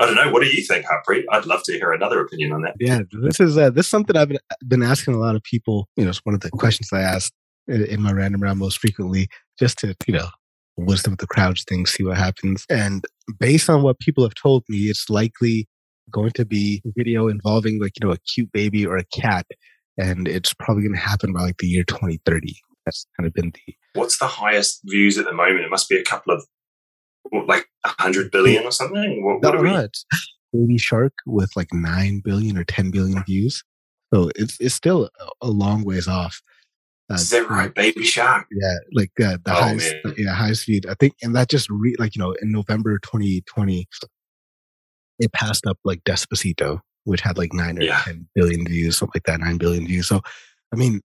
I 0.00 0.06
don't 0.06 0.14
know. 0.14 0.30
What 0.30 0.42
do 0.42 0.48
you 0.48 0.64
think, 0.64 0.86
Harpreet? 0.86 1.24
I'd 1.30 1.44
love 1.44 1.62
to 1.64 1.72
hear 1.72 1.92
another 1.92 2.20
opinion 2.22 2.52
on 2.52 2.62
that. 2.62 2.74
Yeah, 2.80 3.00
this 3.22 3.38
is 3.38 3.58
uh, 3.58 3.68
this 3.68 3.84
is 3.84 3.90
something 3.90 4.16
I've 4.16 4.28
been, 4.28 4.38
been 4.66 4.82
asking 4.82 5.14
a 5.14 5.18
lot 5.18 5.36
of 5.36 5.42
people. 5.42 5.88
You 5.96 6.04
know, 6.04 6.10
it's 6.10 6.24
one 6.24 6.34
of 6.34 6.40
the 6.40 6.50
questions 6.50 6.88
I 6.90 7.02
asked 7.02 7.34
in 7.68 8.00
my 8.00 8.10
random 8.10 8.42
round 8.42 8.58
most 8.58 8.78
frequently, 8.78 9.28
just 9.58 9.78
to 9.80 9.94
you 10.06 10.14
know 10.14 10.28
wisdom 10.78 11.12
of 11.12 11.18
the 11.18 11.26
crowds 11.26 11.64
thing, 11.64 11.84
see 11.84 12.02
what 12.02 12.16
happens. 12.16 12.64
And 12.70 13.04
based 13.38 13.68
on 13.68 13.82
what 13.82 13.98
people 13.98 14.24
have 14.24 14.34
told 14.34 14.64
me, 14.70 14.78
it's 14.84 15.10
likely 15.10 15.68
going 16.10 16.30
to 16.30 16.46
be 16.46 16.80
a 16.86 16.90
video 16.96 17.28
involving 17.28 17.78
like 17.78 17.92
you 18.00 18.06
know 18.06 18.14
a 18.14 18.18
cute 18.18 18.50
baby 18.52 18.86
or 18.86 18.96
a 18.96 19.04
cat, 19.14 19.44
and 19.98 20.26
it's 20.26 20.54
probably 20.54 20.82
going 20.82 20.94
to 20.94 20.98
happen 20.98 21.34
by 21.34 21.42
like 21.42 21.58
the 21.58 21.66
year 21.66 21.84
2030. 21.84 22.54
That's 22.86 23.06
kind 23.18 23.26
of 23.26 23.34
been 23.34 23.52
the. 23.52 23.74
What's 23.92 24.18
the 24.18 24.26
highest 24.26 24.80
views 24.86 25.18
at 25.18 25.26
the 25.26 25.34
moment? 25.34 25.60
It 25.60 25.70
must 25.70 25.90
be 25.90 25.98
a 25.98 26.04
couple 26.04 26.32
of 26.32 26.46
like 27.46 27.66
hundred 27.84 28.30
billion 28.30 28.64
or 28.64 28.72
something. 28.72 29.24
What, 29.24 29.42
what 29.42 29.62
no, 29.62 29.88
Baby 30.52 30.78
Shark 30.78 31.12
with 31.26 31.50
like 31.56 31.72
nine 31.72 32.20
billion 32.24 32.56
or 32.56 32.64
ten 32.64 32.90
billion 32.90 33.22
views. 33.24 33.62
So 34.12 34.30
it's 34.36 34.58
it's 34.60 34.74
still 34.74 35.08
a 35.40 35.48
long 35.48 35.84
ways 35.84 36.08
off. 36.08 36.40
Uh, 37.10 37.14
Is 37.14 37.30
that 37.30 37.48
right, 37.50 37.74
Baby 37.74 38.04
Shark? 38.04 38.46
Yeah, 38.52 38.76
like 38.92 39.10
uh, 39.20 39.38
the 39.44 39.52
oh, 39.52 39.54
highest, 39.54 39.94
man. 40.04 40.14
yeah, 40.16 40.34
highest 40.34 40.62
speed. 40.62 40.86
I 40.86 40.94
think, 40.94 41.14
and 41.22 41.34
that 41.34 41.48
just 41.48 41.68
re- 41.70 41.96
like 41.98 42.14
you 42.14 42.22
know 42.22 42.34
in 42.40 42.52
November 42.52 42.98
2020, 43.00 43.86
it 45.18 45.32
passed 45.32 45.66
up 45.66 45.78
like 45.84 46.02
Despacito, 46.04 46.80
which 47.04 47.20
had 47.20 47.38
like 47.38 47.52
nine 47.52 47.78
or 47.78 47.82
yeah. 47.82 48.00
ten 48.04 48.28
billion 48.34 48.66
views, 48.66 48.98
something 48.98 49.12
like 49.16 49.24
that, 49.24 49.40
nine 49.40 49.58
billion 49.58 49.86
views. 49.86 50.08
So, 50.08 50.20
I 50.72 50.76
mean, 50.76 51.00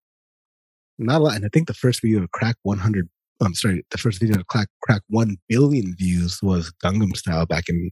not 0.98 1.22
a 1.22 1.24
lot. 1.24 1.36
And 1.36 1.46
I 1.46 1.50
think 1.52 1.68
the 1.68 1.74
first 1.74 2.02
video 2.02 2.20
to 2.20 2.28
crack 2.28 2.56
100 2.64 3.10
I'm 3.42 3.54
sorry, 3.54 3.86
the 3.92 3.98
first 3.98 4.20
video 4.20 4.38
to 4.38 4.44
crack, 4.46 4.68
crack 4.84 5.02
1 5.10 5.38
billion 5.50 5.96
views 5.98 6.40
was 6.42 6.72
Gangnam 6.84 7.16
Style 7.16 7.46
back 7.46 7.66
in 7.68 7.92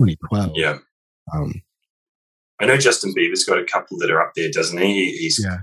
2012. 0.00 0.52
Yeah. 0.54 0.78
Um, 1.34 1.52
I 2.60 2.66
know 2.66 2.76
Justin 2.76 3.14
Bieber's 3.14 3.44
got 3.44 3.58
a 3.58 3.64
couple 3.64 3.98
that 3.98 4.10
are 4.10 4.22
up 4.22 4.32
there, 4.34 4.50
doesn't 4.50 4.78
he? 4.78 5.16
He's 5.16 5.40
yeah. 5.42 5.58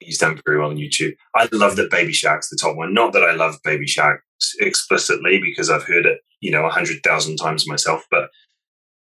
he's 0.00 0.18
done 0.18 0.40
very 0.44 0.58
well 0.58 0.70
on 0.70 0.76
YouTube. 0.76 1.14
I 1.34 1.48
love 1.52 1.76
that 1.76 1.90
Baby 1.90 2.12
Shark's 2.12 2.50
the 2.50 2.58
top 2.60 2.76
one. 2.76 2.92
Not 2.92 3.12
that 3.12 3.22
I 3.22 3.34
love 3.34 3.58
Baby 3.62 3.86
Shark 3.86 4.22
explicitly 4.58 5.40
because 5.40 5.70
I've 5.70 5.84
heard 5.84 6.06
it, 6.06 6.20
you 6.40 6.50
know, 6.50 6.64
a 6.64 6.70
hundred 6.70 7.02
thousand 7.04 7.36
times 7.36 7.68
myself, 7.68 8.04
but 8.10 8.30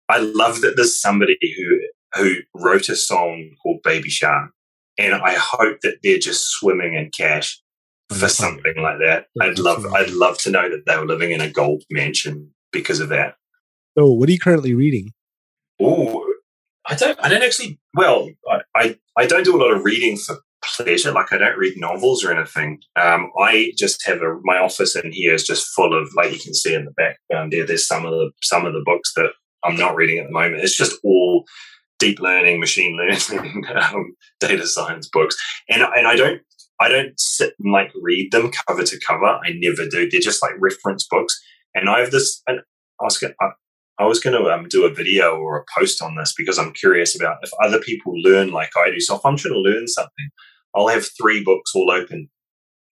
I 0.09 0.19
love 0.19 0.61
that 0.61 0.75
there's 0.77 1.01
somebody 1.01 1.39
who 1.57 1.81
who 2.15 2.35
wrote 2.55 2.91
a 2.91 2.97
song 2.97 3.51
called 3.63 3.83
Baby 3.83 4.11
Shark, 4.11 4.51
and 4.99 5.15
I 5.15 5.35
hope 5.35 5.79
that 5.83 5.99
they're 6.03 6.19
just 6.19 6.49
swimming 6.49 6.95
in 6.95 7.11
cash 7.17 7.62
for 8.15 8.29
something 8.29 8.75
like 8.77 8.99
that. 8.99 9.27
I'd 9.41 9.59
love 9.59 9.87
I'd 9.93 10.11
love 10.11 10.39
to 10.39 10.51
know 10.51 10.69
that 10.69 10.85
they 10.87 10.97
were 10.97 11.07
living 11.07 11.31
in 11.33 11.41
a 11.41 11.51
gold 11.51 11.83
mansion 11.91 12.53
because 12.73 13.01
of 13.01 13.09
that. 13.11 13.35
So, 13.97 14.11
what 14.11 14.29
are 14.29 14.33
you 14.33 14.39
currently 14.39 14.75
reading? 14.75 15.13
Oh, 15.81 16.25
I 16.87 16.95
don't. 16.95 17.19
I 17.23 17.29
don't 17.29 17.43
actually. 17.43 17.79
Well, 17.95 18.31
I, 18.49 18.61
I, 18.75 18.99
I 19.17 19.27
don't 19.27 19.45
do 19.45 19.57
a 19.57 19.63
lot 19.63 19.73
of 19.73 19.85
reading 19.85 20.17
for 20.17 20.39
pleasure. 20.63 21.13
Like 21.13 21.33
I 21.33 21.39
don't 21.39 21.59
read 21.59 21.79
novels 21.79 22.25
or 22.25 22.33
anything. 22.33 22.81
Um, 22.97 23.31
I 23.39 23.73
just 23.77 24.05
have 24.07 24.23
a 24.23 24.39
my 24.45 24.59
office 24.59 24.97
in 24.97 25.13
here 25.13 25.35
is 25.35 25.47
just 25.47 25.75
full 25.75 25.97
of 25.97 26.09
like 26.17 26.33
you 26.33 26.39
can 26.39 26.55
see 26.55 26.75
in 26.75 26.85
the 26.85 26.93
background 26.93 27.53
there. 27.53 27.67
There's 27.67 27.87
some 27.87 28.05
of 28.05 28.13
the 28.13 28.31
some 28.43 28.67
of 28.67 28.73
the 28.73 28.83
books 28.85 29.13
that 29.15 29.31
I'm 29.65 29.77
not 29.77 29.95
reading 29.95 30.19
at 30.19 30.27
the 30.27 30.33
moment. 30.33 30.63
It's 30.63 30.77
just 30.77 30.99
all 31.05 31.45
deep 31.99 32.19
learning, 32.19 32.59
machine 32.59 32.97
learning, 32.97 33.65
um, 33.77 34.15
data 34.41 34.67
science 34.67 35.09
books, 35.13 35.37
and 35.69 35.83
and 35.83 36.07
I 36.07 36.17
don't 36.17 36.41
I 36.83 36.89
don't 36.89 37.19
sit 37.19 37.55
and 37.61 37.73
like 37.73 37.93
read 38.01 38.33
them 38.33 38.51
cover 38.67 38.83
to 38.83 39.01
cover. 39.07 39.25
I 39.25 39.53
never 39.55 39.89
do. 39.89 40.11
They're 40.11 40.21
just 40.21 40.43
like 40.43 40.53
reference 40.59 41.07
books. 41.09 41.41
And 41.75 41.89
I 41.89 42.01
have 42.01 42.11
this, 42.11 42.43
and 42.49 42.61
I 43.01 43.05
was 43.05 43.19
going 43.19 43.35
I 43.99 44.05
was 44.05 44.19
going 44.19 44.37
to 44.37 44.51
um, 44.51 44.67
do 44.69 44.85
a 44.85 44.93
video 44.93 45.37
or 45.37 45.59
a 45.59 45.65
post 45.79 46.03
on 46.03 46.17
this 46.17 46.35
because 46.37 46.59
I'm 46.59 46.73
curious 46.73 47.15
about 47.15 47.37
if 47.43 47.51
other 47.63 47.79
people 47.79 48.13
learn 48.21 48.51
like 48.51 48.73
I 48.77 48.91
do. 48.91 48.99
So 48.99 49.15
if 49.15 49.25
I'm 49.25 49.37
trying 49.37 49.55
to 49.55 49.61
learn 49.61 49.87
something, 49.87 50.31
I'll 50.75 50.89
have 50.89 51.07
three 51.21 51.45
books 51.45 51.73
all 51.75 51.91
open 51.91 52.29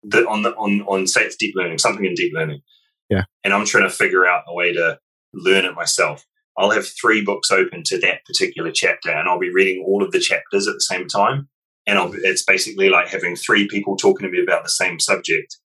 that 0.04 0.26
on 0.26 0.42
the 0.42 0.54
on 0.56 0.82
on 0.82 1.08
say 1.08 1.22
it's 1.22 1.38
deep 1.38 1.56
learning, 1.56 1.78
something 1.78 2.04
in 2.04 2.14
deep 2.14 2.34
learning. 2.36 2.62
Yeah. 3.10 3.24
And 3.46 3.54
I'm 3.54 3.66
trying 3.66 3.88
to 3.88 3.96
figure 3.96 4.28
out 4.28 4.44
a 4.48 4.54
way 4.54 4.74
to 4.74 5.00
learn 5.34 5.64
it 5.64 5.76
myself. 5.76 6.26
I'll 6.58 6.72
have 6.72 6.88
three 7.00 7.24
books 7.24 7.52
open 7.52 7.84
to 7.86 8.00
that 8.00 8.26
particular 8.26 8.72
chapter, 8.72 9.12
and 9.12 9.30
I'll 9.30 9.40
be 9.40 9.54
reading 9.54 9.86
all 9.88 10.04
of 10.04 10.12
the 10.12 10.20
chapters 10.20 10.68
at 10.68 10.74
the 10.74 10.82
same 10.82 11.08
time 11.08 11.48
and 11.88 12.14
it's 12.24 12.44
basically 12.44 12.90
like 12.90 13.08
having 13.08 13.36
three 13.36 13.68
people 13.68 13.96
talking 13.96 14.28
to 14.28 14.32
me 14.32 14.44
about 14.44 14.64
the 14.64 14.70
same 14.70 15.00
subject 15.00 15.58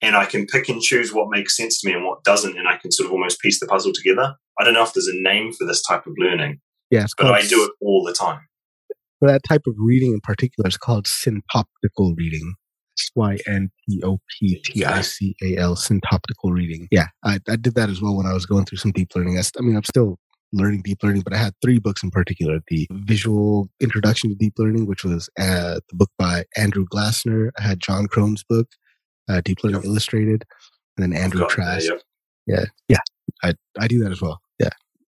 and 0.00 0.16
I 0.16 0.24
can 0.26 0.46
pick 0.46 0.68
and 0.68 0.80
choose 0.80 1.12
what 1.12 1.28
makes 1.30 1.56
sense 1.56 1.80
to 1.80 1.88
me 1.88 1.94
and 1.94 2.04
what 2.04 2.22
doesn't, 2.24 2.56
and 2.56 2.68
I 2.68 2.76
can 2.76 2.92
sort 2.92 3.06
of 3.06 3.12
almost 3.12 3.40
piece 3.40 3.58
the 3.60 3.66
puzzle 3.66 3.92
together. 3.92 4.34
I 4.58 4.64
don't 4.64 4.74
know 4.74 4.82
if 4.84 4.92
there's 4.92 5.08
a 5.08 5.22
name 5.22 5.52
for 5.52 5.66
this 5.66 5.82
type 5.82 6.06
of 6.06 6.12
learning, 6.18 6.60
Yeah, 6.90 7.06
but 7.16 7.24
called 7.24 7.36
I 7.36 7.42
do 7.46 7.64
it 7.64 7.72
all 7.80 8.04
the 8.04 8.12
time. 8.12 8.40
that 9.20 9.42
type 9.48 9.62
of 9.66 9.74
reading 9.76 10.12
in 10.12 10.20
particular. 10.20 10.68
It's 10.68 10.76
called 10.76 11.06
syntoptical 11.06 12.14
reading. 12.16 12.54
S 12.98 13.10
Y 13.14 13.38
N 13.46 13.70
T 13.88 14.00
O 14.04 14.18
P 14.38 14.60
T 14.64 14.84
I 14.84 15.02
C 15.02 15.34
A 15.42 15.56
L, 15.56 15.76
syntoptical 15.76 16.52
reading. 16.52 16.88
Yeah, 16.90 17.06
I, 17.24 17.38
I 17.48 17.56
did 17.56 17.74
that 17.74 17.90
as 17.90 18.00
well 18.02 18.16
when 18.16 18.26
I 18.26 18.32
was 18.34 18.46
going 18.46 18.64
through 18.64 18.78
some 18.78 18.92
deep 18.92 19.08
learning. 19.14 19.38
I, 19.38 19.42
I 19.58 19.62
mean, 19.62 19.76
I'm 19.76 19.84
still 19.84 20.18
learning 20.52 20.82
deep 20.82 21.02
learning, 21.02 21.22
but 21.22 21.32
I 21.34 21.38
had 21.38 21.54
three 21.62 21.78
books 21.78 22.02
in 22.02 22.10
particular 22.10 22.60
the 22.68 22.86
Visual 22.90 23.68
Introduction 23.80 24.30
to 24.30 24.36
Deep 24.36 24.54
Learning, 24.58 24.86
which 24.86 25.04
was 25.04 25.28
uh, 25.38 25.80
the 25.88 25.94
book 25.96 26.10
by 26.18 26.44
Andrew 26.56 26.86
Glassner. 26.86 27.50
I 27.58 27.62
had 27.62 27.80
Jon 27.80 28.06
Krohn's 28.06 28.44
book, 28.44 28.68
uh, 29.28 29.40
Deep 29.44 29.58
Learning 29.62 29.80
Yep. 29.80 29.84
Illustrated, 29.86 30.44
and 30.96 31.12
then 31.12 31.12
Andrew 31.20 31.40
Got 31.42 31.56
that, 31.56 32.00
Yeah. 32.46 32.64
yep. 32.88 33.00
I, 33.42 33.54
I 33.78 33.86
do 33.88 34.02
that 34.02 34.12
as 34.12 34.20
well. 34.20 34.40
Yeah. 34.58 34.70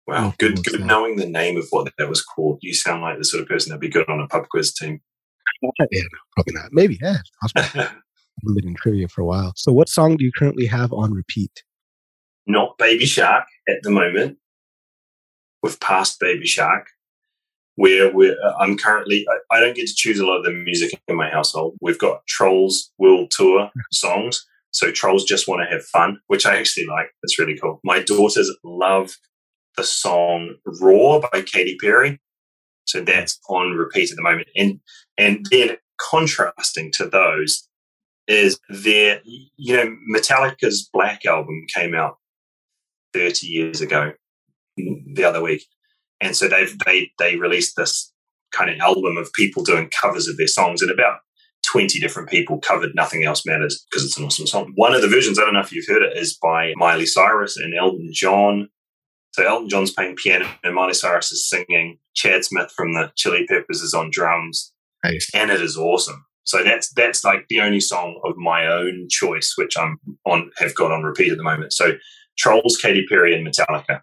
Wow, 0.06 0.34
good, 0.38 0.64
good 0.64 0.84
knowing 0.84 1.16
the 1.16 1.26
name 1.26 1.56
of 1.56 1.66
what 1.70 1.92
that 1.96 2.08
was 2.08 2.22
called. 2.22 2.58
You 2.62 2.74
sound 2.74 3.02
like 3.02 3.18
the 3.18 3.24
sort 3.24 3.42
of 3.42 3.48
person 3.48 3.70
that'd 3.70 3.80
be 3.80 3.88
good 3.88 4.08
on 4.08 4.20
a 4.20 4.26
pub 4.26 4.48
quiz 4.50 4.74
team. 4.74 5.00
yeah, 5.62 5.68
no, 5.92 6.18
probably 6.36 6.54
not. 6.54 6.70
Maybe, 6.72 6.98
yeah. 7.00 7.18
I've 7.44 7.52
been 8.42 8.66
in 8.68 8.74
trivia 8.74 9.06
for 9.06 9.20
a 9.20 9.26
while. 9.26 9.52
So, 9.54 9.70
what 9.72 9.88
song 9.88 10.16
do 10.16 10.24
you 10.24 10.32
currently 10.36 10.66
have 10.66 10.92
on 10.92 11.12
repeat? 11.12 11.62
Not 12.46 12.76
Baby 12.78 13.06
Shark 13.06 13.44
at 13.68 13.76
the 13.82 13.90
moment. 13.90 14.38
We've 15.62 15.80
passed 15.80 16.18
Baby 16.20 16.46
Shark. 16.46 16.86
Where 17.76 18.12
we're, 18.12 18.36
uh, 18.44 18.52
I'm 18.60 18.76
currently, 18.76 19.24
I, 19.30 19.56
I 19.56 19.60
don't 19.60 19.74
get 19.74 19.86
to 19.86 19.94
choose 19.94 20.18
a 20.18 20.26
lot 20.26 20.38
of 20.38 20.44
the 20.44 20.52
music 20.52 21.00
in 21.08 21.16
my 21.16 21.30
household. 21.30 21.78
We've 21.80 21.98
got 21.98 22.26
Trolls 22.26 22.90
World 22.98 23.30
Tour 23.30 23.70
songs. 23.92 24.44
So 24.72 24.92
Trolls 24.92 25.24
just 25.24 25.48
want 25.48 25.62
to 25.62 25.74
have 25.74 25.84
fun, 25.84 26.18
which 26.26 26.44
I 26.44 26.58
actually 26.58 26.86
like. 26.86 27.06
It's 27.22 27.38
really 27.38 27.56
cool. 27.58 27.80
My 27.82 28.02
daughters 28.02 28.54
love 28.64 29.16
the 29.76 29.84
song 29.84 30.56
Roar 30.80 31.20
by 31.32 31.42
Katy 31.42 31.78
Perry. 31.80 32.20
So 32.84 33.00
that's 33.00 33.38
on 33.48 33.72
repeat 33.72 34.10
at 34.10 34.16
the 34.16 34.22
moment. 34.22 34.48
And 34.56 34.80
and 35.16 35.46
then 35.50 35.76
contrasting 35.98 36.90
to 36.92 37.06
those 37.06 37.68
is 38.26 38.58
their 38.68 39.20
you 39.24 39.76
know, 39.76 39.96
Metallica's 40.14 40.88
Black 40.92 41.24
album 41.24 41.66
came 41.74 41.94
out 41.94 42.16
30 43.14 43.46
years 43.46 43.80
ago 43.80 44.12
the 44.76 45.24
other 45.24 45.42
week. 45.42 45.64
And 46.20 46.36
so 46.36 46.48
they've 46.48 46.76
they 46.86 47.10
they 47.18 47.36
released 47.36 47.76
this 47.76 48.12
kind 48.52 48.70
of 48.70 48.78
album 48.80 49.16
of 49.16 49.32
people 49.32 49.62
doing 49.62 49.90
covers 50.00 50.28
of 50.28 50.36
their 50.36 50.46
songs 50.48 50.82
and 50.82 50.90
about 50.90 51.18
20 51.70 52.00
different 52.00 52.28
people 52.28 52.58
covered 52.58 52.94
Nothing 52.94 53.24
Else 53.24 53.46
Matters 53.46 53.84
because 53.90 54.04
it's 54.04 54.18
an 54.18 54.24
awesome 54.24 54.46
song. 54.46 54.72
One 54.74 54.92
of 54.94 55.02
the 55.02 55.08
versions, 55.08 55.38
I 55.38 55.42
don't 55.44 55.54
know 55.54 55.60
if 55.60 55.72
you've 55.72 55.86
heard 55.86 56.02
it, 56.02 56.16
is 56.16 56.36
by 56.42 56.72
Miley 56.76 57.06
Cyrus 57.06 57.56
and 57.56 57.72
Elton 57.78 58.08
John. 58.12 58.68
So 59.32 59.46
Elton 59.46 59.68
John's 59.68 59.92
playing 59.92 60.16
piano 60.16 60.48
and 60.64 60.74
Miley 60.74 60.94
Cyrus 60.94 61.30
is 61.30 61.48
singing. 61.48 61.98
Chad 62.14 62.44
Smith 62.44 62.72
from 62.76 62.94
the 62.94 63.12
Chili 63.16 63.46
Peppers 63.48 63.82
is 63.82 63.94
on 63.94 64.10
drums 64.12 64.72
Nice. 65.04 65.30
and 65.32 65.50
it 65.50 65.60
is 65.62 65.76
awesome. 65.76 66.24
So 66.44 66.64
that's 66.64 66.92
that's 66.94 67.22
like 67.22 67.44
the 67.48 67.60
only 67.60 67.80
song 67.80 68.20
of 68.24 68.36
my 68.36 68.66
own 68.66 69.06
choice 69.08 69.54
which 69.56 69.76
I'm 69.78 69.98
on 70.26 70.50
have 70.58 70.74
got 70.74 70.90
on 70.90 71.04
repeat 71.04 71.30
at 71.30 71.38
the 71.38 71.44
moment. 71.44 71.72
So 71.72 71.92
Trolls, 72.36 72.78
Katy 72.82 73.06
Perry, 73.08 73.32
and 73.34 73.46
Metallica, 73.46 74.00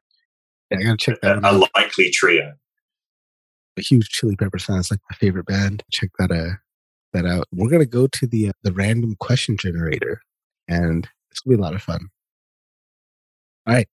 I 0.72 0.84
gotta 0.84 0.98
check 0.98 1.22
that 1.22 1.44
a, 1.44 1.46
out. 1.46 1.70
likely 1.76 2.12
trio. 2.12 2.54
A 3.78 3.82
huge 3.82 4.10
Chili 4.10 4.36
Peppers 4.36 4.66
fan. 4.66 4.80
It's 4.80 4.92
like 4.92 5.00
my 5.10 5.16
favorite 5.16 5.46
band. 5.46 5.84
Check 5.92 6.10
that 6.20 6.32
uh, 6.32 6.56
that 7.14 7.26
out. 7.26 7.48
We're 7.52 7.70
gonna 7.70 7.86
go 7.86 8.08
to 8.08 8.28
the 8.28 8.50
uh, 8.50 8.54
the 8.64 8.74
random 8.74 9.16
question 9.20 9.58
generator, 9.58 10.22
and 10.68 11.08
it's 11.32 11.42
gonna 11.42 11.58
be 11.58 11.62
a 11.62 11.64
lot 11.64 11.76
of 11.76 11.82
fun. 11.82 12.10
All 13.68 13.76
right. 13.76 13.88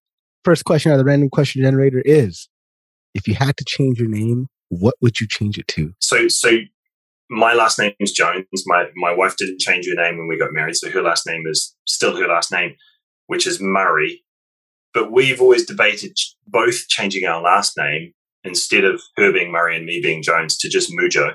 First 0.44 0.64
question 0.64 0.90
out 0.90 0.94
of 0.94 0.98
the 0.98 1.04
random 1.04 1.30
question 1.30 1.62
generator 1.62 2.02
is: 2.04 2.48
If 3.14 3.28
you 3.28 3.34
had 3.34 3.56
to 3.58 3.64
change 3.64 3.98
your 3.98 4.08
name, 4.08 4.48
what 4.68 4.94
would 5.00 5.20
you 5.20 5.28
change 5.28 5.58
it 5.58 5.68
to? 5.68 5.94
So 6.00 6.28
so 6.28 6.58
my 7.30 7.54
last 7.54 7.78
name 7.78 7.92
is 8.00 8.12
Jones. 8.12 8.46
My 8.66 8.86
my 8.96 9.14
wife 9.14 9.36
didn't 9.36 9.60
change 9.60 9.86
her 9.86 9.94
name 9.94 10.18
when 10.18 10.28
we 10.28 10.38
got 10.38 10.52
married, 10.52 10.76
so 10.76 10.90
her 10.90 11.02
last 11.02 11.26
name 11.26 11.44
is 11.46 11.74
still 11.86 12.16
her 12.16 12.28
last 12.28 12.52
name, 12.52 12.74
which 13.26 13.46
is 13.46 13.60
Murray. 13.60 14.23
But 14.94 15.10
we've 15.12 15.40
always 15.40 15.66
debated 15.66 16.16
both 16.46 16.88
changing 16.88 17.26
our 17.26 17.42
last 17.42 17.76
name 17.76 18.12
instead 18.44 18.84
of 18.84 19.02
her 19.16 19.32
being 19.32 19.50
Murray 19.50 19.76
and 19.76 19.84
me 19.84 20.00
being 20.00 20.22
Jones 20.22 20.56
to 20.58 20.68
just 20.68 20.92
Mujo. 20.92 21.34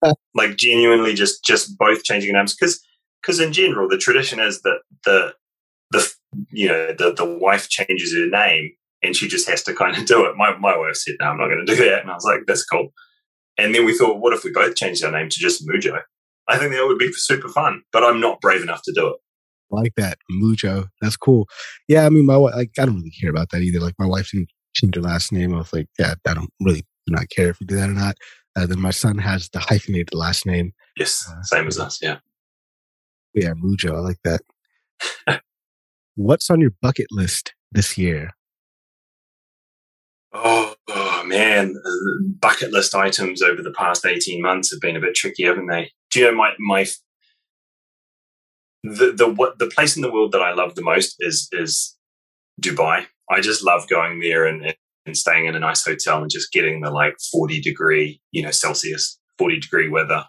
Uh. 0.00 0.14
like 0.32 0.54
genuinely 0.54 1.12
just 1.12 1.42
just 1.44 1.76
both 1.76 2.04
changing 2.04 2.32
names 2.32 2.54
because 2.54 2.80
because 3.20 3.40
in 3.40 3.52
general 3.52 3.88
the 3.88 3.98
tradition 3.98 4.38
is 4.38 4.62
that 4.62 4.78
the 5.04 5.34
the 5.90 6.08
you 6.50 6.68
know 6.68 6.94
the 6.96 7.12
the 7.12 7.24
wife 7.24 7.68
changes 7.68 8.14
her 8.14 8.28
name 8.28 8.70
and 9.02 9.16
she 9.16 9.26
just 9.26 9.48
has 9.48 9.64
to 9.64 9.74
kind 9.74 9.96
of 9.96 10.04
do 10.06 10.24
it. 10.26 10.36
My 10.36 10.56
my 10.58 10.76
wife 10.76 10.96
said, 10.96 11.16
"No, 11.20 11.26
I'm 11.26 11.38
not 11.38 11.48
going 11.48 11.64
to 11.64 11.74
do 11.74 11.84
that," 11.84 12.02
and 12.02 12.10
I 12.10 12.14
was 12.14 12.24
like, 12.24 12.40
"That's 12.46 12.64
cool." 12.64 12.92
And 13.58 13.74
then 13.74 13.84
we 13.84 13.96
thought, 13.96 14.20
what 14.20 14.32
if 14.32 14.44
we 14.44 14.52
both 14.52 14.76
changed 14.76 15.04
our 15.04 15.10
name 15.10 15.28
to 15.28 15.40
just 15.40 15.66
Mujo? 15.66 16.00
I 16.46 16.56
think 16.56 16.72
that 16.72 16.86
would 16.86 16.98
be 16.98 17.12
super 17.12 17.48
fun, 17.48 17.82
but 17.92 18.04
I'm 18.04 18.20
not 18.20 18.40
brave 18.40 18.62
enough 18.62 18.82
to 18.84 18.92
do 18.94 19.08
it. 19.08 19.16
Like 19.70 19.94
that 19.96 20.18
Mujo. 20.30 20.88
That's 21.00 21.16
cool. 21.16 21.48
Yeah, 21.88 22.06
I 22.06 22.08
mean, 22.10 22.26
my 22.26 22.36
wife. 22.36 22.54
Like, 22.54 22.70
I 22.78 22.86
don't 22.86 22.96
really 22.96 23.10
care 23.20 23.30
about 23.30 23.50
that 23.50 23.60
either. 23.62 23.80
Like, 23.80 23.94
my 23.98 24.06
wife 24.06 24.30
didn't 24.32 24.50
change 24.74 24.94
her 24.96 25.02
last 25.02 25.32
name. 25.32 25.54
I 25.54 25.58
was 25.58 25.72
like, 25.72 25.88
yeah, 25.98 26.14
I 26.26 26.34
don't 26.34 26.50
really 26.60 26.80
do 27.06 27.12
not 27.14 27.28
care 27.30 27.50
if 27.50 27.60
you 27.60 27.66
do 27.66 27.76
that 27.76 27.90
or 27.90 27.94
not. 27.94 28.16
Uh, 28.56 28.66
then 28.66 28.80
my 28.80 28.90
son 28.90 29.18
has 29.18 29.48
the 29.50 29.58
hyphenated 29.60 30.14
last 30.14 30.46
name. 30.46 30.72
Yes, 30.96 31.30
Uh, 31.30 31.42
same 31.42 31.66
as 31.68 31.78
us. 31.78 31.98
Yeah. 32.02 32.18
Yeah, 33.34 33.52
Mujo. 33.54 33.94
I 33.94 34.00
like 34.00 34.18
that. 34.24 34.40
What's 36.16 36.50
on 36.50 36.60
your 36.60 36.72
bucket 36.82 37.06
list 37.10 37.54
this 37.70 37.96
year? 37.96 38.30
Oh, 40.32 40.74
oh, 40.88 41.22
man, 41.26 41.74
Uh, 41.76 42.24
bucket 42.40 42.72
list 42.72 42.94
items 42.94 43.42
over 43.42 43.62
the 43.62 43.72
past 43.72 44.04
eighteen 44.04 44.42
months 44.42 44.70
have 44.72 44.80
been 44.80 44.96
a 44.96 45.00
bit 45.00 45.14
tricky, 45.14 45.44
haven't 45.44 45.66
they? 45.68 45.90
Do 46.10 46.20
you 46.20 46.26
know 46.26 46.36
my 46.36 46.52
my 46.58 46.86
the 48.82 49.12
the 49.12 49.28
what 49.28 49.58
the 49.58 49.66
place 49.66 49.96
in 49.96 50.02
the 50.02 50.12
world 50.12 50.32
that 50.32 50.42
I 50.42 50.54
love 50.54 50.74
the 50.74 50.82
most 50.82 51.16
is 51.20 51.48
is 51.52 51.96
Dubai. 52.60 53.06
I 53.30 53.40
just 53.40 53.64
love 53.64 53.88
going 53.88 54.20
there 54.20 54.46
and 54.46 54.74
and 55.06 55.16
staying 55.16 55.46
in 55.46 55.54
a 55.54 55.60
nice 55.60 55.84
hotel 55.84 56.20
and 56.20 56.30
just 56.30 56.52
getting 56.52 56.80
the 56.80 56.90
like 56.90 57.16
forty 57.32 57.60
degree, 57.60 58.20
you 58.30 58.42
know, 58.42 58.50
Celsius, 58.50 59.18
forty 59.38 59.58
degree 59.58 59.88
weather, 59.88 60.24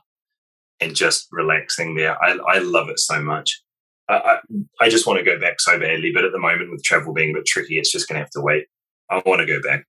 and 0.79 0.95
just 0.95 1.27
relaxing 1.31 1.95
there. 1.95 2.21
I 2.23 2.37
I 2.47 2.59
love 2.59 2.89
it 2.89 2.99
so 2.99 3.21
much. 3.21 3.61
I, 4.07 4.15
I, 4.15 4.85
I 4.85 4.89
just 4.89 5.05
want 5.05 5.19
to 5.19 5.25
go 5.25 5.39
back 5.39 5.61
so 5.61 5.79
badly, 5.79 6.11
but 6.11 6.25
at 6.25 6.31
the 6.31 6.39
moment 6.39 6.71
with 6.71 6.83
travel 6.83 7.13
being 7.13 7.29
a 7.29 7.33
bit 7.35 7.45
tricky, 7.45 7.77
it's 7.77 7.91
just 7.91 8.07
going 8.07 8.15
to 8.15 8.21
have 8.21 8.31
to 8.31 8.41
wait. 8.41 8.65
I 9.09 9.21
want 9.23 9.39
to 9.41 9.45
go 9.45 9.61
back. 9.61 9.85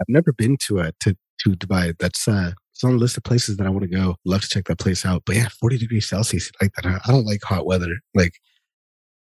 I've 0.00 0.08
never 0.08 0.32
been 0.32 0.56
to 0.66 0.80
uh, 0.80 0.90
to 1.00 1.16
to 1.40 1.50
Dubai. 1.50 1.94
That's 1.98 2.28
uh, 2.28 2.52
it's 2.80 2.84
on 2.84 2.92
the 2.92 2.98
list 2.98 3.18
of 3.18 3.24
places 3.24 3.58
that 3.58 3.66
I 3.66 3.70
want 3.70 3.82
to 3.82 3.88
go. 3.94 4.16
Love 4.24 4.40
to 4.40 4.48
check 4.48 4.64
that 4.68 4.78
place 4.78 5.04
out. 5.04 5.22
But 5.26 5.36
yeah, 5.36 5.48
forty 5.60 5.76
degrees 5.76 6.08
Celsius 6.08 6.50
like 6.62 6.72
that. 6.76 6.86
I- 6.86 7.00
I 7.04 7.12
don't 7.12 7.26
like 7.26 7.42
hot 7.42 7.66
weather. 7.66 7.94
Like, 8.14 8.32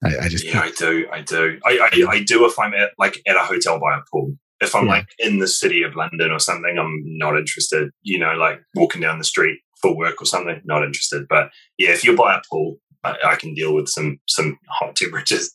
I, 0.03 0.25
I 0.25 0.27
just 0.27 0.43
Yeah, 0.43 0.59
I 0.59 0.71
do. 0.71 1.07
I 1.11 1.21
do. 1.21 1.57
I, 1.65 1.89
I, 1.93 2.05
I 2.09 2.23
do 2.23 2.45
if 2.45 2.59
I'm 2.59 2.73
at 2.73 2.91
like 2.97 3.21
at 3.25 3.37
a 3.37 3.39
hotel 3.39 3.79
by 3.79 3.97
a 3.97 4.01
pool. 4.11 4.35
If 4.59 4.75
I'm 4.75 4.85
Yeah. 4.87 4.91
like 4.91 5.07
in 5.19 5.39
the 5.39 5.47
city 5.47 5.83
of 5.83 5.95
London 5.95 6.31
or 6.31 6.39
something, 6.39 6.77
I'm 6.77 7.01
not 7.17 7.37
interested. 7.37 7.91
You 8.03 8.19
know, 8.19 8.33
like 8.33 8.59
walking 8.75 9.01
down 9.01 9.19
the 9.19 9.23
street 9.25 9.59
for 9.81 9.95
work 9.95 10.21
or 10.21 10.25
something, 10.25 10.61
not 10.65 10.83
interested. 10.83 11.25
But 11.29 11.49
yeah, 11.77 11.91
if 11.91 12.03
you're 12.03 12.15
by 12.17 12.35
a 12.35 12.41
pool, 12.51 12.75
I, 13.05 13.15
I 13.25 13.35
can 13.37 13.53
deal 13.53 13.73
with 13.73 13.87
some 13.87 14.17
some 14.27 14.57
hot 14.69 14.95
temperatures. 15.01 15.49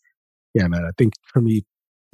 yeah, 0.54 0.66
man. 0.68 0.84
I 0.86 0.90
think 0.96 1.12
for 1.32 1.42
me, 1.42 1.64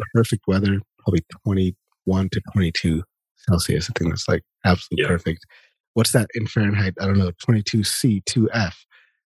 the 0.00 0.04
perfect 0.14 0.42
weather 0.48 0.80
probably 0.98 1.24
twenty 1.44 1.76
one 2.06 2.28
to 2.32 2.40
twenty 2.52 2.72
two 2.72 3.04
Celsius. 3.48 3.88
I 3.88 3.92
think 3.96 4.10
that's 4.10 4.28
like 4.28 4.42
absolutely 4.64 5.04
Yeah. 5.04 5.08
perfect. 5.08 5.44
What's 5.96 6.12
that 6.12 6.28
in 6.34 6.46
Fahrenheit? 6.46 6.92
I 7.00 7.06
don't 7.06 7.16
know. 7.16 7.32
Twenty 7.42 7.62
two 7.62 7.82
C 7.82 8.22
two 8.26 8.50
F. 8.52 8.84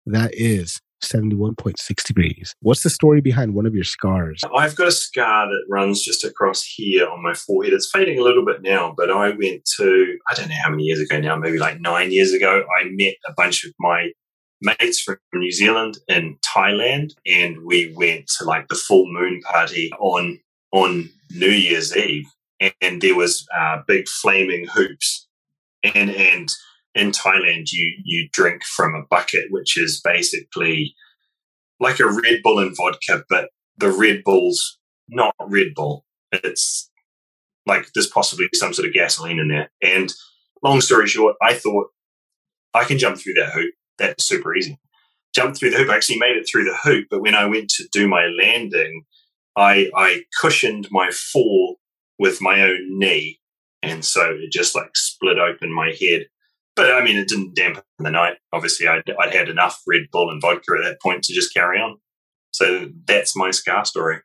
That 0.04 0.32
is 0.34 0.80
seventy 1.00 1.36
one 1.36 1.54
point 1.54 1.78
six 1.78 2.02
degrees. 2.02 2.56
What's 2.58 2.82
the 2.82 2.90
story 2.90 3.20
behind 3.20 3.54
one 3.54 3.66
of 3.66 3.74
your 3.76 3.84
scars? 3.84 4.42
I've 4.52 4.74
got 4.74 4.88
a 4.88 4.92
scar 4.92 5.46
that 5.46 5.64
runs 5.70 6.02
just 6.02 6.24
across 6.24 6.64
here 6.64 7.06
on 7.06 7.22
my 7.22 7.34
forehead. 7.34 7.72
It's 7.72 7.88
fading 7.92 8.18
a 8.18 8.22
little 8.22 8.44
bit 8.44 8.62
now, 8.62 8.92
but 8.96 9.12
I 9.12 9.28
went 9.28 9.64
to, 9.76 10.18
I 10.28 10.34
don't 10.34 10.48
know 10.48 10.56
how 10.64 10.70
many 10.70 10.82
years 10.82 10.98
ago 10.98 11.20
now, 11.20 11.36
maybe 11.36 11.58
like 11.58 11.80
nine 11.80 12.10
years 12.10 12.32
ago, 12.32 12.64
I 12.80 12.88
met 12.90 13.14
a 13.28 13.32
bunch 13.36 13.64
of 13.64 13.72
my 13.78 14.10
mates 14.60 15.00
from 15.00 15.18
New 15.34 15.52
Zealand 15.52 15.98
in 16.08 16.36
Thailand, 16.44 17.10
and 17.26 17.58
we 17.64 17.94
went 17.94 18.26
to 18.38 18.44
like 18.44 18.66
the 18.66 18.74
full 18.74 19.06
moon 19.06 19.40
party 19.42 19.92
on 20.00 20.40
on 20.72 21.10
New 21.30 21.46
Year's 21.46 21.96
Eve, 21.96 22.26
and 22.80 23.00
there 23.00 23.14
was 23.14 23.46
uh, 23.56 23.82
big 23.86 24.08
flaming 24.08 24.66
hoops, 24.66 25.25
and 25.94 26.10
and 26.10 26.48
in 26.94 27.10
Thailand 27.10 27.72
you 27.72 27.94
you 28.04 28.28
drink 28.32 28.64
from 28.64 28.94
a 28.94 29.06
bucket, 29.08 29.44
which 29.50 29.78
is 29.78 30.00
basically 30.02 30.94
like 31.78 32.00
a 32.00 32.06
Red 32.06 32.40
Bull 32.42 32.58
and 32.58 32.76
vodka, 32.76 33.24
but 33.28 33.50
the 33.76 33.90
Red 33.90 34.22
Bull's 34.24 34.78
not 35.08 35.34
Red 35.40 35.68
Bull. 35.74 36.04
It's 36.32 36.90
like 37.66 37.88
there's 37.94 38.06
possibly 38.06 38.46
some 38.54 38.72
sort 38.72 38.88
of 38.88 38.94
gasoline 38.94 39.38
in 39.38 39.48
there. 39.48 39.70
And 39.82 40.12
long 40.62 40.80
story 40.80 41.06
short, 41.06 41.36
I 41.42 41.54
thought 41.54 41.88
I 42.74 42.84
can 42.84 42.98
jump 42.98 43.18
through 43.18 43.34
that 43.34 43.52
hoop. 43.52 43.74
That's 43.98 44.24
super 44.26 44.54
easy. 44.54 44.78
Jumped 45.34 45.58
through 45.58 45.70
the 45.70 45.76
hoop. 45.76 45.90
I 45.90 45.96
actually 45.96 46.18
made 46.18 46.36
it 46.36 46.46
through 46.50 46.64
the 46.64 46.76
hoop, 46.82 47.06
but 47.10 47.20
when 47.20 47.34
I 47.34 47.46
went 47.46 47.68
to 47.70 47.88
do 47.92 48.08
my 48.08 48.26
landing, 48.26 49.04
I 49.56 49.90
I 49.94 50.22
cushioned 50.40 50.88
my 50.90 51.10
fall 51.10 51.76
with 52.18 52.40
my 52.40 52.62
own 52.62 52.98
knee 52.98 53.38
And 53.90 54.04
so 54.04 54.36
it 54.38 54.52
just 54.52 54.74
like 54.74 54.90
split 54.94 55.38
open 55.38 55.74
my 55.74 55.94
head. 56.00 56.26
But 56.74 56.92
I 56.92 57.02
mean, 57.02 57.16
it 57.16 57.28
didn't 57.28 57.54
dampen 57.54 57.82
the 57.98 58.10
night. 58.10 58.36
Obviously, 58.52 58.86
I'd, 58.86 59.02
I'd 59.20 59.34
had 59.34 59.48
enough 59.48 59.80
Red 59.86 60.02
Bull 60.12 60.30
and 60.30 60.40
vodka 60.40 60.74
at 60.78 60.84
that 60.84 61.00
point 61.02 61.22
to 61.24 61.34
just 61.34 61.54
carry 61.54 61.78
on. 61.78 61.96
So 62.50 62.88
that's 63.06 63.36
my 63.36 63.50
scar 63.50 63.84
story. 63.84 64.18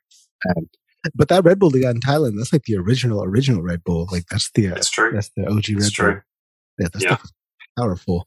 Um, 0.50 0.68
but 1.14 1.28
that 1.28 1.44
Red 1.44 1.58
Bull 1.58 1.70
they 1.70 1.80
got 1.80 1.94
in 1.94 2.00
Thailand, 2.00 2.36
that's 2.36 2.52
like 2.52 2.64
the 2.64 2.76
original, 2.76 3.24
original 3.24 3.62
Red 3.62 3.82
Bull. 3.84 4.06
Like 4.12 4.24
that's 4.30 4.50
the, 4.54 4.68
uh, 4.68 4.74
that's 4.74 4.90
true. 4.90 5.12
That's 5.12 5.30
the 5.36 5.46
OG 5.46 5.54
Red 5.54 5.64
that's 5.78 5.96
Bull. 5.96 6.06
True. 6.06 6.20
Yeah, 6.78 6.88
that's 6.92 7.04
yeah. 7.04 7.16
powerful. 7.78 8.24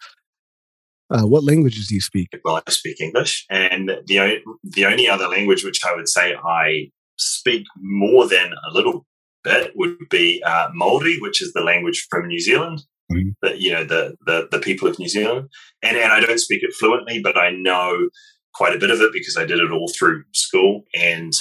Uh, 1.10 1.24
what 1.24 1.44
languages 1.44 1.88
do 1.88 1.96
you 1.96 2.02
speak? 2.02 2.30
Well, 2.44 2.62
I 2.66 2.72
speak 2.72 3.00
English, 3.00 3.46
and 3.50 3.90
the 4.08 4.40
the 4.64 4.86
only 4.86 5.08
other 5.08 5.28
language 5.28 5.64
which 5.64 5.80
I 5.86 5.96
would 5.96 6.10
say 6.10 6.36
I 6.36 6.90
speak 7.18 7.66
more 7.78 8.28
than 8.28 8.52
a 8.52 8.74
little 8.74 9.06
bit 9.46 9.72
would 9.76 10.10
be 10.10 10.44
uh, 10.44 10.68
Maori, 10.74 11.18
which 11.20 11.42
is 11.42 11.54
the 11.54 11.62
language 11.62 12.06
from 12.10 12.28
New 12.28 12.42
Zealand. 12.42 12.82
Mm-hmm. 13.12 13.30
The, 13.42 13.62
you 13.62 13.72
know 13.72 13.86
the, 13.86 14.16
the 14.26 14.48
the 14.52 14.60
people 14.60 14.88
of 14.88 15.00
New 15.00 15.08
Zealand, 15.08 15.50
and 15.82 15.96
and 15.96 16.12
I 16.12 16.20
don't 16.20 16.40
speak 16.40 16.64
it 16.64 16.74
fluently, 16.74 17.22
but 17.22 17.38
I 17.38 17.52
know 17.52 18.10
quite 18.54 18.76
a 18.76 18.80
bit 18.80 18.90
of 18.90 19.00
it 19.00 19.14
because 19.14 19.38
I 19.38 19.46
did 19.46 19.60
it 19.60 19.72
all 19.72 19.92
through 19.98 20.24
school 20.34 20.84
and 20.96 21.34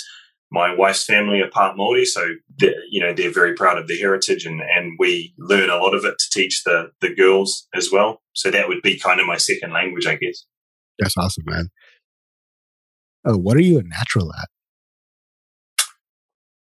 my 0.55 0.75
wife's 0.75 1.05
family 1.05 1.41
are 1.41 1.51
part 1.51 1.77
Maori, 1.77 2.05
so 2.05 2.35
you 2.61 3.01
know 3.01 3.13
they're 3.13 3.33
very 3.33 3.55
proud 3.55 3.77
of 3.77 3.89
their 3.89 3.99
heritage, 3.99 4.47
and 4.47 4.61
and 4.61 4.93
we 4.99 5.35
learn 5.37 5.69
a 5.69 5.77
lot 5.77 5.95
of 5.95 6.05
it 6.05 6.15
to 6.19 6.31
teach 6.31 6.63
the 6.65 6.91
the 7.01 7.13
girls 7.15 7.67
as 7.75 7.91
well. 7.91 8.23
So 8.35 8.51
that 8.51 8.69
would 8.69 8.81
be 8.83 8.99
kind 8.99 9.21
of 9.21 9.27
my 9.27 9.37
second 9.37 9.73
language, 9.73 10.07
I 10.07 10.15
guess. 10.15 10.47
That's 10.99 11.17
awesome, 11.17 11.45
man. 11.47 11.71
Oh, 13.25 13.37
what 13.37 13.57
are 13.57 13.63
you 13.63 13.79
a 13.79 13.83
natural 13.83 14.33
at? 14.35 14.49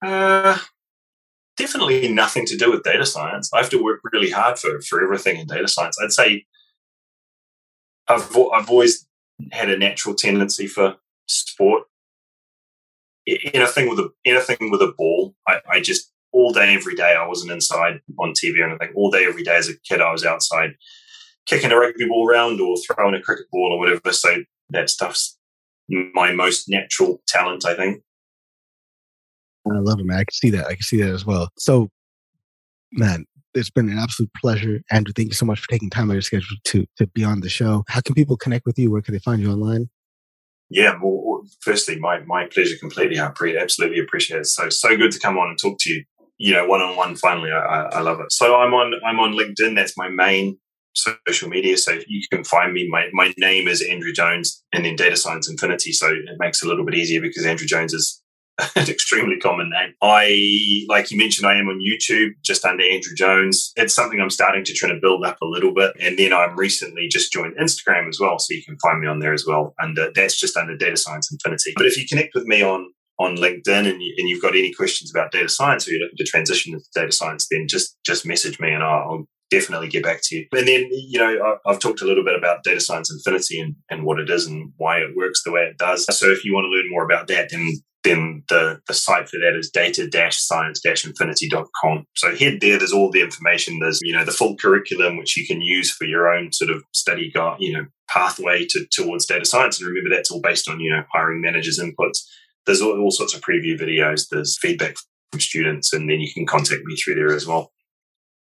Uh, 0.02 0.58
definitely 1.60 2.12
nothing 2.12 2.46
to 2.48 2.58
do 2.58 2.72
with 2.72 2.84
data 2.84 3.06
science. 3.06 3.52
I 3.54 3.58
have 3.58 3.70
to 3.70 3.84
work 3.84 4.00
really 4.12 4.32
hard 4.32 4.58
for 4.58 4.82
for 4.82 5.04
everything 5.04 5.38
in 5.38 5.48
data 5.48 5.68
science. 5.68 5.98
I'd 6.02 6.12
say 6.12 6.46
I've 8.08 8.36
I've 8.54 8.70
always 8.70 9.06
had 9.52 9.70
a 9.70 9.78
natural 9.78 10.16
tendency 10.16 10.68
for 10.68 10.96
sport 11.28 11.84
anything 13.28 13.90
with 13.90 14.00
a 14.00 14.10
anything 14.26 14.72
with 14.72 14.82
a 14.82 14.94
ball. 14.98 15.36
I, 15.48 15.60
I 15.70 15.80
just 15.82 16.12
all 16.32 16.52
day 16.52 16.74
every 16.76 16.96
day 16.96 17.16
I 17.16 17.28
wasn't 17.28 17.52
inside 17.52 18.02
on 18.18 18.34
TV 18.34 18.60
or 18.60 18.70
anything. 18.70 18.92
All 18.96 19.12
day 19.12 19.26
every 19.26 19.44
day 19.44 19.56
as 19.56 19.70
a 19.70 19.80
kid 19.80 20.02
I 20.02 20.12
was 20.12 20.26
outside 20.26 20.72
kicking 21.46 21.72
a 21.72 21.78
rugby 21.78 22.08
ball 22.08 22.28
around 22.28 22.62
or 22.62 22.76
throwing 22.78 23.16
a 23.16 23.22
cricket 23.22 23.48
ball 23.52 23.74
or 23.74 23.80
whatever. 23.80 24.14
So 24.14 24.44
that 24.70 24.90
stuff's 24.90 25.38
my 25.90 26.32
most 26.32 26.70
natural 26.70 27.22
talent, 27.28 27.66
I 27.66 27.76
think. 27.76 28.04
I 29.76 29.80
love 29.80 30.00
it, 30.00 30.06
man. 30.06 30.18
I 30.18 30.24
can 30.24 30.34
see 30.34 30.50
that. 30.52 30.66
I 30.66 30.74
can 30.74 30.82
see 30.82 31.02
that 31.02 31.10
as 31.10 31.26
well. 31.26 31.50
So, 31.58 31.90
man, 32.92 33.26
it's 33.54 33.70
been 33.70 33.90
an 33.90 33.98
absolute 33.98 34.32
pleasure. 34.42 34.82
Andrew, 34.92 35.14
thank 35.16 35.30
you 35.30 35.36
so 35.36 35.46
much 35.46 35.60
for 35.60 35.68
taking 35.68 35.90
time 35.90 36.10
out 36.10 36.14
of 36.14 36.16
your 36.16 36.22
schedule 36.22 36.58
to, 36.66 36.86
to 36.98 37.08
be 37.08 37.24
on 37.24 37.42
the 37.42 37.50
show. 37.50 37.84
How 37.88 38.02
can 38.02 38.16
people 38.16 38.38
connect 38.38 38.66
with 38.66 38.78
you? 38.78 38.92
Where 38.92 39.02
can 39.02 39.14
they 39.14 39.20
find 39.20 39.42
you 39.42 39.52
online? 39.52 39.90
yeah, 40.70 40.94
well, 41.02 41.42
firstly, 41.62 42.00
my, 42.00 42.20
my 42.26 42.46
pleasure 42.46 42.78
completely. 42.78 43.20
I 43.20 43.26
absolutely 43.26 44.00
appreciate 44.00 44.42
it. 44.42 44.46
So, 44.46 44.70
so 44.70 44.96
good 44.96 45.12
to 45.12 45.20
come 45.20 45.38
on 45.38 45.50
and 45.50 45.58
talk 45.58 45.80
to 45.80 45.90
you, 45.90 46.04
you 46.38 46.54
know, 46.54 46.66
one 46.68 46.82
on 46.82 46.96
one. 46.96 47.16
Finally, 47.16 47.52
I, 47.52 47.90
I 47.92 48.02
love 48.02 48.20
it. 48.20 48.32
So 48.32 48.56
I'm 48.56 48.74
on, 48.74 48.94
I'm 49.06 49.20
on 49.20 49.34
LinkedIn. 49.34 49.76
That's 49.76 49.98
my 49.98 50.10
main 50.10 50.60
social 50.94 51.50
media. 51.50 51.76
So 51.78 52.00
you 52.08 52.22
can 52.32 52.44
find 52.44 52.72
me. 52.72 52.88
My, 52.90 53.08
my 53.14 53.34
name 53.38 53.68
is 53.68 53.82
Andrew 53.82 54.14
Jones 54.14 54.64
and 54.72 54.86
then 54.86 54.96
Data 54.96 55.18
Science 55.18 55.50
Infinity. 55.50 55.92
So 55.92 56.08
it 56.10 56.38
makes 56.38 56.62
it 56.62 56.68
a 56.68 56.70
little 56.70 56.86
bit 56.86 56.96
easier 56.96 57.22
because 57.22 57.46
Andrew 57.46 57.68
Jones 57.68 57.94
is 57.94 58.22
an 58.76 58.90
extremely 58.90 59.38
common 59.38 59.70
name. 59.70 59.94
I, 60.02 60.86
like 60.88 61.12
you 61.12 61.18
mentioned, 61.18 61.48
I 61.48 61.58
am 61.58 61.68
on 61.68 61.80
YouTube 61.80 62.32
just 62.44 62.66
under 62.66 62.84
Andrew 62.84 63.16
Jones. 63.16 63.72
It's 63.76 63.94
something 63.94 64.20
I'm 64.20 64.30
starting 64.30 64.64
to 64.66 64.74
try 64.74 64.90
to 64.90 65.00
build 65.02 65.26
up 65.26 65.38
a 65.42 65.46
little 65.46 65.74
bit. 65.74 65.94
And 66.00 66.18
then 66.18 66.34
I'm 66.34 66.58
recently 66.58 67.08
just 67.08 67.32
joined 67.32 67.58
Instagram 67.58 68.08
as 68.08 68.20
well. 68.20 68.40
So 68.40 68.54
you 68.54 68.64
can 68.64 68.78
find 68.80 69.00
me 69.02 69.08
on 69.08 69.20
there 69.20 69.34
as 69.34 69.46
well. 69.48 69.74
And 69.80 69.98
that's 70.16 70.40
just 70.40 70.58
under 70.58 70.76
Data 70.76 70.98
Science 70.98 71.32
Infinity. 71.32 71.74
But 71.76 71.86
if 71.86 71.98
you 71.98 72.06
connect 72.08 72.36
with 72.36 72.46
me 72.46 72.62
on 72.62 72.92
on 73.20 73.36
LinkedIn 73.36 73.86
and, 73.86 74.02
you, 74.02 74.36
have 74.36 74.42
got 74.42 74.56
any 74.58 74.74
questions 74.74 75.12
about 75.14 75.34
data 75.34 75.50
science 75.50 75.86
or 75.86 75.92
you're 75.92 76.00
looking 76.00 76.16
to 76.18 76.24
transition 76.24 76.74
into 76.74 76.86
data 76.96 77.12
science, 77.12 77.48
then 77.52 77.68
just 77.68 77.98
just 78.06 78.26
message 78.26 78.62
me 78.62 78.72
and 78.72 78.82
I'll, 78.82 79.12
I'll 79.12 79.26
definitely 79.50 79.90
get 79.90 80.04
back 80.04 80.22
to 80.24 80.36
you. 80.36 80.46
And 80.54 80.68
then, 80.68 80.88
you 80.92 81.20
know, 81.20 81.58
I've 81.66 81.80
talked 81.80 82.02
a 82.02 82.06
little 82.06 82.24
bit 82.24 82.38
about 82.38 82.64
Data 82.64 82.80
Science 82.80 83.12
Infinity 83.12 83.60
and, 83.60 83.76
and 83.90 84.04
what 84.06 84.20
it 84.20 84.30
is 84.30 84.46
and 84.46 84.72
why 84.78 84.98
it 84.98 85.16
works 85.16 85.44
the 85.44 85.52
way 85.52 85.62
it 85.62 85.78
does. 85.78 86.06
So 86.18 86.28
if 86.28 86.46
you 86.46 86.54
want 86.54 86.66
to 86.66 86.70
learn 86.70 86.90
more 86.90 87.04
about 87.04 87.28
that, 87.28 87.50
then 87.50 87.68
then 88.04 88.44
the, 88.48 88.80
the 88.88 88.94
site 88.94 89.28
for 89.28 89.38
that 89.38 89.58
is 89.58 89.70
data-science-infinity.com. 89.70 92.06
So 92.16 92.34
head 92.36 92.60
there, 92.62 92.78
there's 92.78 92.94
all 92.94 93.10
the 93.12 93.22
information. 93.22 93.80
There's, 93.80 94.00
you 94.02 94.14
know, 94.14 94.24
the 94.24 94.32
full 94.32 94.56
curriculum, 94.56 95.18
which 95.18 95.36
you 95.36 95.46
can 95.46 95.60
use 95.62 95.92
for 95.92 96.06
your 96.06 96.34
own 96.34 96.54
sort 96.54 96.72
of 96.72 96.82
study 96.94 97.30
guide, 97.30 97.58
you 97.60 97.74
know, 97.74 97.88
pathway 98.10 98.66
to, 98.70 98.86
towards 98.92 99.26
data 99.26 99.44
science. 99.46 99.80
And 99.80 99.90
remember, 99.90 100.16
that's 100.16 100.32
all 100.32 100.40
based 100.42 100.70
on, 100.70 100.80
you 100.80 100.90
know, 100.92 101.04
hiring 101.12 101.42
managers' 101.42 101.80
inputs. 101.80 102.20
There's 102.66 102.82
all, 102.82 102.98
all 103.00 103.12
sorts 103.12 103.36
of 103.36 103.42
preview 103.42 103.78
videos. 103.78 104.30
There's 104.30 104.58
feedback 104.60 104.96
from 105.32 105.42
students, 105.42 105.92
and 105.92 106.10
then 106.10 106.22
you 106.22 106.34
can 106.34 106.46
contact 106.46 106.86
me 106.86 106.96
through 106.96 107.16
there 107.16 107.36
as 107.36 107.46
well. 107.46 107.74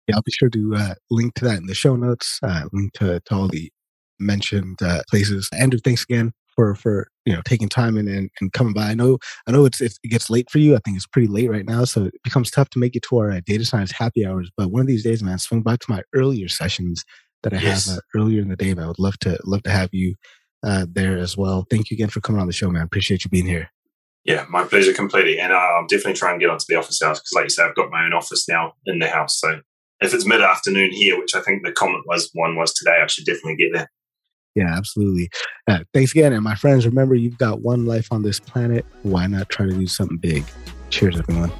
Yeah, 0.08 0.16
I'll 0.16 0.22
be 0.22 0.32
sure 0.32 0.48
to 0.50 0.74
uh, 0.76 0.94
link 1.10 1.34
to 1.34 1.44
that 1.44 1.58
in 1.58 1.66
the 1.66 1.74
show 1.74 1.96
notes, 1.96 2.38
uh, 2.42 2.62
link 2.72 2.94
to, 2.94 3.20
to 3.20 3.34
all 3.34 3.48
the 3.48 3.70
mentioned 4.18 4.80
uh, 4.82 5.02
places. 5.08 5.50
Andrew, 5.52 5.80
thanks 5.82 6.02
again 6.02 6.32
for 6.54 6.74
for 6.74 7.08
you 7.24 7.32
know 7.32 7.42
taking 7.44 7.68
time 7.68 7.96
and, 7.96 8.08
and, 8.08 8.30
and 8.40 8.52
coming 8.52 8.72
by. 8.72 8.84
I 8.86 8.94
know 8.94 9.18
I 9.46 9.52
know 9.52 9.64
it's, 9.64 9.80
it's, 9.80 9.98
it 10.02 10.08
gets 10.08 10.30
late 10.30 10.50
for 10.50 10.58
you. 10.58 10.74
I 10.74 10.80
think 10.84 10.96
it's 10.96 11.06
pretty 11.06 11.28
late 11.28 11.50
right 11.50 11.66
now, 11.66 11.84
so 11.84 12.04
it 12.04 12.22
becomes 12.22 12.50
tough 12.50 12.70
to 12.70 12.78
make 12.78 12.96
it 12.96 13.02
to 13.08 13.18
our 13.18 13.30
uh, 13.30 13.40
data 13.44 13.64
science 13.64 13.92
happy 13.92 14.26
hours. 14.26 14.50
But 14.56 14.70
one 14.70 14.82
of 14.82 14.86
these 14.86 15.04
days, 15.04 15.22
man, 15.22 15.38
swing 15.38 15.62
by 15.62 15.76
to 15.76 15.86
my 15.88 16.02
earlier 16.14 16.48
sessions 16.48 17.04
that 17.42 17.52
I 17.52 17.58
yes. 17.58 17.88
have 17.88 17.98
uh, 17.98 18.00
earlier 18.16 18.40
in 18.40 18.48
the 18.48 18.56
day. 18.56 18.72
But 18.72 18.84
I 18.84 18.86
would 18.88 18.98
love 18.98 19.18
to 19.20 19.38
love 19.44 19.62
to 19.64 19.70
have 19.70 19.90
you 19.92 20.14
uh, 20.64 20.86
there 20.90 21.18
as 21.18 21.36
well. 21.36 21.66
Thank 21.70 21.90
you 21.90 21.94
again 21.94 22.08
for 22.08 22.20
coming 22.20 22.40
on 22.40 22.46
the 22.46 22.52
show, 22.52 22.70
man. 22.70 22.82
Appreciate 22.82 23.24
you 23.24 23.30
being 23.30 23.46
here. 23.46 23.70
Yeah, 24.24 24.46
my 24.48 24.64
pleasure 24.64 24.94
completely. 24.94 25.38
And 25.38 25.52
uh, 25.52 25.56
I'll 25.56 25.86
definitely 25.86 26.14
try 26.14 26.30
and 26.30 26.40
get 26.40 26.48
onto 26.48 26.64
the 26.66 26.76
office 26.76 27.02
hours 27.02 27.18
because, 27.18 27.32
like 27.34 27.44
you 27.44 27.50
said, 27.50 27.66
I've 27.66 27.74
got 27.74 27.90
my 27.90 28.04
own 28.04 28.14
office 28.14 28.48
now 28.48 28.72
in 28.86 28.98
the 28.98 29.08
house. 29.08 29.38
So 29.38 29.60
if 30.00 30.14
it's 30.14 30.26
mid 30.26 30.40
afternoon 30.40 30.92
here, 30.92 31.18
which 31.18 31.34
I 31.34 31.40
think 31.40 31.64
the 31.64 31.72
comment 31.72 32.04
was 32.06 32.30
one 32.32 32.56
was 32.56 32.72
today, 32.72 32.98
I 33.02 33.06
should 33.06 33.26
definitely 33.26 33.56
get 33.56 33.72
there. 33.74 33.90
Yeah, 34.54 34.76
absolutely. 34.76 35.30
Uh, 35.66 35.80
thanks 35.92 36.12
again. 36.12 36.32
And 36.32 36.44
my 36.44 36.54
friends, 36.54 36.86
remember, 36.86 37.14
you've 37.14 37.38
got 37.38 37.60
one 37.60 37.86
life 37.86 38.08
on 38.10 38.22
this 38.22 38.38
planet. 38.38 38.86
Why 39.02 39.26
not 39.26 39.48
try 39.48 39.66
to 39.66 39.72
do 39.72 39.86
something 39.86 40.18
big? 40.18 40.44
Cheers, 40.90 41.18
everyone. 41.18 41.52